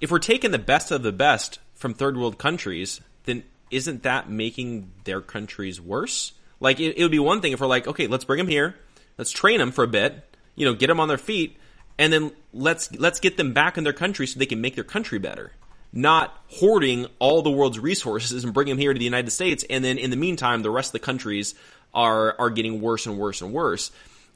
If 0.00 0.12
we're 0.12 0.20
taking 0.20 0.52
the 0.52 0.58
best 0.58 0.92
of 0.92 1.02
the 1.02 1.10
best 1.10 1.58
from 1.74 1.94
third 1.94 2.16
world 2.16 2.38
countries, 2.38 3.00
then 3.24 3.42
isn't 3.72 4.04
that 4.04 4.30
making 4.30 4.92
their 5.02 5.20
countries 5.20 5.80
worse? 5.80 6.32
Like 6.60 6.78
it, 6.78 6.96
it 6.96 7.02
would 7.02 7.10
be 7.10 7.18
one 7.18 7.40
thing 7.40 7.52
if 7.52 7.60
we're 7.60 7.66
like, 7.66 7.88
okay, 7.88 8.06
let's 8.06 8.24
bring 8.24 8.38
them 8.38 8.48
here, 8.48 8.76
let's 9.18 9.32
train 9.32 9.58
them 9.58 9.72
for 9.72 9.82
a 9.82 9.88
bit, 9.88 10.36
you 10.54 10.64
know, 10.64 10.74
get 10.74 10.86
them 10.86 11.00
on 11.00 11.08
their 11.08 11.18
feet, 11.18 11.56
and 11.98 12.12
then 12.12 12.30
let's 12.52 12.92
let's 12.92 13.18
get 13.18 13.36
them 13.36 13.52
back 13.52 13.76
in 13.76 13.82
their 13.82 13.92
country 13.92 14.28
so 14.28 14.38
they 14.38 14.46
can 14.46 14.60
make 14.60 14.76
their 14.76 14.84
country 14.84 15.18
better. 15.18 15.50
Not 15.96 16.36
hoarding 16.48 17.06
all 17.20 17.42
the 17.42 17.50
world's 17.50 17.78
resources 17.78 18.42
and 18.42 18.52
bring 18.52 18.66
them 18.66 18.78
here 18.78 18.92
to 18.92 18.98
the 18.98 19.04
United 19.04 19.30
States, 19.30 19.64
and 19.70 19.84
then 19.84 19.96
in 19.96 20.10
the 20.10 20.16
meantime, 20.16 20.62
the 20.62 20.70
rest 20.70 20.88
of 20.88 20.92
the 20.92 21.06
countries 21.06 21.54
are 21.94 22.34
are 22.38 22.50
getting 22.50 22.80
worse 22.80 23.06
and 23.06 23.16
worse 23.16 23.40
and 23.40 23.52
worse. 23.52 23.92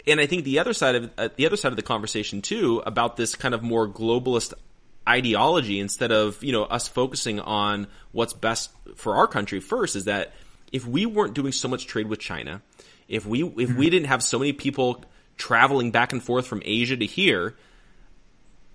And 0.06 0.20
I 0.20 0.26
think 0.26 0.44
the 0.44 0.60
other 0.60 0.72
side 0.72 0.94
of 0.94 1.10
uh, 1.18 1.28
the 1.36 1.46
other 1.46 1.56
side 1.56 1.72
of 1.72 1.76
the 1.76 1.82
conversation 1.82 2.42
too 2.42 2.82
about 2.86 3.16
this 3.16 3.34
kind 3.34 3.54
of 3.54 3.62
more 3.62 3.88
globalist 3.88 4.54
ideology 5.08 5.80
instead 5.80 6.12
of 6.12 6.42
you 6.44 6.52
know 6.52 6.64
us 6.64 6.86
focusing 6.86 7.40
on 7.40 7.88
what's 8.12 8.32
best 8.32 8.70
for 8.94 9.16
our 9.16 9.26
country 9.26 9.58
first 9.58 9.96
is 9.96 10.04
that 10.04 10.32
if 10.72 10.86
we 10.86 11.06
weren't 11.06 11.34
doing 11.34 11.52
so 11.52 11.66
much 11.66 11.86
trade 11.86 12.06
with 12.06 12.20
China, 12.20 12.62
if 13.08 13.26
we 13.26 13.42
if 13.42 13.56
we 13.56 13.64
mm-hmm. 13.64 13.82
didn't 13.82 14.06
have 14.06 14.22
so 14.22 14.38
many 14.38 14.52
people 14.52 15.04
traveling 15.36 15.90
back 15.90 16.12
and 16.12 16.22
forth 16.22 16.46
from 16.46 16.62
Asia 16.64 16.96
to 16.96 17.06
here, 17.06 17.56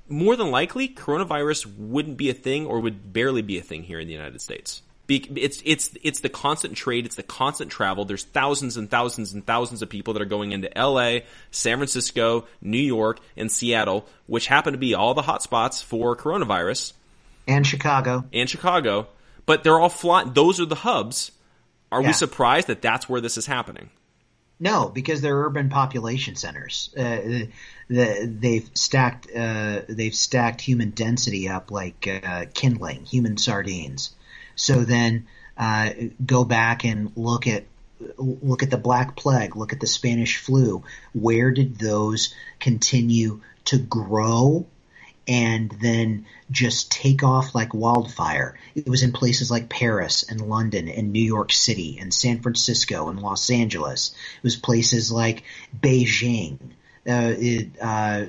more 0.09 0.35
than 0.35 0.51
likely 0.51 0.87
coronavirus 0.87 1.77
wouldn't 1.77 2.17
be 2.17 2.29
a 2.29 2.33
thing 2.33 2.65
or 2.65 2.79
would 2.79 3.13
barely 3.13 3.41
be 3.41 3.57
a 3.57 3.61
thing 3.61 3.83
here 3.83 3.99
in 3.99 4.07
the 4.07 4.13
United 4.13 4.41
States. 4.41 4.81
It's 5.09 5.61
it's 5.65 5.95
it's 6.01 6.21
the 6.21 6.29
constant 6.29 6.75
trade, 6.75 7.05
it's 7.05 7.15
the 7.15 7.23
constant 7.23 7.69
travel. 7.69 8.05
There's 8.05 8.23
thousands 8.23 8.77
and 8.77 8.89
thousands 8.89 9.33
and 9.33 9.45
thousands 9.45 9.81
of 9.81 9.89
people 9.89 10.13
that 10.13 10.21
are 10.21 10.25
going 10.25 10.53
into 10.53 10.75
L.A., 10.77 11.25
San 11.51 11.77
Francisco, 11.77 12.45
New 12.61 12.77
York, 12.77 13.19
and 13.35 13.51
Seattle, 13.51 14.07
which 14.27 14.47
happen 14.47 14.71
to 14.71 14.79
be 14.79 14.93
all 14.93 15.13
the 15.13 15.21
hotspots 15.21 15.83
for 15.83 16.15
coronavirus, 16.15 16.93
and 17.47 17.67
Chicago, 17.67 18.23
and 18.31 18.49
Chicago. 18.49 19.07
But 19.45 19.63
they're 19.63 19.79
all 19.79 19.89
flying. 19.89 20.33
Those 20.33 20.61
are 20.61 20.65
the 20.65 20.75
hubs. 20.75 21.31
Are 21.91 22.01
yeah. 22.01 22.07
we 22.07 22.13
surprised 22.13 22.67
that 22.67 22.81
that's 22.81 23.09
where 23.09 23.19
this 23.19 23.37
is 23.37 23.45
happening? 23.45 23.89
No, 24.59 24.87
because 24.89 25.21
they're 25.21 25.35
urban 25.45 25.69
population 25.69 26.35
centers. 26.35 26.93
Uh, 26.97 27.47
the, 27.89 28.37
they've 28.39 28.69
stacked 28.73 29.27
uh, 29.35 29.81
they've 29.89 30.15
stacked 30.15 30.61
human 30.61 30.91
density 30.91 31.49
up 31.49 31.71
like 31.71 32.07
uh, 32.23 32.45
kindling, 32.53 33.03
human 33.05 33.37
sardines. 33.37 34.15
So 34.55 34.83
then 34.83 35.27
uh, 35.57 35.89
go 36.25 36.45
back 36.45 36.85
and 36.85 37.11
look 37.15 37.47
at 37.47 37.65
look 38.17 38.63
at 38.63 38.69
the 38.69 38.77
Black 38.77 39.15
Plague, 39.15 39.55
look 39.55 39.73
at 39.73 39.79
the 39.79 39.87
Spanish 39.87 40.37
flu. 40.37 40.83
Where 41.13 41.51
did 41.51 41.77
those 41.77 42.33
continue 42.59 43.41
to 43.65 43.77
grow 43.77 44.65
and 45.27 45.71
then 45.81 46.25
just 46.51 46.91
take 46.91 47.23
off 47.23 47.55
like 47.55 47.73
wildfire. 47.73 48.57
It 48.75 48.89
was 48.89 49.03
in 49.03 49.13
places 49.13 49.49
like 49.49 49.69
Paris 49.69 50.23
and 50.29 50.41
London 50.41 50.89
and 50.89 51.13
New 51.13 51.23
York 51.23 51.51
City 51.51 51.97
and 51.99 52.13
San 52.13 52.41
Francisco 52.41 53.09
and 53.09 53.21
Los 53.21 53.49
Angeles. 53.49 54.13
It 54.37 54.43
was 54.43 54.55
places 54.55 55.11
like 55.11 55.43
Beijing, 55.77 56.59
uh, 57.07 57.33
it, 57.37 57.69
uh, 57.81 58.25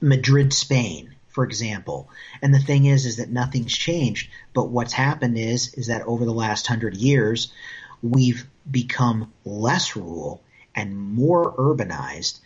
Madrid, 0.00 0.52
Spain, 0.52 1.14
for 1.28 1.44
example. 1.44 2.08
And 2.42 2.52
the 2.52 2.58
thing 2.58 2.86
is, 2.86 3.06
is 3.06 3.18
that 3.18 3.30
nothing's 3.30 3.76
changed. 3.76 4.30
But 4.52 4.68
what's 4.68 4.92
happened 4.92 5.38
is, 5.38 5.74
is 5.74 5.86
that 5.86 6.02
over 6.06 6.24
the 6.24 6.32
last 6.32 6.66
hundred 6.66 6.96
years, 6.96 7.52
we've 8.02 8.46
become 8.68 9.32
less 9.44 9.94
rural 9.94 10.42
and 10.74 10.96
more 10.96 11.52
urbanized 11.52 12.40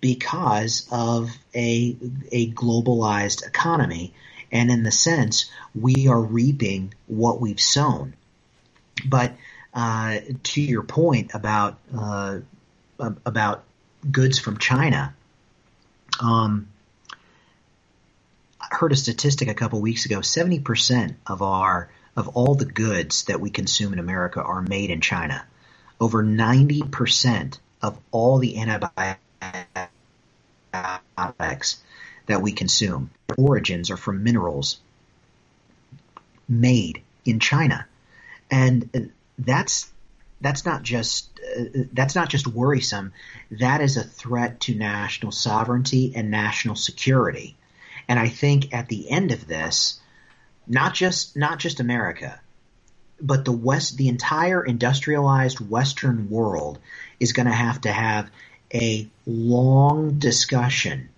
because 0.00 0.86
of 0.90 1.30
a 1.54 1.96
a 2.32 2.50
globalized 2.50 3.46
economy, 3.46 4.14
and 4.50 4.70
in 4.70 4.82
the 4.82 4.90
sense 4.90 5.50
we 5.74 6.08
are 6.08 6.20
reaping 6.20 6.94
what 7.06 7.40
we've 7.40 7.60
sown. 7.60 8.14
But 9.06 9.34
uh, 9.74 10.18
to 10.42 10.60
your 10.60 10.82
point 10.82 11.32
about 11.34 11.78
uh, 11.96 12.40
about 12.98 13.64
goods 14.10 14.38
from 14.38 14.58
China, 14.58 15.14
um, 16.20 16.68
I 18.60 18.66
heard 18.70 18.92
a 18.92 18.96
statistic 18.96 19.48
a 19.48 19.54
couple 19.54 19.80
weeks 19.80 20.06
ago: 20.06 20.20
seventy 20.22 20.60
percent 20.60 21.16
of 21.26 21.42
our 21.42 21.90
of 22.16 22.28
all 22.28 22.54
the 22.54 22.64
goods 22.64 23.24
that 23.24 23.40
we 23.40 23.50
consume 23.50 23.92
in 23.92 23.98
America 23.98 24.42
are 24.42 24.62
made 24.62 24.90
in 24.90 25.00
China. 25.00 25.44
Over 26.00 26.22
ninety 26.22 26.82
percent 26.82 27.60
of 27.82 27.98
all 28.10 28.38
the 28.38 28.58
antibiotics 28.58 29.20
that 32.26 32.42
we 32.42 32.52
consume. 32.52 33.10
Their 33.26 33.36
Origins 33.44 33.90
are 33.90 33.96
from 33.96 34.22
minerals 34.22 34.78
made 36.48 37.02
in 37.24 37.40
China, 37.40 37.86
and 38.50 39.12
that's 39.38 39.90
that's 40.40 40.64
not 40.64 40.82
just 40.82 41.28
uh, 41.40 41.64
that's 41.92 42.14
not 42.14 42.28
just 42.28 42.46
worrisome. 42.46 43.12
That 43.50 43.80
is 43.80 43.96
a 43.96 44.04
threat 44.04 44.60
to 44.60 44.74
national 44.74 45.32
sovereignty 45.32 46.12
and 46.16 46.30
national 46.30 46.76
security. 46.76 47.56
And 48.08 48.18
I 48.18 48.28
think 48.28 48.72
at 48.74 48.88
the 48.88 49.10
end 49.10 49.32
of 49.32 49.46
this, 49.46 50.00
not 50.66 50.94
just 50.94 51.36
not 51.36 51.58
just 51.58 51.80
America, 51.80 52.40
but 53.20 53.44
the 53.44 53.52
West, 53.52 53.96
the 53.96 54.08
entire 54.08 54.64
industrialized 54.64 55.60
Western 55.60 56.30
world 56.30 56.78
is 57.18 57.32
going 57.32 57.46
to 57.46 57.52
have 57.52 57.82
to 57.82 57.92
have 57.92 58.30
a 58.72 59.08
long 59.26 60.18
discussion 60.18 61.09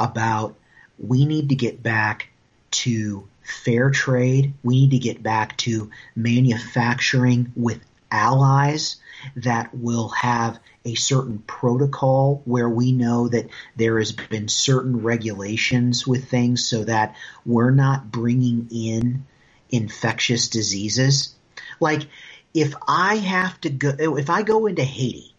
about 0.00 0.56
we 0.98 1.24
need 1.24 1.50
to 1.50 1.54
get 1.54 1.82
back 1.82 2.28
to 2.70 3.28
fair 3.42 3.90
trade. 3.90 4.54
We 4.62 4.80
need 4.80 4.90
to 4.92 4.98
get 4.98 5.22
back 5.22 5.56
to 5.58 5.90
manufacturing 6.16 7.52
with 7.56 7.80
allies 8.10 8.96
that 9.36 9.74
will 9.74 10.08
have 10.08 10.58
a 10.84 10.94
certain 10.94 11.38
protocol 11.38 12.42
where 12.44 12.68
we 12.68 12.92
know 12.92 13.28
that 13.28 13.48
there 13.76 13.98
has 13.98 14.12
been 14.12 14.48
certain 14.48 15.02
regulations 15.02 16.06
with 16.06 16.28
things 16.28 16.64
so 16.64 16.84
that 16.84 17.14
we're 17.44 17.70
not 17.70 18.10
bringing 18.10 18.68
in 18.70 19.26
infectious 19.70 20.48
diseases. 20.48 21.34
Like 21.78 22.06
if 22.54 22.74
I 22.88 23.16
have 23.16 23.60
to 23.60 23.70
go, 23.70 23.90
if 24.16 24.30
I 24.30 24.42
go 24.42 24.66
into 24.66 24.82
Haiti 24.82 25.30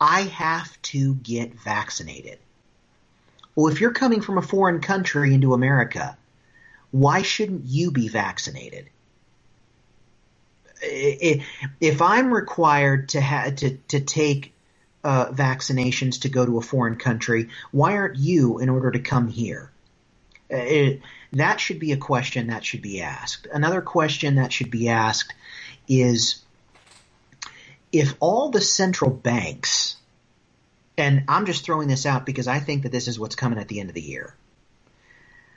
I 0.00 0.22
have 0.22 0.80
to 0.82 1.14
get 1.16 1.54
vaccinated. 1.54 2.38
Well, 3.54 3.72
if 3.72 3.80
you're 3.80 3.92
coming 3.92 4.20
from 4.20 4.38
a 4.38 4.42
foreign 4.42 4.80
country 4.80 5.34
into 5.34 5.54
America, 5.54 6.16
why 6.90 7.22
shouldn't 7.22 7.64
you 7.64 7.90
be 7.90 8.08
vaccinated? 8.08 8.88
If 10.82 12.00
I'm 12.00 12.32
required 12.32 13.10
to 13.10 13.20
ha- 13.20 13.50
to 13.56 13.76
to 13.88 14.00
take 14.00 14.54
uh, 15.04 15.26
vaccinations 15.26 16.22
to 16.22 16.28
go 16.28 16.46
to 16.46 16.58
a 16.58 16.62
foreign 16.62 16.96
country, 16.96 17.48
why 17.70 17.96
aren't 17.96 18.16
you 18.16 18.58
in 18.58 18.68
order 18.68 18.90
to 18.90 19.00
come 19.00 19.28
here? 19.28 19.70
Uh, 20.50 20.56
it, 20.56 21.02
that 21.32 21.60
should 21.60 21.78
be 21.78 21.92
a 21.92 21.96
question 21.96 22.48
that 22.48 22.64
should 22.64 22.82
be 22.82 23.02
asked. 23.02 23.46
Another 23.52 23.82
question 23.82 24.36
that 24.36 24.52
should 24.52 24.70
be 24.70 24.88
asked 24.88 25.34
is 25.86 26.42
if 27.92 28.14
all 28.20 28.50
the 28.50 28.60
central 28.60 29.10
banks, 29.10 29.96
and 31.00 31.24
I'm 31.28 31.46
just 31.46 31.64
throwing 31.64 31.88
this 31.88 32.06
out 32.06 32.26
because 32.26 32.46
I 32.46 32.60
think 32.60 32.84
that 32.84 32.92
this 32.92 33.08
is 33.08 33.18
what's 33.18 33.34
coming 33.34 33.58
at 33.58 33.68
the 33.68 33.80
end 33.80 33.88
of 33.88 33.94
the 33.94 34.02
year. 34.02 34.34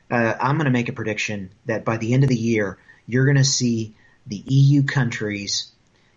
Uh, 0.10 0.34
I'm 0.40 0.56
going 0.56 0.66
to 0.66 0.72
make 0.72 0.90
a 0.90 0.94
prediction 0.94 1.52
that 1.66 1.86
by 1.86 1.98
the 1.98 2.14
end 2.14 2.24
of 2.24 2.30
the 2.30 2.36
year, 2.36 2.78
you're 3.08 3.26
going 3.26 3.38
to 3.38 3.44
see 3.44 3.94
the 4.26 4.44
EU 4.48 4.84
countries 4.84 5.72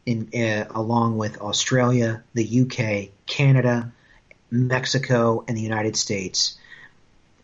in 0.04 0.30
uh, 0.34 0.66
along 0.70 1.18
with 1.18 1.40
Australia, 1.40 2.22
the 2.34 2.60
UK, 2.60 3.10
Canada, 3.26 3.92
Mexico, 4.50 5.44
and 5.48 5.56
the 5.56 5.62
United 5.62 5.96
States. 5.96 6.56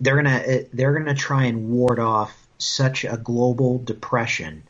They're 0.00 0.16
gonna 0.16 0.36
uh, 0.36 0.58
they're 0.72 0.92
gonna 0.92 1.14
try 1.14 1.44
and 1.44 1.70
ward 1.70 1.98
off 1.98 2.36
such 2.58 3.04
a 3.04 3.16
global 3.16 3.78
depression 3.78 4.62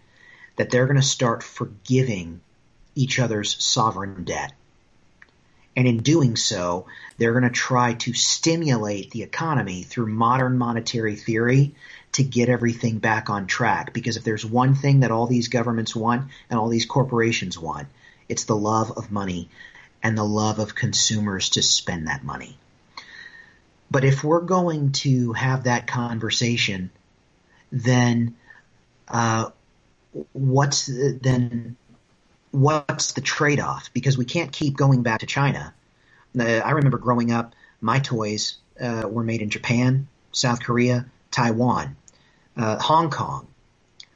that 0.57 0.71
they're 0.71 0.87
going 0.87 1.01
to 1.01 1.07
start 1.07 1.43
forgiving 1.43 2.41
each 2.95 3.19
other's 3.19 3.63
sovereign 3.63 4.25
debt. 4.25 4.53
And 5.75 5.89
in 5.89 5.99
doing 5.99 6.37
so, 6.37 6.87
they're 7.17 7.33
going 7.33 7.45
to 7.45 7.51
try 7.51 7.95
to 7.95 8.13
stimulate 8.13 9.11
the 9.11 9.23
economy 9.23 9.83
through 9.83 10.13
modern 10.13 10.59
monetary 10.59 11.17
theory 11.17 11.75
to 12.13 12.23
get 12.23 12.51
everything 12.51 12.99
back 12.99 13.31
on 13.31 13.47
track. 13.47 13.93
Because 13.93 14.17
if 14.17 14.25
there's 14.25 14.45
one 14.45 14.75
thing 14.75 15.01
that 15.01 15.11
all 15.11 15.27
these 15.27 15.49
governments 15.49 15.97
want 15.97 16.31
and 16.51 16.59
all 16.59 16.69
these 16.69 16.85
corporations 16.85 17.59
want, 17.59 17.89
it's 18.29 18.45
the 18.45 18.57
love 18.57 18.93
of 18.93 19.11
money 19.11 19.49
and 20.03 20.17
the 20.17 20.25
love 20.25 20.59
of 20.59 20.75
consumers 20.75 21.51
to 21.51 21.63
spend 21.63 22.09
that 22.09 22.25
money. 22.25 22.57
But 23.91 24.05
if 24.05 24.25
we're 24.25 24.41
going 24.41 24.93
to 24.93 25.33
have 25.33 25.65
that 25.65 25.87
conversation, 25.87 26.91
then 27.71 28.37
uh, 29.09 29.51
what's 30.33 30.87
the, 30.87 31.19
then 31.21 31.77
what's 32.53 33.13
the 33.13 33.21
trade-off? 33.21 33.91
Because 33.93 34.17
we 34.17 34.25
can't 34.25 34.53
keep 34.53 34.77
going 34.77 35.03
back 35.03 35.21
to 35.21 35.27
China. 35.27 35.75
Uh, 36.39 36.45
I 36.45 36.73
remember 36.73 36.99
growing 36.99 37.33
up, 37.33 37.55
my 37.81 37.99
toys 37.99 38.57
uh, 38.81 39.09
were 39.11 39.25
made 39.25 39.43
in 39.43 39.51
Japan, 39.51 40.09
South 40.31 40.63
Korea, 40.63 41.07
Taiwan, 41.31 41.97
uh, 42.57 42.79
Hong 42.79 43.11
Kong, 43.11 43.49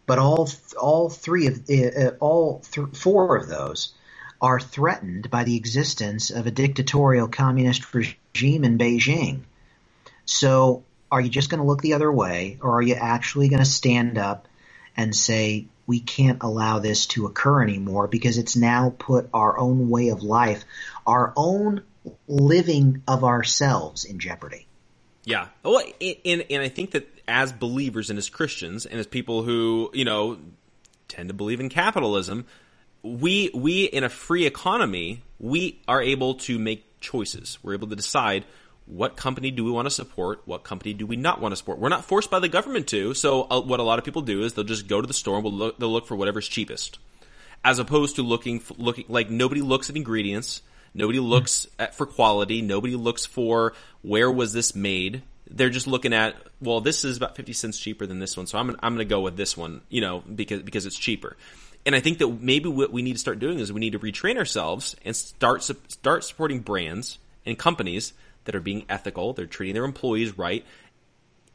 but 0.07 0.19
all 0.19 0.49
all 0.81 1.11
three 1.11 1.49
of 1.49 1.69
uh, 1.69 2.13
all 2.21 2.61
th- 2.71 2.95
four 2.95 3.37
of 3.37 3.49
those 3.49 3.93
are 4.41 4.61
threatened 4.61 5.31
by 5.31 5.45
the 5.45 5.57
existence 5.57 6.31
of 6.31 6.47
a 6.47 6.51
dictatorial 6.51 7.29
communist 7.29 7.93
regime 7.95 8.65
in 8.65 8.79
Beijing. 8.79 9.41
So, 10.27 10.85
are 11.11 11.21
you 11.21 11.31
just 11.31 11.51
going 11.51 11.61
to 11.61 11.67
look 11.67 11.83
the 11.83 11.95
other 11.95 12.13
way, 12.13 12.59
or 12.61 12.79
are 12.79 12.83
you 12.83 12.95
actually 12.95 13.49
going 13.49 13.63
to 13.63 13.65
stand 13.65 14.19
up 14.19 14.47
and 14.97 15.15
say 15.15 15.67
we 15.87 16.01
can't 16.01 16.43
allow 16.43 16.79
this 16.79 17.07
to 17.07 17.27
occur 17.27 17.63
anymore 17.63 18.09
because 18.09 18.39
it's 18.39 18.57
now 18.57 18.95
put 18.99 19.29
our 19.33 19.59
own 19.59 19.89
way 19.89 20.09
of 20.09 20.23
life, 20.23 20.65
our 21.07 21.33
own 21.37 21.83
living 22.29 23.03
of 23.07 23.25
ourselves 23.25 24.05
in 24.05 24.19
jeopardy. 24.19 24.67
Yeah. 25.25 25.49
Well, 25.63 25.83
and, 26.25 26.45
and 26.51 26.63
I 26.63 26.69
think 26.69 26.93
that 26.93 27.09
as 27.27 27.53
believers 27.53 28.11
and 28.11 28.19
as 28.19 28.29
Christians 28.29 28.87
and 28.87 28.99
as 28.99 29.07
people 29.07 29.43
who, 29.43 29.91
you 29.93 30.05
know, 30.05 30.39
tend 31.09 31.29
to 31.29 31.35
believe 31.35 31.61
in 31.61 31.69
capitalism, 31.69 32.47
we, 33.03 33.51
we 33.55 33.85
in 33.85 34.05
a 34.05 34.09
free 34.09 34.47
economy, 34.47 35.23
we 35.39 35.81
are 35.89 36.01
able 36.01 36.35
to 36.35 36.59
make 36.59 37.01
choices. 37.01 37.59
We're 37.63 37.75
able 37.75 37.89
to 37.89 37.97
decide 37.97 38.45
what 38.87 39.17
company 39.17 39.51
do 39.51 39.65
we 39.65 39.71
want 39.71 39.87
to 39.87 39.91
support? 39.91 40.43
What 40.45 40.63
company 40.63 40.95
do 40.95 41.07
we 41.07 41.17
not 41.17 41.41
want 41.41 41.53
to 41.53 41.57
support? 41.57 41.79
We're 41.79 41.89
not 41.89 42.05
forced 42.05 42.31
by 42.31 42.39
the 42.39 42.49
government 42.49 42.87
to. 42.89 43.15
So 43.15 43.43
uh, 43.51 43.61
what 43.61 43.81
a 43.81 43.83
lot 43.83 43.99
of 43.99 44.05
people 44.05 44.23
do 44.23 44.43
is 44.43 44.55
they'll 44.55 44.65
just 44.65 44.87
go 44.87 45.01
to 45.01 45.07
the 45.07 45.15
store 45.15 45.37
and 45.37 45.45
we'll 45.45 45.53
look, 45.53 45.79
they'll 45.79 45.93
look 45.93 46.07
for 46.07 46.17
whatever's 46.17 46.47
cheapest, 46.47 46.99
as 47.65 47.79
opposed 47.79 48.17
to 48.17 48.23
looking 48.23 48.63
looking 48.79 49.05
like 49.09 49.29
nobody 49.29 49.61
looks 49.61 49.91
at 49.91 49.97
ingredients, 49.97 50.63
nobody 50.95 51.19
looks 51.19 51.67
at 51.79 51.95
for 51.95 52.07
quality, 52.07 52.63
nobody 52.63 52.95
looks 52.95 53.27
for 53.27 53.75
where 54.03 54.31
was 54.31 54.53
this 54.53 54.75
made. 54.75 55.23
They're 55.49 55.71
just 55.71 55.87
looking 55.87 56.13
at 56.13 56.37
well, 56.61 56.81
this 56.81 57.05
is 57.05 57.17
about 57.17 57.37
fifty 57.37 57.53
cents 57.53 57.79
cheaper 57.79 58.07
than 58.07 58.21
this 58.21 58.37
one, 58.37 58.47
so 58.47 58.59
I'm 58.59 58.71
I'm 58.81 58.95
going 58.95 58.99
to 58.99 59.05
go 59.05 59.21
with 59.21 59.37
this 59.37 59.57
one, 59.57 59.81
you 59.89 60.01
know, 60.01 60.21
because 60.21 60.63
because 60.63 60.87
it's 60.87 60.99
cheaper. 60.99 61.37
And 61.85 61.95
I 61.95 62.01
think 62.01 62.19
that 62.19 62.29
maybe 62.43 62.69
what 62.69 62.93
we 62.93 63.03
need 63.03 63.13
to 63.13 63.19
start 63.19 63.39
doing 63.39 63.61
is 63.61 63.73
we 63.73 63.81
need 63.81 63.93
to 63.93 64.01
retrain 64.01 64.39
ourselves 64.39 64.97
and 65.05 65.15
start 65.15 65.63
start 65.63 66.25
supporting 66.25 66.61
brands 66.61 67.19
and 67.45 67.57
companies 67.57 68.13
that 68.47 68.55
are 68.55 68.61
being 68.61 68.85
ethical. 68.89 69.33
They're 69.33 69.47
treating 69.47 69.75
their 69.75 69.85
employees 69.85 70.37
right. 70.37 70.65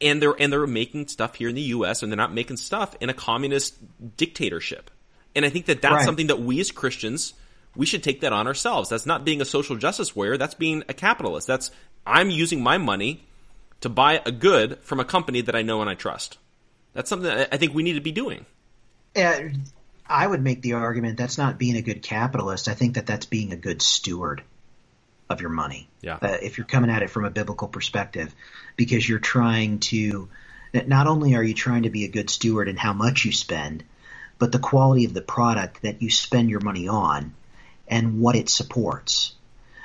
And 0.00 0.20
they're, 0.20 0.34
and 0.38 0.52
they're 0.52 0.66
making 0.66 1.08
stuff 1.08 1.36
here 1.36 1.48
in 1.48 1.54
the 1.54 1.62
U.S. 1.62 2.02
and 2.02 2.10
they're 2.10 2.16
not 2.16 2.32
making 2.32 2.56
stuff 2.56 2.96
in 3.00 3.08
a 3.08 3.14
communist 3.14 3.76
dictatorship. 4.16 4.90
And 5.34 5.44
I 5.44 5.48
think 5.48 5.66
that 5.66 5.80
that's 5.80 5.94
right. 5.94 6.04
something 6.04 6.26
that 6.26 6.40
we 6.40 6.60
as 6.60 6.70
Christians, 6.70 7.34
we 7.76 7.86
should 7.86 8.02
take 8.02 8.20
that 8.22 8.32
on 8.32 8.46
ourselves. 8.46 8.88
That's 8.88 9.06
not 9.06 9.24
being 9.24 9.40
a 9.40 9.44
social 9.44 9.76
justice 9.76 10.14
warrior. 10.14 10.36
That's 10.36 10.54
being 10.54 10.82
a 10.88 10.94
capitalist. 10.94 11.46
That's, 11.46 11.70
I'm 12.06 12.30
using 12.30 12.62
my 12.62 12.78
money 12.78 13.24
to 13.80 13.88
buy 13.88 14.22
a 14.24 14.32
good 14.32 14.78
from 14.80 15.00
a 15.00 15.04
company 15.04 15.40
that 15.42 15.54
I 15.54 15.62
know 15.62 15.80
and 15.80 15.90
I 15.90 15.94
trust. 15.94 16.38
That's 16.94 17.08
something 17.08 17.28
that 17.28 17.48
I 17.52 17.56
think 17.56 17.74
we 17.74 17.82
need 17.82 17.94
to 17.94 18.00
be 18.00 18.12
doing. 18.12 18.44
Uh, 19.14 19.40
I 20.06 20.26
would 20.26 20.42
make 20.42 20.62
the 20.62 20.74
argument 20.74 21.16
that's 21.16 21.38
not 21.38 21.58
being 21.58 21.76
a 21.76 21.82
good 21.82 22.02
capitalist. 22.02 22.68
I 22.68 22.74
think 22.74 22.94
that 22.94 23.06
that's 23.06 23.26
being 23.26 23.52
a 23.52 23.56
good 23.56 23.80
steward 23.82 24.42
of 25.32 25.40
your 25.40 25.50
money. 25.50 25.88
Yeah. 26.00 26.18
Uh, 26.20 26.36
if 26.42 26.58
you're 26.58 26.66
coming 26.66 26.90
at 26.90 27.02
it 27.02 27.10
from 27.10 27.24
a 27.24 27.30
biblical 27.30 27.68
perspective, 27.68 28.34
because 28.76 29.08
you're 29.08 29.18
trying 29.18 29.80
to, 29.80 30.28
not 30.72 31.06
only 31.06 31.34
are 31.34 31.42
you 31.42 31.54
trying 31.54 31.84
to 31.84 31.90
be 31.90 32.04
a 32.04 32.08
good 32.08 32.30
steward 32.30 32.68
in 32.68 32.76
how 32.76 32.92
much 32.92 33.24
you 33.24 33.32
spend, 33.32 33.84
but 34.38 34.52
the 34.52 34.58
quality 34.58 35.04
of 35.04 35.14
the 35.14 35.22
product 35.22 35.82
that 35.82 36.02
you 36.02 36.10
spend 36.10 36.50
your 36.50 36.60
money 36.60 36.88
on 36.88 37.34
and 37.88 38.20
what 38.20 38.36
it 38.36 38.48
supports. 38.48 39.34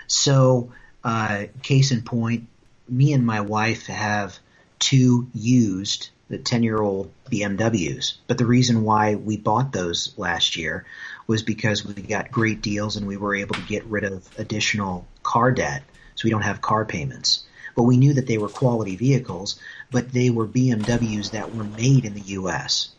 So, 0.07 0.71
uh, 1.03 1.45
case 1.61 1.91
in 1.91 2.03
point, 2.03 2.47
me 2.87 3.13
and 3.13 3.25
my 3.25 3.41
wife 3.41 3.87
have 3.87 4.37
two 4.79 5.27
used 5.33 6.09
the 6.29 6.37
10 6.37 6.63
year 6.63 6.81
old 6.81 7.11
BMWs. 7.29 8.15
But 8.27 8.37
the 8.37 8.45
reason 8.45 8.83
why 8.83 9.15
we 9.15 9.37
bought 9.37 9.71
those 9.71 10.13
last 10.17 10.55
year 10.55 10.85
was 11.27 11.43
because 11.43 11.85
we 11.85 11.93
got 11.93 12.31
great 12.31 12.61
deals 12.61 12.95
and 12.95 13.05
we 13.05 13.17
were 13.17 13.35
able 13.35 13.55
to 13.55 13.61
get 13.61 13.85
rid 13.85 14.05
of 14.05 14.27
additional 14.37 15.05
car 15.21 15.51
debt 15.51 15.83
so 16.15 16.25
we 16.25 16.31
don't 16.31 16.41
have 16.41 16.61
car 16.61 16.85
payments. 16.85 17.43
But 17.75 17.83
we 17.83 17.97
knew 17.97 18.13
that 18.13 18.25
they 18.25 18.37
were 18.37 18.49
quality 18.49 18.95
vehicles, 18.95 19.59
but 19.91 20.11
they 20.11 20.29
were 20.29 20.47
BMWs 20.47 21.31
that 21.31 21.53
were 21.53 21.65
made 21.65 22.05
in 22.05 22.13
the 22.13 22.21
US. 22.21 22.89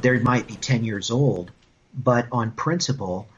They 0.00 0.18
might 0.18 0.46
be 0.46 0.56
10 0.56 0.84
years 0.84 1.10
old, 1.10 1.50
but 1.94 2.26
on 2.32 2.50
principle, 2.50 3.28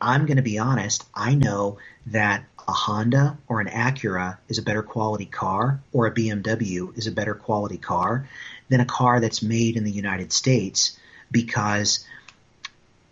I'm 0.00 0.26
going 0.26 0.38
to 0.38 0.42
be 0.42 0.58
honest, 0.58 1.04
I 1.14 1.34
know 1.34 1.78
that 2.06 2.44
a 2.66 2.72
Honda 2.72 3.38
or 3.46 3.60
an 3.60 3.66
Acura 3.66 4.38
is 4.48 4.58
a 4.58 4.62
better 4.62 4.82
quality 4.82 5.26
car 5.26 5.80
or 5.92 6.06
a 6.06 6.14
BMW 6.14 6.96
is 6.96 7.06
a 7.06 7.12
better 7.12 7.34
quality 7.34 7.78
car 7.78 8.28
than 8.68 8.80
a 8.80 8.84
car 8.86 9.20
that's 9.20 9.42
made 9.42 9.76
in 9.76 9.84
the 9.84 9.90
United 9.90 10.32
States 10.32 10.96
because 11.30 12.04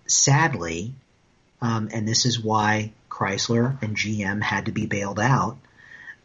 sadly, 0.08 0.94
um, 1.60 1.88
and 1.92 2.06
this 2.08 2.26
is 2.26 2.40
why 2.40 2.92
Chrysler 3.08 3.80
and 3.82 3.96
GM 3.96 4.42
had 4.42 4.66
to 4.66 4.72
be 4.72 4.86
bailed 4.86 5.20
out, 5.20 5.58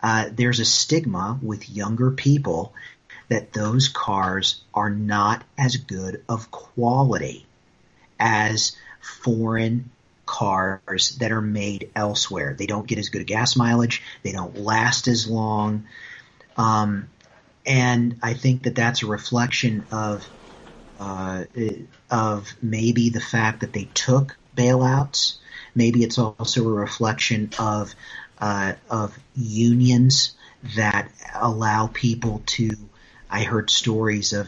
uh, 0.02 0.30
there's 0.32 0.60
a 0.60 0.66
stigma 0.66 1.40
with 1.42 1.70
younger 1.70 2.12
people 2.12 2.74
that 3.30 3.54
those 3.54 3.88
cars 3.88 4.62
are 4.74 4.90
not 4.90 5.44
as 5.58 5.78
good 5.78 6.24
of 6.28 6.52
quality 6.52 7.46
as 8.20 8.76
foreign 9.02 9.90
cars 10.26 11.18
that 11.20 11.32
are 11.32 11.42
made 11.42 11.90
elsewhere. 11.96 12.56
They 12.58 12.66
don't 12.66 12.88
get 12.88 13.00
as 13.00 13.10
good 13.10 13.22
a 13.22 13.26
gas 13.26 13.56
mileage. 13.56 14.02
They 14.24 14.32
don't 14.32 14.58
last 14.58 15.08
as 15.08 15.28
long. 15.28 15.86
Um, 16.58 17.10
and 17.66 18.18
I 18.22 18.34
think 18.34 18.64
that 18.64 18.76
that's 18.76 19.04
a 19.04 19.08
reflection 19.08 19.86
of 19.92 20.28
uh, 21.04 21.44
of 22.10 22.54
maybe 22.62 23.10
the 23.10 23.20
fact 23.20 23.62
that 23.62 23.74
they 23.74 23.90
took 23.94 24.38
bailouts. 24.56 25.38
Maybe 25.76 26.04
it's 26.04 26.18
also 26.18 26.68
a 26.68 26.72
reflection 26.72 27.50
of 27.60 27.94
uh, 28.40 28.74
of 28.90 29.18
unions 29.36 30.36
that 30.76 31.12
allow 31.36 31.88
people 31.88 32.42
to. 32.46 32.70
I 33.30 33.44
heard 33.44 33.70
stories 33.70 34.34
of 34.34 34.48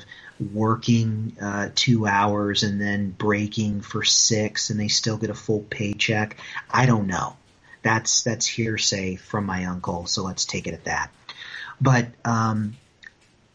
working 0.53 1.35
uh, 1.41 1.69
two 1.73 2.05
hours 2.07 2.63
and 2.63 2.79
then 2.79 3.09
breaking 3.09 3.81
for 3.81 4.03
six, 4.03 4.69
and 4.69 4.79
they 4.79 4.87
still 4.87 5.17
get 5.17 5.29
a 5.29 5.35
full 5.35 5.61
paycheck. 5.61 6.37
I 6.69 6.85
don't 6.85 7.07
know. 7.07 7.35
That's 7.81 8.23
that's 8.23 8.47
hearsay 8.47 9.15
from 9.15 9.45
my 9.45 9.65
uncle, 9.65 10.05
so 10.05 10.23
let's 10.23 10.45
take 10.45 10.67
it 10.67 10.73
at 10.73 10.85
that. 10.85 11.09
But 11.81 12.07
um, 12.23 12.77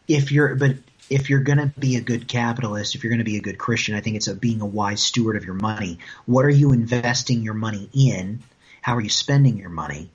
if 0.07 0.31
you're 0.31 0.55
but 0.55 0.75
if 1.11 1.29
you're 1.29 1.41
going 1.41 1.57
to 1.57 1.67
be 1.77 1.97
a 1.97 2.01
good 2.01 2.25
capitalist, 2.25 2.95
if 2.95 3.03
you're 3.03 3.11
going 3.11 3.19
to 3.19 3.25
be 3.25 3.35
a 3.35 3.41
good 3.41 3.57
Christian, 3.57 3.95
I 3.95 3.99
think 3.99 4.15
it's 4.15 4.29
a, 4.29 4.33
being 4.33 4.61
a 4.61 4.65
wise 4.65 5.03
steward 5.03 5.35
of 5.35 5.43
your 5.43 5.55
money. 5.55 5.99
What 6.25 6.45
are 6.45 6.49
you 6.49 6.71
investing 6.71 7.43
your 7.43 7.53
money 7.53 7.89
in? 7.93 8.39
How 8.81 8.95
are 8.95 9.01
you 9.01 9.09
spending 9.09 9.57
your 9.57 9.69
money? 9.69 10.09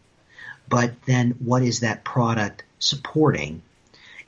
But 0.71 0.95
then 1.05 1.33
what 1.39 1.63
is 1.63 1.81
that 1.81 2.03
product 2.03 2.65
supporting? 2.79 3.61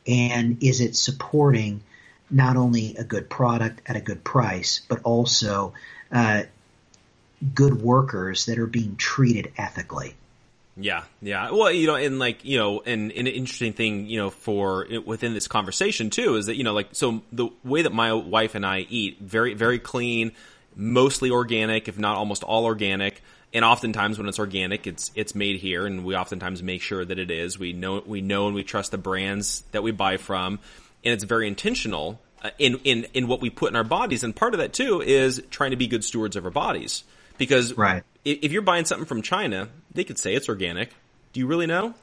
And 0.07 0.63
is 0.63 0.83
it 0.83 0.95
supporting 0.95 1.83
not 2.31 2.59
only 2.59 2.97
a 2.97 3.05
good 3.05 3.31
product 3.31 3.81
at 3.87 3.97
a 3.97 4.01
good 4.01 4.23
price, 4.23 4.83
but 4.89 5.01
also 5.05 5.73
uh, 6.13 6.43
good 7.55 7.81
workers 7.81 8.45
that 8.45 8.59
are 8.59 8.67
being 8.67 8.97
treated 8.97 9.53
ethically? 9.57 10.17
Yeah, 10.81 11.03
yeah. 11.21 11.51
Well, 11.51 11.73
you 11.73 11.89
know, 11.89 11.97
and 11.97 12.19
like, 12.19 12.45
you 12.45 12.57
know, 12.57 12.81
and, 12.81 13.11
and, 13.11 13.27
an 13.27 13.35
interesting 13.35 13.73
thing, 13.73 14.07
you 14.07 14.19
know, 14.19 14.31
for 14.31 14.87
within 15.05 15.35
this 15.35 15.49
conversation 15.49 16.09
too 16.11 16.37
is 16.37 16.47
that, 16.47 16.57
you 16.57 16.63
know, 16.63 16.73
like, 16.73 16.91
so 16.93 17.23
the 17.33 17.49
way 17.65 17.83
that 17.83 17.93
my 17.93 18.13
wife 18.13 18.55
and 18.55 18.65
I 18.65 18.87
eat, 18.89 19.19
very, 19.21 19.55
very 19.55 19.81
clean, 19.81 20.33
mostly 20.77 21.31
organic, 21.31 21.89
if 21.89 21.99
not 21.99 22.17
almost 22.17 22.45
all 22.45 22.65
organic. 22.65 23.23
And 23.53 23.65
oftentimes 23.65 24.19
when 24.19 24.29
it's 24.29 24.39
organic, 24.39 24.87
it's 24.87 25.11
it's 25.15 25.35
made 25.35 25.57
here, 25.57 25.87
and 25.87 26.05
we 26.05 26.15
oftentimes 26.15 26.63
make 26.63 26.83
sure 26.83 27.03
that 27.03 27.19
it 27.19 27.31
is. 27.31 27.59
We 27.59 27.73
know 27.73 28.03
we 28.05 28.21
know 28.21 28.47
and 28.47 28.55
we 28.55 28.63
trust 28.63 28.91
the 28.91 28.99
brands 28.99 29.63
that 29.73 29.83
we 29.83 29.91
buy 29.91 30.19
from, 30.19 30.59
and 31.03 31.15
it's 31.15 31.25
very 31.25 31.49
intentional 31.49 32.21
uh, 32.43 32.51
in 32.59 32.79
in 32.85 33.07
in 33.15 33.27
what 33.27 33.41
we 33.41 33.49
put 33.49 33.71
in 33.71 33.77
our 33.77 33.85
bodies. 33.85 34.23
And 34.23 34.37
part 34.37 34.53
of 34.53 34.61
that 34.61 34.75
too 34.75 35.01
is 35.01 35.43
trying 35.51 35.71
to 35.71 35.79
be 35.79 35.87
good 35.87 36.05
stewards 36.05 36.37
of 36.37 36.45
our 36.45 36.51
bodies, 36.51 37.05
because 37.39 37.73
right. 37.73 38.03
If, 38.25 38.53
you're 38.53 38.63
buying 38.63 38.85
something 38.85 39.07
from 39.07 39.23
China, 39.23 39.69
they 39.93 40.05
could 40.05 40.19
say 40.19 40.35
it's 40.35 40.49
organic. 40.49 40.91
Do 41.33 41.41
you 41.41 41.47
really 41.47 41.67
know? 41.67 41.95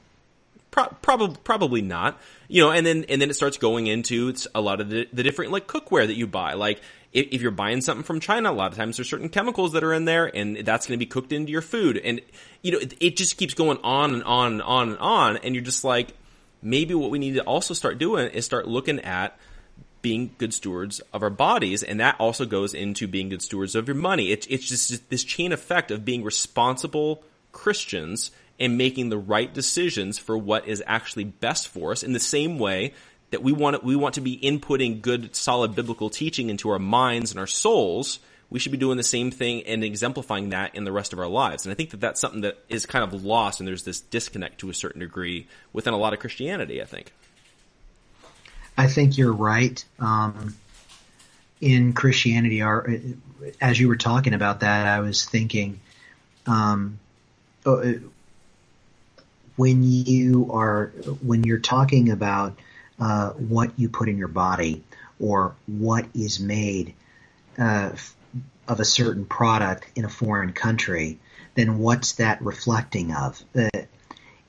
Pro- 0.72 0.88
probably 1.01 1.38
probably 1.43 1.82
not. 1.82 2.20
You 2.47 2.61
know, 2.63 2.72
and 2.72 2.86
then 2.86 3.05
and 3.09 3.22
then 3.22 3.30
it 3.30 3.36
starts 3.36 3.57
going 3.57 3.88
into 3.88 4.30
it's 4.30 4.47
a 4.53 4.61
lot 4.61 4.82
of 4.82 4.89
the, 4.89 5.07
the 5.13 5.24
different 5.24 5.51
like 5.51 5.68
cookware 5.68 6.05
that 6.05 6.16
you 6.16 6.28
buy. 6.28 6.53
Like 6.53 6.82
if, 7.13 7.28
if, 7.32 7.41
you're 7.41 7.51
buying 7.51 7.82
something 7.82 8.03
from 8.03 8.20
China, 8.20 8.51
a 8.51 8.53
lot 8.53 8.72
of 8.72 8.78
times 8.78 8.97
there's 8.97 9.09
certain 9.09 9.30
chemicals 9.30 9.72
that 9.72 9.84
are 9.84 9.93
in 9.93 10.05
there, 10.05 10.26
and 10.36 10.57
that's 10.57 10.86
going 10.86 10.99
to 10.99 11.03
be 11.03 11.09
cooked 11.09 11.32
into 11.32 11.51
your 11.51 11.61
food. 11.61 11.97
And 11.97 12.22
you 12.61 12.74
know, 12.74 12.80
it, 12.80 12.93
it 12.99 13.18
just 13.18 13.38
keeps 13.38 13.53
going 13.53 13.80
on 13.84 14.13
and 14.13 14.24
on 14.24 14.53
and 14.53 14.61
on 14.61 14.89
and 14.89 14.97
on. 14.99 15.38
And 15.38 15.55
you're 15.55 15.63
just 15.63 15.84
like, 15.84 16.13
maybe 16.61 16.93
what 16.93 17.09
we 17.09 17.20
need 17.20 17.36
to 17.36 17.43
also 17.43 17.74
start 17.74 17.97
doing 17.97 18.30
is 18.32 18.45
start 18.45 18.68
looking 18.68 18.99
at 18.99 19.38
being 20.05 20.35
good 20.37 20.53
stewards 20.53 20.99
of 21.13 21.23
our 21.23 21.31
bodies, 21.31 21.81
and 21.81 21.99
that 21.99 22.15
also 22.19 22.45
goes 22.45 22.75
into 22.75 23.07
being 23.07 23.29
good 23.29 23.41
stewards 23.41 23.73
of 23.73 23.87
your 23.87 23.95
money. 23.95 24.29
It, 24.29 24.45
it's 24.51 24.69
just 24.69 25.09
this 25.09 25.23
chain 25.23 25.51
effect 25.51 25.89
of 25.89 26.05
being 26.05 26.23
responsible 26.23 27.23
Christians 27.51 28.29
and 28.59 28.77
making 28.77 29.09
the 29.09 29.17
right 29.17 29.51
decisions 29.51 30.19
for 30.19 30.37
what 30.37 30.67
is 30.67 30.83
actually 30.85 31.23
best 31.23 31.69
for 31.69 31.91
us 31.91 32.03
in 32.03 32.13
the 32.13 32.19
same 32.19 32.59
way 32.59 32.93
that 33.31 33.41
we 33.41 33.51
want 33.51 33.83
we 33.83 33.95
want 33.95 34.13
to 34.13 34.21
be 34.21 34.37
inputting 34.37 35.01
good 35.01 35.35
solid 35.35 35.73
biblical 35.73 36.11
teaching 36.11 36.51
into 36.51 36.69
our 36.69 36.77
minds 36.77 37.31
and 37.31 37.39
our 37.39 37.47
souls. 37.47 38.19
We 38.51 38.59
should 38.59 38.73
be 38.73 38.77
doing 38.77 38.97
the 38.97 39.03
same 39.03 39.31
thing 39.31 39.63
and 39.63 39.83
exemplifying 39.83 40.49
that 40.51 40.75
in 40.75 40.83
the 40.83 40.91
rest 40.91 41.13
of 41.13 41.19
our 41.19 41.27
lives. 41.27 41.65
And 41.65 41.71
i 41.71 41.75
think 41.75 41.89
that 41.89 41.99
that's 41.99 42.21
something 42.21 42.41
that 42.41 42.59
is 42.69 42.85
kind 42.85 43.03
of 43.03 43.25
lost 43.25 43.59
and 43.59 43.67
there's 43.67 43.85
this 43.85 44.01
disconnect 44.01 44.59
to 44.59 44.69
a 44.69 44.73
certain 44.75 44.99
degree 44.99 45.47
within 45.73 45.95
a 45.95 45.97
lot 45.97 46.13
of 46.13 46.19
christianity 46.19 46.79
i 46.79 46.85
think 46.85 47.11
i 48.78 48.88
think 48.88 49.17
you're 49.17 49.34
right 49.34 49.84
um, 49.99 50.55
in 51.61 51.93
christianity 51.93 52.61
our 52.61 52.89
as 53.61 53.80
you 53.80 53.88
were 53.88 53.95
talking 53.95 54.34
about 54.34 54.61
that 54.61 54.88
i 54.88 54.99
was 54.99 55.26
thinking 55.26 55.80
um, 56.47 56.99
uh, 57.65 57.93
when 59.55 59.84
you 59.84 60.51
are 60.51 60.88
when 61.21 61.43
you're 61.43 61.59
talking 61.59 62.11
about 62.11 62.57
uh, 62.99 63.32
what 63.32 63.71
you 63.78 63.89
put 63.89 64.09
in 64.09 64.17
your 64.17 64.28
body 64.28 64.84
or 65.19 65.55
what 65.65 66.05
is 66.13 66.39
made 66.39 66.93
uh, 67.57 67.91
of 68.67 68.80
a 68.80 68.86
certain 68.86 69.26
product 69.26 69.86
in 69.95 70.05
a 70.05 70.09
foreign 70.09 70.51
country, 70.51 71.19
then 71.55 71.80
what's 71.80 72.13
that 72.13 72.41
reflecting 72.41 73.13
of? 73.13 73.43
Uh, 73.55 73.69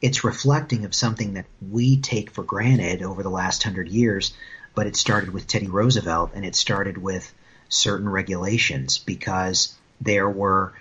it's 0.01 0.25
reflecting 0.25 0.85
of 0.85 0.95
something 0.95 1.35
that 1.35 1.47
we 1.71 1.97
take 1.99 2.31
for 2.31 2.43
granted 2.43 3.03
over 3.03 3.23
the 3.23 3.31
last 3.31 3.63
hundred 3.63 3.89
years, 3.89 4.35
but 4.75 4.87
it 4.87 4.97
started 4.97 5.33
with 5.33 5.47
Teddy 5.47 5.69
Roosevelt 5.69 6.33
and 6.35 6.45
it 6.45 6.55
started 6.55 6.99
with 6.99 7.33
certain 7.69 8.09
regulations 8.09 8.99
because 8.99 9.75
there 10.01 10.29
were 10.29 10.75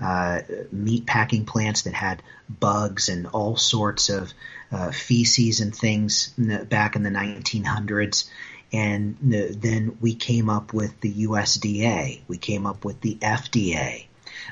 uh, 0.00 0.40
meat 0.70 1.06
packing 1.06 1.44
plants 1.44 1.82
that 1.82 1.94
had 1.94 2.22
bugs 2.48 3.08
and 3.08 3.26
all 3.28 3.56
sorts 3.56 4.10
of 4.10 4.32
uh, 4.70 4.90
feces 4.90 5.60
and 5.60 5.74
things 5.74 6.28
back 6.68 6.96
in 6.96 7.02
the 7.02 7.10
1900s. 7.10 8.28
And 8.72 9.16
then 9.20 9.96
we 10.00 10.14
came 10.14 10.50
up 10.50 10.74
with 10.74 11.00
the 11.00 11.26
USDA. 11.26 12.20
We 12.28 12.38
came 12.38 12.66
up 12.66 12.84
with 12.84 13.00
the 13.00 13.16
FDA. 13.16 14.06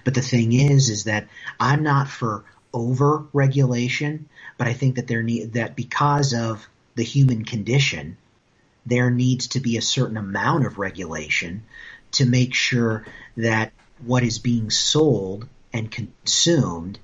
But 0.04 0.14
the 0.14 0.22
thing 0.22 0.52
is, 0.52 0.88
is 0.88 1.04
that 1.04 1.28
I'm 1.61 1.82
not 1.82 2.09
for 2.09 2.44
over 2.77 3.24
regulation, 3.33 4.29
but 4.59 4.68
I 4.68 4.74
think 4.74 4.97
that 4.97 5.09
there 5.09 5.22
need 5.22 5.55
that 5.55 5.74
because 5.74 6.35
of 6.35 6.68
the 6.95 7.03
human 7.03 7.45
condition, 7.45 8.18
there 8.85 9.11
needs 9.11 9.49
to 9.49 9.61
be 9.61 9.77
a 9.77 9.83
certain 9.83 10.18
amount 10.18 10.66
of 10.66 10.79
regulation 10.79 11.64
to 12.12 12.27
make 12.27 12.55
sure 12.55 13.07
that 13.37 13.72
what 14.05 14.22
is 14.22 14.39
being 14.39 14.70
sold 14.70 15.49
and 15.72 15.91
consumed 15.91 16.99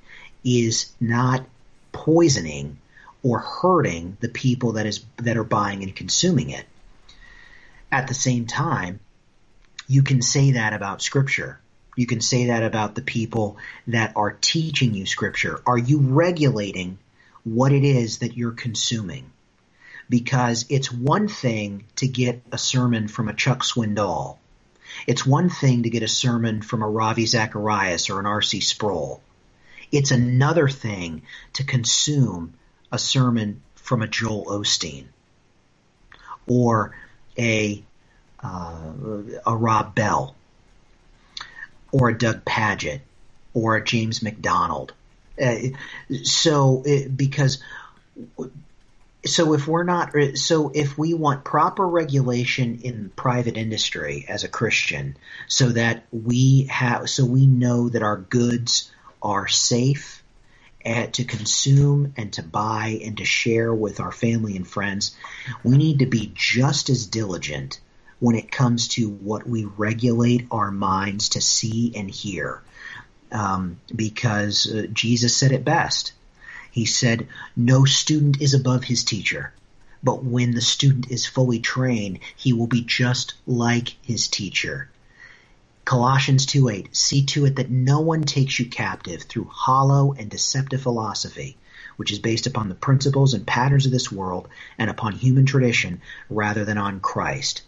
is 0.44 0.92
not 1.00 1.46
poisoning 1.90 2.78
or 3.22 3.38
hurting 3.38 4.16
the 4.20 4.28
people 4.28 4.72
that 4.72 4.86
is 4.86 5.04
that 5.16 5.36
are 5.36 5.44
buying 5.44 5.82
and 5.82 5.96
consuming 5.96 6.50
it. 6.50 6.66
At 7.90 8.08
the 8.08 8.14
same 8.14 8.46
time, 8.46 9.00
you 9.86 10.02
can 10.02 10.20
say 10.22 10.52
that 10.52 10.72
about 10.74 11.02
scripture. 11.02 11.60
You 11.96 12.06
can 12.06 12.20
say 12.20 12.46
that 12.46 12.62
about 12.62 12.94
the 12.94 13.02
people 13.02 13.58
that 13.88 14.12
are 14.16 14.32
teaching 14.32 14.94
you 14.94 15.06
scripture. 15.06 15.60
Are 15.66 15.78
you 15.78 15.98
regulating 15.98 16.98
what 17.44 17.72
it 17.72 17.84
is 17.84 18.18
that 18.18 18.36
you're 18.36 18.52
consuming? 18.52 19.30
Because 20.08 20.64
it's 20.68 20.92
one 20.92 21.28
thing 21.28 21.84
to 21.96 22.08
get 22.08 22.42
a 22.50 22.58
sermon 22.58 23.08
from 23.08 23.28
a 23.28 23.34
Chuck 23.34 23.62
Swindoll 23.62 24.38
it's 25.06 25.26
one 25.26 25.48
thing 25.48 25.84
to 25.84 25.90
get 25.90 26.02
a 26.02 26.08
sermon 26.08 26.62
from 26.62 26.82
a 26.82 26.88
Ravi 26.88 27.26
Zacharias 27.26 28.10
or 28.10 28.20
an 28.20 28.26
R.C. 28.26 28.60
Sproul. 28.60 29.22
It's 29.90 30.10
another 30.10 30.68
thing 30.68 31.22
to 31.54 31.64
consume 31.64 32.54
a 32.90 32.98
sermon 32.98 33.62
from 33.74 34.02
a 34.02 34.08
Joel 34.08 34.46
Osteen 34.46 35.06
or 36.46 36.96
a 37.38 37.82
uh, 38.42 38.92
a 39.46 39.56
Rob 39.56 39.94
Bell 39.94 40.34
or 41.92 42.08
a 42.08 42.18
Doug 42.18 42.44
Pagitt 42.44 43.00
or 43.54 43.76
a 43.76 43.84
James 43.84 44.22
MacDonald. 44.22 44.92
Uh, 45.40 45.56
so, 46.24 46.82
it, 46.84 47.16
because 47.16 47.62
so 49.24 49.54
if 49.54 49.68
we're 49.68 49.84
not 49.84 50.14
uh, 50.16 50.34
so 50.34 50.70
if 50.74 50.98
we 50.98 51.14
want 51.14 51.44
proper 51.44 51.86
regulation 51.86 52.80
in 52.82 53.10
private 53.14 53.56
industry 53.56 54.24
as 54.28 54.44
a 54.44 54.48
Christian 54.48 55.16
so 55.46 55.68
that 55.70 56.04
we 56.10 56.64
have 56.64 57.08
so 57.08 57.24
we 57.24 57.46
know 57.46 57.88
that 57.88 58.02
our 58.02 58.16
goods 58.16 58.90
are 59.22 59.46
safe 59.46 60.22
and 60.84 61.14
to 61.14 61.24
consume 61.24 62.12
and 62.16 62.32
to 62.32 62.42
buy 62.42 63.00
and 63.04 63.18
to 63.18 63.24
share 63.24 63.72
with 63.72 64.00
our 64.00 64.12
family 64.12 64.56
and 64.56 64.66
friends 64.66 65.16
we 65.62 65.76
need 65.76 66.00
to 66.00 66.06
be 66.06 66.32
just 66.34 66.90
as 66.90 67.06
diligent 67.06 67.80
when 68.22 68.36
it 68.36 68.50
comes 68.50 68.88
to 68.88 69.08
what 69.08 69.46
we 69.46 69.64
regulate 69.64 70.46
our 70.50 70.70
minds 70.70 71.30
to 71.30 71.40
see 71.40 71.92
and 71.94 72.10
hear 72.10 72.62
um, 73.30 73.80
because 73.94 74.66
uh, 74.72 74.86
Jesus 74.92 75.36
said 75.36 75.52
it 75.52 75.64
best 75.64 76.12
he 76.72 76.86
said, 76.86 77.28
No 77.54 77.84
student 77.84 78.40
is 78.40 78.54
above 78.54 78.84
his 78.84 79.04
teacher, 79.04 79.52
but 80.02 80.24
when 80.24 80.52
the 80.52 80.62
student 80.62 81.10
is 81.10 81.26
fully 81.26 81.60
trained, 81.60 82.20
he 82.34 82.54
will 82.54 82.66
be 82.66 82.80
just 82.80 83.34
like 83.46 83.94
his 84.00 84.26
teacher. 84.26 84.88
Colossians 85.84 86.46
2:8 86.46 86.96
See 86.96 87.26
to 87.26 87.44
it 87.44 87.56
that 87.56 87.70
no 87.70 88.00
one 88.00 88.22
takes 88.22 88.58
you 88.58 88.64
captive 88.70 89.24
through 89.24 89.50
hollow 89.52 90.14
and 90.14 90.30
deceptive 90.30 90.80
philosophy, 90.80 91.58
which 91.96 92.10
is 92.10 92.18
based 92.18 92.46
upon 92.46 92.70
the 92.70 92.74
principles 92.74 93.34
and 93.34 93.46
patterns 93.46 93.84
of 93.84 93.92
this 93.92 94.10
world 94.10 94.48
and 94.78 94.88
upon 94.88 95.12
human 95.12 95.44
tradition 95.44 96.00
rather 96.30 96.64
than 96.64 96.78
on 96.78 97.00
Christ. 97.00 97.60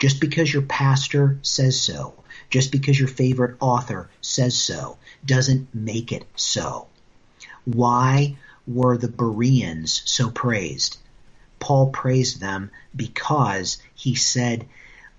Just 0.00 0.20
because 0.20 0.52
your 0.52 0.62
pastor 0.62 1.38
says 1.42 1.80
so, 1.80 2.14
just 2.48 2.72
because 2.72 2.98
your 2.98 3.08
favorite 3.08 3.56
author 3.60 4.10
says 4.20 4.56
so, 4.56 4.98
doesn't 5.24 5.72
make 5.74 6.10
it 6.10 6.24
so. 6.34 6.88
Why 7.64 8.36
were 8.66 8.96
the 8.96 9.08
Bereans 9.08 10.02
so 10.04 10.30
praised? 10.30 10.96
Paul 11.58 11.90
praised 11.90 12.40
them 12.40 12.70
because 12.96 13.78
he 13.94 14.14
said, 14.14 14.66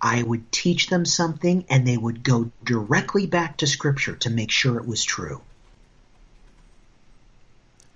I 0.01 0.23
would 0.23 0.51
teach 0.51 0.87
them 0.87 1.05
something 1.05 1.65
and 1.69 1.87
they 1.87 1.97
would 1.97 2.23
go 2.23 2.51
directly 2.63 3.27
back 3.27 3.57
to 3.57 3.67
scripture 3.67 4.15
to 4.15 4.29
make 4.31 4.49
sure 4.49 4.77
it 4.77 4.87
was 4.87 5.03
true. 5.03 5.41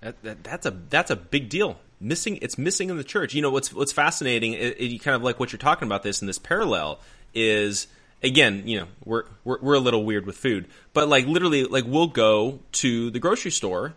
That, 0.02 0.22
that, 0.22 0.44
that's 0.44 0.68
a 0.68 0.72
that's 0.92 1.10
a 1.10 1.16
big 1.16 1.50
deal. 1.50 1.80
Missing 2.06 2.40
it's 2.42 2.58
missing 2.58 2.90
in 2.90 2.98
the 2.98 3.04
church. 3.04 3.34
You 3.34 3.42
know 3.42 3.50
what's 3.50 3.74
what's 3.74 3.92
fascinating. 3.92 4.54
It, 4.54 4.80
it, 4.80 5.00
kind 5.00 5.16
of 5.16 5.24
like 5.24 5.40
what 5.40 5.52
you're 5.52 5.60
talking 5.60 5.88
about. 5.88 6.04
This 6.04 6.22
and 6.22 6.30
this 6.30 6.40
parallel 6.40 7.00
is 7.34 7.88
again. 8.22 8.64
You 8.66 8.82
know 8.82 8.88
we're, 9.04 9.24
we're 9.44 9.60
we're 9.60 9.74
a 9.74 9.80
little 9.80 10.06
weird 10.06 10.26
with 10.26 10.38
food, 10.38 10.68
but 10.94 11.10
like 11.10 11.26
literally, 11.26 11.64
like 11.66 11.86
we'll 11.88 12.08
go 12.08 12.60
to 12.74 13.10
the 13.12 13.20
grocery 13.20 13.52
store 13.52 13.94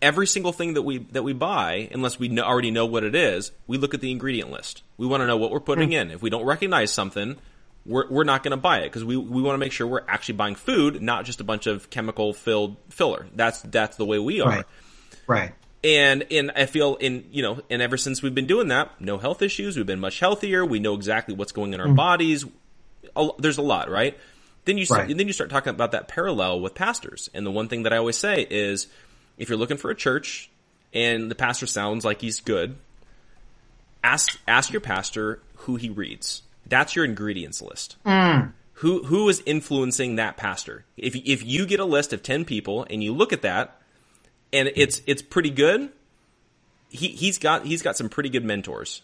every 0.00 0.26
single 0.26 0.52
thing 0.52 0.74
that 0.74 0.82
we 0.82 0.98
that 0.98 1.22
we 1.22 1.32
buy, 1.32 1.88
unless 1.92 2.18
we 2.18 2.28
know, 2.28 2.42
already 2.42 2.70
know 2.70 2.86
what 2.86 3.04
it 3.04 3.14
is, 3.14 3.52
we 3.66 3.78
look 3.78 3.94
at 3.94 4.00
the 4.00 4.10
ingredient 4.10 4.50
list. 4.50 4.82
We 4.96 5.06
want 5.06 5.22
to 5.22 5.26
know 5.26 5.36
what 5.36 5.50
we're 5.50 5.60
putting 5.60 5.90
mm. 5.90 6.00
in. 6.00 6.10
If 6.10 6.22
we 6.22 6.30
don't 6.30 6.44
recognize 6.44 6.92
something, 6.92 7.36
we're 7.84 8.08
we're 8.08 8.24
not 8.24 8.42
going 8.42 8.52
to 8.52 8.56
buy 8.56 8.80
it 8.80 8.84
because 8.84 9.04
we 9.04 9.16
we 9.16 9.42
want 9.42 9.54
to 9.54 9.58
make 9.58 9.72
sure 9.72 9.86
we're 9.86 10.04
actually 10.06 10.36
buying 10.36 10.54
food, 10.54 11.02
not 11.02 11.24
just 11.24 11.40
a 11.40 11.44
bunch 11.44 11.66
of 11.66 11.90
chemical 11.90 12.32
filled 12.32 12.76
filler. 12.90 13.26
That's 13.34 13.62
that's 13.62 13.96
the 13.96 14.04
way 14.04 14.18
we 14.18 14.40
are. 14.40 14.48
Right. 14.48 14.64
Right. 15.26 15.52
And 15.84 16.26
and 16.30 16.50
I 16.56 16.66
feel 16.66 16.96
in 16.96 17.26
you 17.30 17.42
know 17.42 17.60
and 17.70 17.80
ever 17.80 17.96
since 17.96 18.22
we've 18.22 18.34
been 18.34 18.46
doing 18.46 18.68
that, 18.68 19.00
no 19.00 19.18
health 19.18 19.42
issues. 19.42 19.76
We've 19.76 19.86
been 19.86 20.00
much 20.00 20.18
healthier. 20.18 20.64
We 20.64 20.80
know 20.80 20.94
exactly 20.94 21.34
what's 21.34 21.52
going 21.52 21.72
in 21.72 21.80
our 21.80 21.86
mm. 21.86 21.96
bodies. 21.96 22.44
There's 23.38 23.58
a 23.58 23.62
lot, 23.62 23.90
right? 23.90 24.16
then 24.68 24.76
you 24.76 24.84
start, 24.84 25.08
Right. 25.08 25.16
then 25.16 25.26
you 25.26 25.32
start 25.32 25.48
talking 25.48 25.70
about 25.70 25.92
that 25.92 26.08
parallel 26.08 26.60
with 26.60 26.74
pastors. 26.74 27.30
And 27.32 27.46
the 27.46 27.50
one 27.50 27.68
thing 27.68 27.84
that 27.84 27.92
I 27.94 27.96
always 27.96 28.18
say 28.18 28.46
is, 28.50 28.86
if 29.38 29.48
you're 29.48 29.56
looking 29.56 29.78
for 29.78 29.90
a 29.90 29.94
church 29.94 30.50
and 30.92 31.30
the 31.30 31.34
pastor 31.34 31.66
sounds 31.66 32.04
like 32.04 32.20
he's 32.20 32.40
good, 32.40 32.76
ask 34.04 34.38
ask 34.46 34.70
your 34.70 34.82
pastor 34.82 35.40
who 35.56 35.76
he 35.76 35.88
reads. 35.88 36.42
That's 36.66 36.94
your 36.94 37.06
ingredients 37.06 37.62
list. 37.62 37.96
Mm. 38.04 38.52
Who 38.74 39.04
who 39.04 39.26
is 39.30 39.42
influencing 39.46 40.16
that 40.16 40.36
pastor? 40.36 40.84
If 40.98 41.16
if 41.16 41.42
you 41.42 41.64
get 41.64 41.80
a 41.80 41.86
list 41.86 42.12
of 42.12 42.22
ten 42.22 42.44
people 42.44 42.86
and 42.90 43.02
you 43.02 43.14
look 43.14 43.32
at 43.32 43.42
that, 43.42 43.77
and 44.52 44.70
it's 44.76 45.02
it's 45.06 45.22
pretty 45.22 45.50
good, 45.50 45.90
he 46.88 47.08
he's 47.08 47.38
got 47.38 47.66
he's 47.66 47.82
got 47.82 47.96
some 47.96 48.08
pretty 48.08 48.28
good 48.28 48.44
mentors. 48.44 49.02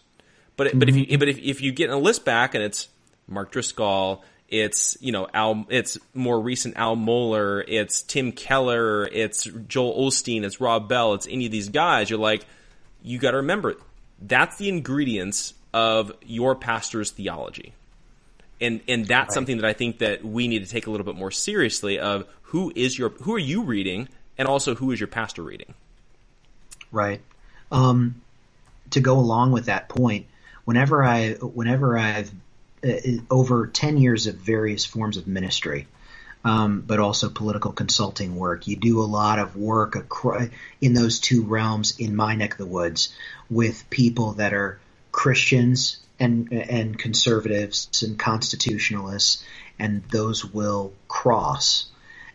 But 0.57 0.77
but 0.77 0.89
if 0.89 0.95
you 0.95 1.05
mm-hmm. 1.05 1.19
but 1.19 1.27
if 1.27 1.37
if 1.39 1.61
you 1.61 1.71
get 1.71 1.89
a 1.89 1.97
list 1.97 2.25
back 2.25 2.55
and 2.55 2.63
it's 2.63 2.87
Mark 3.27 3.51
Driscoll, 3.51 4.23
it's 4.49 4.97
you 5.01 5.11
know 5.11 5.27
Al, 5.33 5.65
it's 5.69 5.97
more 6.13 6.39
recent 6.39 6.77
Al 6.77 6.95
Mohler, 6.95 7.63
it's 7.67 8.01
Tim 8.01 8.31
Keller, 8.31 9.05
it's 9.05 9.43
Joel 9.67 10.07
Osteen, 10.07 10.43
it's 10.43 10.61
Rob 10.61 10.87
Bell, 10.87 11.13
it's 11.13 11.27
any 11.27 11.45
of 11.45 11.51
these 11.51 11.69
guys. 11.69 12.09
You're 12.09 12.19
like, 12.19 12.45
you 13.01 13.19
got 13.19 13.31
to 13.31 13.37
remember 13.37 13.75
that's 14.21 14.57
the 14.57 14.69
ingredients 14.69 15.53
of 15.73 16.11
your 16.25 16.55
pastor's 16.55 17.11
theology. 17.11 17.73
And 18.61 18.79
and 18.87 19.05
that's 19.05 19.33
something 19.33 19.57
that 19.57 19.65
I 19.65 19.73
think 19.73 19.99
that 19.99 20.23
we 20.23 20.47
need 20.47 20.63
to 20.63 20.69
take 20.69 20.87
a 20.87 20.91
little 20.91 21.05
bit 21.05 21.15
more 21.15 21.31
seriously 21.31 21.99
of 21.99 22.25
who 22.43 22.71
is 22.73 22.97
your 22.97 23.09
who 23.09 23.33
are 23.33 23.39
you 23.39 23.63
reading 23.63 24.07
and 24.37 24.47
also 24.47 24.75
who 24.75 24.91
is 24.91 24.99
your 24.99 25.07
pastor 25.07 25.43
reading. 25.43 25.73
Right. 26.91 27.21
Um, 27.71 28.21
to 28.91 28.99
go 28.99 29.17
along 29.17 29.51
with 29.51 29.65
that 29.65 29.89
point, 29.89 30.27
whenever 30.65 31.03
I, 31.03 31.33
whenever 31.33 31.97
I've 31.97 32.31
uh, 32.83 32.93
over 33.29 33.67
ten 33.67 33.97
years 33.97 34.27
of 34.27 34.35
various 34.35 34.85
forms 34.85 35.17
of 35.17 35.27
ministry, 35.27 35.87
um, 36.43 36.81
but 36.81 36.99
also 36.99 37.29
political 37.29 37.71
consulting 37.71 38.35
work, 38.35 38.67
you 38.67 38.75
do 38.75 39.01
a 39.01 39.03
lot 39.03 39.39
of 39.39 39.55
work 39.55 39.95
acro- 39.95 40.49
in 40.79 40.93
those 40.93 41.19
two 41.19 41.43
realms 41.43 41.99
in 41.99 42.15
my 42.15 42.35
neck 42.35 42.51
of 42.51 42.57
the 42.59 42.65
woods 42.65 43.13
with 43.49 43.89
people 43.89 44.33
that 44.33 44.53
are 44.53 44.79
Christians 45.11 45.97
and 46.19 46.53
and 46.53 46.97
conservatives 46.99 48.03
and 48.03 48.17
constitutionalists, 48.19 49.43
and 49.79 50.03
those 50.11 50.45
will 50.45 50.93
cross. 51.07 51.87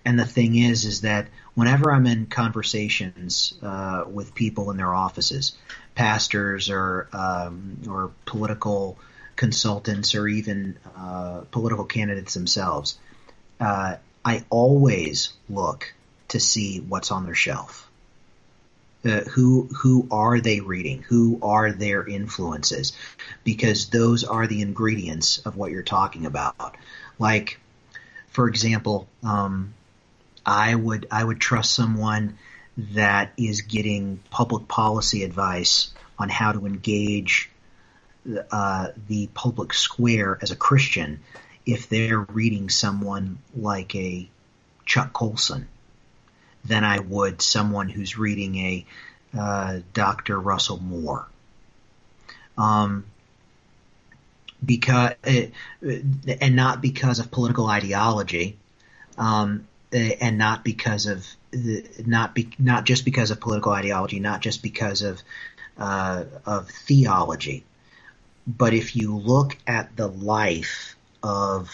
And 0.04 0.18
the 0.18 0.26
thing 0.26 0.56
is, 0.56 0.84
is 0.84 1.02
that 1.02 1.28
whenever 1.54 1.92
I'm 1.92 2.06
in 2.06 2.26
conversations 2.26 3.54
uh, 3.62 4.04
with 4.10 4.34
people 4.34 4.70
in 4.70 4.76
their 4.76 4.94
offices, 4.94 5.52
pastors 5.94 6.70
or 6.70 7.08
um, 7.12 7.78
or 7.88 8.12
political 8.26 8.98
consultants 9.36 10.14
or 10.14 10.28
even 10.28 10.78
uh, 10.96 11.42
political 11.50 11.84
candidates 11.84 12.34
themselves, 12.34 12.98
uh, 13.60 13.96
I 14.24 14.44
always 14.50 15.32
look 15.48 15.92
to 16.28 16.40
see 16.40 16.80
what's 16.80 17.10
on 17.10 17.24
their 17.24 17.34
shelf. 17.34 17.88
Uh, 19.02 19.20
who 19.20 19.66
who 19.78 20.06
are 20.10 20.40
they 20.40 20.60
reading? 20.60 21.02
Who 21.08 21.38
are 21.42 21.72
their 21.72 22.06
influences? 22.06 22.92
Because 23.44 23.88
those 23.88 24.24
are 24.24 24.46
the 24.46 24.60
ingredients 24.60 25.38
of 25.38 25.56
what 25.56 25.70
you're 25.70 25.82
talking 25.82 26.26
about. 26.26 26.76
Like, 27.18 27.58
for 28.28 28.46
example, 28.46 29.08
um, 29.22 29.72
I 30.44 30.74
would 30.74 31.06
I 31.10 31.22
would 31.22 31.40
trust 31.40 31.74
someone 31.74 32.38
that 32.76 33.32
is 33.36 33.62
getting 33.62 34.20
public 34.30 34.68
policy 34.68 35.24
advice 35.24 35.92
on 36.18 36.28
how 36.28 36.52
to 36.52 36.66
engage 36.66 37.50
uh, 38.50 38.88
the 39.08 39.28
public 39.34 39.72
square 39.72 40.38
as 40.42 40.50
a 40.50 40.56
Christian 40.56 41.20
if 41.66 41.88
they're 41.88 42.20
reading 42.20 42.68
someone 42.68 43.38
like 43.54 43.94
a 43.94 44.28
Chuck 44.86 45.12
Colson 45.12 45.68
than 46.64 46.84
I 46.84 46.98
would 46.98 47.40
someone 47.40 47.88
who's 47.88 48.18
reading 48.18 48.56
a 48.56 48.86
uh, 49.38 49.80
Dr. 49.94 50.38
Russell 50.38 50.78
Moore. 50.78 51.26
Um, 52.58 53.06
because 54.64 55.14
and 55.24 56.56
not 56.56 56.82
because 56.82 57.18
of 57.18 57.30
political 57.30 57.66
ideology, 57.66 58.58
um, 59.16 59.66
and 59.92 60.38
not 60.38 60.64
because 60.64 61.06
of 61.06 61.26
not 62.06 62.34
be, 62.34 62.50
not 62.58 62.84
just 62.84 63.04
because 63.04 63.30
of 63.30 63.40
political 63.40 63.72
ideology, 63.72 64.20
not 64.20 64.40
just 64.40 64.62
because 64.62 65.02
of 65.02 65.22
uh, 65.78 66.24
of 66.46 66.68
theology, 66.68 67.64
but 68.46 68.74
if 68.74 68.96
you 68.96 69.16
look 69.16 69.56
at 69.66 69.96
the 69.96 70.08
life 70.08 70.96
of 71.22 71.70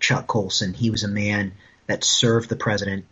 Chuck 0.00 0.26
Colson, 0.26 0.72
he 0.72 0.90
was 0.90 1.04
a 1.04 1.08
man 1.08 1.52
that 1.86 2.04
served 2.04 2.48
the 2.48 2.56
president, 2.56 3.04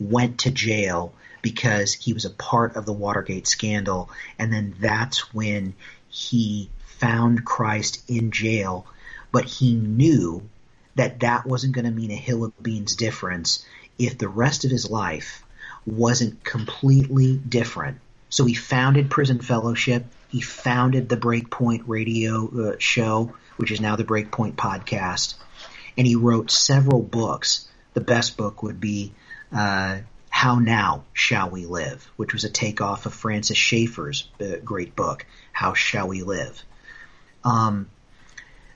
went 0.00 0.40
to 0.40 0.50
jail 0.50 1.12
because 1.42 1.92
he 1.94 2.12
was 2.12 2.24
a 2.24 2.30
part 2.30 2.76
of 2.76 2.86
the 2.86 2.92
Watergate 2.92 3.46
scandal, 3.46 4.10
and 4.38 4.52
then 4.52 4.74
that's 4.80 5.32
when 5.34 5.74
he 6.08 6.70
found 6.86 7.44
Christ 7.44 8.02
in 8.08 8.30
jail, 8.30 8.86
but 9.30 9.44
he 9.44 9.74
knew 9.74 10.48
that 10.98 11.20
that 11.20 11.46
wasn't 11.46 11.74
going 11.74 11.84
to 11.84 11.90
mean 11.90 12.10
a 12.10 12.16
hill 12.16 12.44
of 12.44 12.62
beans 12.62 12.96
difference 12.96 13.64
if 13.98 14.18
the 14.18 14.28
rest 14.28 14.64
of 14.64 14.70
his 14.70 14.90
life 14.90 15.44
wasn't 15.86 16.42
completely 16.42 17.36
different. 17.36 17.98
So 18.30 18.44
he 18.44 18.54
founded 18.54 19.08
Prison 19.08 19.40
Fellowship. 19.40 20.04
He 20.28 20.40
founded 20.40 21.08
the 21.08 21.16
Breakpoint 21.16 21.84
radio 21.86 22.48
uh, 22.48 22.76
show, 22.78 23.32
which 23.56 23.70
is 23.70 23.80
now 23.80 23.94
the 23.94 24.04
Breakpoint 24.04 24.56
podcast. 24.56 25.34
And 25.96 26.06
he 26.06 26.16
wrote 26.16 26.50
several 26.50 27.00
books. 27.00 27.68
The 27.94 28.00
best 28.00 28.36
book 28.36 28.62
would 28.64 28.80
be 28.80 29.12
uh, 29.52 29.98
How 30.30 30.58
Now 30.58 31.04
Shall 31.12 31.48
We 31.48 31.66
Live, 31.66 32.10
which 32.16 32.32
was 32.32 32.42
a 32.42 32.50
takeoff 32.50 33.06
of 33.06 33.14
Francis 33.14 33.56
Schaeffer's 33.56 34.28
uh, 34.40 34.56
great 34.64 34.96
book, 34.96 35.26
How 35.52 35.74
Shall 35.74 36.08
We 36.08 36.22
Live. 36.22 36.62
Um, 37.44 37.88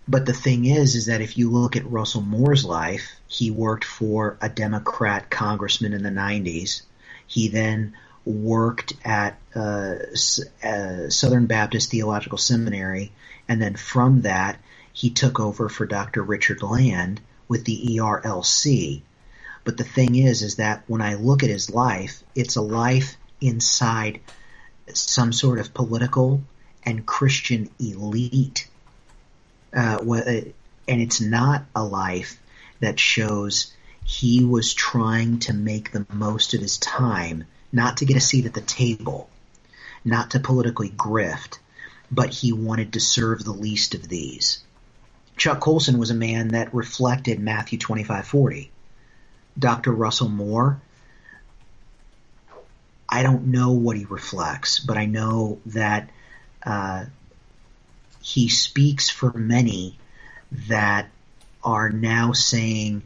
but 0.08 0.26
the 0.26 0.32
thing 0.32 0.64
is, 0.64 0.94
is 0.94 1.06
that 1.06 1.20
if 1.20 1.38
you 1.38 1.50
look 1.50 1.76
at 1.76 1.90
Russell 1.90 2.22
Moore's 2.22 2.64
life, 2.64 3.12
he 3.28 3.50
worked 3.50 3.84
for 3.84 4.36
a 4.40 4.48
Democrat 4.48 5.30
congressman 5.30 5.92
in 5.92 6.02
the 6.02 6.10
90s. 6.10 6.82
He 7.26 7.48
then 7.48 7.94
worked 8.24 8.94
at 9.04 9.38
uh, 9.54 9.94
uh, 10.62 11.08
Southern 11.08 11.46
Baptist 11.46 11.90
Theological 11.90 12.38
Seminary, 12.38 13.12
and 13.48 13.60
then 13.60 13.76
from 13.76 14.22
that, 14.22 14.58
he 14.92 15.10
took 15.10 15.40
over 15.40 15.68
for 15.68 15.86
Dr. 15.86 16.22
Richard 16.22 16.62
Land 16.62 17.20
with 17.48 17.64
the 17.64 17.96
ERLC. 17.96 19.02
But 19.64 19.76
the 19.76 19.84
thing 19.84 20.16
is, 20.16 20.42
is 20.42 20.56
that 20.56 20.82
when 20.86 21.00
I 21.00 21.14
look 21.14 21.42
at 21.42 21.50
his 21.50 21.70
life, 21.70 22.22
it's 22.34 22.56
a 22.56 22.60
life 22.62 23.16
inside 23.40 24.20
some 24.92 25.32
sort 25.32 25.58
of 25.58 25.72
political 25.72 26.42
and 26.84 27.06
Christian 27.06 27.70
elite. 27.78 28.68
Uh, 29.74 29.98
and 30.88 31.00
it's 31.00 31.20
not 31.20 31.64
a 31.74 31.84
life 31.84 32.40
that 32.80 32.98
shows 32.98 33.72
he 34.04 34.44
was 34.44 34.74
trying 34.74 35.38
to 35.38 35.52
make 35.52 35.92
the 35.92 36.06
most 36.12 36.54
of 36.54 36.60
his 36.60 36.78
time, 36.78 37.44
not 37.72 37.98
to 37.98 38.04
get 38.04 38.16
a 38.16 38.20
seat 38.20 38.46
at 38.46 38.54
the 38.54 38.60
table, 38.60 39.30
not 40.04 40.32
to 40.32 40.40
politically 40.40 40.90
grift, 40.90 41.58
but 42.10 42.30
he 42.30 42.52
wanted 42.52 42.92
to 42.92 43.00
serve 43.00 43.44
the 43.44 43.52
least 43.52 43.94
of 43.94 44.08
these. 44.08 44.62
Chuck 45.36 45.60
Colson 45.60 45.98
was 45.98 46.10
a 46.10 46.14
man 46.14 46.48
that 46.48 46.74
reflected 46.74 47.40
Matthew 47.40 47.78
25:40. 47.78 48.68
Dr. 49.58 49.92
Russell 49.92 50.28
Moore, 50.28 50.80
I 53.08 53.22
don't 53.22 53.48
know 53.48 53.72
what 53.72 53.96
he 53.96 54.04
reflects, 54.06 54.80
but 54.80 54.96
I 54.96 55.06
know 55.06 55.58
that 55.66 56.08
uh, 56.62 57.04
he 58.22 58.48
speaks 58.48 59.10
for 59.10 59.32
many 59.32 59.98
that 60.68 61.08
are 61.62 61.90
now 61.90 62.32
saying 62.32 63.02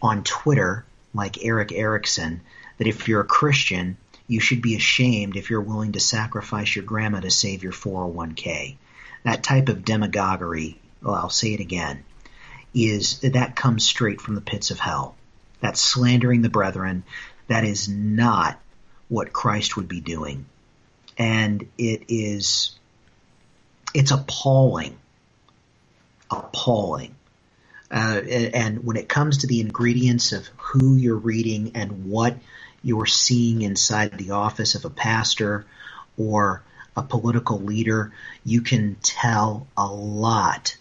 on 0.00 0.24
Twitter, 0.24 0.84
like 1.14 1.44
Erick 1.44 1.72
Erickson, 1.72 2.40
that 2.78 2.86
if 2.86 3.06
you're 3.06 3.20
a 3.20 3.26
Christian, 3.26 3.96
you 4.26 4.40
should 4.40 4.62
be 4.62 4.76
ashamed 4.76 5.36
if 5.36 5.50
you're 5.50 5.60
willing 5.60 5.92
to 5.92 6.00
sacrifice 6.00 6.74
your 6.74 6.84
grandma 6.84 7.20
to 7.20 7.30
save 7.30 7.62
your 7.62 7.72
401k. 7.72 8.76
That 9.24 9.42
type 9.42 9.68
of 9.68 9.84
demagoguery, 9.84 10.80
well, 11.02 11.14
I'll 11.14 11.30
say 11.30 11.54
it 11.54 11.60
again, 11.60 12.04
is 12.74 13.20
that 13.20 13.56
comes 13.56 13.84
straight 13.84 14.20
from 14.20 14.34
the 14.34 14.40
pits 14.40 14.70
of 14.70 14.78
hell. 14.78 15.16
That's 15.60 15.80
slandering 15.80 16.42
the 16.42 16.50
brethren. 16.50 17.04
That 17.48 17.64
is 17.64 17.88
not 17.88 18.60
what 19.08 19.32
Christ 19.32 19.76
would 19.76 19.88
be 19.88 20.00
doing. 20.00 20.46
And 21.16 21.66
it 21.76 22.04
is, 22.08 22.78
it's 23.94 24.10
appalling. 24.10 24.98
Appalling. 26.30 27.14
Uh, 27.90 28.20
and 28.54 28.84
when 28.84 28.96
it 28.96 29.08
comes 29.08 29.38
to 29.38 29.46
the 29.46 29.60
ingredients 29.60 30.32
of 30.32 30.46
who 30.58 30.96
you're 30.96 31.16
reading 31.16 31.72
and 31.74 32.10
what 32.10 32.36
you're 32.82 33.06
seeing 33.06 33.62
inside 33.62 34.12
the 34.12 34.32
office 34.32 34.74
of 34.74 34.84
a 34.84 34.90
pastor 34.90 35.64
or 36.18 36.62
a 36.96 37.02
political 37.02 37.58
leader, 37.58 38.12
you 38.44 38.60
can 38.60 38.96
tell 39.02 39.66
a 39.76 39.86
lot 39.86 40.76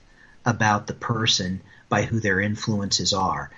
about 0.46 0.88
the 0.88 0.94
person 0.94 1.62
by 1.90 2.04
who 2.04 2.20
their 2.20 2.42
influences 2.42 3.14
are. 3.14 3.50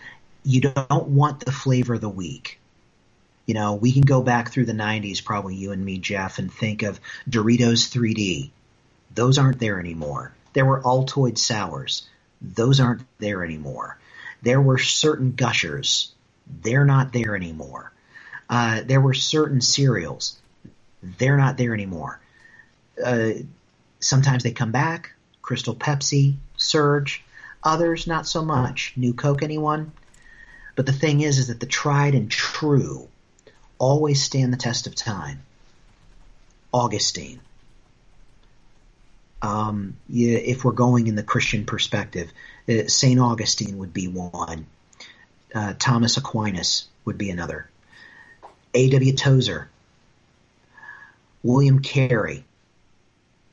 You 0.44 0.62
don't 0.62 1.08
want 1.08 1.44
the 1.44 1.52
flavor 1.52 1.96
of 1.96 2.02
the 2.02 2.10
week. 2.10 2.60
You 3.46 3.56
know, 3.56 3.74
we 3.74 3.92
can 3.92 4.04
go 4.04 4.22
back 4.22 4.52
through 4.52 4.66
the 4.66 4.74
90s, 4.74 5.24
probably 5.24 5.56
you 5.56 5.72
and 5.72 5.84
me, 5.84 5.98
Jeff, 5.98 6.38
and 6.38 6.54
think 6.54 6.84
of 6.84 7.00
Doritos 7.28 7.90
3D. 7.90 8.52
Those 9.14 9.38
aren't 9.38 9.60
there 9.60 9.80
anymore. 9.80 10.34
There 10.54 10.66
were 10.66 10.82
Altoid 10.82 11.38
sours. 11.38 12.08
Those 12.42 12.80
aren't 12.80 13.02
there 13.20 13.44
anymore. 13.44 13.98
There 14.42 14.62
were 14.62 14.78
certain 14.78 15.34
gushers. 15.34 16.12
They're 16.62 16.86
not 16.86 17.14
there 17.14 17.36
anymore. 17.36 17.92
Uh, 18.50 18.82
there 18.84 19.02
were 19.02 19.14
certain 19.14 19.62
cereals. 19.62 20.38
They're 21.04 21.38
not 21.38 21.58
there 21.58 21.74
anymore. 21.74 22.20
Uh, 23.04 23.32
sometimes 24.00 24.44
they 24.44 24.52
come 24.52 24.72
back. 24.72 25.12
Crystal 25.42 25.76
Pepsi, 25.76 26.36
Surge. 26.58 27.24
Others, 27.64 28.08
not 28.08 28.28
so 28.28 28.44
much. 28.44 28.94
New 28.96 29.14
Coke, 29.14 29.44
anyone? 29.44 29.92
But 30.76 30.86
the 30.86 30.94
thing 30.94 31.22
is, 31.22 31.40
is 31.40 31.48
that 31.48 31.60
the 31.60 31.66
tried 31.66 32.16
and 32.16 32.32
true 32.32 33.08
always 33.78 34.24
stand 34.24 34.54
the 34.54 34.58
test 34.58 34.88
of 34.88 34.96
time. 34.96 35.42
Augustine. 36.74 37.42
Um, 39.42 39.96
if 40.10 40.66
we're 40.66 40.72
going 40.74 41.08
in 41.08 41.16
the 41.16 41.24
Christian 41.24 41.66
perspective, 41.66 42.32
uh, 42.68 42.88
St. 42.88 43.20
Augustine 43.20 43.78
would 43.78 43.94
be 43.94 44.08
one. 44.08 44.66
Uh, 45.54 45.74
Thomas 45.80 46.18
Aquinas 46.18 46.88
would 47.06 47.18
be 47.18 47.30
another. 47.30 47.70
A.W. 48.74 49.14
Tozer, 49.14 49.70
William 51.42 51.82
Carey, 51.82 52.44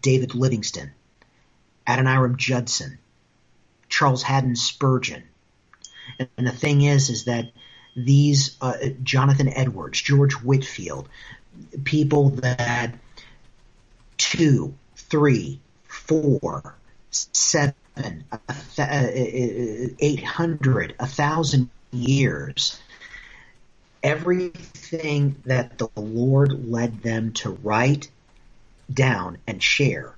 David 0.02 0.34
Livingstone, 0.34 0.90
Adoniram 1.86 2.36
Judson, 2.36 2.98
Charles 3.88 4.22
Haddon 4.22 4.56
Spurgeon. 4.56 5.22
And, 6.18 6.28
and 6.36 6.46
the 6.46 6.52
thing 6.52 6.82
is, 6.82 7.08
is 7.10 7.24
that 7.24 7.52
these 7.96 8.56
uh, 8.60 8.74
Jonathan 9.02 9.48
Edwards, 9.48 10.00
George 10.02 10.34
Whitefield, 10.34 11.08
people 11.84 12.30
that 12.30 12.94
two, 14.18 14.74
three, 14.96 15.60
four, 16.06 16.76
seven, 17.10 17.74
uh, 18.30 18.38
uh, 18.48 18.52
uh, 18.78 19.06
eight 19.98 20.22
hundred, 20.24 20.94
a 20.98 21.06
thousand 21.06 21.70
years. 21.90 22.80
Everything 24.02 25.36
that 25.46 25.78
the 25.78 25.88
Lord 25.96 26.68
led 26.70 27.02
them 27.02 27.32
to 27.34 27.50
write 27.50 28.08
down 28.92 29.38
and 29.46 29.62
share 29.62 30.14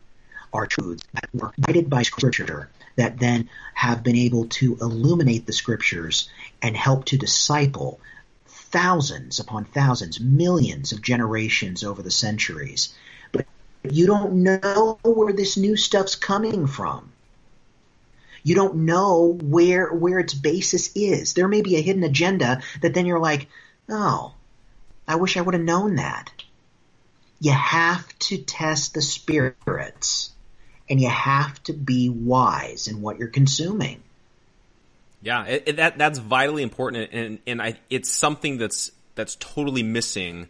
are 0.52 0.66
truths 0.66 1.04
that 1.14 1.28
were 1.32 1.52
guided 1.60 1.88
by 1.88 2.02
Scripture 2.02 2.68
that 2.96 3.18
then 3.18 3.48
have 3.74 4.02
been 4.02 4.16
able 4.16 4.46
to 4.46 4.76
illuminate 4.80 5.46
the 5.46 5.52
Scriptures 5.52 6.28
and 6.60 6.76
help 6.76 7.04
to 7.06 7.16
disciple 7.16 8.00
thousands 8.46 9.38
upon 9.38 9.64
thousands, 9.64 10.20
millions 10.20 10.92
of 10.92 11.00
generations 11.00 11.84
over 11.84 12.02
the 12.02 12.10
centuries. 12.10 12.94
You 13.82 14.06
don't 14.06 14.42
know 14.42 14.98
where 15.02 15.32
this 15.32 15.56
new 15.56 15.76
stuff's 15.76 16.16
coming 16.16 16.66
from. 16.66 17.12
You 18.42 18.54
don't 18.54 18.86
know 18.86 19.38
where 19.42 19.92
where 19.92 20.18
its 20.18 20.34
basis 20.34 20.90
is. 20.94 21.34
There 21.34 21.48
may 21.48 21.62
be 21.62 21.76
a 21.76 21.82
hidden 21.82 22.04
agenda 22.04 22.62
that 22.80 22.94
then 22.94 23.06
you're 23.06 23.18
like, 23.18 23.48
oh, 23.88 24.34
I 25.06 25.16
wish 25.16 25.36
I 25.36 25.40
would 25.40 25.54
have 25.54 25.62
known 25.62 25.96
that. 25.96 26.30
You 27.40 27.52
have 27.52 28.06
to 28.20 28.38
test 28.38 28.94
the 28.94 29.02
spirits 29.02 30.30
and 30.88 31.00
you 31.00 31.08
have 31.08 31.62
to 31.64 31.72
be 31.72 32.08
wise 32.08 32.88
in 32.88 33.00
what 33.00 33.18
you're 33.18 33.28
consuming. 33.28 34.02
Yeah, 35.20 35.44
it, 35.44 35.62
it, 35.66 35.76
that 35.76 35.98
that's 35.98 36.18
vitally 36.18 36.62
important, 36.62 37.10
and 37.12 37.38
and 37.46 37.60
I, 37.60 37.78
it's 37.90 38.10
something 38.10 38.56
that's 38.58 38.92
that's 39.14 39.36
totally 39.36 39.82
missing 39.82 40.48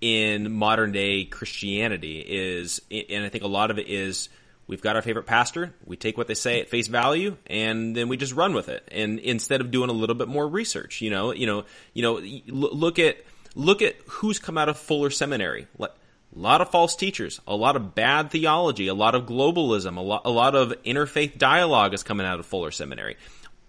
in 0.00 0.52
modern 0.52 0.92
day 0.92 1.24
Christianity. 1.24 2.20
Is 2.20 2.80
and 2.90 3.24
I 3.24 3.28
think 3.28 3.44
a 3.44 3.48
lot 3.48 3.70
of 3.70 3.78
it 3.78 3.88
is 3.88 4.28
we've 4.66 4.82
got 4.82 4.96
our 4.96 5.02
favorite 5.02 5.26
pastor, 5.26 5.74
we 5.84 5.96
take 5.96 6.16
what 6.16 6.26
they 6.26 6.34
say 6.34 6.60
at 6.60 6.68
face 6.68 6.86
value, 6.86 7.36
and 7.46 7.96
then 7.96 8.08
we 8.08 8.16
just 8.16 8.34
run 8.34 8.54
with 8.54 8.68
it. 8.68 8.86
And 8.92 9.18
instead 9.18 9.60
of 9.60 9.70
doing 9.70 9.90
a 9.90 9.94
little 9.94 10.16
bit 10.16 10.28
more 10.28 10.46
research, 10.46 11.00
you 11.00 11.10
know, 11.10 11.32
you 11.32 11.46
know, 11.46 11.64
you 11.92 12.02
know, 12.02 12.14
look 12.46 12.98
at 12.98 13.18
look 13.54 13.82
at 13.82 13.96
who's 14.06 14.38
come 14.38 14.58
out 14.58 14.68
of 14.68 14.78
Fuller 14.78 15.10
Seminary. 15.10 15.66
A 15.80 16.38
lot 16.38 16.60
of 16.60 16.70
false 16.70 16.94
teachers, 16.94 17.40
a 17.46 17.56
lot 17.56 17.74
of 17.74 17.94
bad 17.94 18.30
theology, 18.30 18.86
a 18.86 18.94
lot 18.94 19.14
of 19.14 19.24
globalism, 19.24 19.96
a 19.96 20.00
lot, 20.00 20.22
a 20.26 20.30
lot 20.30 20.54
of 20.54 20.74
interfaith 20.84 21.38
dialogue 21.38 21.94
is 21.94 22.02
coming 22.02 22.26
out 22.26 22.38
of 22.38 22.44
Fuller 22.44 22.70
Seminary 22.70 23.16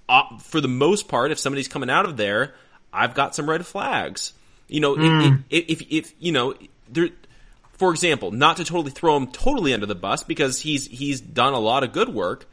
uh, 0.09 0.37
for 0.39 0.59
the 0.59 0.67
most 0.67 1.07
part, 1.07 1.31
if 1.31 1.39
somebody's 1.39 1.67
coming 1.67 1.89
out 1.89 2.05
of 2.05 2.17
there, 2.17 2.55
I've 2.91 3.13
got 3.13 3.35
some 3.35 3.49
red 3.49 3.65
flags. 3.65 4.33
You 4.69 4.79
know, 4.79 4.95
mm. 4.95 5.43
if, 5.49 5.81
if, 5.81 5.87
if, 5.89 6.13
you 6.19 6.31
know, 6.31 6.53
there, 6.89 7.09
for 7.73 7.91
example, 7.91 8.31
not 8.31 8.57
to 8.57 8.63
totally 8.63 8.91
throw 8.91 9.17
him 9.17 9.27
totally 9.27 9.73
under 9.73 9.85
the 9.85 9.95
bus 9.95 10.23
because 10.23 10.59
he's 10.61 10.85
he's 10.85 11.21
done 11.21 11.53
a 11.53 11.59
lot 11.59 11.83
of 11.83 11.91
good 11.91 12.09
work, 12.09 12.47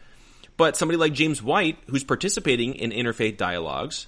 but 0.57 0.77
somebody 0.77 0.97
like 0.97 1.13
James 1.13 1.43
White, 1.43 1.79
who's 1.89 2.05
participating 2.05 2.75
in 2.75 2.91
interfaith 2.91 3.37
dialogues, 3.37 4.07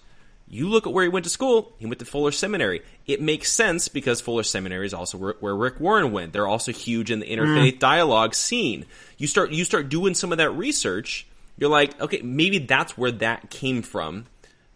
you 0.49 0.69
look 0.69 0.87
at 0.87 0.93
where 0.93 1.05
he 1.05 1.11
went 1.11 1.25
to 1.25 1.31
school. 1.31 1.75
He 1.79 1.87
went 1.87 1.99
to 1.99 2.05
Fuller 2.05 2.33
Seminary. 2.33 2.83
It 3.07 3.21
makes 3.21 3.53
sense 3.53 3.89
because 3.89 4.21
Fuller 4.21 4.43
Seminary 4.43 4.87
is 4.87 4.95
also 4.95 5.19
where 5.19 5.55
Rick 5.55 5.81
Warren 5.81 6.13
went. 6.13 6.33
They're 6.33 6.47
also 6.47 6.73
huge 6.73 7.11
in 7.11 7.21
the 7.21 7.27
interfaith 7.27 7.75
mm. 7.75 7.79
dialogue 7.79 8.35
scene. 8.35 8.87
You 9.19 9.27
start 9.27 9.53
you 9.53 9.65
start 9.65 9.89
doing 9.89 10.15
some 10.15 10.33
of 10.33 10.39
that 10.39 10.51
research 10.51 11.27
you're 11.59 11.71
like, 11.71 12.01
okay, 12.01 12.23
maybe 12.23 12.59
that's 12.59 12.97
where 12.97 13.11
that 13.11 13.51
came 13.51 13.83
from. 13.83 14.27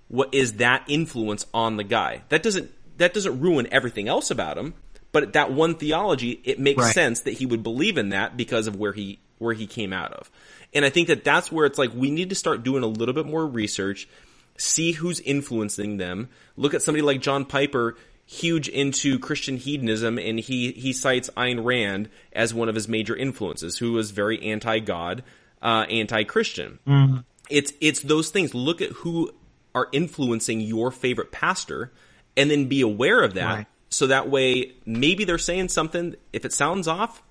What 0.09 0.35
is 0.35 0.55
that 0.55 0.85
influence 0.89 1.47
on 1.55 1.77
the 1.77 1.85
guy? 1.85 2.23
That 2.29 2.43
doesn't 2.43 2.71
that 2.99 3.15
doesn't 3.15 3.41
ruin 3.41 3.69
everything 3.71 4.09
else 4.09 4.31
about 4.31 4.59
him, 4.59 4.75
but 5.13 5.33
that 5.35 5.53
one 5.53 5.75
theology, 5.75 6.41
it 6.45 6.59
makes 6.59 6.83
right. 6.83 6.95
sense 6.95 7.21
that 7.23 7.33
he 7.33 7.47
would 7.47 7.63
believe 7.63 7.99
in 7.99 8.11
that 8.11 8.37
because 8.37 8.67
of 8.67 8.77
where 8.77 8.93
he 8.93 9.19
where 9.39 9.55
he 9.55 9.67
came 9.67 9.93
out 9.93 10.13
of. 10.13 10.31
And 10.73 10.85
I 10.85 10.91
think 10.91 11.09
that 11.09 11.25
that's 11.25 11.51
where 11.53 11.67
it's 11.67 11.79
like 11.79 11.93
we 11.95 12.11
need 12.11 12.31
to 12.31 12.35
start 12.35 12.63
doing 12.63 12.83
a 12.83 12.87
little 12.87 13.15
bit 13.15 13.27
more 13.27 13.47
research, 13.47 14.09
see 14.57 14.93
who's 14.93 15.21
influencing 15.21 15.97
them. 15.97 16.29
Look 16.57 16.75
at 16.75 16.83
somebody 16.83 17.03
like 17.03 17.21
John 17.21 17.45
Piper, 17.45 17.97
huge 18.25 18.69
into 18.69 19.19
Christian 19.19 19.57
hedonism, 19.57 20.19
and 20.19 20.39
he 20.39 20.73
he 20.73 20.93
cites 20.93 21.29
Ayn 21.37 21.65
Rand 21.65 22.09
as 22.33 22.55
one 22.55 22.69
of 22.69 22.75
his 22.75 22.89
major 22.89 23.17
influences, 23.17 23.79
who 23.79 23.93
was 23.93 24.13
very 24.13 24.41
anti-God, 24.43 25.25
uh, 25.61 25.87
anti-Christian. 25.91 26.79
Mm-hmm. 26.87 27.19
It's 27.51 27.73
it's 27.81 28.01
those 28.01 28.31
things. 28.31 28.55
Look 28.55 28.81
at 28.81 28.91
who 28.91 29.33
are 29.75 29.89
influencing 29.93 30.61
your 30.61 30.91
favorite 30.91 31.33
pastor, 31.33 31.93
and 32.37 32.51
then 32.51 32.67
be 32.67 32.81
aware 32.81 33.23
of 33.23 33.35
that. 33.35 33.55
Right. 33.55 33.67
So 33.91 34.07
that 34.07 34.31
way, 34.31 34.73
maybe 34.87 35.25
they're 35.25 35.39
saying 35.39 35.69
something. 35.69 36.17
If 36.33 36.45
it 36.45 36.53
sounds 36.53 36.89
off, 36.89 37.23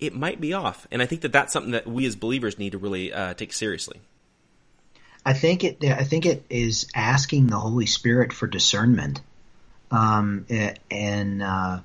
it 0.00 0.14
might 0.14 0.40
be 0.40 0.52
off. 0.52 0.86
And 0.90 1.00
I 1.00 1.06
think 1.06 1.22
that 1.22 1.32
that's 1.32 1.52
something 1.52 1.72
that 1.72 1.86
we 1.86 2.06
as 2.06 2.16
believers 2.16 2.58
need 2.58 2.72
to 2.72 2.78
really 2.78 3.12
uh, 3.12 3.34
take 3.34 3.52
seriously. 3.52 4.00
I 5.24 5.32
think 5.32 5.64
it. 5.64 5.84
I 5.84 6.04
think 6.04 6.24
it 6.24 6.44
is 6.48 6.86
asking 6.94 7.48
the 7.48 7.58
Holy 7.58 7.86
Spirit 7.86 8.32
for 8.32 8.46
discernment, 8.46 9.20
um, 9.90 10.46
and 10.88 11.42
uh, 11.42 11.80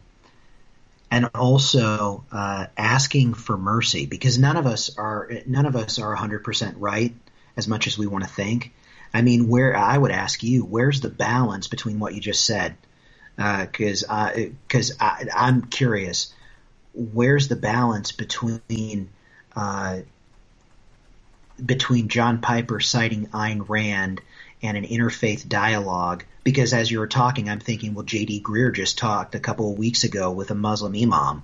and 1.10 1.30
also 1.34 2.24
uh, 2.32 2.68
asking 2.78 3.34
for 3.34 3.58
mercy 3.58 4.06
because 4.06 4.38
none 4.38 4.58
of 4.58 4.68
us 4.68 4.96
are 4.96 5.30
none 5.48 5.66
of 5.66 5.76
us 5.76 5.98
are 5.98 6.16
100% 6.16 6.76
right 6.78 7.16
as 7.58 7.68
much 7.68 7.88
as 7.88 7.98
we 7.98 8.06
want 8.06 8.24
to 8.24 8.30
think. 8.30 8.74
I 9.14 9.22
mean, 9.22 9.48
where 9.48 9.76
I 9.76 9.98
would 9.98 10.12
ask 10.12 10.42
you, 10.44 10.64
where's 10.64 11.02
the 11.02 11.10
balance 11.10 11.68
between 11.68 12.00
what 12.00 12.14
you 12.14 12.22
just 12.22 12.46
said? 12.46 12.76
Because 13.36 14.04
uh, 14.08 14.50
because 14.68 14.94
I'm 15.00 15.64
curious, 15.64 16.34
where's 16.94 17.48
the 17.48 17.56
balance 17.56 18.12
between 18.12 19.10
uh, 19.56 20.00
between 21.64 22.08
John 22.08 22.40
Piper 22.40 22.80
citing 22.80 23.28
Ayn 23.28 23.68
Rand 23.68 24.22
and 24.62 24.78
an 24.78 24.86
interfaith 24.86 25.48
dialogue 25.48 26.24
because 26.44 26.74
as 26.74 26.90
you 26.90 27.00
were 27.00 27.08
talking, 27.08 27.50
I'm 27.50 27.60
thinking, 27.60 27.94
well, 27.94 28.06
J.D. 28.06 28.42
Greear 28.42 28.74
just 28.74 28.98
talked 28.98 29.36
a 29.36 29.40
couple 29.40 29.72
of 29.72 29.78
weeks 29.78 30.04
ago 30.04 30.32
with 30.32 30.52
a 30.52 30.56
Muslim 30.56 30.96
imam. 30.96 31.44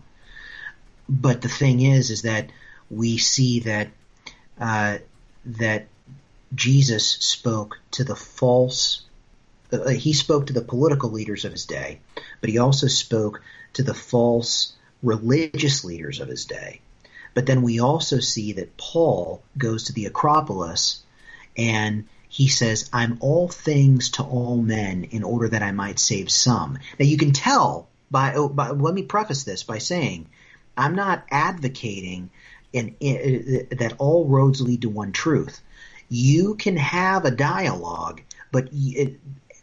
But 1.08 1.42
the 1.42 1.50
thing 1.50 1.82
is, 1.82 2.10
is 2.10 2.24
that 2.24 2.50
we 2.90 3.18
see 3.18 3.62
that 3.62 3.90
uh, 4.60 4.98
that 5.46 5.88
Jesus 6.56 7.08
spoke 7.08 7.80
to 7.92 8.04
the 8.04 8.16
false. 8.16 9.04
Uh, 9.72 9.90
he 9.90 10.14
spoke 10.14 10.48
to 10.48 10.54
the 10.54 10.62
political 10.62 11.12
leaders 11.12 11.46
of 11.46 11.52
his 11.52 11.66
day, 11.66 12.00
but 12.42 12.50
he 12.50 12.58
also 12.58 12.88
spoke 12.88 13.42
to 13.74 13.84
the 13.84 13.94
false 13.94 14.74
religious 15.04 15.84
leaders 15.84 16.20
of 16.20 16.28
his 16.28 16.46
day. 16.46 16.82
But 17.34 17.46
then 17.46 17.62
we 17.62 17.80
also 17.80 18.20
see 18.20 18.54
that 18.54 18.78
Paul 18.78 19.44
goes 19.58 19.86
to 19.86 19.94
the 19.94 20.06
Acropolis 20.06 21.04
and 21.56 22.06
he 22.30 22.48
says, 22.48 22.90
I'm 22.92 23.18
all 23.20 23.48
things 23.48 24.12
to 24.12 24.24
all 24.24 24.58
men 24.58 25.06
in 25.06 25.24
order 25.24 25.50
that 25.50 25.64
I 25.64 25.72
might 25.72 26.00
save 26.00 26.32
some. 26.32 26.80
Now 27.00 27.06
you 27.06 27.18
can 27.18 27.32
tell 27.32 27.88
by, 28.10 28.34
oh, 28.36 28.50
by 28.50 28.70
let 28.70 28.94
me 28.94 29.04
preface 29.04 29.44
this 29.44 29.64
by 29.64 29.78
saying, 29.78 30.28
I'm 30.78 30.96
not 30.96 31.26
advocating 31.32 32.30
in, 32.74 32.96
in, 33.00 33.68
that 33.72 33.96
all 33.98 34.28
roads 34.28 34.62
lead 34.62 34.82
to 34.82 34.90
one 34.90 35.12
truth. 35.12 35.62
You 36.10 36.56
can 36.56 36.78
have 36.78 37.26
a 37.26 37.32
dialogue, 37.32 38.22
but 38.52 38.70
it, 38.72 39.20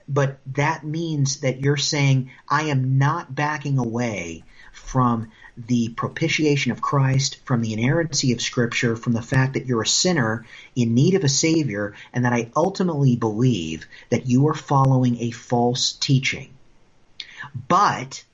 but 0.08 0.38
that 0.54 0.84
means 0.84 1.40
that 1.40 1.60
you're 1.60 1.76
saying 1.76 2.30
I 2.48 2.64
am 2.64 2.98
not 2.98 3.34
backing 3.34 3.78
away 3.78 4.44
from 4.72 5.30
the 5.56 5.88
propitiation 5.90 6.72
of 6.72 6.82
Christ, 6.82 7.38
from 7.44 7.62
the 7.62 7.72
inerrancy 7.72 8.32
of 8.32 8.42
Scripture, 8.42 8.96
from 8.96 9.12
the 9.12 9.22
fact 9.22 9.54
that 9.54 9.66
you're 9.66 9.82
a 9.82 9.86
sinner 9.86 10.44
in 10.74 10.94
need 10.94 11.14
of 11.14 11.24
a 11.24 11.28
Savior, 11.28 11.94
and 12.12 12.24
that 12.24 12.32
I 12.32 12.50
ultimately 12.56 13.16
believe 13.16 13.86
that 14.10 14.26
you 14.26 14.48
are 14.48 14.54
following 14.54 15.20
a 15.20 15.30
false 15.30 15.92
teaching. 15.92 16.50
But 17.68 18.24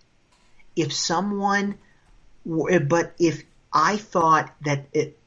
if 0.74 0.93
someone, 0.93 1.77
but 2.45 3.15
if 3.19 3.45
I 3.73 3.97
thought 3.99 4.53
that 4.62 4.87
it, 4.93 5.19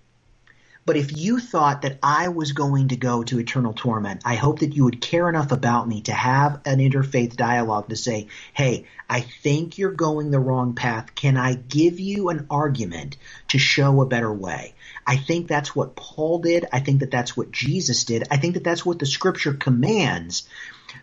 but 0.85 0.97
if 0.97 1.15
you 1.15 1.39
thought 1.39 1.83
that 1.83 1.99
I 2.03 2.27
was 2.27 2.51
going 2.51 2.89
to 2.89 2.97
go 2.97 3.23
to 3.23 3.39
eternal 3.39 3.73
torment, 3.73 4.21
I 4.25 4.35
hope 4.35 4.59
that 4.59 4.75
you 4.75 4.83
would 4.83 4.99
care 4.99 5.29
enough 5.29 5.51
about 5.51 5.87
me 5.87 6.01
to 6.01 6.13
have 6.13 6.61
an 6.65 6.79
interfaith 6.79 7.35
dialogue 7.37 7.89
to 7.89 7.95
say, 7.95 8.27
hey, 8.53 8.85
I 9.09 9.21
think 9.21 9.77
you're 9.77 9.91
going 9.91 10.31
the 10.31 10.39
wrong 10.39 10.75
path. 10.75 11.15
Can 11.15 11.37
I 11.37 11.53
give 11.55 11.99
you 11.99 12.29
an 12.29 12.47
argument 12.49 13.17
to 13.49 13.59
show 13.59 14.01
a 14.01 14.05
better 14.05 14.33
way? 14.33 14.75
I 15.07 15.17
think 15.17 15.47
that's 15.47 15.75
what 15.75 15.95
Paul 15.95 16.39
did. 16.39 16.65
I 16.73 16.79
think 16.79 16.99
that 16.99 17.11
that's 17.11 17.37
what 17.37 17.51
Jesus 17.51 18.03
did. 18.03 18.23
I 18.29 18.37
think 18.37 18.55
that 18.55 18.63
that's 18.63 18.85
what 18.85 18.99
the 18.99 19.05
scripture 19.05 19.53
commands. 19.53 20.47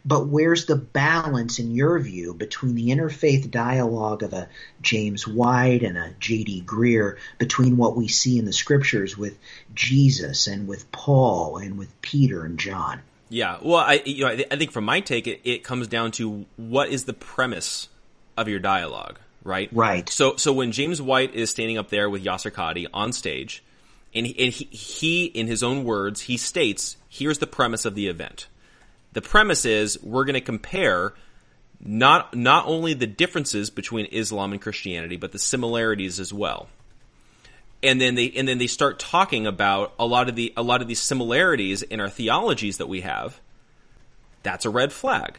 But 0.04 0.26
where's 0.26 0.66
the 0.66 0.76
balance, 0.76 1.58
in 1.58 1.74
your 1.74 1.98
view, 1.98 2.34
between 2.34 2.74
the 2.74 2.88
interfaith 2.88 3.50
dialogue 3.50 4.22
of 4.22 4.32
a 4.32 4.48
James 4.82 5.26
White 5.26 5.82
and 5.82 5.96
a 5.96 6.14
J.D. 6.18 6.62
Greear, 6.66 7.16
between 7.38 7.76
what 7.76 7.96
we 7.96 8.08
see 8.08 8.38
in 8.38 8.44
the 8.44 8.52
scriptures 8.52 9.16
with 9.16 9.38
Jesus 9.74 10.46
and 10.46 10.66
with 10.66 10.90
Paul 10.92 11.58
and 11.58 11.78
with 11.78 12.00
Peter 12.02 12.44
and 12.44 12.58
John? 12.58 13.00
Yeah, 13.30 13.58
well, 13.62 13.76
I 13.76 14.02
you 14.04 14.24
know 14.24 14.44
I 14.50 14.56
think 14.56 14.72
from 14.72 14.84
my 14.84 15.00
take, 15.00 15.26
it, 15.26 15.40
it 15.44 15.62
comes 15.62 15.86
down 15.86 16.10
to 16.12 16.46
what 16.56 16.88
is 16.88 17.04
the 17.04 17.12
premise 17.12 17.88
of 18.36 18.48
your 18.48 18.58
dialogue, 18.58 19.20
right? 19.44 19.68
Right. 19.72 20.08
So 20.08 20.36
so 20.36 20.52
when 20.52 20.72
James 20.72 21.00
White 21.00 21.34
is 21.34 21.50
standing 21.50 21.78
up 21.78 21.90
there 21.90 22.10
with 22.10 22.24
Yasir 22.24 22.50
Qadhi 22.50 22.88
on 22.92 23.12
stage, 23.12 23.62
and 24.12 24.26
he, 24.26 24.44
and 24.44 24.52
he, 24.52 24.64
he 24.64 25.24
in 25.26 25.46
his 25.46 25.62
own 25.62 25.84
words 25.84 26.22
he 26.22 26.36
states, 26.36 26.96
"Here's 27.08 27.38
the 27.38 27.46
premise 27.46 27.84
of 27.84 27.94
the 27.94 28.08
event." 28.08 28.48
The 29.12 29.22
premise 29.22 29.64
is 29.64 30.02
we're 30.02 30.24
going 30.24 30.34
to 30.34 30.40
compare 30.40 31.14
not 31.80 32.34
not 32.34 32.66
only 32.66 32.94
the 32.94 33.06
differences 33.06 33.70
between 33.70 34.06
Islam 34.06 34.52
and 34.52 34.60
Christianity, 34.60 35.16
but 35.16 35.32
the 35.32 35.38
similarities 35.38 36.20
as 36.20 36.32
well. 36.32 36.68
And 37.82 38.00
then 38.00 38.14
they 38.14 38.30
and 38.30 38.46
then 38.46 38.58
they 38.58 38.66
start 38.66 38.98
talking 38.98 39.46
about 39.46 39.94
a 39.98 40.06
lot 40.06 40.28
of 40.28 40.36
the 40.36 40.52
a 40.56 40.62
lot 40.62 40.82
of 40.82 40.88
these 40.88 41.00
similarities 41.00 41.82
in 41.82 42.00
our 42.00 42.10
theologies 42.10 42.76
that 42.76 42.88
we 42.88 43.00
have. 43.00 43.40
That's 44.42 44.64
a 44.64 44.70
red 44.70 44.92
flag. 44.92 45.38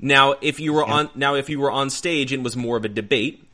Now, 0.00 0.34
if 0.40 0.60
you 0.60 0.72
were 0.72 0.86
yeah. 0.86 0.94
on 0.94 1.10
now 1.14 1.34
if 1.34 1.48
you 1.48 1.58
were 1.60 1.70
on 1.70 1.90
stage 1.90 2.32
and 2.32 2.44
was 2.44 2.56
more 2.56 2.76
of 2.76 2.84
a 2.84 2.88
debate, 2.88 3.44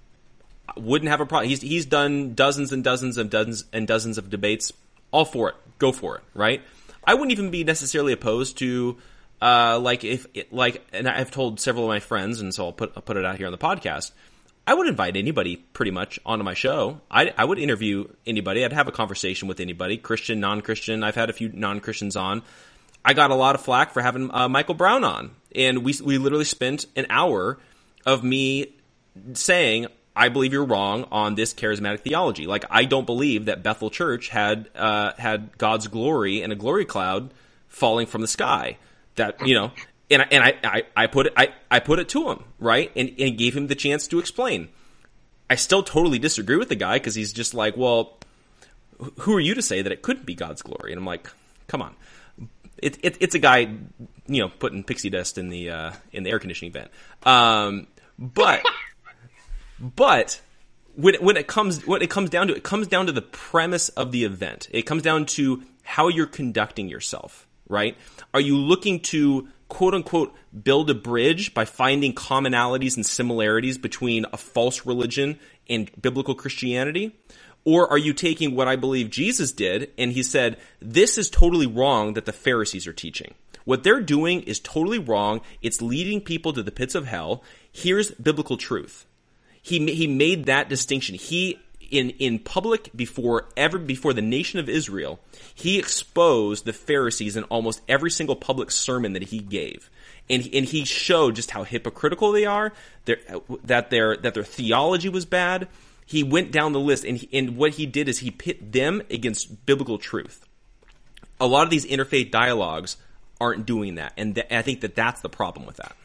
wouldn't 0.76 1.10
have 1.10 1.20
a 1.20 1.26
problem. 1.26 1.48
He's 1.48 1.60
he's 1.60 1.86
done 1.86 2.34
dozens 2.34 2.72
and 2.72 2.84
dozens 2.84 3.18
and 3.18 3.30
dozens 3.30 3.64
and 3.72 3.86
dozens 3.86 4.18
of 4.18 4.30
debates. 4.30 4.72
All 5.10 5.24
for 5.24 5.50
it. 5.50 5.54
Go 5.78 5.92
for 5.92 6.16
it. 6.16 6.22
Right. 6.34 6.62
I 7.06 7.14
wouldn't 7.14 7.32
even 7.32 7.50
be 7.50 7.64
necessarily 7.64 8.12
opposed 8.12 8.58
to 8.58 8.96
uh, 9.40 9.78
like 9.78 10.04
if 10.04 10.26
like, 10.50 10.84
and 10.92 11.08
I've 11.08 11.30
told 11.30 11.60
several 11.60 11.84
of 11.84 11.88
my 11.88 12.00
friends, 12.00 12.40
and 12.40 12.54
so 12.54 12.66
I'll 12.66 12.72
put 12.72 12.92
I'll 12.96 13.02
put 13.02 13.16
it 13.16 13.24
out 13.24 13.36
here 13.36 13.46
on 13.46 13.52
the 13.52 13.58
podcast. 13.58 14.12
I 14.66 14.72
would 14.72 14.86
invite 14.88 15.16
anybody 15.16 15.56
pretty 15.56 15.90
much 15.90 16.18
onto 16.24 16.42
my 16.42 16.54
show. 16.54 17.00
I, 17.10 17.34
I 17.36 17.44
would 17.44 17.58
interview 17.58 18.08
anybody. 18.26 18.64
I'd 18.64 18.72
have 18.72 18.88
a 18.88 18.92
conversation 18.92 19.46
with 19.46 19.60
anybody, 19.60 19.98
Christian, 19.98 20.40
non-Christian. 20.40 21.04
I've 21.04 21.16
had 21.16 21.28
a 21.28 21.34
few 21.34 21.50
non-Christians 21.52 22.16
on. 22.16 22.42
I 23.04 23.12
got 23.12 23.30
a 23.30 23.34
lot 23.34 23.54
of 23.54 23.60
flack 23.60 23.92
for 23.92 24.00
having 24.00 24.30
uh, 24.32 24.48
Michael 24.48 24.74
Brown 24.74 25.04
on, 25.04 25.32
and 25.54 25.84
we 25.84 25.94
we 26.02 26.18
literally 26.18 26.44
spent 26.44 26.86
an 26.96 27.06
hour 27.10 27.58
of 28.06 28.24
me 28.24 28.74
saying 29.34 29.86
I 30.16 30.28
believe 30.28 30.52
you're 30.52 30.64
wrong 30.64 31.06
on 31.12 31.34
this 31.34 31.52
charismatic 31.52 32.00
theology. 32.00 32.46
Like 32.46 32.64
I 32.70 32.84
don't 32.84 33.04
believe 33.04 33.46
that 33.46 33.62
Bethel 33.62 33.90
Church 33.90 34.28
had 34.28 34.70
uh, 34.74 35.12
had 35.18 35.56
God's 35.58 35.86
glory 35.88 36.42
and 36.42 36.52
a 36.52 36.56
glory 36.56 36.84
cloud 36.84 37.32
falling 37.68 38.06
from 38.06 38.22
the 38.22 38.28
sky. 38.28 38.78
That 39.16 39.46
you 39.46 39.54
know, 39.54 39.72
and 40.10 40.22
I, 40.22 40.26
and 40.30 40.44
I, 40.44 40.54
I, 40.64 40.82
I 40.96 41.06
put 41.06 41.26
it 41.26 41.34
I, 41.36 41.52
I 41.70 41.80
put 41.80 41.98
it 41.98 42.08
to 42.10 42.30
him 42.30 42.44
right 42.58 42.90
and, 42.96 43.12
and 43.18 43.36
gave 43.36 43.54
him 43.54 43.66
the 43.66 43.74
chance 43.74 44.08
to 44.08 44.18
explain. 44.18 44.70
I 45.50 45.56
still 45.56 45.82
totally 45.82 46.18
disagree 46.18 46.56
with 46.56 46.70
the 46.70 46.74
guy 46.74 46.96
because 46.96 47.14
he's 47.14 47.32
just 47.32 47.52
like, 47.52 47.76
well, 47.76 48.16
who 49.20 49.36
are 49.36 49.40
you 49.40 49.54
to 49.54 49.60
say 49.60 49.82
that 49.82 49.92
it 49.92 50.00
couldn't 50.00 50.24
be 50.24 50.34
God's 50.34 50.62
glory? 50.62 50.90
And 50.90 50.98
I'm 50.98 51.04
like, 51.04 51.30
come 51.68 51.82
on 51.82 51.94
it, 52.84 52.98
it, 53.02 53.16
it's 53.20 53.34
a 53.34 53.38
guy, 53.38 53.60
you 54.26 54.42
know, 54.42 54.48
putting 54.48 54.84
pixie 54.84 55.08
dust 55.08 55.38
in 55.38 55.48
the 55.48 55.70
uh, 55.70 55.92
in 56.12 56.22
the 56.22 56.30
air 56.30 56.38
conditioning 56.38 56.72
vent. 56.72 56.90
Um, 57.22 57.86
but 58.18 58.62
but 59.80 60.40
when 60.94 61.14
when 61.16 61.36
it 61.38 61.46
comes 61.46 61.86
what 61.86 62.02
it 62.02 62.10
comes 62.10 62.28
down 62.28 62.48
to, 62.48 62.54
it 62.54 62.62
comes 62.62 62.86
down 62.86 63.06
to 63.06 63.12
the 63.12 63.22
premise 63.22 63.88
of 63.90 64.12
the 64.12 64.24
event. 64.24 64.68
It 64.70 64.82
comes 64.82 65.02
down 65.02 65.24
to 65.26 65.62
how 65.82 66.08
you're 66.08 66.26
conducting 66.26 66.88
yourself. 66.88 67.48
Right? 67.66 67.96
Are 68.34 68.40
you 68.40 68.58
looking 68.58 69.00
to 69.00 69.48
quote 69.68 69.94
unquote 69.94 70.34
build 70.62 70.90
a 70.90 70.94
bridge 70.94 71.54
by 71.54 71.64
finding 71.64 72.12
commonalities 72.12 72.96
and 72.96 73.06
similarities 73.06 73.78
between 73.78 74.26
a 74.30 74.36
false 74.36 74.84
religion 74.84 75.38
and 75.70 75.90
biblical 76.00 76.34
Christianity? 76.34 77.18
Or 77.64 77.90
are 77.90 77.98
you 77.98 78.12
taking 78.12 78.54
what 78.54 78.68
I 78.68 78.76
believe 78.76 79.10
Jesus 79.10 79.52
did 79.52 79.90
and 79.96 80.12
he 80.12 80.22
said, 80.22 80.58
this 80.80 81.16
is 81.16 81.30
totally 81.30 81.66
wrong 81.66 82.14
that 82.14 82.26
the 82.26 82.32
Pharisees 82.32 82.86
are 82.86 82.92
teaching. 82.92 83.34
What 83.64 83.82
they're 83.82 84.02
doing 84.02 84.42
is 84.42 84.60
totally 84.60 84.98
wrong. 84.98 85.40
It's 85.62 85.80
leading 85.80 86.20
people 86.20 86.52
to 86.52 86.62
the 86.62 86.70
pits 86.70 86.94
of 86.94 87.06
hell. 87.06 87.42
Here's 87.72 88.10
biblical 88.10 88.58
truth. 88.58 89.06
He, 89.62 89.94
he 89.94 90.06
made 90.06 90.44
that 90.44 90.68
distinction. 90.68 91.14
He, 91.14 91.58
in, 91.90 92.10
in 92.10 92.38
public 92.38 92.90
before 92.94 93.48
ever, 93.56 93.78
before 93.78 94.12
the 94.12 94.20
nation 94.20 94.58
of 94.58 94.68
Israel, 94.68 95.20
he 95.54 95.78
exposed 95.78 96.66
the 96.66 96.74
Pharisees 96.74 97.36
in 97.36 97.44
almost 97.44 97.80
every 97.88 98.10
single 98.10 98.36
public 98.36 98.70
sermon 98.70 99.14
that 99.14 99.22
he 99.24 99.38
gave. 99.38 99.88
And, 100.28 100.46
and 100.52 100.66
he 100.66 100.84
showed 100.84 101.36
just 101.36 101.52
how 101.52 101.64
hypocritical 101.64 102.32
they 102.32 102.44
are, 102.44 102.74
that 103.06 103.88
their, 103.88 104.16
that 104.18 104.34
their 104.34 104.44
theology 104.44 105.08
was 105.08 105.24
bad, 105.24 105.68
he 106.06 106.22
went 106.22 106.52
down 106.52 106.72
the 106.72 106.80
list 106.80 107.04
and, 107.04 107.18
he, 107.18 107.28
and 107.32 107.56
what 107.56 107.72
he 107.72 107.86
did 107.86 108.08
is 108.08 108.18
he 108.18 108.30
pit 108.30 108.72
them 108.72 109.02
against 109.10 109.66
biblical 109.66 109.98
truth. 109.98 110.46
A 111.40 111.46
lot 111.46 111.64
of 111.64 111.70
these 111.70 111.86
interfaith 111.86 112.30
dialogues 112.30 112.96
aren't 113.40 113.66
doing 113.66 113.96
that, 113.96 114.12
and 114.16 114.34
th- 114.34 114.46
I 114.50 114.62
think 114.62 114.80
that 114.82 114.94
that's 114.94 115.20
the 115.20 115.28
problem 115.28 115.66
with 115.66 115.76
that. 115.76 115.96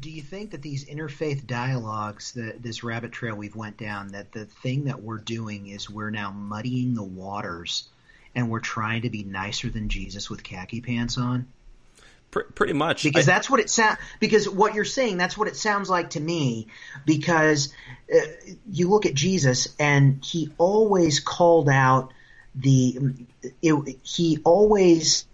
Do 0.00 0.10
you 0.10 0.22
think 0.22 0.50
that 0.52 0.62
these 0.62 0.86
interfaith 0.86 1.46
dialogues, 1.46 2.32
the, 2.32 2.54
this 2.58 2.82
rabbit 2.82 3.12
trail 3.12 3.36
we've 3.36 3.54
went 3.54 3.76
down, 3.76 4.08
that 4.08 4.32
the 4.32 4.46
thing 4.46 4.84
that 4.84 5.02
we're 5.02 5.18
doing 5.18 5.68
is 5.68 5.90
we're 5.90 6.10
now 6.10 6.32
muddying 6.32 6.94
the 6.94 7.02
waters, 7.02 7.88
and 8.34 8.50
we're 8.50 8.60
trying 8.60 9.02
to 9.02 9.10
be 9.10 9.22
nicer 9.22 9.68
than 9.68 9.88
Jesus 9.88 10.30
with 10.30 10.42
khaki 10.42 10.80
pants 10.80 11.18
on? 11.18 11.46
Pretty 12.32 12.72
much. 12.72 13.04
Because 13.04 13.28
I, 13.28 13.32
that's 13.32 13.50
what 13.50 13.60
it 13.60 13.70
sounds 13.70 13.98
because 14.18 14.48
what 14.48 14.74
you're 14.74 14.84
saying 14.84 15.18
that's 15.18 15.36
what 15.36 15.48
it 15.48 15.56
sounds 15.56 15.88
like 15.88 16.10
to 16.10 16.20
me 16.20 16.68
because 17.04 17.72
uh, 18.12 18.18
you 18.70 18.88
look 18.88 19.06
at 19.06 19.14
Jesus 19.14 19.68
and 19.78 20.24
he 20.24 20.50
always 20.58 21.20
called 21.20 21.68
out 21.68 22.12
the 22.54 22.98
it, 23.60 23.98
he 24.02 24.38
always 24.44 25.26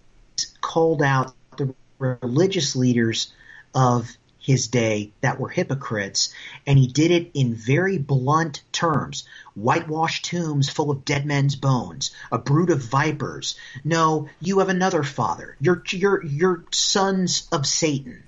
called 0.61 1.01
out 1.01 1.33
the 1.57 1.73
religious 1.99 2.75
leaders 2.75 3.33
of 3.73 4.09
his 4.39 4.67
day 4.67 5.11
that 5.21 5.39
were 5.39 5.49
hypocrites, 5.49 6.33
and 6.65 6.79
he 6.79 6.87
did 6.87 7.11
it 7.11 7.31
in 7.33 7.53
very 7.53 7.97
blunt 7.97 8.63
terms. 8.71 9.27
Whitewashed 9.55 10.25
tombs 10.25 10.69
full 10.69 10.91
of 10.91 11.05
dead 11.05 11.25
men's 11.25 11.55
bones, 11.55 12.11
a 12.31 12.37
brood 12.37 12.69
of 12.69 12.81
vipers. 12.81 13.55
No, 13.83 14.29
you 14.39 14.59
have 14.59 14.69
another 14.69 15.03
father. 15.03 15.55
You're 15.59 15.83
you're 15.89 16.25
you're 16.25 16.63
sons 16.71 17.47
of 17.51 17.65
Satan. 17.65 18.23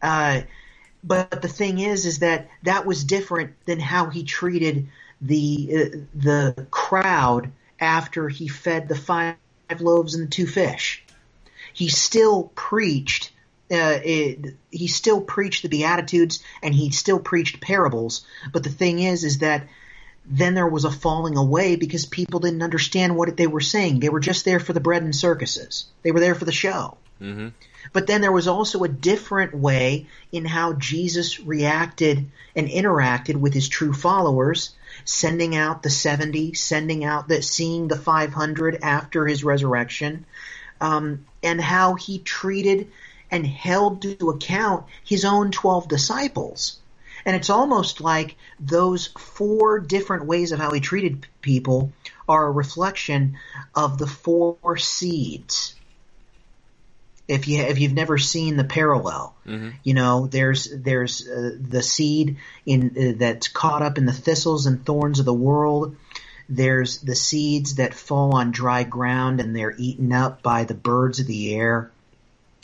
Uh, 0.00 0.42
but 1.04 1.42
the 1.42 1.48
thing 1.48 1.78
is, 1.78 2.06
is 2.06 2.18
that 2.20 2.48
that 2.62 2.86
was 2.86 3.04
different 3.04 3.54
than 3.66 3.80
how 3.80 4.10
he 4.10 4.24
treated 4.24 4.88
the 5.20 5.70
uh, 5.72 5.98
the 6.14 6.66
crowd 6.70 7.52
after 7.78 8.28
he 8.28 8.48
fed 8.48 8.88
the 8.88 8.96
five 8.96 9.36
loaves 9.78 10.14
and 10.14 10.26
the 10.26 10.30
two 10.30 10.46
fish. 10.46 11.04
He 11.72 11.88
still 11.88 12.50
preached. 12.54 13.32
Uh, 13.70 14.00
it, 14.02 14.56
he 14.70 14.88
still 14.88 15.20
preached 15.20 15.62
the 15.62 15.68
Beatitudes 15.68 16.42
and 16.62 16.74
he 16.74 16.90
still 16.90 17.20
preached 17.20 17.60
parables. 17.60 18.26
But 18.52 18.64
the 18.64 18.70
thing 18.70 18.98
is, 18.98 19.22
is 19.22 19.38
that 19.38 19.68
then 20.26 20.54
there 20.54 20.66
was 20.66 20.84
a 20.84 20.90
falling 20.90 21.36
away 21.36 21.76
because 21.76 22.04
people 22.04 22.40
didn't 22.40 22.62
understand 22.62 23.16
what 23.16 23.36
they 23.36 23.46
were 23.46 23.60
saying. 23.60 24.00
They 24.00 24.08
were 24.08 24.20
just 24.20 24.44
there 24.44 24.60
for 24.60 24.72
the 24.72 24.80
bread 24.80 25.02
and 25.02 25.14
circuses. 25.14 25.86
They 26.02 26.12
were 26.12 26.20
there 26.20 26.34
for 26.34 26.44
the 26.44 26.52
show. 26.52 26.96
Mm-hmm. 27.20 27.48
But 27.92 28.06
then 28.06 28.20
there 28.20 28.32
was 28.32 28.48
also 28.48 28.84
a 28.84 28.88
different 28.88 29.54
way 29.54 30.06
in 30.30 30.44
how 30.44 30.74
Jesus 30.74 31.40
reacted 31.40 32.30
and 32.54 32.68
interacted 32.68 33.36
with 33.36 33.54
his 33.54 33.68
true 33.68 33.92
followers, 33.92 34.74
sending 35.04 35.56
out 35.56 35.82
the 35.82 35.90
70, 35.90 36.54
sending 36.54 37.04
out 37.04 37.28
the, 37.28 37.42
seeing 37.42 37.88
the 37.88 37.96
500 37.96 38.78
after 38.82 39.26
his 39.26 39.42
resurrection, 39.42 40.24
um, 40.80 41.26
and 41.42 41.60
how 41.60 41.94
he 41.94 42.18
treated 42.18 42.90
and 43.30 43.46
held 43.46 44.02
to 44.02 44.30
account 44.30 44.86
his 45.04 45.24
own 45.24 45.50
12 45.50 45.88
disciples. 45.88 46.78
And 47.24 47.36
it's 47.36 47.50
almost 47.50 48.00
like 48.00 48.36
those 48.58 49.08
four 49.08 49.78
different 49.78 50.24
ways 50.24 50.52
of 50.52 50.58
how 50.58 50.70
he 50.70 50.80
treated 50.80 51.26
people 51.42 51.92
are 52.28 52.46
a 52.46 52.50
reflection 52.50 53.36
of 53.74 53.98
the 53.98 54.06
four 54.06 54.76
seeds 54.76 55.74
if 57.30 57.46
you 57.46 57.60
if 57.62 57.78
you've 57.78 57.92
never 57.92 58.18
seen 58.18 58.56
the 58.56 58.64
parallel. 58.64 59.34
Mm-hmm. 59.46 59.70
You 59.84 59.94
know, 59.94 60.26
there's 60.26 60.68
there's 60.76 61.26
uh, 61.28 61.56
the 61.60 61.82
seed 61.82 62.38
in 62.66 62.96
uh, 62.98 63.18
that's 63.18 63.46
caught 63.46 63.82
up 63.82 63.98
in 63.98 64.06
the 64.06 64.12
thistles 64.12 64.66
and 64.66 64.84
thorns 64.84 65.20
of 65.20 65.24
the 65.24 65.32
world. 65.32 65.96
There's 66.48 66.98
the 66.98 67.14
seeds 67.14 67.76
that 67.76 67.94
fall 67.94 68.34
on 68.34 68.50
dry 68.50 68.82
ground 68.82 69.40
and 69.40 69.54
they're 69.54 69.76
eaten 69.78 70.12
up 70.12 70.42
by 70.42 70.64
the 70.64 70.74
birds 70.74 71.20
of 71.20 71.28
the 71.28 71.54
air. 71.54 71.92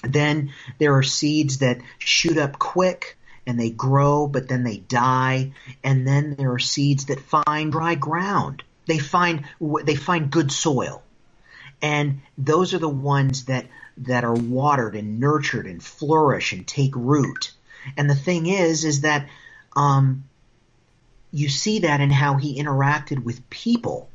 Then 0.03 0.53
there 0.79 0.97
are 0.97 1.03
seeds 1.03 1.59
that 1.59 1.81
shoot 1.99 2.39
up 2.39 2.59
quick 2.59 3.17
and 3.47 3.59
they 3.59 3.71
grow, 3.71 4.27
but 4.27 4.49
then 4.49 4.65
they 4.65 4.79
die. 4.79 5.53
And 5.85 6.07
then 6.07 6.35
there 6.35 6.53
are 6.53 6.59
seeds 6.59 7.07
that 7.07 7.21
find 7.21 7.73
dry 7.73 7.95
ground. 7.95 8.63
They 8.87 8.99
find 8.99 9.45
they 9.85 9.97
find 9.97 10.31
good 10.31 10.53
soil, 10.53 11.03
and 11.83 12.21
those 12.39 12.73
are 12.73 12.79
the 12.79 12.89
ones 12.89 13.47
that 13.47 13.67
that 13.99 14.25
are 14.25 14.35
watered 14.35 14.95
and 14.95 15.19
nurtured 15.19 15.67
and 15.67 15.83
flourish 15.83 16.53
and 16.53 16.67
take 16.67 16.95
root. 16.95 17.53
And 17.97 18.09
the 18.09 18.15
thing 18.15 18.47
is, 18.47 18.85
is 18.85 19.01
that 19.01 19.29
um, 19.75 20.25
you 21.33 21.49
see 21.49 21.81
that 21.81 22.01
in 22.01 22.11
how 22.11 22.37
he 22.37 22.61
interacted 22.61 23.25
with 23.25 23.49
people. 23.51 24.09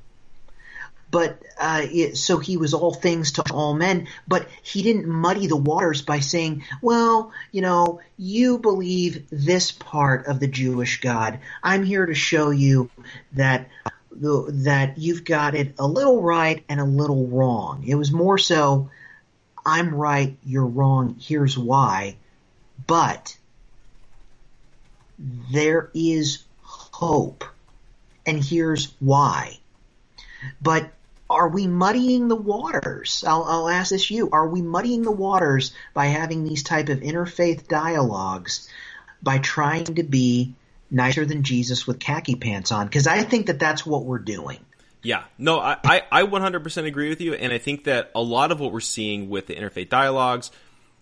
But 1.12 1.42
uh, 1.60 1.82
it, 1.84 2.18
so 2.18 2.40
he 2.40 2.58
was 2.58 2.74
all 2.74 2.94
things 2.94 3.34
to 3.34 3.44
all 3.54 3.74
men, 3.74 4.08
but 4.28 4.48
he 4.64 4.82
didn't 4.82 5.08
muddy 5.08 5.48
the 5.48 5.58
waters 5.58 6.02
by 6.02 6.20
saying, 6.20 6.64
"Well, 6.82 7.32
you 7.52 7.62
know, 7.62 8.00
you 8.18 8.58
believe 8.58 9.28
this 9.30 9.72
part 9.72 10.28
of 10.28 10.40
the 10.40 10.48
Jewish 10.48 11.02
God. 11.02 11.40
I'm 11.62 11.84
here 11.84 12.06
to 12.06 12.16
show 12.16 12.50
you 12.50 12.90
that 13.34 13.70
that 14.14 14.98
you've 14.98 15.24
got 15.24 15.56
it 15.56 15.76
a 15.80 15.88
little 15.88 16.22
right 16.22 16.64
and 16.70 16.80
a 16.80 16.86
little 16.86 17.28
wrong." 17.28 17.84
It 17.86 17.96
was 17.96 18.12
more 18.12 18.38
so 18.38 18.90
I'm 19.66 19.94
right, 19.94 20.38
you're 20.44 20.66
wrong, 20.66 21.18
here's 21.20 21.58
why. 21.58 22.18
But 22.88 23.38
there 25.52 25.92
is 25.94 26.44
hope, 26.62 27.44
and 28.26 28.44
here's 28.44 28.94
why. 29.00 29.60
But 30.62 30.92
are 31.32 31.50
we 31.50 31.68
muddying 31.68 32.28
the 32.28 32.36
waters? 32.36 33.24
I'll, 33.28 33.44
I'll 33.44 33.70
ask 33.70 33.92
this 33.92 34.12
you. 34.12 34.30
Are 34.32 34.48
we 34.48 34.62
muddying 34.62 35.04
the 35.04 35.12
waters 35.12 35.74
by 35.94 36.08
having 36.08 36.44
these 36.44 36.64
type 36.64 36.90
of 36.90 37.00
interfaith 37.00 37.68
dialogues 37.68 38.70
by 39.24 39.40
trying 39.40 39.86
to 39.86 40.04
be 40.04 40.56
nicer 40.90 41.26
than 41.26 41.44
Jesus 41.44 41.88
with 41.88 42.00
khaki 42.00 42.36
pants 42.36 42.72
on? 42.72 42.88
Because 42.88 43.08
I 43.08 43.24
think 43.24 43.48
that 43.48 43.60
that's 43.60 43.86
what 43.86 44.06
we're 44.06 44.20
doing. 44.20 44.60
Yeah, 45.04 45.24
no, 45.38 45.60
I, 45.60 45.78
I, 45.84 46.02
I 46.12 46.24
100% 46.24 46.86
agree 46.86 47.10
with 47.10 47.22
you, 47.22 47.34
and 47.34 47.52
I 47.52 47.58
think 47.58 47.86
that 47.86 48.12
a 48.14 48.22
lot 48.22 48.52
of 48.52 48.60
what 48.60 48.72
we're 48.72 48.82
seeing 48.82 49.30
with 49.30 49.48
the 49.48 49.56
interfaith 49.56 49.90
dialogues, 49.90 50.52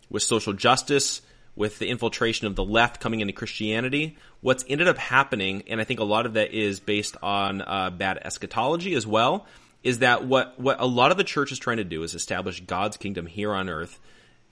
with 0.10 0.24
social 0.24 0.54
justice, 0.54 1.22
with 1.56 1.80
the 1.80 1.90
infiltration 1.90 2.48
of 2.48 2.56
the 2.56 2.64
left 2.64 3.02
coming 3.02 3.20
into 3.20 3.34
Christianity, 3.34 4.18
what's 4.40 4.64
ended 4.70 4.88
up 4.88 4.98
happening, 4.98 5.64
and 5.68 5.82
I 5.82 5.84
think 5.84 6.00
a 6.00 6.06
lot 6.06 6.26
of 6.26 6.36
that 6.36 6.54
is 6.54 6.80
based 6.80 7.18
on 7.22 7.62
uh, 7.62 7.90
bad 7.90 8.20
eschatology 8.22 8.94
as 8.94 9.06
well, 9.06 9.46
is 9.84 10.00
that 10.00 10.26
what, 10.26 10.60
what 10.60 10.80
a 10.80 10.86
lot 10.86 11.12
of 11.12 11.18
the 11.18 11.24
church 11.24 11.52
is 11.52 11.60
trying 11.60 11.78
to 11.78 11.84
do 11.84 12.04
is 12.04 12.14
establish 12.14 12.60
God's 12.62 12.98
kingdom 12.98 13.26
here 13.26 13.54
on 13.54 13.70
earth 13.70 14.00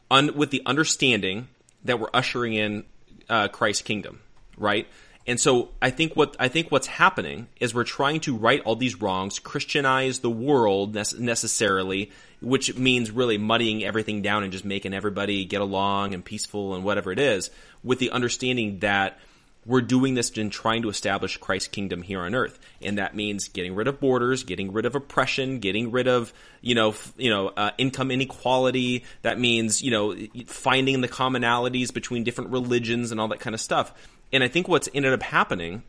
un, 0.09 0.35
with 0.35 0.51
the 0.51 0.61
understanding 0.65 1.47
that 1.83 1.99
we're 1.99 2.09
ushering 2.13 2.53
in 2.53 2.85
uh, 3.29 3.47
Christ's 3.47 3.81
kingdom, 3.83 4.21
right? 4.57 4.87
And 5.25 5.39
so 5.39 5.69
I 5.81 5.89
think 5.89 6.15
what 6.15 6.37
I 6.39 6.47
think 6.47 6.71
what's 6.71 6.87
happening 6.87 7.47
is 7.59 7.75
we're 7.75 7.83
trying 7.83 8.21
to 8.21 8.35
right 8.35 8.61
all 8.61 8.77
these 8.77 9.01
wrongs, 9.01 9.39
Christianize 9.39 10.19
the 10.19 10.29
world 10.29 10.95
necessarily, 10.95 12.11
which 12.41 12.77
means 12.77 13.11
really 13.11 13.37
muddying 13.37 13.83
everything 13.83 14.21
down 14.21 14.43
and 14.43 14.53
just 14.53 14.63
making 14.63 14.93
everybody 14.93 15.43
get 15.43 15.59
along 15.59 16.13
and 16.13 16.23
peaceful 16.23 16.75
and 16.75 16.85
whatever 16.85 17.11
it 17.11 17.19
is, 17.19 17.49
with 17.83 17.99
the 17.99 18.11
understanding 18.11 18.79
that 18.79 19.19
we're 19.67 19.81
doing 19.81 20.13
this 20.13 20.29
in 20.31 20.49
trying 20.49 20.81
to 20.83 20.89
establish 20.89 21.37
Christ's 21.37 21.67
kingdom 21.67 22.01
here 22.01 22.21
on 22.21 22.33
earth, 22.33 22.57
and 22.81 22.97
that 22.97 23.15
means 23.15 23.49
getting 23.49 23.75
rid 23.75 23.87
of 23.87 23.99
borders, 23.99 24.43
getting 24.43 24.71
rid 24.71 24.85
of 24.85 24.95
oppression, 24.95 25.59
getting 25.59 25.91
rid 25.91 26.07
of 26.07 26.33
you 26.61 26.73
know 26.73 26.89
f- 26.89 27.13
you 27.17 27.29
know 27.29 27.49
uh, 27.49 27.71
income 27.77 28.09
inequality. 28.09 29.03
That 29.21 29.39
means 29.39 29.81
you 29.81 29.91
know 29.91 30.15
finding 30.47 31.01
the 31.01 31.07
commonalities 31.09 31.93
between 31.93 32.23
different 32.23 32.51
religions 32.51 33.11
and 33.11 33.19
all 33.19 33.27
that 33.27 33.41
kind 33.41 33.53
of 33.53 33.59
stuff. 33.59 33.93
And 34.31 34.43
I 34.43 34.47
think 34.47 34.67
what's 34.67 34.89
ended 34.93 35.13
up 35.13 35.21
happening 35.21 35.83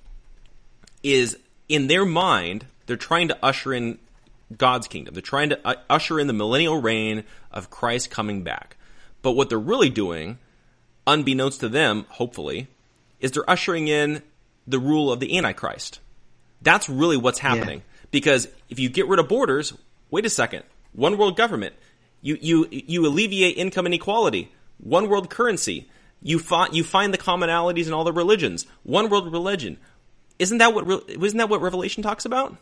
is 1.03 1.39
in 1.69 1.87
their 1.87 2.05
mind, 2.05 2.67
they're 2.87 2.97
trying 2.97 3.29
to 3.29 3.39
usher 3.43 3.73
in 3.73 3.99
God's 4.57 4.89
kingdom. 4.89 5.15
They're 5.15 5.23
trying 5.23 5.51
to 5.51 5.61
uh, 5.67 5.75
usher 5.89 6.19
in 6.19 6.27
the 6.27 6.33
millennial 6.33 6.81
reign 6.81 7.25
of 7.53 7.71
Christ 7.71 8.11
coming 8.11 8.43
back. 8.43 8.77
But 9.23 9.33
what 9.33 9.49
they're 9.49 9.59
really 9.59 9.91
doing, 9.91 10.39
unbeknownst 11.07 11.61
to 11.61 11.69
them, 11.69 12.07
hopefully, 12.09 12.69
is 13.21 13.33
they're 13.33 13.49
ushering 13.49 13.89
in 13.89 14.23
the 14.67 14.79
rule 14.79 15.13
of 15.13 15.21
the 15.21 15.37
Antichrist. 15.37 16.01
That's 16.63 16.89
really 16.89 17.17
what's 17.17 17.39
happening. 17.39 17.79
Yeah. 17.79 18.07
Because 18.11 18.49
if 18.69 18.79
you 18.79 18.89
get 18.89 19.09
rid 19.09 19.19
of 19.19 19.29
borders, 19.29 19.73
wait 20.11 20.27
a 20.27 20.31
second, 20.31 20.65
one 20.93 21.19
world 21.19 21.37
government, 21.37 21.75
you, 22.21 22.39
you, 22.41 22.67
you 22.71 23.07
alleviate 23.07 23.57
income 23.57 23.87
inequality, 23.87 24.53
one 24.79 25.09
world 25.09 25.31
currency, 25.31 25.89
you 26.23 26.39
find 26.39 26.75
you 26.75 26.83
find 26.83 27.15
the 27.15 27.19
commonalities 27.19 27.87
in 27.87 27.93
all 27.93 28.05
the 28.05 28.13
religions. 28.13 28.67
One 28.83 29.09
world 29.09 29.31
religion. 29.33 29.79
Isn't 30.39 30.59
that 30.59 30.75
what 30.75 31.05
isn't 31.09 31.39
that 31.39 31.49
what 31.49 31.61
Revelation 31.61 32.03
talks 32.03 32.25
about? 32.25 32.57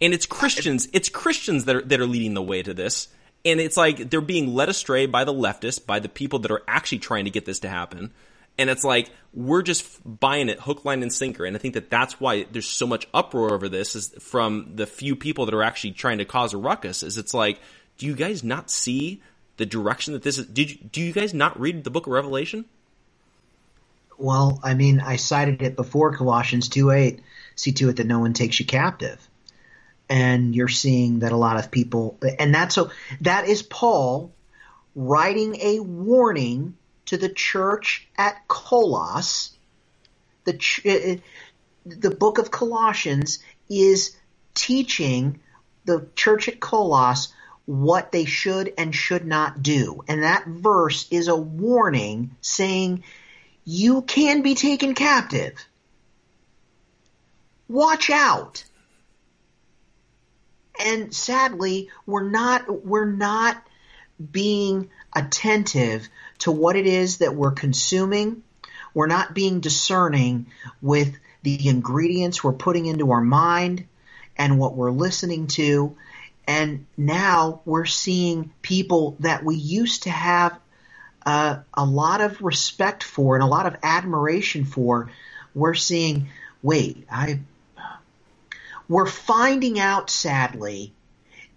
And 0.00 0.14
it's 0.14 0.26
Christians. 0.26 0.88
It's 0.92 1.08
Christians 1.08 1.66
that 1.66 1.76
are 1.76 1.82
that 1.82 2.00
are 2.00 2.06
leading 2.06 2.34
the 2.34 2.42
way 2.42 2.62
to 2.62 2.74
this. 2.74 3.08
And 3.44 3.60
it's 3.60 3.76
like 3.76 4.10
they're 4.10 4.20
being 4.20 4.54
led 4.54 4.68
astray 4.68 5.06
by 5.06 5.24
the 5.24 5.34
leftists, 5.34 5.84
by 5.84 5.98
the 5.98 6.08
people 6.08 6.38
that 6.40 6.50
are 6.50 6.62
actually 6.68 7.00
trying 7.00 7.24
to 7.24 7.30
get 7.30 7.44
this 7.44 7.60
to 7.60 7.68
happen. 7.68 8.12
And 8.58 8.68
it's 8.68 8.84
like 8.84 9.10
we're 9.32 9.62
just 9.62 10.00
buying 10.04 10.48
it 10.48 10.60
hook, 10.60 10.84
line, 10.84 11.02
and 11.02 11.12
sinker. 11.12 11.44
And 11.44 11.56
I 11.56 11.58
think 11.58 11.74
that 11.74 11.90
that's 11.90 12.20
why 12.20 12.44
there's 12.50 12.68
so 12.68 12.86
much 12.86 13.06
uproar 13.14 13.54
over 13.54 13.68
this 13.68 13.96
is 13.96 14.14
from 14.20 14.72
the 14.74 14.86
few 14.86 15.16
people 15.16 15.46
that 15.46 15.54
are 15.54 15.62
actually 15.62 15.92
trying 15.92 16.18
to 16.18 16.24
cause 16.24 16.52
a 16.52 16.58
ruckus. 16.58 17.02
Is 17.02 17.18
it's 17.18 17.32
like, 17.32 17.58
do 17.98 18.06
you 18.06 18.14
guys 18.14 18.44
not 18.44 18.70
see 18.70 19.22
the 19.56 19.66
direction 19.66 20.14
that 20.14 20.22
this 20.22 20.38
is. 20.38 20.46
Did 20.46 20.70
you, 20.70 20.76
do 20.90 21.00
you 21.00 21.12
guys 21.12 21.34
not 21.34 21.58
read 21.60 21.84
the 21.84 21.90
book 21.90 22.06
of 22.06 22.12
Revelation? 22.12 22.64
Well, 24.18 24.60
I 24.62 24.74
mean, 24.74 25.00
I 25.00 25.16
cited 25.16 25.62
it 25.62 25.76
before 25.76 26.16
Colossians 26.16 26.68
2 26.68 26.90
8. 26.90 27.20
See 27.54 27.72
to 27.72 27.88
it 27.88 27.96
that 27.96 28.06
no 28.06 28.20
one 28.20 28.32
takes 28.32 28.58
you 28.58 28.66
captive. 28.66 29.20
And 30.08 30.54
you're 30.54 30.68
seeing 30.68 31.20
that 31.20 31.32
a 31.32 31.36
lot 31.36 31.58
of 31.58 31.70
people, 31.70 32.18
and 32.38 32.54
that's 32.54 32.74
so, 32.74 32.90
that 33.22 33.48
is 33.48 33.62
Paul 33.62 34.32
writing 34.94 35.56
a 35.60 35.80
warning 35.80 36.76
to 37.06 37.16
the 37.16 37.28
church 37.28 38.08
at 38.16 38.46
Colossus. 38.48 39.56
The, 40.44 40.54
uh, 40.84 41.20
the 41.86 42.10
book 42.10 42.38
of 42.38 42.50
Colossians 42.50 43.38
is 43.68 44.16
teaching 44.54 45.40
the 45.84 46.08
church 46.14 46.48
at 46.48 46.60
Colossus 46.60 47.32
what 47.64 48.12
they 48.12 48.24
should 48.24 48.72
and 48.76 48.94
should 48.94 49.26
not 49.26 49.62
do. 49.62 50.02
And 50.08 50.22
that 50.22 50.46
verse 50.46 51.06
is 51.10 51.28
a 51.28 51.36
warning 51.36 52.36
saying 52.40 53.04
you 53.64 54.02
can 54.02 54.42
be 54.42 54.54
taken 54.54 54.94
captive. 54.94 55.64
Watch 57.68 58.10
out. 58.10 58.64
And 60.84 61.14
sadly, 61.14 61.90
we're 62.06 62.28
not, 62.28 62.84
we're 62.84 63.10
not 63.10 63.62
being 64.30 64.90
attentive 65.14 66.08
to 66.42 66.52
what 66.52 66.76
it 66.76 66.86
is 66.86 67.18
that 67.18 67.34
we're 67.34 67.52
consuming. 67.52 68.42
We're 68.94 69.06
not 69.06 69.34
being 69.34 69.60
discerning 69.60 70.46
with 70.80 71.16
the 71.42 71.68
ingredients 71.68 72.44
we're 72.44 72.52
putting 72.52 72.86
into 72.86 73.10
our 73.10 73.20
mind 73.20 73.86
and 74.36 74.58
what 74.58 74.76
we're 74.76 74.90
listening 74.92 75.48
to 75.48 75.96
And 76.46 76.86
now 76.96 77.60
we're 77.64 77.86
seeing 77.86 78.52
people 78.62 79.16
that 79.20 79.44
we 79.44 79.56
used 79.56 80.04
to 80.04 80.10
have 80.10 80.58
uh, 81.24 81.58
a 81.72 81.84
lot 81.84 82.20
of 82.20 82.42
respect 82.42 83.04
for 83.04 83.36
and 83.36 83.44
a 83.44 83.46
lot 83.46 83.66
of 83.66 83.76
admiration 83.82 84.64
for. 84.64 85.10
We're 85.54 85.74
seeing, 85.74 86.28
wait, 86.62 87.06
I. 87.10 87.40
We're 88.88 89.06
finding 89.06 89.78
out, 89.78 90.10
sadly, 90.10 90.92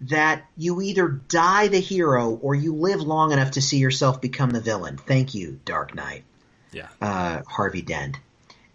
that 0.02 0.44
you 0.56 0.82
either 0.82 1.08
die 1.08 1.68
the 1.68 1.80
hero 1.80 2.30
or 2.42 2.54
you 2.54 2.74
live 2.74 3.00
long 3.00 3.32
enough 3.32 3.52
to 3.52 3.62
see 3.62 3.78
yourself 3.78 4.20
become 4.20 4.50
the 4.50 4.60
villain. 4.60 4.98
Thank 4.98 5.34
you, 5.34 5.58
Dark 5.64 5.94
Knight. 5.94 6.24
Yeah. 6.72 6.88
Uh, 7.00 7.42
Harvey 7.46 7.82
Dent. 7.82 8.18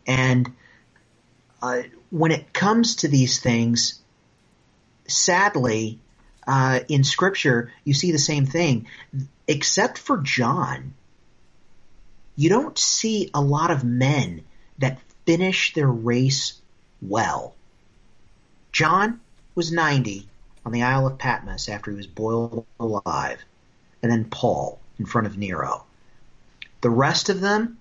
And 0.08 0.52
uh, 1.62 1.84
when 2.10 2.32
it 2.32 2.54
comes 2.54 2.98
to 2.98 3.08
these 3.08 3.40
things, 3.40 4.00
sadly, 5.08 6.00
uh, 6.48 6.80
in 6.88 7.04
Scripture, 7.04 7.72
you 7.84 7.94
see 7.94 8.12
the 8.12 8.18
same 8.18 8.48
thing. 8.48 8.88
Except 9.48 10.00
for 10.00 10.18
John, 10.18 10.94
you 12.36 12.50
don't 12.50 12.78
see 12.78 13.30
a 13.34 13.42
lot 13.42 13.70
of 13.70 13.84
men 13.84 14.44
that 14.80 15.00
finish 15.26 15.74
their 15.74 15.88
race 15.88 16.60
well. 17.02 17.54
John 18.72 19.20
was 19.54 19.72
90 19.72 20.28
on 20.66 20.72
the 20.72 20.84
Isle 20.84 21.08
of 21.08 21.18
Patmos 21.18 21.70
after 21.70 21.92
he 21.92 21.98
was 21.98 22.08
boiled 22.08 22.66
alive, 22.80 23.44
and 24.02 24.12
then 24.12 24.26
Paul 24.26 24.80
in 25.00 25.06
front 25.06 25.28
of 25.28 25.38
Nero. 25.38 25.86
The 26.82 26.90
rest 26.90 27.30
of 27.30 27.42
them, 27.42 27.78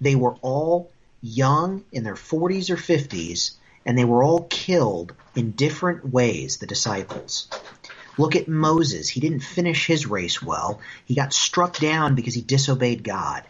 they 0.00 0.14
were 0.14 0.36
all 0.42 0.90
young 1.22 1.84
in 1.92 2.04
their 2.04 2.14
40s 2.14 2.70
or 2.70 2.76
50s, 2.76 3.52
and 3.84 3.96
they 3.96 4.04
were 4.04 4.22
all 4.22 4.44
killed 4.44 5.14
in 5.34 5.52
different 5.52 6.10
ways, 6.12 6.58
the 6.58 6.66
disciples. 6.66 7.48
Look 8.18 8.36
at 8.36 8.48
Moses. 8.48 9.08
He 9.08 9.20
didn't 9.20 9.40
finish 9.40 9.86
his 9.86 10.06
race 10.06 10.42
well. 10.42 10.80
He 11.06 11.14
got 11.14 11.32
struck 11.32 11.78
down 11.78 12.14
because 12.14 12.34
he 12.34 12.42
disobeyed 12.42 13.04
God. 13.04 13.44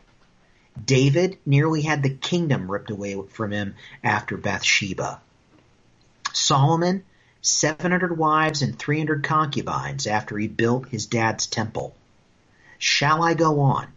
David 0.83 1.39
nearly 1.45 1.83
had 1.83 2.03
the 2.03 2.11
kingdom 2.11 2.71
ripped 2.71 2.91
away 2.91 3.21
from 3.31 3.51
him 3.51 3.75
after 4.05 4.37
Bathsheba. 4.37 5.21
Solomon 6.33 7.05
700 7.43 8.17
wives 8.17 8.63
and 8.63 8.79
300 8.79 9.25
concubines 9.25 10.07
after 10.07 10.37
he 10.37 10.49
built 10.49 10.89
his 10.89 11.07
dad's 11.07 11.47
temple. 11.47 11.95
Shall 12.79 13.23
I 13.23 13.35
go 13.35 13.61
on? 13.61 13.89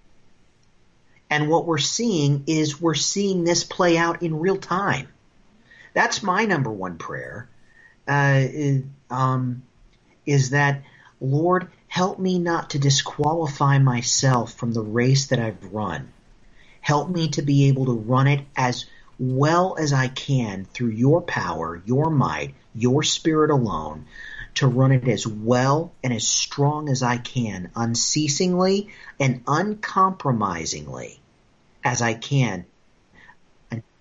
And 1.29 1.49
what 1.49 1.65
we're 1.65 1.77
seeing 1.77 2.43
is 2.47 2.79
we're 2.79 2.93
seeing 2.93 3.43
this 3.43 3.63
play 3.63 3.97
out 3.97 4.21
in 4.21 4.39
real 4.39 4.57
time. 4.57 5.07
That's 5.93 6.23
my 6.23 6.45
number 6.45 6.71
one 6.71 6.97
prayer. 6.97 7.49
Uh, 8.07 8.45
um, 9.09 9.63
is 10.25 10.51
that 10.51 10.83
Lord, 11.23 11.69
help 11.87 12.19
me 12.19 12.37
not 12.37 12.71
to 12.71 12.79
disqualify 12.79 13.79
myself 13.79 14.53
from 14.53 14.73
the 14.73 14.81
race 14.81 15.27
that 15.27 15.39
I've 15.39 15.73
run. 15.73 16.11
Help 16.81 17.09
me 17.09 17.29
to 17.29 17.41
be 17.41 17.69
able 17.69 17.85
to 17.85 17.93
run 17.93 18.27
it 18.27 18.45
as 18.57 18.85
well 19.17 19.77
as 19.79 19.93
I 19.93 20.09
can 20.09 20.65
through 20.65 20.89
your 20.89 21.21
power, 21.21 21.81
your 21.85 22.09
might, 22.09 22.55
your 22.75 23.03
spirit 23.03 23.51
alone, 23.51 24.05
to 24.55 24.67
run 24.67 24.91
it 24.91 25.07
as 25.07 25.25
well 25.25 25.91
and 26.03 26.13
as 26.13 26.27
strong 26.27 26.89
as 26.89 27.01
I 27.01 27.17
can, 27.17 27.71
unceasingly 27.75 28.89
and 29.19 29.43
uncompromisingly 29.47 31.19
as 31.83 32.01
I 32.01 32.13
can 32.13 32.65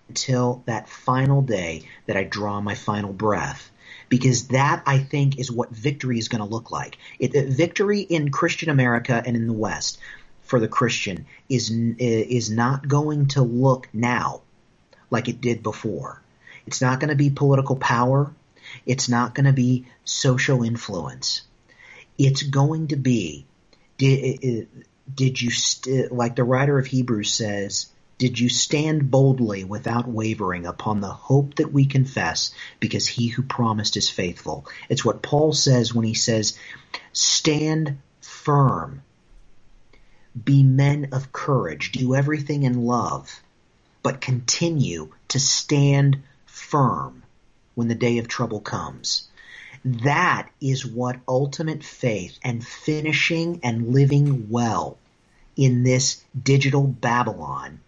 until 0.07 0.61
that 0.65 0.87
final 0.87 1.41
day 1.41 1.83
that 2.05 2.17
I 2.17 2.23
draw 2.23 2.61
my 2.61 2.75
final 2.75 3.11
breath. 3.11 3.71
Because 4.09 4.49
that, 4.49 4.83
I 4.85 4.99
think, 4.99 5.39
is 5.39 5.51
what 5.51 5.71
victory 5.71 6.19
is 6.19 6.27
going 6.27 6.43
to 6.43 6.49
look 6.49 6.69
like. 6.69 6.97
It, 7.17 7.47
victory 7.47 8.01
in 8.01 8.29
Christian 8.29 8.69
America 8.69 9.21
and 9.25 9.35
in 9.35 9.47
the 9.47 9.53
West 9.53 9.97
for 10.43 10.59
the 10.59 10.67
Christian 10.67 11.25
is 11.49 11.71
is 11.71 12.51
not 12.51 12.87
going 12.87 13.27
to 13.29 13.41
look 13.41 13.87
now 13.91 14.41
like 15.09 15.29
it 15.29 15.41
did 15.41 15.63
before. 15.63 16.21
It's 16.67 16.81
not 16.81 16.99
going 16.99 17.09
to 17.09 17.15
be 17.15 17.29
political 17.29 17.75
power. 17.75 18.31
It's 18.85 19.09
not 19.09 19.35
going 19.35 19.45
to 19.45 19.53
be 19.53 19.85
social 20.05 20.63
influence. 20.63 21.41
It's 22.17 22.43
going 22.43 22.89
to 22.89 22.95
be 22.95 23.45
did, 23.97 24.67
did 25.13 25.41
you 25.41 25.51
st- 25.51 26.11
like 26.11 26.35
the 26.35 26.43
writer 26.43 26.77
of 26.77 26.85
Hebrews 26.85 27.33
says, 27.33 27.87
did 28.17 28.39
you 28.39 28.49
stand 28.49 29.11
boldly 29.11 29.63
without 29.63 30.07
wavering 30.07 30.65
upon 30.65 31.01
the 31.01 31.09
hope 31.09 31.55
that 31.55 31.73
we 31.73 31.85
confess 31.85 32.53
because 32.79 33.07
he 33.07 33.27
who 33.27 33.43
promised 33.43 33.97
is 33.97 34.09
faithful. 34.09 34.65
It's 34.89 35.03
what 35.03 35.21
Paul 35.21 35.53
says 35.53 35.93
when 35.93 36.05
he 36.05 36.13
says, 36.13 36.57
stand 37.11 37.97
firm. 38.21 39.01
Be 40.41 40.63
men 40.63 41.09
of 41.11 41.31
courage. 41.31 41.91
Do 41.91 42.15
everything 42.15 42.63
in 42.63 42.85
love, 42.85 43.41
but 44.03 44.21
continue 44.21 45.11
to 45.29 45.39
stand 45.39 46.23
firm 46.45 47.22
when 47.75 47.87
the 47.87 47.95
day 47.95 48.17
of 48.17 48.27
trouble 48.27 48.59
comes. 48.59 49.27
That 49.85 50.49
is 50.61 50.85
what 50.85 51.19
ultimate 51.27 51.83
faith 51.83 52.37
and 52.43 52.65
finishing 52.65 53.59
and 53.63 53.93
living 53.93 54.49
well 54.49 54.97
in 55.55 55.83
this 55.83 56.23
digital 56.41 56.83
Babylon, 56.83 57.79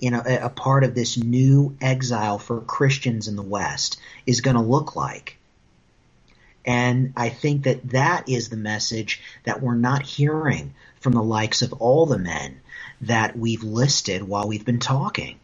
in 0.00 0.14
a, 0.14 0.22
a 0.42 0.48
part 0.48 0.84
of 0.84 0.94
this 0.94 1.16
new 1.16 1.76
exile 1.80 2.38
for 2.38 2.60
Christians 2.60 3.28
in 3.28 3.36
the 3.36 3.42
West, 3.42 4.00
is 4.26 4.40
going 4.40 4.56
to 4.56 4.62
look 4.62 4.96
like. 4.96 5.36
And 6.64 7.12
I 7.16 7.28
think 7.28 7.64
that 7.64 7.90
that 7.90 8.28
is 8.28 8.48
the 8.48 8.56
message 8.56 9.20
that 9.44 9.60
we're 9.60 9.74
not 9.74 10.02
hearing 10.02 10.74
from 11.00 11.12
the 11.12 11.22
likes 11.22 11.60
of 11.60 11.74
all 11.74 12.06
the 12.06 12.18
men 12.18 12.60
that 13.02 13.36
we've 13.36 13.62
listed 13.62 14.22
while 14.22 14.48
we've 14.48 14.64
been 14.64 14.80
talking. 14.80 15.38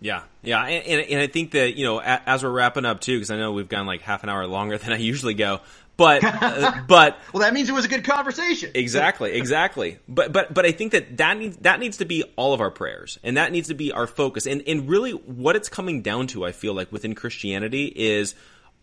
Yeah, 0.00 0.22
yeah, 0.42 0.62
and, 0.62 1.02
and, 1.10 1.20
I 1.20 1.26
think 1.26 1.52
that 1.52 1.76
you 1.76 1.84
know 1.84 2.00
as 2.00 2.44
we're 2.44 2.50
wrapping 2.50 2.84
up 2.84 3.00
too, 3.00 3.16
because 3.16 3.30
I 3.30 3.38
know 3.38 3.52
we've 3.52 3.68
gone 3.68 3.86
like 3.86 4.02
half 4.02 4.22
an 4.22 4.28
hour 4.28 4.46
longer 4.46 4.76
than 4.78 4.92
I 4.92 4.98
usually 4.98 5.34
go. 5.34 5.60
But 5.96 6.22
uh, 6.22 6.82
but 6.88 7.18
well, 7.32 7.40
that 7.40 7.54
means 7.54 7.68
it 7.68 7.72
was 7.72 7.86
a 7.86 7.88
good 7.88 8.04
conversation. 8.04 8.70
Exactly, 8.74 9.32
exactly. 9.32 9.98
But 10.08 10.32
but 10.32 10.52
but 10.52 10.66
I 10.66 10.72
think 10.72 10.92
that 10.92 11.16
that 11.16 11.38
needs 11.38 11.56
that 11.58 11.80
needs 11.80 11.98
to 11.98 12.04
be 12.04 12.24
all 12.36 12.52
of 12.52 12.60
our 12.60 12.70
prayers, 12.70 13.18
and 13.22 13.36
that 13.36 13.52
needs 13.52 13.68
to 13.68 13.74
be 13.74 13.92
our 13.92 14.06
focus. 14.06 14.46
And 14.46 14.62
and 14.66 14.88
really, 14.88 15.12
what 15.12 15.56
it's 15.56 15.68
coming 15.68 16.02
down 16.02 16.26
to, 16.28 16.44
I 16.44 16.52
feel 16.52 16.74
like 16.74 16.92
within 16.92 17.14
Christianity 17.14 17.86
is, 17.86 18.34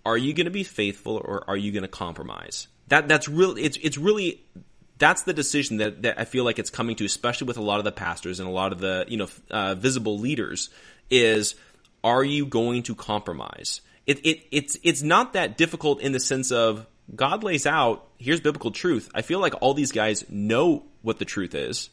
are 0.05 0.17
you 0.17 0.33
going 0.33 0.45
to 0.45 0.51
be 0.51 0.63
faithful 0.63 1.17
or 1.17 1.47
are 1.47 1.57
you 1.57 1.71
going 1.71 1.83
to 1.83 1.87
compromise? 1.87 2.67
That 2.87 3.07
that's 3.07 3.27
really 3.27 3.63
it's 3.63 3.77
it's 3.81 3.97
really 3.97 4.41
that's 4.97 5.23
the 5.23 5.33
decision 5.33 5.77
that, 5.77 6.01
that 6.03 6.19
I 6.19 6.25
feel 6.25 6.43
like 6.45 6.59
it's 6.59 6.69
coming 6.69 6.95
to, 6.97 7.05
especially 7.05 7.47
with 7.47 7.57
a 7.57 7.61
lot 7.61 7.79
of 7.79 7.83
the 7.83 7.91
pastors 7.91 8.39
and 8.39 8.47
a 8.47 8.51
lot 8.51 8.71
of 8.71 8.79
the 8.79 9.05
you 9.07 9.17
know 9.17 9.27
uh, 9.51 9.75
visible 9.75 10.17
leaders 10.17 10.69
is 11.09 11.55
are 12.03 12.23
you 12.23 12.45
going 12.45 12.83
to 12.83 12.95
compromise? 12.95 13.81
It, 14.05 14.25
it, 14.25 14.45
it's, 14.51 14.77
it's 14.83 15.01
not 15.01 15.33
that 15.33 15.57
difficult 15.57 16.01
in 16.01 16.11
the 16.11 16.19
sense 16.19 16.51
of 16.51 16.85
God 17.13 17.43
lays 17.43 17.65
out, 17.65 18.07
here's 18.17 18.41
biblical 18.41 18.71
truth. 18.71 19.09
I 19.13 19.21
feel 19.21 19.39
like 19.39 19.53
all 19.61 19.73
these 19.73 19.91
guys 19.91 20.25
know 20.29 20.83
what 21.01 21.19
the 21.19 21.25
truth 21.25 21.55
is, 21.55 21.89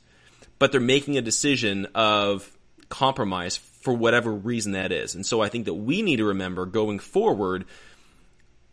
but 0.58 0.72
they're 0.72 0.80
making 0.80 1.16
a 1.16 1.22
decision 1.22 1.86
of 1.94 2.50
compromise 2.88 3.56
for 3.56 3.94
whatever 3.94 4.32
reason 4.32 4.72
that 4.72 4.92
is. 4.92 5.14
And 5.14 5.24
so 5.24 5.40
I 5.40 5.48
think 5.48 5.64
that 5.64 5.74
we 5.74 6.02
need 6.02 6.16
to 6.16 6.26
remember 6.26 6.66
going 6.66 6.98
forward, 6.98 7.64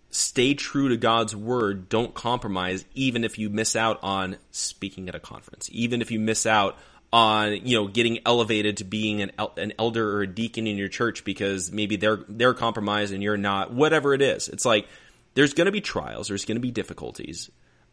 stay 0.09 0.53
true 0.53 0.89
to 0.89 0.97
God's 0.97 1.35
word. 1.35 1.89
Don't 1.89 2.13
compromise, 2.13 2.85
even 2.93 3.23
if 3.23 3.39
you 3.39 3.49
miss 3.49 3.75
out 3.75 3.99
on 4.03 4.37
speaking 4.51 5.09
at 5.09 5.15
a 5.15 5.19
conference, 5.19 5.69
even 5.71 6.01
if 6.01 6.11
you 6.11 6.19
miss 6.19 6.45
out 6.45 6.77
on 7.13 7.65
you 7.65 7.77
know 7.77 7.87
getting 7.87 8.19
elevated 8.25 8.77
to 8.77 8.83
being 8.83 9.21
an 9.21 9.31
el- 9.37 9.53
an 9.57 9.73
elder 9.79 10.17
or 10.17 10.21
a 10.23 10.27
deacon 10.27 10.67
in 10.67 10.77
your 10.77 10.89
church 10.89 11.23
because 11.23 11.71
maybe 11.71 11.95
they're 11.95 12.19
they're 12.27 12.53
compromised 12.53 13.13
and 13.13 13.23
you're 13.23 13.37
not 13.37 13.73
whatever 13.73 14.13
it 14.13 14.21
is. 14.21 14.49
It's 14.49 14.65
like 14.65 14.87
there's 15.33 15.53
going 15.53 15.65
to 15.65 15.71
be 15.71 15.81
trials 15.81 16.27
there's 16.27 16.45
going 16.45 16.57
to 16.57 16.61
be 16.61 16.71
difficulties 16.71 17.49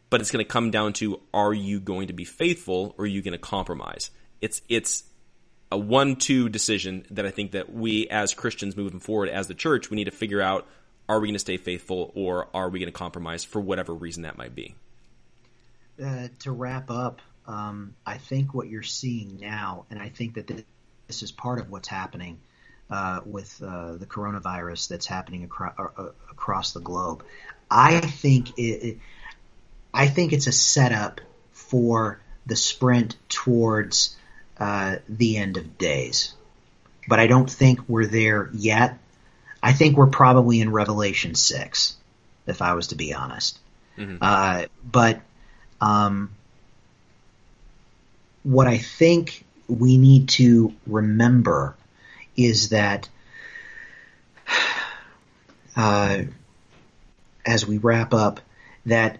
but 0.09 0.21
it's 0.21 0.31
going 0.31 0.43
to 0.43 0.49
come 0.49 0.71
down 0.71 0.93
to 0.93 1.19
are 1.33 1.53
you 1.53 1.79
going 1.79 2.07
to 2.07 2.13
be 2.13 2.25
faithful 2.25 2.95
or 2.97 3.05
are 3.05 3.07
you 3.07 3.21
going 3.21 3.33
to 3.33 3.37
compromise? 3.37 4.11
It's 4.41 4.61
it's 4.69 5.03
a 5.71 5.77
one 5.77 6.15
two 6.15 6.49
decision 6.49 7.05
that 7.11 7.25
I 7.25 7.31
think 7.31 7.51
that 7.51 7.73
we 7.73 8.07
as 8.07 8.33
Christians 8.33 8.77
moving 8.77 8.99
forward 8.99 9.29
as 9.29 9.47
the 9.47 9.53
church 9.53 9.89
we 9.89 9.95
need 9.95 10.05
to 10.05 10.11
figure 10.11 10.41
out 10.41 10.67
are 11.07 11.19
we 11.19 11.27
going 11.27 11.35
to 11.35 11.39
stay 11.39 11.57
faithful 11.57 12.11
or 12.15 12.47
are 12.53 12.69
we 12.69 12.79
going 12.79 12.91
to 12.91 12.97
compromise 12.97 13.43
for 13.43 13.59
whatever 13.59 13.93
reason 13.93 14.23
that 14.23 14.37
might 14.37 14.55
be? 14.55 14.75
Uh, 16.03 16.27
to 16.39 16.51
wrap 16.51 16.89
up 16.89 17.21
um, 17.47 17.95
I 18.05 18.17
think 18.17 18.53
what 18.53 18.67
you're 18.67 18.83
seeing 18.83 19.37
now, 19.41 19.85
and 19.89 19.99
I 19.99 20.09
think 20.09 20.35
that 20.35 20.47
this 21.07 21.23
is 21.23 21.31
part 21.31 21.59
of 21.59 21.69
what's 21.69 21.87
happening 21.87 22.39
uh, 22.89 23.21
with 23.25 23.61
uh, 23.63 23.93
the 23.93 24.05
coronavirus 24.05 24.89
that's 24.89 25.05
happening 25.05 25.43
across, 25.43 25.73
uh, 25.77 25.87
uh, 25.97 26.09
across 26.31 26.73
the 26.73 26.79
globe. 26.79 27.23
I 27.69 27.99
think 27.99 28.57
it, 28.57 28.61
it, 28.61 28.97
I 29.93 30.07
think 30.07 30.33
it's 30.33 30.47
a 30.47 30.51
setup 30.51 31.21
for 31.51 32.19
the 32.45 32.55
sprint 32.55 33.15
towards 33.29 34.15
uh, 34.59 34.97
the 35.09 35.37
end 35.37 35.57
of 35.57 35.77
days, 35.77 36.33
but 37.07 37.19
I 37.19 37.27
don't 37.27 37.49
think 37.49 37.87
we're 37.87 38.05
there 38.05 38.49
yet. 38.53 38.97
I 39.63 39.73
think 39.73 39.97
we're 39.97 40.07
probably 40.07 40.61
in 40.61 40.71
Revelation 40.71 41.33
six, 41.33 41.95
if 42.45 42.61
I 42.61 42.73
was 42.73 42.87
to 42.87 42.95
be 42.95 43.13
honest. 43.13 43.57
Mm-hmm. 43.97 44.17
Uh, 44.21 44.65
but 44.83 45.21
um, 45.81 46.29
what 48.45 48.67
I 48.67 48.77
think 48.77 49.43
we 49.67 49.97
need 49.97 50.29
to 50.29 50.73
remember 50.85 51.75
is 52.37 52.69
that 52.69 53.09
uh, 55.75 56.21
as 57.45 57.65
we 57.65 57.79
wrap 57.79 58.13
up, 58.13 58.39
that 58.85 59.17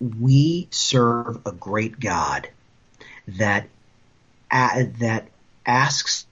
we 0.00 0.68
serve 0.70 1.44
a 1.44 1.52
great 1.52 1.98
God 1.98 2.48
that 3.26 3.68
uh, 4.50 4.84
that 5.00 5.26
asks 5.66 6.26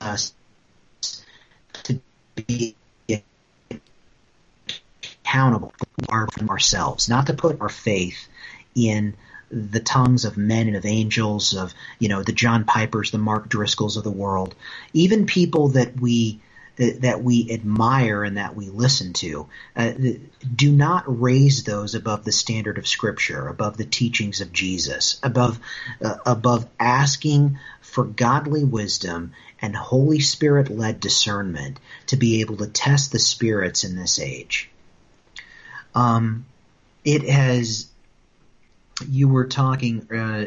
us 0.00 0.34
to 1.84 2.00
be 2.46 2.76
accountable 5.24 5.72
from 6.06 6.50
ourselves, 6.50 7.08
not 7.08 7.28
to 7.28 7.34
put 7.34 7.60
our 7.62 7.68
faith 7.70 8.28
in 8.74 9.14
the 9.54 9.80
tongues 9.80 10.24
of 10.24 10.36
men 10.36 10.66
and 10.66 10.76
of 10.76 10.84
angels, 10.84 11.54
of 11.54 11.74
you 11.98 12.08
know 12.08 12.22
the 12.22 12.32
John 12.32 12.64
Pipers, 12.64 13.10
the 13.10 13.18
Mark 13.18 13.48
Driscolls 13.48 13.96
of 13.96 14.04
the 14.04 14.10
world, 14.10 14.54
even 14.92 15.26
people 15.26 15.68
that 15.68 16.00
we 16.00 16.40
that 16.76 17.22
we 17.22 17.52
admire 17.52 18.24
and 18.24 18.36
that 18.36 18.56
we 18.56 18.68
listen 18.68 19.12
to. 19.12 19.46
Uh, 19.76 19.92
do 20.54 20.72
not 20.72 21.04
raise 21.06 21.62
those 21.62 21.94
above 21.94 22.24
the 22.24 22.32
standard 22.32 22.78
of 22.78 22.88
Scripture, 22.88 23.46
above 23.46 23.76
the 23.76 23.84
teachings 23.84 24.40
of 24.40 24.52
Jesus, 24.52 25.20
above 25.22 25.60
uh, 26.02 26.16
above 26.26 26.66
asking 26.80 27.58
for 27.80 28.04
godly 28.04 28.64
wisdom 28.64 29.32
and 29.62 29.76
Holy 29.76 30.20
Spirit 30.20 30.68
led 30.68 30.98
discernment 30.98 31.78
to 32.06 32.16
be 32.16 32.40
able 32.40 32.56
to 32.56 32.66
test 32.66 33.12
the 33.12 33.18
spirits 33.20 33.84
in 33.84 33.94
this 33.94 34.18
age. 34.18 34.68
Um, 35.94 36.46
it 37.04 37.22
has. 37.28 37.86
You 39.08 39.28
were 39.28 39.46
talking 39.46 40.10
uh, 40.10 40.44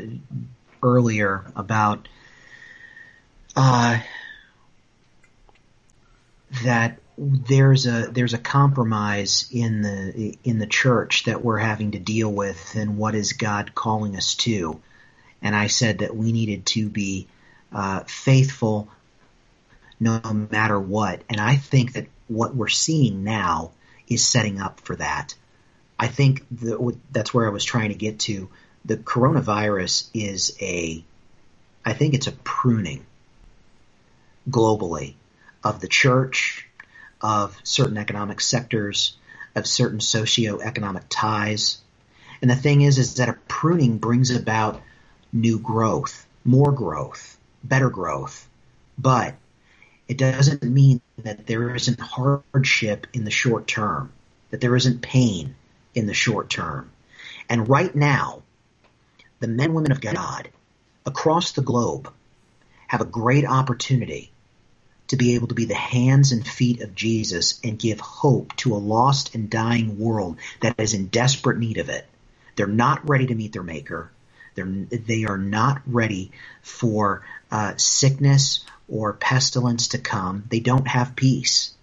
earlier 0.81 1.45
about 1.55 2.07
uh, 3.55 3.99
that 6.63 6.99
there's 7.17 7.87
a 7.87 8.07
there's 8.11 8.33
a 8.33 8.37
compromise 8.37 9.49
in 9.51 9.81
the 9.81 10.37
in 10.43 10.59
the 10.59 10.67
church 10.67 11.25
that 11.25 11.43
we're 11.43 11.57
having 11.57 11.91
to 11.91 11.99
deal 11.99 12.31
with, 12.31 12.75
and 12.75 12.97
what 12.97 13.15
is 13.15 13.33
God 13.33 13.73
calling 13.73 14.15
us 14.15 14.35
to? 14.35 14.79
And 15.41 15.55
I 15.55 15.67
said 15.67 15.99
that 15.99 16.15
we 16.15 16.31
needed 16.31 16.65
to 16.67 16.89
be 16.89 17.27
uh, 17.73 18.01
faithful 18.05 18.89
no 19.99 20.21
matter 20.51 20.79
what. 20.79 21.21
And 21.29 21.39
I 21.39 21.55
think 21.55 21.93
that 21.93 22.07
what 22.27 22.55
we're 22.55 22.67
seeing 22.67 23.23
now 23.23 23.71
is 24.07 24.25
setting 24.25 24.61
up 24.61 24.79
for 24.81 24.95
that. 24.95 25.35
I 25.99 26.07
think 26.07 26.45
the, 26.51 26.97
that's 27.11 27.33
where 27.33 27.47
I 27.47 27.51
was 27.51 27.63
trying 27.63 27.89
to 27.89 27.95
get 27.95 28.19
to. 28.21 28.49
The 28.85 28.97
coronavirus 28.97 30.09
is 30.13 30.55
a, 30.61 31.03
I 31.83 31.93
think 31.93 32.13
it's 32.13 32.27
a 32.27 32.31
pruning 32.31 33.05
globally 34.49 35.15
of 35.63 35.81
the 35.81 35.87
church, 35.87 36.67
of 37.19 37.57
certain 37.63 37.97
economic 37.97 38.39
sectors, 38.41 39.17
of 39.55 39.65
certain 39.65 39.99
socioeconomic 39.99 41.03
ties. 41.09 41.81
And 42.41 42.51
the 42.51 42.55
thing 42.55 42.81
is, 42.81 42.99
is 42.99 43.15
that 43.15 43.29
a 43.29 43.37
pruning 43.47 43.97
brings 43.97 44.29
about 44.29 44.81
new 45.33 45.59
growth, 45.59 46.27
more 46.45 46.71
growth, 46.71 47.37
better 47.63 47.89
growth. 47.89 48.47
But 48.97 49.35
it 50.07 50.17
doesn't 50.17 50.63
mean 50.63 51.01
that 51.17 51.47
there 51.47 51.75
isn't 51.75 51.99
hardship 51.99 53.07
in 53.13 53.25
the 53.25 53.31
short 53.31 53.67
term, 53.67 54.13
that 54.51 54.61
there 54.61 54.75
isn't 54.75 55.01
pain 55.01 55.55
in 55.97 56.05
the 56.05 56.13
short 56.13 56.49
term. 56.49 56.91
And 57.49 57.67
right 57.67 57.93
now, 57.93 58.43
the 59.39 59.47
men 59.47 59.65
and 59.67 59.75
women 59.75 59.91
of 59.91 60.01
God 60.01 60.49
across 61.05 61.51
the 61.51 61.61
globe 61.61 62.11
have 62.87 63.01
a 63.01 63.05
great 63.05 63.45
opportunity 63.45 64.31
to 65.07 65.15
be 65.15 65.35
able 65.35 65.47
to 65.47 65.55
be 65.55 65.65
the 65.65 65.73
hands 65.73 66.31
and 66.31 66.45
feet 66.45 66.81
of 66.81 66.93
Jesus 66.93 67.59
and 67.63 67.79
give 67.79 67.99
hope 67.99 68.55
to 68.57 68.75
a 68.75 68.77
lost 68.77 69.33
and 69.33 69.49
dying 69.49 69.97
world 69.97 70.37
that 70.61 70.79
is 70.79 70.93
in 70.93 71.07
desperate 71.07 71.57
need 71.57 71.77
of 71.77 71.89
it. 71.89 72.05
They're 72.55 72.67
not 72.67 73.07
ready 73.07 73.27
to 73.27 73.35
meet 73.35 73.53
their 73.53 73.63
maker. 73.63 74.11
They're, 74.55 74.65
they 74.65 75.25
are 75.25 75.37
not 75.37 75.81
ready 75.85 76.31
for 76.61 77.23
uh, 77.51 77.73
sickness 77.77 78.65
or 78.89 79.13
pestilence 79.13 79.89
to 79.89 79.97
come. 79.97 80.43
They 80.49 80.59
don't 80.59 80.87
have 80.87 81.15
peace. 81.15 81.73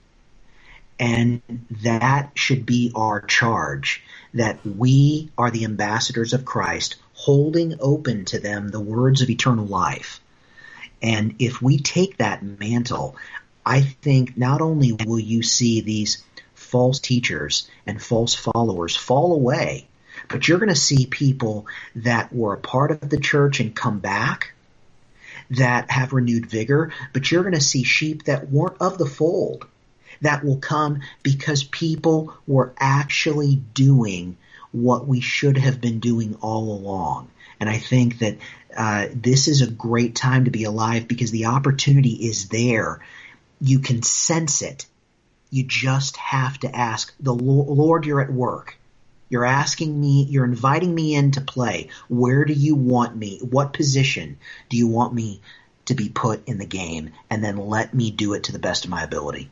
And 0.98 1.40
that 1.82 2.32
should 2.34 2.66
be 2.66 2.92
our 2.94 3.20
charge 3.20 4.03
that 4.34 4.58
we 4.66 5.30
are 5.38 5.50
the 5.50 5.64
ambassadors 5.64 6.32
of 6.32 6.44
Christ, 6.44 6.96
holding 7.14 7.76
open 7.80 8.24
to 8.26 8.40
them 8.40 8.68
the 8.68 8.80
words 8.80 9.22
of 9.22 9.30
eternal 9.30 9.66
life. 9.66 10.20
And 11.00 11.36
if 11.38 11.62
we 11.62 11.78
take 11.78 12.18
that 12.18 12.42
mantle, 12.42 13.16
I 13.64 13.80
think 13.80 14.36
not 14.36 14.60
only 14.60 14.92
will 14.92 15.18
you 15.18 15.42
see 15.42 15.80
these 15.80 16.24
false 16.54 16.98
teachers 16.98 17.70
and 17.86 18.02
false 18.02 18.34
followers 18.34 18.96
fall 18.96 19.32
away, 19.32 19.86
but 20.28 20.48
you're 20.48 20.58
going 20.58 20.68
to 20.68 20.74
see 20.74 21.06
people 21.06 21.66
that 21.96 22.32
were 22.32 22.54
a 22.54 22.58
part 22.58 22.90
of 22.90 23.08
the 23.08 23.20
church 23.20 23.60
and 23.60 23.74
come 23.74 24.00
back 24.00 24.54
that 25.50 25.90
have 25.90 26.12
renewed 26.12 26.46
vigor, 26.46 26.92
but 27.12 27.30
you're 27.30 27.42
going 27.42 27.54
to 27.54 27.60
see 27.60 27.84
sheep 27.84 28.24
that 28.24 28.50
weren't 28.50 28.80
of 28.80 28.98
the 28.98 29.06
fold 29.06 29.66
that 30.24 30.44
will 30.44 30.58
come 30.58 31.00
because 31.22 31.64
people 31.64 32.34
were 32.46 32.74
actually 32.78 33.56
doing 33.56 34.36
what 34.72 35.06
we 35.06 35.20
should 35.20 35.56
have 35.56 35.80
been 35.80 36.00
doing 36.00 36.36
all 36.40 36.72
along. 36.72 37.30
And 37.60 37.70
I 37.70 37.78
think 37.78 38.18
that 38.18 38.36
uh, 38.76 39.06
this 39.14 39.46
is 39.48 39.62
a 39.62 39.70
great 39.70 40.14
time 40.16 40.44
to 40.46 40.50
be 40.50 40.64
alive 40.64 41.06
because 41.06 41.30
the 41.30 41.46
opportunity 41.46 42.10
is 42.28 42.48
there. 42.48 43.00
You 43.60 43.78
can 43.78 44.02
sense 44.02 44.62
it. 44.62 44.86
You 45.50 45.62
just 45.62 46.16
have 46.16 46.58
to 46.60 46.74
ask 46.74 47.14
the 47.20 47.34
Lord, 47.34 48.04
you're 48.04 48.20
at 48.20 48.32
work. 48.32 48.76
You're 49.28 49.44
asking 49.44 49.98
me, 49.98 50.24
you're 50.28 50.44
inviting 50.44 50.94
me 50.94 51.14
in 51.14 51.30
to 51.32 51.40
play. 51.40 51.88
Where 52.08 52.44
do 52.44 52.52
you 52.52 52.74
want 52.74 53.16
me? 53.16 53.38
What 53.38 53.72
position 53.72 54.38
do 54.68 54.76
you 54.76 54.88
want 54.88 55.14
me 55.14 55.40
to 55.86 55.94
be 55.94 56.08
put 56.08 56.46
in 56.48 56.58
the 56.58 56.66
game? 56.66 57.12
And 57.30 57.42
then 57.42 57.56
let 57.56 57.94
me 57.94 58.10
do 58.10 58.34
it 58.34 58.44
to 58.44 58.52
the 58.52 58.58
best 58.58 58.84
of 58.84 58.90
my 58.90 59.02
ability. 59.02 59.50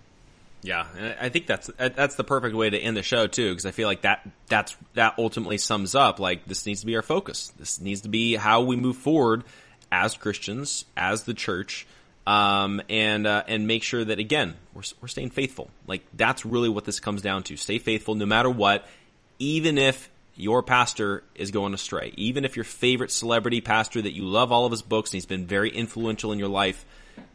Yeah, 0.63 0.87
and 0.97 1.17
I 1.21 1.29
think 1.29 1.49
that's 1.49 1.71
that's 1.77 2.15
the 2.15 2.25
perfect 2.25 2.55
way 2.55 2.71
to 2.71 2.79
end 2.79 2.97
the 2.97 3.03
show 3.03 3.27
too, 3.27 3.51
because 3.51 3.67
I 3.67 3.73
feel 3.73 3.89
like 3.89 4.03
that 4.03 4.29
that's 4.47 4.77
that 4.95 5.15
ultimately 5.19 5.59
sums 5.59 5.95
up 5.97 6.21
like 6.21 6.47
this 6.47 6.65
needs 6.67 6.81
to 6.81 6.87
be 6.87 6.95
our 6.95 7.03
focus. 7.03 7.53
This 7.59 7.81
needs 7.81 8.03
to 8.03 8.09
be 8.09 8.37
how 8.37 8.63
we 8.63 8.77
move 8.77 8.97
forward 8.97 9.43
as 9.91 10.17
Christians, 10.17 10.85
as 10.97 11.25
the 11.25 11.35
church, 11.35 11.87
um, 12.29 12.81
and 12.89 13.27
uh, 13.27 13.43
and 13.49 13.67
make 13.67 13.83
sure 13.83 14.05
that 14.05 14.21
again 14.21 14.55
we're 14.73 14.83
we're 15.01 15.09
staying 15.09 15.31
faithful. 15.31 15.69
Like 15.89 16.05
that's 16.15 16.47
really 16.47 16.69
what 16.69 16.85
this 16.85 17.01
comes 17.01 17.23
down 17.23 17.43
to. 17.45 17.57
Stay 17.57 17.79
faithful 17.79 18.15
no 18.15 18.27
matter 18.27 18.49
what, 18.49 18.87
even 19.41 19.79
if 19.79 20.11
your 20.37 20.63
pastor 20.63 21.25
is 21.35 21.51
going 21.51 21.75
astray, 21.75 22.15
even 22.17 22.45
if 22.45 22.55
your 22.55 22.65
favorite 22.65 23.11
celebrity 23.11 23.61
pastor 23.61 24.01
that 24.01 24.15
you 24.15 24.25
love 24.25 24.53
all 24.53 24.65
of 24.65 24.71
his 24.71 24.83
books 24.83 25.11
and 25.11 25.15
he's 25.15 25.27
been 25.27 25.47
very 25.47 25.71
influential 25.71 26.31
in 26.31 26.39
your 26.39 26.49
life, 26.49 26.87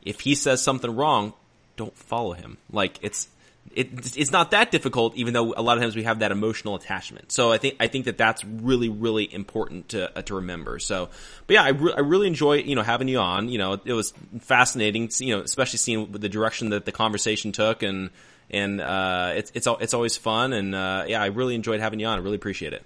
if 0.02 0.22
he 0.22 0.34
says 0.34 0.62
something 0.62 0.96
wrong, 0.96 1.34
don't 1.78 1.98
follow 1.98 2.34
him. 2.34 2.58
Like 2.72 3.00
it's 3.02 3.30
it, 3.74 4.18
it's 4.18 4.32
not 4.32 4.52
that 4.52 4.72
difficult, 4.72 5.16
even 5.16 5.34
though 5.34 5.54
a 5.56 5.62
lot 5.62 5.78
of 5.78 5.84
times 5.84 5.96
we 5.96 6.04
have 6.04 6.20
that 6.20 6.32
emotional 6.32 6.76
attachment. 6.76 7.32
So 7.32 7.52
I 7.52 7.58
think 7.58 7.76
I 7.80 7.88
think 7.88 8.06
that 8.06 8.18
that's 8.18 8.44
really 8.44 8.90
really 8.90 9.32
important 9.32 9.90
to 9.90 10.18
uh, 10.18 10.22
to 10.24 10.36
remember. 10.36 10.80
So, 10.80 11.10
but 11.46 11.54
yeah, 11.54 11.64
I, 11.64 11.70
re- 11.70 11.94
I 11.96 12.00
really 12.02 12.28
enjoy 12.28 12.56
you 12.58 12.76
know 12.76 12.82
having 12.82 13.08
you 13.08 13.20
on. 13.20 13.50
You 13.50 13.58
know, 13.58 13.74
it 13.74 13.94
was 13.94 14.14
fascinating. 14.40 15.10
You 15.20 15.38
know, 15.38 15.42
especially 15.44 15.78
seeing 15.78 16.12
the 16.12 16.30
direction 16.30 16.70
that 16.70 16.86
the 16.86 16.92
conversation 16.92 17.52
took, 17.52 17.84
and 17.84 18.10
and 18.50 18.82
uh, 18.82 19.34
it's 19.36 19.52
it's 19.54 19.68
it's 19.80 19.94
always 19.94 20.18
fun. 20.18 20.54
And 20.54 20.74
uh, 20.74 21.06
yeah, 21.08 21.22
I 21.22 21.28
really 21.28 21.56
enjoyed 21.56 21.80
having 21.80 22.00
you 22.00 22.08
on. 22.08 22.18
I 22.18 22.22
really 22.22 22.36
appreciate 22.36 22.74
it. 22.74 22.84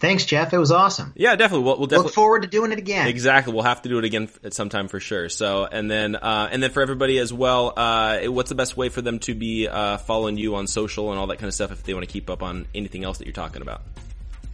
Thanks, 0.00 0.24
Jeff. 0.24 0.54
It 0.54 0.58
was 0.58 0.72
awesome. 0.72 1.12
Yeah, 1.14 1.36
definitely. 1.36 1.66
We'll, 1.66 1.76
we'll 1.76 1.86
definitely 1.86 2.06
look 2.06 2.14
forward 2.14 2.42
to 2.42 2.48
doing 2.48 2.72
it 2.72 2.78
again. 2.78 3.06
Exactly. 3.06 3.52
We'll 3.52 3.64
have 3.64 3.82
to 3.82 3.90
do 3.90 3.98
it 3.98 4.04
again 4.06 4.30
at 4.42 4.54
some 4.54 4.70
time 4.70 4.88
for 4.88 4.98
sure. 4.98 5.28
So, 5.28 5.66
and 5.66 5.90
then, 5.90 6.16
uh, 6.16 6.48
and 6.50 6.62
then 6.62 6.70
for 6.70 6.80
everybody 6.80 7.18
as 7.18 7.34
well, 7.34 7.74
uh, 7.76 8.20
what's 8.22 8.48
the 8.48 8.54
best 8.54 8.78
way 8.78 8.88
for 8.88 9.02
them 9.02 9.18
to 9.20 9.34
be 9.34 9.68
uh, 9.68 9.98
following 9.98 10.38
you 10.38 10.54
on 10.54 10.66
social 10.68 11.10
and 11.10 11.20
all 11.20 11.26
that 11.26 11.36
kind 11.36 11.48
of 11.48 11.54
stuff 11.54 11.70
if 11.70 11.82
they 11.82 11.92
want 11.92 12.06
to 12.06 12.12
keep 12.12 12.30
up 12.30 12.42
on 12.42 12.66
anything 12.74 13.04
else 13.04 13.18
that 13.18 13.26
you're 13.26 13.34
talking 13.34 13.60
about? 13.60 13.82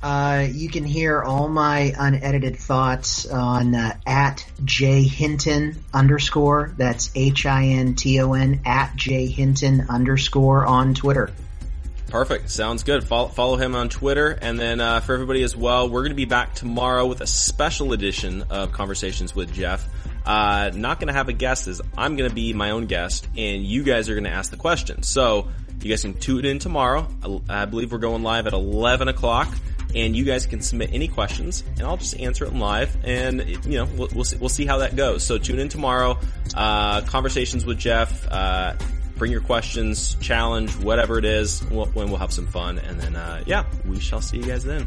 Uh, 0.02 0.47
you 0.51 0.68
can 0.68 0.85
hear 0.85 1.23
all 1.23 1.48
my 1.48 1.94
unedited 1.97 2.56
thoughts 2.56 3.24
on 3.27 3.74
uh, 3.74 3.97
at 4.05 4.44
J 4.64 5.05
Hinton 5.05 5.77
underscore. 5.94 6.74
That's 6.77 7.10
H 7.14 7.47
I 7.47 7.66
N 7.66 7.94
T 7.94 8.20
O 8.20 8.32
N 8.35 8.60
at 8.66 8.94
J 8.97 9.27
Hinton 9.27 9.86
underscore 9.89 10.66
on 10.66 10.94
Twitter. 10.94 11.32
Perfect. 12.09 12.51
Sounds 12.51 12.85
good. 12.85 13.03
Follow, 13.05 13.28
follow 13.28 13.57
him 13.57 13.74
on 13.74 13.89
Twitter. 13.89 14.31
And 14.31 14.59
then 14.59 14.81
uh, 14.81 15.01
for 15.01 15.15
everybody 15.15 15.43
as 15.43 15.57
well, 15.57 15.89
we're 15.89 16.03
going 16.03 16.11
to 16.11 16.16
be 16.16 16.24
back 16.24 16.55
tomorrow 16.55 17.07
with 17.07 17.20
a 17.20 17.27
special 17.27 17.93
edition 17.93 18.45
of 18.51 18.73
Conversations 18.73 19.35
with 19.35 19.53
Jeff. 19.53 19.89
Uh, 20.24 20.70
not 20.74 20.99
going 20.99 21.09
to 21.09 21.15
have 21.15 21.28
a 21.28 21.33
guest 21.33 21.69
is 21.69 21.81
I'm 21.97 22.16
going 22.16 22.28
to 22.28 22.35
be 22.35 22.53
my 22.53 22.70
own 22.70 22.87
guest 22.87 23.28
and 23.37 23.65
you 23.65 23.85
guys 23.85 24.09
are 24.09 24.15
going 24.15 24.24
to 24.24 24.31
ask 24.31 24.51
the 24.51 24.57
questions. 24.57 25.09
So 25.09 25.49
you 25.83 25.91
guys 25.91 26.03
can 26.03 26.15
tune 26.15 26.45
in 26.45 26.59
tomorrow. 26.59 27.09
I, 27.23 27.62
I 27.62 27.65
believe 27.65 27.93
we're 27.93 27.99
going 27.99 28.23
live 28.23 28.47
at 28.47 28.53
11 28.53 29.09
o'clock 29.09 29.53
and 29.95 30.16
you 30.16 30.24
guys 30.24 30.47
can 30.47 30.61
submit 30.61 30.91
any 30.93 31.09
questions 31.09 31.62
and 31.77 31.83
I'll 31.83 31.97
just 31.97 32.19
answer 32.19 32.45
it 32.45 32.53
live 32.53 32.97
and 33.05 33.65
you 33.66 33.78
know, 33.78 33.85
we'll, 33.85 34.09
we'll 34.15 34.24
see, 34.24 34.37
we'll 34.37 34.49
see 34.49 34.66
how 34.66 34.78
that 34.78 34.97
goes. 34.97 35.23
So 35.23 35.39
tune 35.39 35.59
in 35.59 35.69
tomorrow, 35.69 36.19
uh, 36.57 37.03
conversations 37.03 37.65
with 37.65 37.78
Jeff, 37.78 38.27
uh, 38.31 38.74
bring 39.16 39.32
your 39.32 39.40
questions, 39.40 40.14
challenge, 40.20 40.74
whatever 40.76 41.18
it 41.18 41.24
is, 41.24 41.64
we'll, 41.70 41.90
we'll 41.94 42.16
have 42.16 42.32
some 42.32 42.47
fun 42.47 42.78
and 42.78 43.01
then, 43.01 43.16
uh, 43.16 43.43
yeah, 43.47 43.64
we 43.86 43.98
shall 43.98 44.20
see 44.20 44.36
you 44.38 44.44
guys 44.44 44.64
then. 44.64 44.86